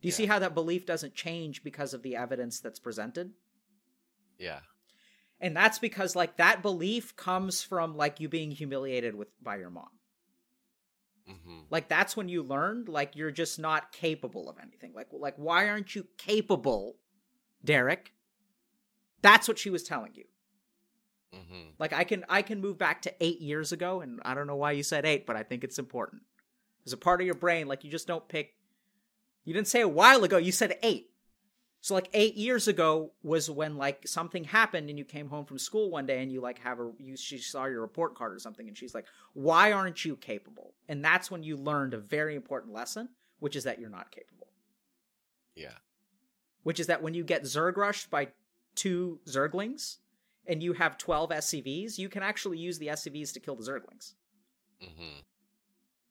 Do 0.00 0.08
you 0.08 0.12
see 0.12 0.26
how 0.26 0.38
that 0.38 0.54
belief 0.54 0.86
doesn't 0.86 1.14
change 1.14 1.62
because 1.62 1.92
of 1.94 2.02
the 2.02 2.16
evidence 2.16 2.60
that's 2.60 2.78
presented? 2.80 3.32
yeah 4.38 4.60
And 5.40 5.56
that's 5.56 5.78
because 5.78 6.16
like 6.16 6.36
that 6.36 6.62
belief 6.62 7.16
comes 7.16 7.62
from 7.62 7.96
like 7.96 8.20
you 8.20 8.28
being 8.28 8.50
humiliated 8.50 9.14
with 9.14 9.28
by 9.42 9.56
your 9.56 9.70
mom. 9.70 9.90
hmm 11.26 11.60
Like 11.70 11.88
that's 11.88 12.16
when 12.16 12.28
you 12.28 12.42
learned 12.42 12.88
like 12.88 13.16
you're 13.16 13.30
just 13.30 13.58
not 13.58 13.92
capable 13.92 14.48
of 14.48 14.56
anything. 14.60 14.92
Like 14.94 15.08
like 15.12 15.34
why 15.36 15.68
aren't 15.68 15.94
you 15.94 16.06
capable, 16.16 16.96
Derek? 17.64 18.12
That's 19.22 19.48
what 19.48 19.58
she 19.58 19.70
was 19.70 19.82
telling 19.82 20.12
you. 20.14 20.24
hmm 21.32 21.70
Like 21.78 21.92
I 21.92 22.04
can 22.04 22.24
I 22.28 22.42
can 22.42 22.60
move 22.60 22.78
back 22.78 23.02
to 23.02 23.14
8 23.20 23.40
years 23.40 23.72
ago 23.72 24.00
and 24.00 24.20
I 24.24 24.34
don't 24.34 24.46
know 24.46 24.56
why 24.56 24.72
you 24.72 24.82
said 24.82 25.04
8, 25.06 25.26
but 25.26 25.36
I 25.36 25.42
think 25.42 25.64
it's 25.64 25.78
important. 25.78 26.22
There's 26.84 26.92
a 26.94 26.98
part 26.98 27.20
of 27.20 27.26
your 27.26 27.34
brain 27.34 27.66
like 27.68 27.84
you 27.84 27.90
just 27.90 28.06
don't 28.06 28.28
pick 28.28 28.54
You 29.44 29.54
didn't 29.54 29.68
say 29.68 29.80
a 29.80 29.88
while 29.88 30.24
ago, 30.24 30.36
you 30.38 30.52
said 30.52 30.78
8. 30.82 31.10
So 31.80 31.94
like 31.94 32.10
8 32.12 32.34
years 32.34 32.66
ago 32.66 33.12
was 33.22 33.48
when 33.50 33.76
like 33.76 34.06
something 34.06 34.44
happened 34.44 34.90
and 34.90 34.98
you 34.98 35.04
came 35.04 35.28
home 35.28 35.44
from 35.44 35.58
school 35.58 35.90
one 35.90 36.06
day 36.06 36.22
and 36.22 36.32
you 36.32 36.40
like 36.40 36.58
have 36.58 36.80
a 36.80 36.90
you 36.98 37.16
she 37.16 37.38
saw 37.38 37.66
your 37.66 37.80
report 37.80 38.14
card 38.16 38.34
or 38.34 38.38
something 38.38 38.66
and 38.66 38.76
she's 38.76 38.94
like, 38.94 39.06
"Why 39.34 39.72
aren't 39.72 40.04
you 40.04 40.16
capable?" 40.16 40.74
And 40.88 41.04
that's 41.04 41.30
when 41.30 41.42
you 41.42 41.56
learned 41.56 41.94
a 41.94 41.98
very 41.98 42.34
important 42.34 42.72
lesson, 42.72 43.10
which 43.38 43.54
is 43.54 43.64
that 43.64 43.78
you're 43.78 43.90
not 43.90 44.10
capable. 44.10 44.48
yeah 45.54 45.78
Which 46.64 46.80
is 46.80 46.88
that 46.88 47.02
when 47.02 47.14
you 47.14 47.24
get 47.24 47.44
Zerg 47.44 47.76
rushed 47.76 48.10
by 48.10 48.28
two 48.74 49.20
Zerglings 49.26 49.98
and 50.46 50.62
you 50.62 50.72
have 50.72 50.98
12 50.98 51.30
SCVs, 51.30 51.98
you 51.98 52.08
can 52.08 52.22
actually 52.22 52.58
use 52.58 52.78
the 52.78 52.88
SCVs 52.88 53.32
to 53.34 53.40
kill 53.40 53.54
the 53.56 53.62
Zerglings. 53.62 54.14
hmm 54.80 55.20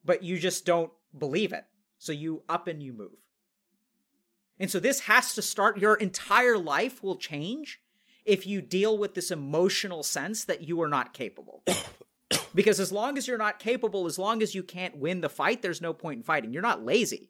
But 0.06 0.24
you 0.24 0.38
just 0.40 0.66
don't 0.66 0.92
believe 1.18 1.52
it. 1.52 1.66
So 1.98 2.12
you 2.12 2.44
up 2.48 2.68
and 2.68 2.82
you 2.82 2.94
move. 2.94 3.18
And 4.60 4.72
so 4.72 4.80
this 4.80 5.02
has 5.02 5.34
to 5.36 5.42
start 5.42 5.78
your 5.78 5.96
entire 5.96 6.58
life 6.58 7.04
will 7.04 7.16
change 7.16 7.82
if 8.26 8.46
you 8.46 8.62
deal 8.62 8.98
with 8.98 9.14
this 9.14 9.32
emotional 9.32 10.04
sense 10.04 10.44
that 10.46 10.68
you 10.68 10.82
are 10.82 10.90
not 10.90 11.14
capable. 11.14 11.64
because 12.56 12.80
as 12.80 12.92
long 12.92 13.18
as 13.18 13.28
you're 13.28 13.38
not 13.38 13.60
capable, 13.60 14.06
as 14.06 14.18
long 14.18 14.42
as 14.42 14.56
you 14.56 14.64
can't 14.64 14.98
win 14.98 15.22
the 15.22 15.30
fight, 15.30 15.62
there's 15.62 15.82
no 15.82 15.94
point 15.94 16.18
in 16.18 16.24
fighting. 16.24 16.52
You're 16.52 16.62
not 16.62 16.84
lazy. 16.84 17.30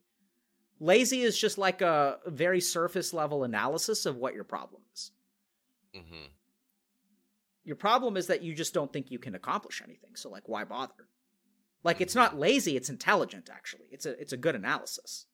Lazy 0.80 1.22
is 1.22 1.38
just 1.38 1.58
like 1.58 1.82
a 1.82 2.20
very 2.28 2.62
surface 2.62 3.14
level 3.14 3.44
analysis 3.44 4.06
of 4.06 4.16
what 4.18 4.34
your 4.34 4.44
problem 4.44 4.82
is. 4.94 5.12
Mm-hmm. 5.96 6.26
Your 7.64 7.76
problem 7.76 8.16
is 8.16 8.28
that 8.28 8.44
you 8.44 8.54
just 8.54 8.74
don't 8.74 8.94
think 8.94 9.12
you 9.12 9.20
can 9.20 9.36
accomplish 9.36 9.82
anything. 9.84 10.16
So 10.16 10.30
like 10.30 10.48
why 10.48 10.64
bother? 10.64 11.08
Like 11.84 12.00
it's 12.00 12.16
not 12.16 12.38
lazy, 12.38 12.78
it's 12.78 12.90
intelligent 12.90 13.50
actually. 13.52 13.88
It's 13.92 14.06
a 14.06 14.20
it's 14.20 14.34
a 14.34 14.38
good 14.38 14.56
analysis. 14.56 15.26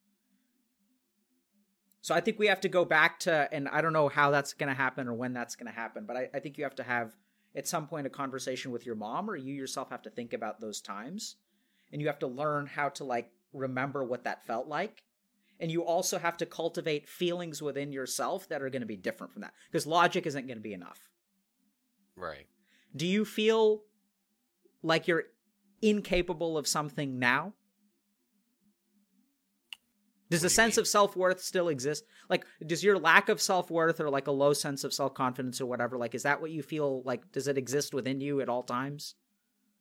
So 2.04 2.14
I 2.14 2.20
think 2.20 2.38
we 2.38 2.48
have 2.48 2.60
to 2.62 2.70
go 2.70 2.84
back 2.84 3.18
to 3.22 3.48
and 3.54 3.70
I 3.70 3.82
don't 3.82 3.94
know 3.94 4.10
how 4.10 4.30
that's 4.30 4.54
gonna 4.54 4.74
happen 4.74 5.08
or 5.08 5.14
when 5.14 5.32
that's 5.32 5.56
gonna 5.56 5.72
happen, 5.72 6.06
but 6.06 6.18
I, 6.18 6.30
I 6.34 6.40
think 6.40 6.58
you 6.58 6.66
have 6.66 6.76
to 6.76 6.84
have 6.84 7.16
at 7.56 7.66
some 7.66 7.88
point 7.88 8.06
a 8.06 8.10
conversation 8.10 8.72
with 8.72 8.86
your 8.86 8.96
mom 8.96 9.30
or 9.30 9.38
you 9.38 9.54
yourself 9.54 9.90
have 9.90 10.02
to 10.02 10.10
think 10.10 10.34
about 10.34 10.60
those 10.60 10.82
times. 10.82 11.38
And 11.94 12.02
you 12.02 12.08
have 12.08 12.20
to 12.20 12.28
learn 12.28 12.66
how 12.66 12.90
to 12.90 13.06
like 13.06 13.32
remember 13.54 14.04
what 14.04 14.26
that 14.26 14.46
felt 14.46 14.68
like. 14.68 15.04
And 15.62 15.72
you 15.72 15.86
also 15.86 16.20
have 16.20 16.36
to 16.38 16.46
cultivate 16.46 17.08
feelings 17.08 17.62
within 17.62 17.94
yourself 17.94 18.50
that 18.50 18.62
are 18.62 18.70
going 18.70 18.82
to 18.82 18.88
be 18.88 18.98
different 18.98 19.32
from 19.32 19.44
that 19.44 19.54
because 19.72 19.88
logic 19.88 20.26
isn't 20.26 20.46
going 20.46 20.58
to 20.58 20.64
be 20.64 20.74
enough. 20.74 21.00
Right. 22.18 22.48
Do 22.94 23.08
you 23.08 23.24
feel 23.24 23.84
like 24.82 25.08
you're 25.08 25.24
incapable 25.82 26.58
of 26.58 26.68
something 26.68 27.18
now 27.18 27.54
Does 30.34 30.42
What 30.42 30.46
the 30.46 30.50
do 30.50 30.56
sense 30.56 30.78
mean? 30.78 30.82
of 30.82 30.88
self 30.88 31.16
worth 31.16 31.40
still 31.44 31.70
exist? 31.70 32.06
Like, 32.28 32.44
does 32.66 32.84
your 32.84 32.98
lack 32.98 33.30
of 33.30 33.40
self 33.40 33.70
worth 33.70 34.00
or 34.00 34.10
like 34.10 34.26
a 34.26 34.32
low 34.32 34.54
sense 34.54 34.84
of 34.84 34.92
self 34.92 35.14
confidence 35.14 35.62
or 35.62 35.68
whatever, 35.68 35.96
like, 35.96 36.16
is 36.16 36.24
that 36.24 36.42
what 36.42 36.50
you 36.50 36.64
feel 36.64 37.04
like? 37.04 37.32
Does 37.32 37.48
it 37.48 37.56
exist 37.56 37.94
within 37.94 38.20
you 38.20 38.42
at 38.42 38.50
all 38.50 38.64
times? 38.64 39.14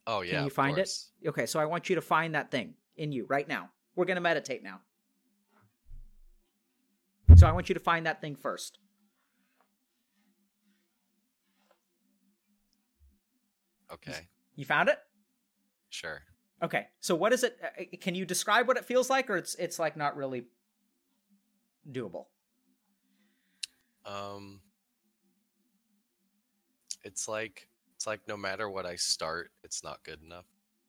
Oh 0.07 0.21
yeah. 0.21 0.33
Can 0.35 0.45
you 0.45 0.51
find 0.51 0.77
it? 0.77 0.91
Okay, 1.27 1.47
so 1.47 1.59
I 1.59 1.65
want 1.65 1.89
you 1.89 1.95
to 1.95 2.03
find 2.03 2.35
that 2.35 2.51
thing 2.51 2.75
in 2.99 3.13
you 3.13 3.25
right 3.31 3.49
now. 3.49 3.71
We're 3.97 4.05
going 4.05 4.17
to 4.17 4.21
meditate 4.21 4.63
now. 4.63 4.81
So 7.37 7.47
I 7.47 7.53
want 7.53 7.71
you 7.71 7.75
to 7.75 7.81
find 7.81 8.05
that 8.05 8.21
thing 8.21 8.37
first. 8.37 8.79
Okay. 13.91 14.29
You 14.55 14.67
found 14.67 14.91
it? 14.91 14.99
Sure. 15.89 16.21
Okay. 16.63 16.87
So 17.01 17.15
what 17.15 17.33
is 17.33 17.43
it? 17.45 17.59
uh, 17.63 17.97
Can 18.01 18.15
you 18.15 18.25
describe 18.25 18.69
what 18.69 18.77
it 18.77 18.85
feels 18.85 19.11
like 19.11 19.29
or 19.29 19.37
it's 19.37 19.55
it's 19.57 19.79
like 19.79 19.97
not 19.97 20.17
really 20.17 20.45
doable? 21.91 22.27
Um. 24.07 24.61
It's 27.05 27.27
like 27.27 27.69
it's 27.97 28.07
like 28.07 28.21
no 28.29 28.37
matter 28.37 28.71
what 28.71 28.87
I 28.87 28.95
start, 28.97 29.51
it's 29.65 29.83
not 29.83 30.03
good 30.05 30.21
enough. 30.25 30.45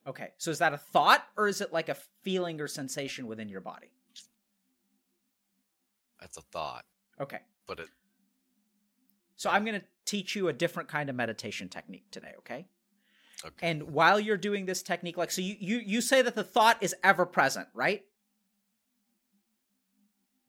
Okay. 0.06 0.28
So 0.38 0.50
is 0.50 0.58
that 0.58 0.72
a 0.72 0.78
thought 0.78 1.24
or 1.36 1.48
is 1.48 1.60
it 1.60 1.72
like 1.72 1.88
a 1.88 1.96
feeling 2.22 2.60
or 2.60 2.68
sensation 2.68 3.26
within 3.26 3.48
your 3.48 3.60
body? 3.60 3.90
That's 6.20 6.36
a 6.36 6.42
thought, 6.42 6.84
Okay. 7.20 7.40
but 7.66 7.80
it. 7.80 7.88
So 9.36 9.50
I'm 9.50 9.64
going 9.64 9.78
to 9.78 9.86
teach 10.06 10.36
you 10.36 10.48
a 10.48 10.52
different 10.52 10.88
kind 10.88 11.10
of 11.10 11.16
meditation 11.16 11.68
technique 11.68 12.04
today, 12.10 12.32
okay? 12.38 12.66
Okay. 13.46 13.68
And 13.68 13.92
while 13.92 14.18
you're 14.18 14.36
doing 14.38 14.64
this 14.66 14.82
technique 14.82 15.16
like 15.16 15.30
so 15.30 15.42
you 15.42 15.56
you 15.58 15.78
you 15.78 16.00
say 16.00 16.22
that 16.22 16.34
the 16.34 16.44
thought 16.44 16.78
is 16.82 16.94
ever 17.04 17.26
present, 17.26 17.68
right? 17.74 18.02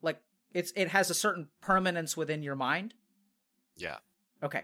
Like 0.01 0.21
it's 0.53 0.71
it 0.75 0.89
has 0.89 1.09
a 1.09 1.13
certain 1.13 1.49
permanence 1.61 2.15
within 2.15 2.41
your 2.43 2.55
mind. 2.55 2.93
yeah. 3.77 3.97
Okay. 4.43 4.63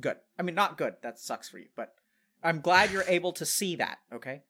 Good. 0.00 0.16
I 0.38 0.42
mean 0.42 0.54
not 0.54 0.78
good. 0.78 0.94
That 1.02 1.18
sucks 1.18 1.48
for 1.48 1.58
you, 1.58 1.68
but 1.76 1.94
I'm 2.42 2.60
glad 2.60 2.90
you're 2.92 3.04
able 3.08 3.32
to 3.32 3.46
see 3.46 3.76
that, 3.76 3.98
okay? 4.12 4.42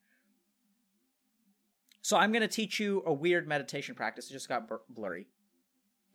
So 2.02 2.16
I'm 2.16 2.30
going 2.30 2.42
to 2.42 2.48
teach 2.48 2.78
you 2.78 3.02
a 3.06 3.12
weird 3.12 3.48
meditation 3.48 3.94
practice. 3.94 4.28
It 4.30 4.32
just 4.34 4.48
got 4.48 4.68
blurry. 4.88 5.26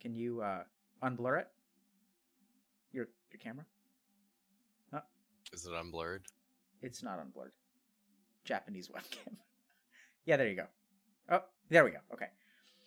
Can 0.00 0.14
you 0.14 0.40
uh 0.40 0.64
unblur 1.02 1.40
it? 1.40 1.48
Your 2.92 3.08
your 3.30 3.40
camera? 3.40 3.66
Is 5.52 5.66
it 5.66 5.72
unblurred? 5.72 6.24
It's 6.80 7.02
not 7.02 7.18
unblurred. 7.18 7.52
Japanese 8.44 8.88
webcam. 8.88 9.36
yeah, 10.26 10.36
there 10.36 10.48
you 10.48 10.56
go. 10.56 10.66
Oh, 11.30 11.42
there 11.68 11.84
we 11.84 11.90
go. 11.90 11.98
Okay. 12.12 12.26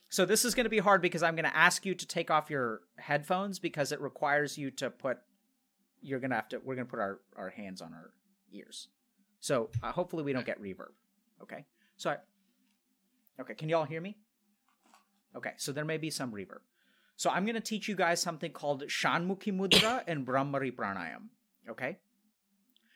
So 0.09 0.25
this 0.25 0.45
is 0.45 0.53
going 0.55 0.65
to 0.65 0.69
be 0.69 0.79
hard 0.79 1.01
because 1.01 1.23
I'm 1.23 1.35
going 1.35 1.49
to 1.49 1.55
ask 1.55 1.85
you 1.85 1.95
to 1.95 2.07
take 2.07 2.29
off 2.29 2.49
your 2.49 2.81
headphones 2.97 3.59
because 3.59 3.91
it 3.91 4.01
requires 4.01 4.57
you 4.57 4.71
to 4.71 4.89
put. 4.89 5.19
You're 6.01 6.19
going 6.19 6.29
to 6.29 6.35
have 6.35 6.49
to. 6.49 6.59
We're 6.63 6.75
going 6.75 6.87
to 6.87 6.91
put 6.91 6.99
our 6.99 7.19
our 7.35 7.49
hands 7.49 7.81
on 7.81 7.93
our 7.93 8.11
ears. 8.51 8.87
So 9.39 9.69
uh, 9.83 9.91
hopefully 9.91 10.23
we 10.23 10.33
don't 10.33 10.45
get 10.45 10.61
reverb. 10.61 10.91
Okay. 11.41 11.65
So 11.97 12.11
I. 12.11 12.17
Okay. 13.39 13.55
Can 13.55 13.69
you 13.69 13.77
all 13.77 13.85
hear 13.85 14.01
me? 14.01 14.17
Okay. 15.35 15.53
So 15.57 15.71
there 15.71 15.85
may 15.85 15.97
be 15.97 16.09
some 16.09 16.31
reverb. 16.31 16.59
So 17.17 17.29
I'm 17.29 17.45
going 17.45 17.55
to 17.55 17.61
teach 17.61 17.87
you 17.87 17.95
guys 17.95 18.21
something 18.21 18.51
called 18.51 18.83
Shanmukhi 18.83 19.57
Mudra 19.57 20.03
and 20.05 20.25
Brahmari 20.25 20.73
Pranayam. 20.73 21.29
Okay. 21.69 21.97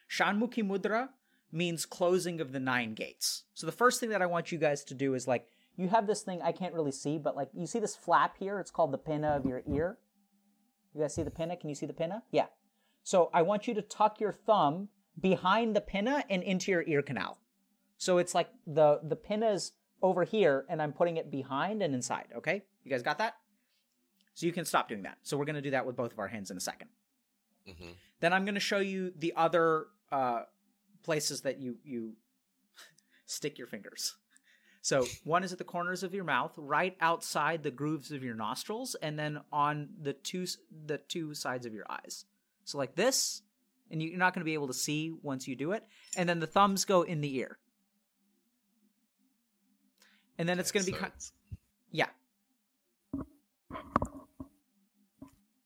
Shanmukhi 0.10 0.64
Mudra 0.64 1.10
means 1.52 1.86
closing 1.86 2.42
of 2.42 2.52
the 2.52 2.60
nine 2.60 2.94
gates. 2.94 3.44
So 3.54 3.66
the 3.66 3.72
first 3.72 4.00
thing 4.00 4.10
that 4.10 4.22
I 4.22 4.26
want 4.26 4.52
you 4.52 4.58
guys 4.58 4.84
to 4.86 4.94
do 4.94 5.14
is 5.14 5.28
like 5.28 5.48
you 5.78 5.88
have 5.90 6.08
this 6.08 6.22
thing 6.22 6.42
I 6.42 6.52
can't 6.52 6.74
really 6.74 6.92
see, 6.92 7.18
but 7.18 7.36
like 7.36 7.50
you 7.54 7.66
see 7.66 7.80
this 7.80 7.96
flap 7.96 8.38
here, 8.38 8.60
it's 8.60 8.72
called 8.72 8.92
the 8.92 8.98
pinna 8.98 9.30
of 9.30 9.46
your 9.46 9.64
ear. 9.72 9.98
You 10.94 11.02
guys 11.02 11.14
see 11.14 11.24
the 11.24 11.32
pinna? 11.32 11.56
Can 11.56 11.70
you 11.70 11.76
see 11.76 11.86
the 11.86 11.94
pinna? 11.94 12.24
Yeah. 12.32 12.48
So 13.04 13.30
I 13.34 13.44
want 13.44 13.68
you 13.68 13.74
to 13.76 13.82
tuck 13.82 14.20
your 14.20 14.34
thumb 14.34 14.90
behind 15.20 15.76
the 15.76 15.82
pinna 15.82 16.24
and 16.30 16.44
into 16.44 16.72
your 16.72 16.84
ear 16.86 17.02
canal. 17.02 17.40
So 17.98 18.18
it's 18.18 18.34
like 18.36 18.50
the 18.66 19.00
the 19.04 19.16
pinna's 19.16 19.74
over 20.02 20.24
here 20.24 20.66
and 20.70 20.82
I'm 20.82 20.94
putting 20.94 21.18
it 21.18 21.30
behind 21.30 21.82
and 21.84 21.94
inside, 21.94 22.28
okay? 22.38 22.64
You 22.84 22.92
guys 22.92 23.04
got 23.04 23.18
that? 23.18 23.36
So 24.34 24.46
you 24.46 24.54
can 24.54 24.66
stop 24.66 24.88
doing 24.88 25.04
that. 25.04 25.18
So 25.24 25.38
we're 25.38 25.46
going 25.46 25.56
to 25.56 25.62
do 25.62 25.72
that 25.72 25.86
with 25.86 25.98
both 25.98 26.14
of 26.14 26.20
our 26.20 26.30
hands 26.30 26.50
in 26.52 26.58
a 26.58 26.62
second. 26.62 26.88
hmm 27.68 27.92
Then 28.22 28.32
I'm 28.32 28.46
going 28.46 28.56
to 28.56 28.62
show 28.62 28.80
you 28.80 29.12
the 29.18 29.34
other 29.36 29.88
uh, 30.12 30.44
places 31.04 31.42
that 31.42 31.60
you 31.60 31.78
you 31.84 32.14
stick 33.26 33.58
your 33.58 33.68
fingers. 33.68 34.16
So 34.82 35.06
one 35.24 35.44
is 35.44 35.52
at 35.52 35.58
the 35.58 35.66
corners 35.66 36.04
of 36.04 36.14
your 36.14 36.24
mouth, 36.24 36.54
right 36.58 36.96
outside 37.02 37.64
the 37.64 37.72
grooves 37.72 38.12
of 38.12 38.24
your 38.24 38.36
nostrils, 38.36 38.96
and 39.02 39.20
then 39.20 39.42
on 39.52 39.90
the 40.02 40.14
two 40.14 40.46
the 40.86 40.98
two 40.98 41.34
sides 41.34 41.66
of 41.66 41.74
your 41.74 41.86
eyes. 41.90 42.26
So 42.64 42.78
like 42.78 42.96
this, 42.96 43.42
and 43.92 44.02
you're 44.02 44.18
not 44.18 44.34
going 44.34 44.42
to 44.42 44.46
be 44.46 44.54
able 44.54 44.68
to 44.68 44.74
see 44.74 45.14
once 45.22 45.48
you 45.48 45.56
do 45.56 45.74
it. 45.74 45.84
And 46.16 46.30
then 46.30 46.40
the 46.40 46.48
thumbs 46.48 46.86
go 46.86 47.02
in 47.02 47.22
the 47.22 47.36
ear, 47.38 47.58
and 50.38 50.48
then 50.48 50.60
it's 50.60 50.72
going 50.72 50.86
to 50.86 50.92
be 50.92 50.98
kind. 50.98 51.12
Yeah. 51.92 52.08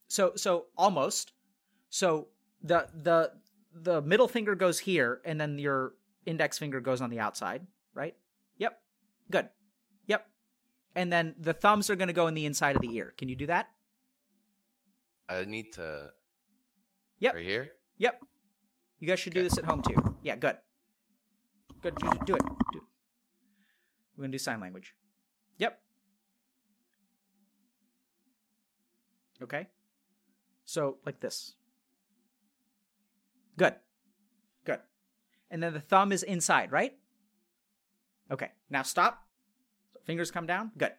So 0.08 0.32
so 0.36 0.66
almost. 0.76 1.32
So 1.90 2.28
the 2.62 2.88
the 2.92 3.32
the 3.74 4.00
middle 4.02 4.28
finger 4.28 4.54
goes 4.54 4.78
here 4.78 5.20
and 5.24 5.40
then 5.40 5.58
your 5.58 5.94
index 6.26 6.58
finger 6.58 6.80
goes 6.80 7.00
on 7.00 7.10
the 7.10 7.20
outside, 7.20 7.66
right? 7.92 8.14
Yep. 8.58 8.80
Good. 9.30 9.48
Yep. 10.06 10.26
And 10.94 11.12
then 11.12 11.34
the 11.38 11.52
thumbs 11.52 11.90
are 11.90 11.96
going 11.96 12.08
to 12.08 12.14
go 12.14 12.26
in 12.26 12.34
the 12.34 12.46
inside 12.46 12.76
of 12.76 12.82
the 12.82 12.94
ear. 12.94 13.14
Can 13.18 13.28
you 13.28 13.36
do 13.36 13.46
that? 13.46 13.68
I 15.28 15.44
need 15.44 15.72
to. 15.74 16.10
Yep. 17.18 17.34
Right 17.34 17.44
here. 17.44 17.70
Yep. 17.98 18.20
You 19.00 19.08
guys 19.08 19.20
should 19.20 19.34
do 19.34 19.42
this 19.42 19.58
at 19.58 19.64
home 19.64 19.82
too. 19.82 20.16
Yeah, 20.22 20.36
good. 20.36 20.56
Good. 21.82 21.96
Do, 21.96 22.10
do 22.24 22.34
it. 22.36 22.42
Do 22.72 22.78
it. 22.78 22.82
We're 24.16 24.22
going 24.22 24.32
to 24.32 24.38
do 24.38 24.38
sign 24.38 24.60
language. 24.60 24.94
Yep. 25.58 25.78
Okay. 29.42 29.66
So, 30.64 30.98
like 31.04 31.20
this. 31.20 31.54
Good. 33.56 33.74
Good. 34.64 34.80
And 35.50 35.62
then 35.62 35.72
the 35.74 35.80
thumb 35.80 36.12
is 36.12 36.22
inside, 36.22 36.72
right? 36.72 36.94
Okay. 38.30 38.50
Now 38.70 38.82
stop. 38.82 39.24
Fingers 40.04 40.30
come 40.30 40.46
down. 40.46 40.72
Good. 40.76 40.92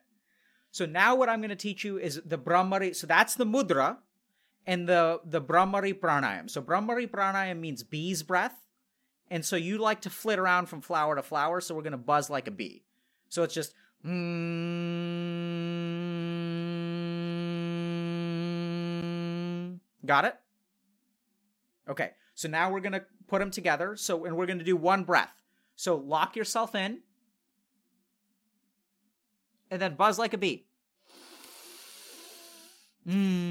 So 0.71 0.85
now 0.85 1.15
what 1.15 1.29
I'm 1.29 1.39
going 1.39 1.49
to 1.49 1.55
teach 1.55 1.83
you 1.83 1.97
is 1.97 2.21
the 2.25 2.37
Brahmari. 2.37 2.95
So 2.95 3.07
that's 3.07 3.35
the 3.35 3.45
mudra 3.45 3.97
and 4.65 4.89
the 4.89 5.21
the 5.25 5.41
Brahmari 5.41 5.93
pranayam. 5.93 6.49
So 6.49 6.61
Brahmari 6.61 7.09
pranayam 7.09 7.59
means 7.59 7.83
bee's 7.83 8.23
breath. 8.23 8.55
And 9.29 9.43
so 9.43 9.55
you 9.55 9.77
like 9.77 10.01
to 10.01 10.09
flit 10.09 10.37
around 10.37 10.67
from 10.67 10.81
flower 10.81 11.15
to 11.15 11.23
flower, 11.23 11.59
so 11.59 11.73
we're 11.73 11.81
going 11.81 11.91
to 11.93 11.97
buzz 11.97 12.29
like 12.29 12.47
a 12.47 12.51
bee. 12.51 12.83
So 13.29 13.41
it's 13.41 13.55
just 13.55 13.73
mm, 14.05 15.35
Got 20.05 20.25
it? 20.25 20.35
Okay. 21.89 22.11
So 22.35 22.47
now 22.47 22.69
we're 22.69 22.81
going 22.81 22.93
to 22.93 23.03
put 23.27 23.39
them 23.39 23.49
together. 23.49 23.95
So 23.95 24.25
and 24.25 24.37
we're 24.37 24.45
going 24.45 24.59
to 24.59 24.65
do 24.65 24.75
one 24.75 25.03
breath. 25.03 25.33
So 25.75 25.95
lock 25.95 26.35
yourself 26.35 26.75
in 26.75 26.99
and 29.71 29.81
then 29.81 29.95
buzz 29.95 30.19
like 30.19 30.33
a 30.33 30.37
bee. 30.37 30.65
Mm. 33.07 33.44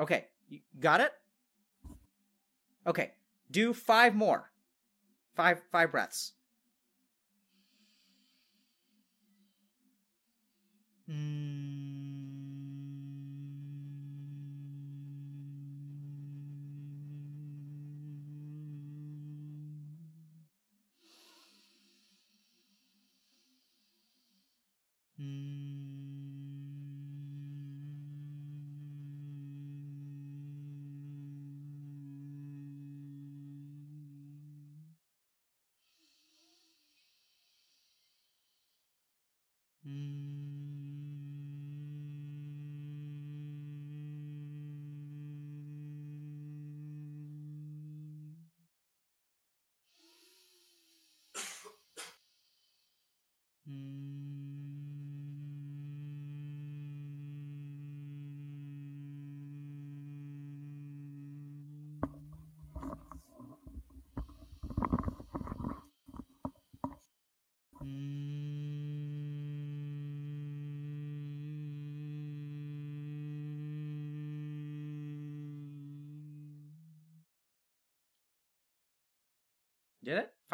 Okay, 0.00 0.26
you 0.48 0.60
got 0.80 1.00
it? 1.00 1.12
Okay, 2.86 3.12
do 3.50 3.72
five 3.72 4.14
more. 4.14 4.50
Five 5.34 5.62
five 5.72 5.90
breaths. 5.90 6.32
Hmm. 11.06 11.63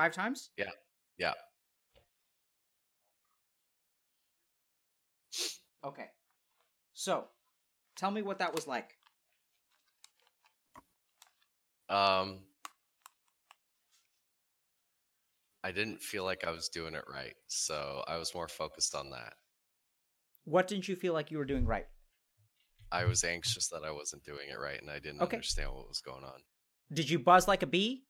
Five 0.01 0.15
times? 0.15 0.49
Yeah. 0.57 0.71
Yeah. 1.19 1.35
Okay. 5.85 6.07
So, 6.95 7.27
tell 7.97 8.11
me 8.11 8.23
what 8.23 8.39
that 8.39 8.55
was 8.55 8.67
like. 8.67 8.97
Um, 11.91 12.39
I 15.63 15.71
didn't 15.71 16.01
feel 16.01 16.25
like 16.25 16.47
I 16.47 16.51
was 16.51 16.71
doing 16.71 16.95
it 16.95 17.05
right, 17.13 17.35
so 17.49 18.03
I 18.09 18.17
was 18.17 18.35
more 18.35 18.49
focused 18.49 18.95
on 18.95 19.11
that. 19.11 19.35
What 20.45 20.67
didn't 20.67 20.89
you 20.89 20.97
feel 20.97 21.13
like 21.13 21.31
you 21.31 21.37
were 21.37 21.45
doing 21.45 21.67
right? 21.67 21.85
I 22.91 23.05
was 23.05 23.23
anxious 23.23 23.69
that 23.69 23.83
I 23.85 23.91
wasn't 23.91 24.25
doing 24.25 24.49
it 24.51 24.59
right, 24.59 24.81
and 24.81 24.91
I 24.91 24.99
didn't 24.99 25.21
Okay. 25.21 25.37
understand 25.37 25.75
what 25.75 25.89
was 25.89 26.01
going 26.01 26.25
on. 26.25 26.41
Did 26.91 27.11
you 27.11 27.19
buzz 27.19 27.47
like 27.47 27.63
a 27.63 27.67
bee? 27.67 28.07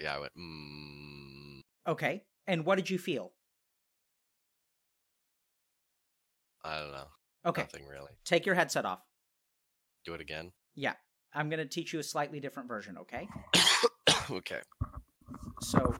Yeah, 0.00 0.14
I 0.14 0.18
went. 0.18 0.32
Mm, 0.38 1.60
Okay. 1.88 2.22
And 2.46 2.64
what 2.64 2.76
did 2.76 2.88
you 2.90 2.98
feel? 2.98 3.32
I 6.64 6.80
don't 6.80 6.92
know. 6.92 7.06
Okay. 7.46 7.62
Nothing 7.62 7.86
really. 7.86 8.12
Take 8.24 8.46
your 8.46 8.54
headset 8.54 8.84
off. 8.84 9.00
Do 10.04 10.14
it 10.14 10.20
again. 10.20 10.52
Yeah. 10.74 10.94
I'm 11.34 11.48
going 11.48 11.58
to 11.60 11.66
teach 11.66 11.92
you 11.92 11.98
a 11.98 12.02
slightly 12.02 12.40
different 12.40 12.68
version, 12.68 12.98
okay? 12.98 13.28
okay. 14.30 14.60
So, 15.60 15.94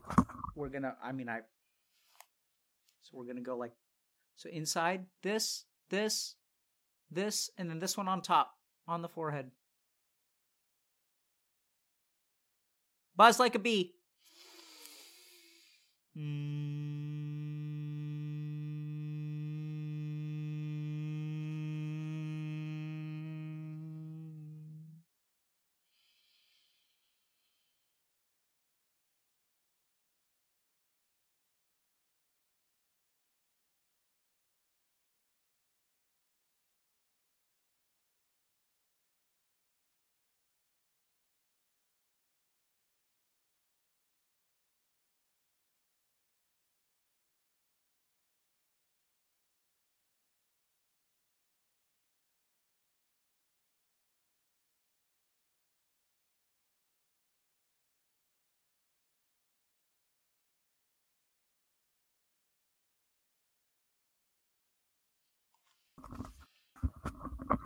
we're 0.55 0.69
going 0.69 0.83
to, 0.83 0.95
I 1.03 1.11
mean, 1.11 1.29
I, 1.29 1.39
so 3.01 3.11
we're 3.13 3.25
going 3.25 3.35
to 3.37 3.41
go 3.43 3.57
like, 3.57 3.73
so 4.35 4.49
inside 4.49 5.05
this, 5.21 5.65
this, 5.89 6.35
this, 7.11 7.49
and 7.57 7.69
then 7.69 7.79
this 7.79 7.95
one 7.97 8.07
on 8.07 8.21
top, 8.21 8.53
on 8.87 9.01
the 9.01 9.09
forehead. 9.09 9.51
Buzz 13.19 13.37
like 13.37 13.55
a 13.55 13.59
bee. 13.59 13.91
Mm. 16.17 16.88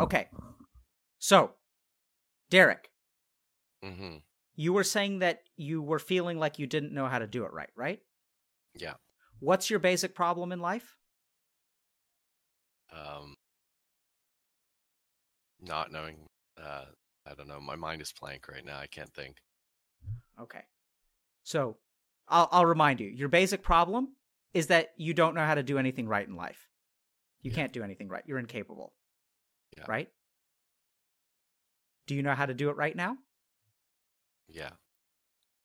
Okay. 0.03 0.27
So, 1.19 1.51
Derek, 2.49 2.89
hmm 3.81 4.17
you 4.55 4.73
were 4.73 4.83
saying 4.83 5.19
that 5.19 5.43
you 5.55 5.81
were 5.81 5.97
feeling 5.97 6.37
like 6.37 6.59
you 6.59 6.67
didn't 6.67 6.93
know 6.93 7.07
how 7.07 7.17
to 7.19 7.25
do 7.25 7.45
it 7.45 7.53
right, 7.53 7.69
right? 7.75 7.99
Yeah. 8.75 8.93
What's 9.39 9.69
your 9.69 9.79
basic 9.79 10.13
problem 10.13 10.51
in 10.51 10.59
life? 10.59 10.95
Um, 12.91 13.35
not 15.61 15.91
knowing. 15.91 16.27
Uh, 16.61 16.85
I 17.25 17.33
don't 17.33 17.47
know. 17.47 17.59
My 17.61 17.75
mind 17.75 18.01
is 18.01 18.13
blank 18.19 18.47
right 18.47 18.63
now. 18.65 18.77
I 18.77 18.87
can't 18.87 19.13
think. 19.13 19.37
Okay. 20.39 20.61
So, 21.43 21.77
I'll 22.27 22.49
I'll 22.51 22.65
remind 22.65 22.99
you. 22.99 23.07
Your 23.07 23.29
basic 23.29 23.63
problem 23.63 24.09
is 24.53 24.67
that 24.67 24.89
you 24.97 25.13
don't 25.13 25.33
know 25.33 25.45
how 25.45 25.55
to 25.55 25.63
do 25.63 25.79
anything 25.79 26.07
right 26.07 26.27
in 26.27 26.35
life. 26.35 26.67
You 27.41 27.51
Yeah. 27.51 27.55
can't 27.55 27.73
do 27.73 27.83
anything 27.83 28.07
right. 28.09 28.23
You're 28.27 28.37
incapable. 28.39 28.93
Yeah. 29.77 29.85
Right? 29.87 30.09
Do 32.07 32.15
you 32.15 32.23
know 32.23 32.35
how 32.35 32.45
to 32.45 32.53
do 32.53 32.69
it 32.69 32.75
right 32.75 32.95
now? 32.95 33.17
Yeah. 34.47 34.71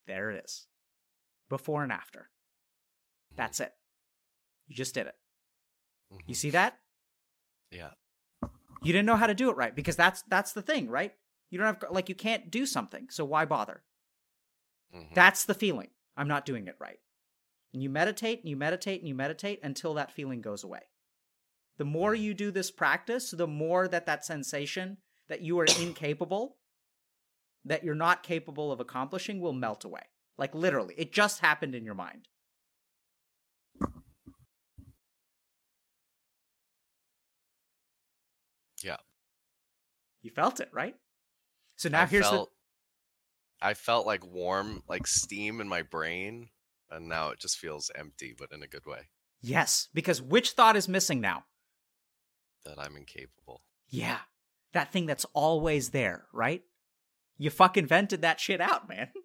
There 0.07 0.31
it 0.31 0.45
is. 0.45 0.67
Before 1.49 1.83
and 1.83 1.93
after. 1.93 2.31
That's 3.37 3.61
it. 3.61 3.73
You 4.67 4.77
just 4.77 4.95
did 4.95 5.07
it. 5.07 5.17
Mhm. 6.13 6.23
You 6.27 6.35
see 6.35 6.51
that? 6.51 6.79
Yeah. 7.71 7.91
You 8.83 8.93
didn't 8.93 9.07
know 9.07 9.17
how 9.17 9.27
to 9.27 9.35
do 9.35 9.51
it 9.51 9.57
right 9.57 9.75
because 9.75 9.97
that's 9.97 10.23
that's 10.23 10.53
the 10.53 10.63
thing, 10.63 10.89
right? 10.89 11.15
You 11.51 11.59
don't 11.59 11.67
have 11.67 11.91
like 11.91 12.09
you 12.09 12.15
can't 12.15 12.51
do 12.51 12.65
something, 12.67 13.09
so 13.11 13.25
why 13.25 13.45
bother? 13.45 13.83
Mhm. 14.95 15.15
That's 15.15 15.45
the 15.45 15.55
feeling. 15.55 15.91
I'm 16.17 16.29
not 16.29 16.47
doing 16.47 16.67
it 16.69 16.77
right. 16.79 17.01
And 17.73 17.83
you 17.83 17.91
meditate 17.91 18.41
and 18.41 18.49
you 18.49 18.57
meditate 18.57 19.01
and 19.01 19.09
you 19.09 19.15
meditate 19.15 19.61
until 19.63 19.95
that 19.95 20.13
feeling 20.13 20.41
goes 20.41 20.65
away. 20.65 20.89
The 21.79 21.85
more 21.85 22.15
you 22.15 22.35
do 22.35 22.51
this 22.51 22.71
practice, 22.71 23.31
the 23.31 23.47
more 23.47 23.87
that 23.89 24.07
that 24.07 24.25
sensation 24.25 24.99
that 25.29 25.43
you 25.43 25.59
are 25.61 25.67
incapable, 25.81 26.57
that 27.65 27.85
you're 27.85 27.95
not 27.95 28.23
capable 28.23 28.73
of 28.73 28.81
accomplishing 28.81 29.41
will 29.41 29.53
melt 29.53 29.85
away. 29.85 30.03
Like 30.37 30.55
literally, 30.55 30.95
it 30.99 31.13
just 31.13 31.41
happened 31.41 31.75
in 31.75 31.85
your 31.85 31.95
mind. 31.95 32.29
Yeah. 38.83 38.97
You 40.23 40.31
felt 40.31 40.61
it, 40.61 40.71
right? 40.73 40.97
So 41.77 41.89
now 41.89 42.03
I 42.03 42.07
here's 42.07 42.29
felt, 42.29 42.51
I 43.61 43.75
felt 43.75 44.07
like 44.07 44.27
warm, 44.27 44.83
like 44.89 45.07
steam 45.07 45.61
in 45.61 45.69
my 45.69 45.83
brain, 45.83 46.49
and 46.91 47.09
now 47.09 47.31
it 47.31 47.39
just 47.39 47.59
feels 47.59 47.91
empty, 47.95 48.35
but 48.37 48.53
in 48.53 48.63
a 48.63 48.69
good 48.69 48.87
way. 48.87 49.11
Yes, 49.41 49.89
because 49.95 50.21
which 50.21 50.53
thought 50.53 50.77
is 50.77 50.89
missing 50.89 51.21
now? 51.21 51.45
That 52.69 52.79
I'm 52.79 52.97
incapable. 52.97 53.63
Yeah. 53.89 54.19
That 54.75 54.93
thing 54.93 55.07
that's 55.07 55.25
always 55.33 55.91
there, 55.91 56.27
right? 56.33 56.63
You 57.39 57.49
fucking 57.49 57.87
vented 57.87 58.21
that 58.23 58.41
shit 58.41 58.61
out, 58.61 58.89
man. 58.89 59.09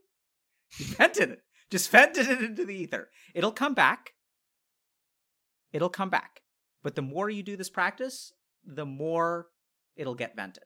You 0.80 0.88
vented 0.88 1.30
it. 1.30 1.44
Just 1.70 1.92
vented 1.92 2.28
it 2.28 2.42
into 2.42 2.66
the 2.66 2.74
ether. 2.74 3.10
It'll 3.36 3.52
come 3.52 3.76
back. 3.76 4.14
It'll 5.72 5.88
come 5.88 6.10
back. 6.10 6.42
But 6.82 6.96
the 6.96 7.04
more 7.04 7.30
you 7.30 7.44
do 7.44 7.56
this 7.56 7.70
practice, 7.70 8.34
the 8.66 8.86
more 8.86 9.50
it'll 9.96 10.16
get 10.16 10.36
vented. 10.36 10.64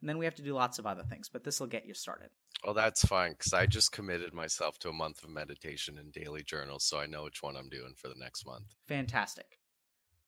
And 0.00 0.08
then 0.08 0.18
we 0.18 0.24
have 0.24 0.34
to 0.36 0.42
do 0.42 0.54
lots 0.54 0.80
of 0.80 0.86
other 0.86 1.04
things, 1.04 1.28
but 1.28 1.44
this 1.44 1.60
will 1.60 1.68
get 1.68 1.86
you 1.86 1.94
started. 1.94 2.30
Well, 2.64 2.74
that's 2.74 3.04
fine 3.04 3.32
because 3.32 3.52
I 3.52 3.66
just 3.66 3.92
committed 3.92 4.34
myself 4.34 4.76
to 4.80 4.88
a 4.88 4.92
month 4.92 5.22
of 5.22 5.30
meditation 5.30 5.98
and 5.98 6.12
daily 6.12 6.42
journals, 6.42 6.84
so 6.84 6.98
I 6.98 7.06
know 7.06 7.24
which 7.24 7.42
one 7.42 7.56
I'm 7.56 7.68
doing 7.68 7.94
for 7.96 8.08
the 8.08 8.18
next 8.18 8.44
month. 8.44 8.74
Fantastic. 8.88 9.58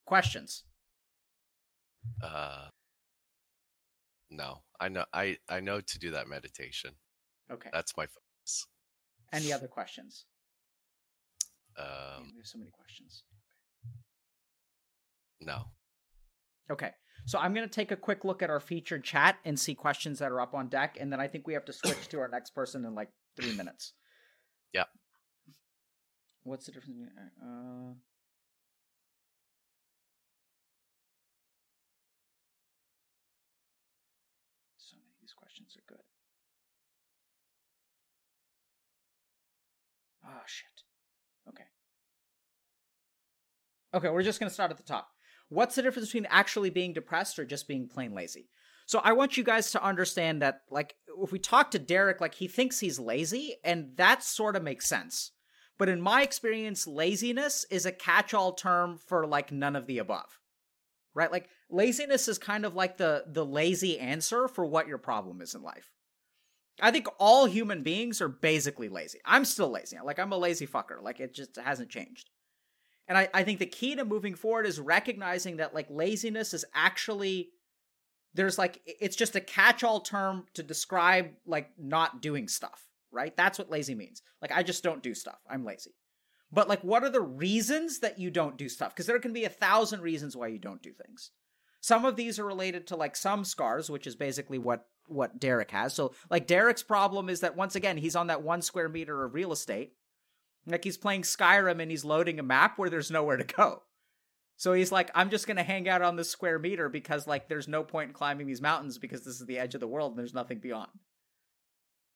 Questions? 0.05 0.65
Uh, 2.23 2.69
no, 4.31 4.63
I 4.81 4.89
know 4.89 5.05
I 5.13 5.39
I 5.49 5.61
know 5.61 5.81
to 5.81 5.99
do 5.99 6.11
that 6.13 6.29
meditation. 6.29 6.93
Okay. 7.51 7.71
That's 7.73 7.97
my 7.97 8.07
focus. 8.07 8.67
Any 9.33 9.53
other 9.53 9.69
questions? 9.69 10.27
Um, 11.79 12.33
we 12.35 12.39
have 12.39 12.47
so 12.47 12.59
many 12.59 12.71
questions. 12.71 13.23
no. 15.41 15.65
Okay. 16.71 16.91
So 17.25 17.39
I'm 17.39 17.55
going 17.55 17.69
to 17.69 17.75
take 17.75 17.91
a 17.91 17.97
quick 17.97 18.25
look 18.25 18.43
at 18.43 18.51
our 18.51 18.61
featured 18.61 19.05
chat 19.05 19.39
and 19.45 19.59
see 19.59 19.75
questions 19.75 20.19
that 20.19 20.33
are 20.33 20.41
up 20.41 20.55
on 20.55 20.69
deck. 20.69 20.97
And 20.99 21.13
then 21.13 21.21
I 21.21 21.29
think 21.29 21.47
we 21.47 21.55
have 21.55 21.65
to 21.67 21.73
switch 21.73 22.09
to 22.09 22.19
our 22.21 22.29
next 22.29 22.55
person 22.55 22.85
in 22.85 22.95
like 22.95 23.11
three 23.37 23.55
minutes. 23.55 23.93
Yeah. 24.73 24.85
What's 26.43 26.67
the 26.67 26.73
difference? 26.73 27.11
Uh, 27.43 27.95
Okay, 43.95 44.11
we're 44.11 44.23
just 44.23 44.39
going 44.39 44.49
to 44.49 44.55
start 44.55 44.71
at 44.71 44.77
the 44.77 44.83
top. 44.83 45.09
What's 45.49 45.75
the 45.75 45.83
difference 45.83 46.09
between 46.09 46.27
actually 46.31 46.71
being 46.71 46.93
depressed 46.93 47.39
or 47.39 47.45
just 47.45 47.67
being 47.67 47.89
plain 47.89 48.15
lazy? 48.15 48.49
So 48.87 49.01
I 49.03 49.13
want 49.13 49.37
you 49.37 49.45
guys 49.45 49.71
to 49.73 49.85
understand 49.85 50.43
that, 50.43 50.63
like, 50.71 50.95
if 51.23 51.33
we 51.33 51.39
talk 51.39 51.71
to 51.71 51.79
Derek, 51.79 52.21
like, 52.21 52.35
he 52.35 52.49
thinks 52.49 52.81
he's 52.81 52.99
lazy, 52.99 53.57
and 53.65 53.97
that 53.97 54.23
sort 54.23 54.57
of 54.57 54.63
makes 54.63 54.87
sense. 54.87 55.33
But 55.79 55.89
in 55.89 56.01
my 56.01 56.23
experience, 56.23 56.87
laziness 56.87 57.65
is 57.71 57.87
a 57.87 57.93
catch 57.93 58.35
all 58.35 58.53
term 58.53 58.99
for, 58.99 59.27
like, 59.27 59.53
none 59.53 59.77
of 59.77 59.87
the 59.87 59.99
above. 59.99 60.39
Right? 61.15 61.33
Like, 61.33 61.49
laziness 61.71 62.29
is 62.29 62.39
kind 62.39 62.65
of 62.65 62.75
like 62.75 62.97
the, 62.97 63.25
the 63.27 63.45
lazy 63.45 63.99
answer 63.99 64.49
for 64.49 64.65
what 64.65 64.89
your 64.89 64.99
problem 64.99 65.41
is 65.41 65.55
in 65.55 65.63
life. 65.63 65.91
I 66.81 66.91
think 66.91 67.09
all 67.19 67.47
human 67.47 67.83
beings 67.83 68.21
are 68.21 68.29
basically 68.29 68.89
lazy. 68.89 69.19
I'm 69.25 69.45
still 69.45 69.71
lazy. 69.71 69.97
Like, 70.03 70.19
I'm 70.19 70.33
a 70.33 70.39
lazy 70.39 70.67
fucker. 70.67 71.03
Like, 71.03 71.21
it 71.21 71.35
just 71.35 71.57
hasn't 71.57 71.91
changed. 71.91 72.31
And 73.09 73.17
I, 73.17 73.29
I 73.33 73.43
think 73.43 73.59
the 73.59 73.67
key 73.67 73.97
to 73.97 74.05
moving 74.05 74.35
forward 74.35 74.67
is 74.67 74.79
recognizing 74.79 75.57
that, 75.57 75.75
like, 75.75 75.87
laziness 75.89 76.53
is 76.53 76.65
actually 76.75 77.51
there's 78.35 78.59
like 78.59 78.83
it's 78.85 79.17
just 79.17 79.35
a 79.35 79.41
catch-all 79.41 80.01
term 80.01 80.45
to 80.53 80.63
describe 80.63 81.31
like 81.47 81.71
not 81.79 82.21
doing 82.21 82.47
stuff 82.47 82.89
right? 83.11 83.37
That's 83.37 83.59
what 83.59 83.71
lazy 83.71 83.95
means. 83.95 84.23
Like 84.41 84.53
i 84.53 84.63
just 84.63 84.83
don't 84.83 85.03
do 85.03 85.15
stuff. 85.15 85.39
I'm 85.49 85.65
lazy. 85.65 85.95
But 86.53 86.69
like 86.69 86.83
what 86.83 87.05
are 87.05 87.11
the 87.11 87.21
reasons 87.21 88.01
that 88.01 88.19
you 88.19 88.31
don't 88.31 88.57
do 88.57 88.69
stuff? 88.69 88.95
Because 88.95 89.07
there 89.07 89.19
can 89.19 89.33
be 89.33 89.45
a 89.45 89.51
thousand 89.51 90.01
reasons 90.03 90.37
why 90.37 90.49
you 90.49 90.59
don't 90.59 90.83
do 90.83 90.93
things. 90.93 91.31
Some 91.81 92.05
of 92.05 92.17
these 92.17 92.39
are 92.39 92.45
related 92.45 92.87
to 92.89 92.97
like 92.97 93.17
some 93.17 93.45
scars 93.45 93.91
which 93.91 94.07
is 94.07 94.17
basically 94.17 94.59
what 94.59 94.87
what 95.07 95.41
derek 95.41 95.71
has. 95.71 95.95
So 95.95 96.13
like 96.31 96.47
derek's 96.47 96.83
problem 96.83 97.29
is 97.29 97.41
that 97.41 97.57
once 97.57 97.77
again 97.77 97.97
he's 97.97 98.17
on 98.17 98.29
that 98.29 98.43
one 98.43 98.63
square 98.63 98.89
meter 98.89 99.25
of 99.25 99.35
real 99.35 99.53
estate 99.53 99.93
like 100.71 100.85
he's 100.85 100.99
playing 100.99 101.23
skyrim 101.23 101.81
and 101.81 101.91
he's 101.91 102.05
loading 102.05 102.39
a 102.39 102.43
map 102.43 102.79
where 102.79 102.91
there's 102.91 103.11
nowhere 103.11 103.37
to 103.37 103.45
go 103.45 103.83
so 104.59 104.73
he's 104.73 104.91
like, 104.91 105.13
I'm 105.15 105.31
just 105.31 105.47
gonna 105.47 105.63
hang 105.63 105.89
out 105.89 106.03
on 106.03 106.17
this 106.17 106.29
square 106.29 106.59
meter 106.59 106.89
because 106.89 107.29
like 107.29 107.49
there's 107.49 107.69
no 107.69 107.85
point 107.85 108.09
in 108.09 108.15
climbing 108.15 108.49
these 108.49 108.61
mountains 108.61 108.99
because 108.99 109.25
this 109.25 109.41
is 109.41 109.47
the 109.47 109.59
edge 109.59 109.75
of 109.75 109.81
the 109.81 109.87
world 109.87 110.11
and 110.11 110.19
there's 110.19 110.35
nothing 110.35 110.59
beyond. 110.59 110.91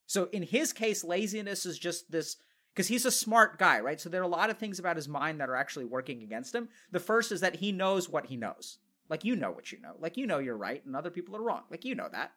So 0.07 0.27
in 0.33 0.43
his 0.43 0.73
case, 0.73 1.05
laziness 1.05 1.65
is 1.65 1.79
just 1.79 2.11
this 2.11 2.35
because 2.75 2.89
he's 2.89 3.05
a 3.05 3.11
smart 3.11 3.57
guy, 3.57 3.79
right? 3.79 3.99
So 3.99 4.09
there 4.09 4.19
are 4.19 4.25
a 4.25 4.27
lot 4.27 4.49
of 4.49 4.57
things 4.57 4.77
about 4.77 4.97
his 4.97 5.07
mind 5.07 5.39
that 5.39 5.49
are 5.49 5.55
actually 5.55 5.85
working 5.85 6.21
against 6.21 6.53
him. 6.53 6.67
The 6.91 6.99
first 6.99 7.31
is 7.31 7.39
that 7.39 7.55
he 7.55 7.71
knows 7.71 8.09
what 8.09 8.25
he 8.25 8.35
knows. 8.35 8.77
Like 9.07 9.23
you 9.23 9.37
know 9.37 9.51
what 9.51 9.71
you 9.71 9.79
know. 9.79 9.93
Like 9.97 10.17
you 10.17 10.27
know 10.27 10.39
you're 10.39 10.57
right 10.57 10.85
and 10.85 10.97
other 10.97 11.11
people 11.11 11.37
are 11.37 11.41
wrong. 11.41 11.63
Like 11.71 11.85
you 11.85 11.95
know 11.95 12.09
that. 12.11 12.33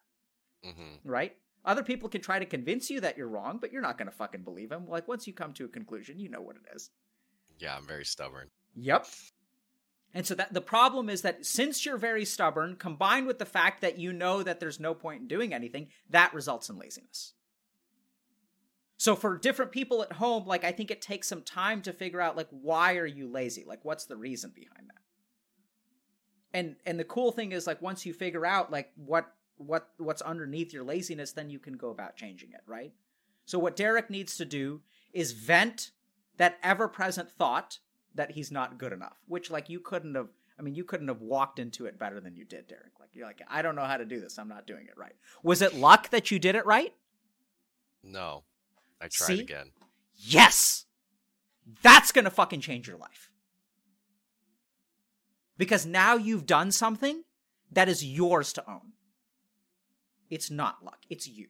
Mm-hmm. 0.65 1.11
Right? 1.11 1.35
Other 1.67 1.83
people 1.83 2.09
can 2.09 2.21
try 2.21 2.39
to 2.39 2.47
convince 2.47 2.89
you 2.89 3.01
that 3.01 3.19
you're 3.19 3.29
wrong, 3.29 3.59
but 3.61 3.73
you're 3.73 3.83
not 3.83 3.99
going 3.99 4.09
to 4.09 4.17
fucking 4.17 4.43
believe 4.43 4.69
them. 4.69 4.87
Like 4.89 5.09
once 5.09 5.27
you 5.27 5.33
come 5.33 5.53
to 5.55 5.65
a 5.65 5.69
conclusion, 5.69 6.21
you 6.21 6.29
know 6.29 6.41
what 6.41 6.57
it 6.57 6.75
is. 6.75 6.91
Yeah, 7.59 7.77
I'm 7.77 7.87
very 7.87 8.05
stubborn. 8.05 8.49
Yep. 8.77 9.07
And 10.15 10.25
so 10.25 10.35
that 10.37 10.55
the 10.55 10.61
problem 10.61 11.11
is 11.11 11.23
that 11.23 11.45
since 11.45 11.85
you're 11.85 11.99
very 11.99 12.25
stubborn, 12.25 12.77
combined 12.77 13.27
with 13.27 13.39
the 13.39 13.45
fact 13.45 13.81
that 13.81 13.99
you 13.99 14.13
know 14.13 14.43
that 14.45 14.61
there's 14.61 14.79
no 14.79 14.95
point 14.95 15.23
in 15.23 15.29
doing 15.29 15.53
anything, 15.53 15.89
that 16.09 16.33
results 16.33 16.71
in 16.71 16.79
laziness. 16.79 17.35
So 18.97 19.15
for 19.15 19.37
different 19.37 19.73
people 19.73 20.03
at 20.03 20.13
home, 20.13 20.47
like 20.47 20.65
I 20.65 20.73
think 20.73 20.91
it 20.91 21.03
takes 21.03 21.29
some 21.29 21.43
time 21.43 21.83
to 21.83 21.93
figure 21.93 22.21
out 22.21 22.37
like 22.37 22.49
why 22.51 22.97
are 22.97 23.07
you 23.07 23.29
lazy? 23.29 23.65
Like 23.67 23.85
what's 23.85 24.07
the 24.07 24.17
reason 24.17 24.53
behind 24.55 24.89
that? 24.89 25.03
And 26.55 26.77
and 26.87 26.99
the 26.99 27.05
cool 27.05 27.33
thing 27.33 27.53
is 27.53 27.67
like 27.67 27.83
once 27.83 28.07
you 28.07 28.15
figure 28.15 28.47
out 28.47 28.71
like 28.71 28.93
what 28.97 29.36
what 29.57 29.91
what's 29.99 30.23
underneath 30.23 30.73
your 30.73 30.85
laziness, 30.85 31.33
then 31.33 31.51
you 31.51 31.59
can 31.59 31.77
go 31.77 31.91
about 31.91 32.17
changing 32.17 32.53
it, 32.53 32.63
right? 32.67 32.93
So 33.45 33.59
what 33.59 33.77
Derek 33.77 34.11
needs 34.11 34.37
to 34.37 34.45
do 34.45 34.83
is 35.13 35.33
vent 35.33 35.93
that 36.37 36.59
ever-present 36.63 37.31
thought 37.31 37.79
that 38.15 38.33
he's 38.33 38.51
not 38.51 38.79
good 38.79 38.93
enough, 38.93 39.19
which 39.27 39.51
like 39.51 39.69
you 39.69 39.81
couldn't 39.81 40.15
have 40.15 40.29
I 40.59 40.63
mean, 40.63 40.75
you 40.75 40.85
couldn't 40.85 41.09
have 41.09 41.21
walked 41.21 41.59
into 41.59 41.85
it 41.85 41.99
better 41.99 42.19
than 42.21 42.35
you 42.35 42.45
did, 42.45 42.67
Derek. 42.67 42.99
Like 42.99 43.11
you're 43.13 43.27
like, 43.27 43.43
I 43.49 43.63
don't 43.63 43.77
know 43.77 43.85
how 43.85 43.99
to 43.99 44.07
do 44.07 44.21
this. 44.21 44.39
I'm 44.39 44.49
not 44.49 44.67
doing 44.67 44.87
it 44.87 44.97
right. 44.97 45.15
Was 45.43 45.61
it 45.61 45.75
luck 45.75 46.11
that 46.11 46.31
you 46.31 46.39
did 46.39 46.55
it 46.55 46.65
right? 46.65 46.95
No. 48.03 48.45
I 49.01 49.09
tried 49.09 49.27
See? 49.27 49.41
again. 49.41 49.73
Yes. 50.15 50.87
That's 51.83 52.13
going 52.13 52.25
to 52.25 52.31
fucking 52.31 52.61
change 52.61 52.89
your 52.89 52.97
life. 52.97 53.31
Because 55.59 55.85
now 55.85 56.17
you've 56.17 56.47
done 56.47 56.71
something 56.71 57.25
that 57.71 57.89
is 57.89 58.05
yours 58.05 58.53
to 58.55 58.71
own. 58.71 58.93
It's 60.31 60.51
not 60.51 60.85
luck, 60.85 61.05
it's 61.09 61.27
you. 61.27 61.49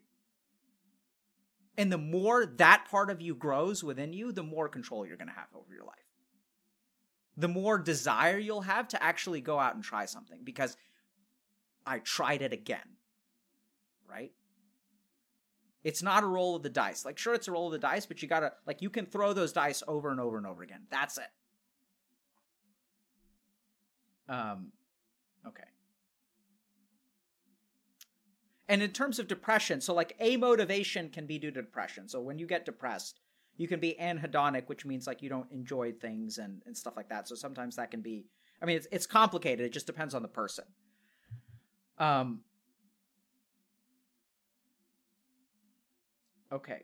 And 1.78 1.92
the 1.92 1.98
more 1.98 2.46
that 2.46 2.86
part 2.90 3.10
of 3.10 3.20
you 3.20 3.34
grows 3.34 3.84
within 3.84 4.12
you, 4.12 4.32
the 4.32 4.42
more 4.42 4.68
control 4.68 5.06
you're 5.06 5.18
going 5.18 5.28
to 5.28 5.34
have 5.34 5.48
over 5.54 5.74
your 5.74 5.84
life 5.84 6.06
the 7.36 7.48
more 7.48 7.78
desire 7.78 8.38
you'll 8.38 8.62
have 8.62 8.88
to 8.88 9.02
actually 9.02 9.40
go 9.40 9.58
out 9.58 9.74
and 9.74 9.84
try 9.84 10.06
something 10.06 10.40
because 10.42 10.76
I 11.84 11.98
tried 11.98 12.42
it 12.42 12.52
again. 12.52 12.96
Right? 14.08 14.32
It's 15.84 16.02
not 16.02 16.24
a 16.24 16.26
roll 16.26 16.56
of 16.56 16.62
the 16.62 16.70
dice. 16.70 17.04
Like, 17.04 17.18
sure, 17.18 17.34
it's 17.34 17.46
a 17.46 17.52
roll 17.52 17.66
of 17.66 17.72
the 17.72 17.78
dice, 17.78 18.06
but 18.06 18.22
you 18.22 18.28
gotta, 18.28 18.52
like, 18.66 18.82
you 18.82 18.90
can 18.90 19.06
throw 19.06 19.32
those 19.32 19.52
dice 19.52 19.82
over 19.86 20.10
and 20.10 20.18
over 20.18 20.36
and 20.36 20.46
over 20.46 20.62
again. 20.62 20.82
That's 20.90 21.18
it. 21.18 21.24
Um, 24.28 24.72
okay. 25.46 25.62
And 28.68 28.82
in 28.82 28.90
terms 28.90 29.18
of 29.18 29.28
depression, 29.28 29.80
so 29.80 29.94
like 29.94 30.16
a 30.18 30.36
motivation 30.36 31.08
can 31.08 31.26
be 31.26 31.38
due 31.38 31.50
to 31.52 31.62
depression. 31.62 32.08
So 32.08 32.20
when 32.20 32.38
you 32.38 32.46
get 32.46 32.64
depressed, 32.64 33.20
you 33.56 33.68
can 33.68 33.80
be 33.80 33.96
anhedonic, 34.00 34.68
which 34.68 34.84
means 34.84 35.06
like 35.06 35.22
you 35.22 35.28
don't 35.28 35.50
enjoy 35.52 35.92
things 35.92 36.38
and, 36.38 36.62
and 36.66 36.76
stuff 36.76 36.96
like 36.96 37.08
that. 37.08 37.28
So 37.28 37.34
sometimes 37.34 37.76
that 37.76 37.90
can 37.90 38.00
be, 38.02 38.26
I 38.60 38.66
mean, 38.66 38.76
it's, 38.76 38.88
it's 38.90 39.06
complicated. 39.06 39.64
It 39.66 39.72
just 39.72 39.86
depends 39.86 40.14
on 40.14 40.22
the 40.22 40.28
person. 40.28 40.64
Um, 41.98 42.40
okay. 46.52 46.82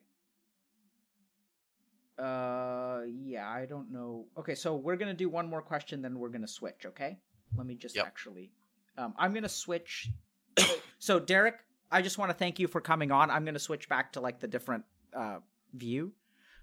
Uh, 2.18 3.00
yeah, 3.06 3.48
I 3.48 3.66
don't 3.66 3.90
know. 3.90 4.26
Okay, 4.38 4.54
so 4.54 4.76
we're 4.76 4.96
gonna 4.96 5.14
do 5.14 5.28
one 5.28 5.48
more 5.48 5.62
question, 5.62 6.02
then 6.02 6.18
we're 6.18 6.28
gonna 6.28 6.46
switch. 6.46 6.86
Okay, 6.86 7.18
let 7.56 7.66
me 7.66 7.74
just 7.74 7.96
Yep. 7.96 8.06
actually. 8.06 8.52
Um, 8.96 9.14
I'm 9.18 9.34
gonna 9.34 9.48
switch. 9.48 10.08
so 10.98 11.18
Derek, 11.18 11.56
I 11.92 12.02
just 12.02 12.18
want 12.18 12.30
to 12.30 12.34
thank 12.34 12.58
you 12.58 12.66
for 12.66 12.80
coming 12.80 13.12
on. 13.12 13.30
I'm 13.30 13.44
gonna 13.44 13.58
switch 13.58 13.88
back 13.88 14.12
to 14.14 14.20
like 14.20 14.40
the 14.40 14.48
different 14.48 14.84
uh 15.12 15.38
view, 15.74 16.12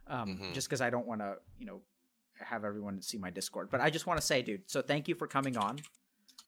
um, 0.08 0.38
Mhm. 0.40 0.54
just 0.54 0.68
because 0.68 0.82
I 0.82 0.90
don't 0.90 1.06
want 1.08 1.22
to, 1.22 1.38
you 1.60 1.66
know, 1.66 1.82
have 2.40 2.66
everyone 2.66 3.02
see 3.02 3.18
my 3.18 3.30
Discord. 3.30 3.70
But 3.70 3.80
I 3.82 3.90
just 3.90 4.08
want 4.08 4.20
to 4.20 4.26
say, 4.26 4.42
dude, 4.42 4.70
so 4.70 4.82
thank 4.82 5.08
you 5.08 5.16
for 5.16 5.28
coming 5.28 5.56
on. 5.56 5.80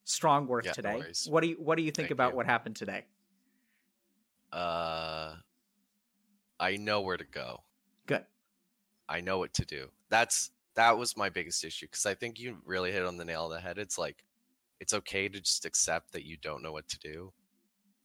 Strong 0.04 0.48
work 0.48 0.66
Yeah, 0.66 0.72
today. 0.74 0.98
worries. 0.98 1.28
what 1.30 1.42
do 1.42 1.48
you 1.50 1.56
What 1.56 1.76
do 1.76 1.84
you 1.84 1.92
think 1.92 2.08
Thank 2.08 2.12
about 2.12 2.32
you. 2.32 2.38
what 2.38 2.46
happened 2.48 2.76
today? 2.76 3.06
Uh 4.52 5.36
I 6.60 6.78
know 6.78 7.02
where 7.02 7.18
to 7.18 7.24
go. 7.24 7.64
Good. 8.06 8.26
I 9.10 9.22
know 9.22 9.38
what 9.40 9.54
to 9.56 9.66
do. 9.66 9.92
That's 10.10 10.52
that 10.76 10.98
was 10.98 11.18
my 11.18 11.30
biggest 11.30 11.64
issue 11.64 11.86
because 11.88 12.06
I 12.06 12.14
think 12.16 12.40
you 12.40 12.62
really 12.66 12.92
hit 12.92 13.04
on 13.06 13.18
the 13.18 13.26
nail 13.26 13.46
on 13.46 13.52
the 13.52 13.60
head. 13.60 13.78
It's 13.78 13.98
like 13.98 14.24
it's 14.80 14.94
okay 14.94 15.28
to 15.30 15.40
just 15.40 15.66
accept 15.66 16.12
that 16.14 16.24
you 16.26 16.38
don't 16.38 16.64
know 16.64 16.72
what 16.72 16.88
to 16.90 17.00
do. 17.00 17.34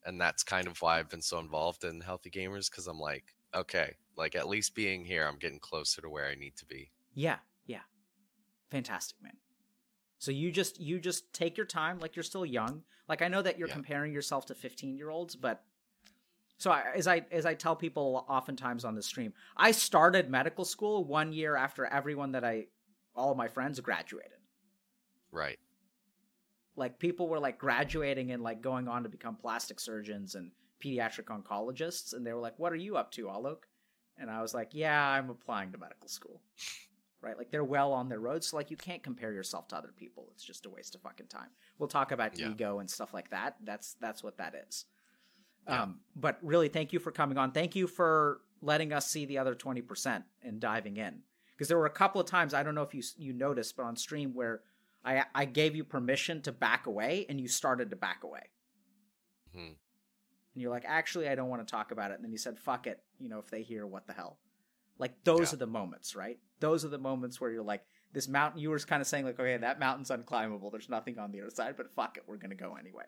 And 0.06 0.20
that's 0.20 0.42
kind 0.44 0.66
of 0.68 0.80
why 0.80 0.98
I've 0.98 1.10
been 1.10 1.20
so 1.20 1.40
involved 1.40 1.84
in 1.84 2.00
healthy 2.00 2.30
gamers 2.30 2.70
because 2.70 2.86
I'm 2.86 3.00
like, 3.00 3.34
okay, 3.54 3.96
like 4.16 4.36
at 4.36 4.48
least 4.48 4.74
being 4.74 5.04
here, 5.04 5.26
I'm 5.26 5.36
getting 5.38 5.58
closer 5.58 6.00
to 6.00 6.08
where 6.08 6.26
I 6.26 6.36
need 6.36 6.56
to 6.56 6.64
be. 6.64 6.92
Yeah, 7.12 7.38
yeah. 7.66 7.80
Fantastic, 8.70 9.20
man. 9.20 9.36
So 10.18 10.30
you 10.30 10.50
just 10.52 10.80
you 10.80 10.98
just 11.00 11.32
take 11.32 11.56
your 11.56 11.66
time 11.66 11.98
like 11.98 12.16
you're 12.16 12.22
still 12.22 12.46
young. 12.46 12.84
Like 13.08 13.20
I 13.20 13.28
know 13.28 13.42
that 13.42 13.58
you're 13.58 13.68
Yeah. 13.68 13.74
comparing 13.74 14.12
yourself 14.12 14.46
to 14.46 14.54
15-year-olds, 14.54 15.36
but 15.36 15.64
so 16.58 16.70
I, 16.70 16.84
as 16.94 17.06
I 17.06 17.26
as 17.30 17.44
I 17.44 17.54
tell 17.54 17.76
people 17.76 18.24
oftentimes 18.28 18.84
on 18.84 18.94
the 18.94 19.02
stream, 19.02 19.34
I 19.56 19.72
started 19.72 20.30
medical 20.30 20.64
school 20.64 21.04
1 21.04 21.32
year 21.32 21.56
after 21.56 21.84
everyone 21.84 22.32
that 22.32 22.44
I 22.44 22.66
all 23.14 23.30
of 23.32 23.36
my 23.36 23.48
friends 23.48 23.78
graduated. 23.80 24.38
Right. 25.30 25.58
Like 26.76 26.98
people 26.98 27.28
were 27.28 27.38
like 27.40 27.58
graduating 27.58 28.32
and 28.32 28.42
like 28.42 28.60
going 28.60 28.86
on 28.88 29.02
to 29.02 29.08
become 29.08 29.36
plastic 29.36 29.80
surgeons 29.80 30.34
and 30.34 30.50
pediatric 30.84 31.24
oncologists 31.24 32.12
and 32.12 32.24
they 32.26 32.32
were 32.32 32.40
like, 32.40 32.58
"What 32.58 32.72
are 32.72 32.76
you 32.76 32.96
up 32.96 33.10
to, 33.12 33.26
Alok?" 33.26 33.64
And 34.18 34.30
I 34.30 34.42
was 34.42 34.52
like, 34.54 34.70
"Yeah, 34.72 35.08
I'm 35.08 35.30
applying 35.30 35.72
to 35.72 35.78
medical 35.78 36.08
school." 36.08 36.40
right? 37.22 37.38
Like 37.38 37.50
they're 37.50 37.64
well 37.64 37.92
on 37.92 38.08
their 38.08 38.20
road. 38.20 38.44
So 38.44 38.56
like 38.56 38.70
you 38.70 38.76
can't 38.76 39.02
compare 39.02 39.32
yourself 39.32 39.66
to 39.68 39.76
other 39.76 39.90
people. 39.96 40.28
It's 40.32 40.44
just 40.44 40.66
a 40.66 40.70
waste 40.70 40.94
of 40.94 41.00
fucking 41.00 41.26
time. 41.26 41.48
We'll 41.78 41.88
talk 41.88 42.12
about 42.12 42.38
Yeah. 42.38 42.50
ego 42.50 42.78
and 42.78 42.88
stuff 42.88 43.12
like 43.12 43.30
that. 43.30 43.56
That's 43.64 43.94
that's 43.94 44.22
what 44.22 44.36
that 44.36 44.54
is. 44.68 44.84
Yeah. 45.66 45.82
Um, 45.84 46.00
but 46.14 46.38
really, 46.42 46.68
thank 46.68 46.92
you 46.92 47.00
for 47.00 47.10
coming 47.10 47.36
on. 47.38 47.50
Thank 47.52 47.74
you 47.74 47.88
for 47.88 48.42
letting 48.62 48.92
us 48.92 49.08
see 49.10 49.24
the 49.24 49.38
other 49.38 49.54
twenty 49.54 49.80
percent 49.82 50.24
and 50.42 50.60
diving 50.60 50.98
in. 50.98 51.22
Because 51.56 51.68
there 51.68 51.78
were 51.78 51.86
a 51.86 51.90
couple 51.90 52.20
of 52.20 52.26
times 52.28 52.52
I 52.54 52.62
don't 52.62 52.74
know 52.74 52.82
if 52.82 52.94
you 52.94 53.02
you 53.16 53.32
noticed, 53.32 53.76
but 53.76 53.84
on 53.84 53.96
stream 53.96 54.32
where 54.34 54.60
I 55.06 55.24
I 55.34 55.44
gave 55.46 55.74
you 55.76 55.84
permission 55.84 56.42
to 56.42 56.52
back 56.52 56.86
away 56.86 57.24
and 57.28 57.40
you 57.40 57.48
started 57.48 57.90
to 57.90 57.96
back 57.96 58.24
away. 58.24 58.42
hmm 59.54 59.72
and 60.54 60.62
you're 60.62 60.70
like, 60.70 60.86
actually, 60.86 61.28
I 61.28 61.34
don't 61.34 61.50
want 61.50 61.66
to 61.66 61.70
talk 61.70 61.90
about 61.90 62.12
it. 62.12 62.14
And 62.14 62.24
then 62.24 62.32
you 62.32 62.38
said, 62.38 62.58
fuck 62.58 62.86
it. 62.86 63.02
You 63.18 63.28
know, 63.28 63.38
if 63.38 63.50
they 63.50 63.60
hear, 63.62 63.86
what 63.86 64.06
the 64.06 64.14
hell? 64.14 64.38
Like 64.98 65.12
those 65.22 65.50
Yeah. 65.50 65.56
are 65.56 65.58
the 65.58 65.66
moments, 65.66 66.16
right? 66.16 66.38
Those 66.60 66.82
are 66.82 66.88
the 66.88 66.96
moments 66.96 67.38
where 67.38 67.50
you're 67.50 67.62
like, 67.62 67.82
this 68.14 68.26
mountain. 68.26 68.60
You 68.62 68.70
were 68.70 68.78
kind 68.78 69.02
of 69.02 69.06
saying 69.06 69.26
like, 69.26 69.38
okay, 69.38 69.58
that 69.58 69.78
mountain's 69.78 70.08
unclimbable. 70.10 70.72
There's 70.72 70.88
nothing 70.88 71.18
on 71.18 71.30
the 71.30 71.42
other 71.42 71.50
side, 71.50 71.76
but 71.76 71.94
fuck 71.94 72.16
it, 72.16 72.24
we're 72.26 72.38
gonna 72.38 72.54
go 72.54 72.74
anyway. 72.80 73.04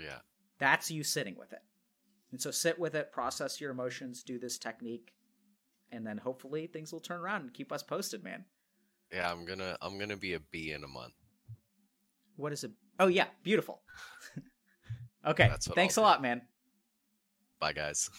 Yeah. 0.00 0.20
That's 0.58 0.90
you 0.90 1.04
sitting 1.04 1.36
with 1.36 1.52
it. 1.52 1.60
And 2.30 2.40
so 2.40 2.50
sit 2.50 2.78
with 2.78 2.94
it, 2.94 3.12
process 3.12 3.60
your 3.60 3.70
emotions, 3.70 4.22
do 4.22 4.38
this 4.38 4.56
technique, 4.56 5.12
and 5.90 6.06
then 6.06 6.16
hopefully 6.16 6.66
things 6.66 6.90
will 6.90 7.00
turn 7.00 7.20
around 7.20 7.42
and 7.42 7.52
keep 7.52 7.70
us 7.70 7.82
posted, 7.82 8.24
man. 8.24 8.46
Yeah, 9.12 9.30
I'm 9.30 9.44
gonna 9.44 9.76
I'm 9.82 9.98
gonna 9.98 10.16
be 10.16 10.34
a 10.34 10.40
bee 10.40 10.72
in 10.72 10.84
a 10.84 10.88
month. 10.88 11.12
What 12.36 12.52
is 12.52 12.64
it? 12.64 12.72
Oh 12.98 13.08
yeah, 13.08 13.26
beautiful. 13.42 13.82
okay, 15.26 15.50
thanks 15.74 15.96
a 15.96 16.00
I'll 16.00 16.06
do. 16.06 16.10
lot, 16.10 16.22
man. 16.22 16.42
Bye 17.60 17.72
guys. 17.72 18.10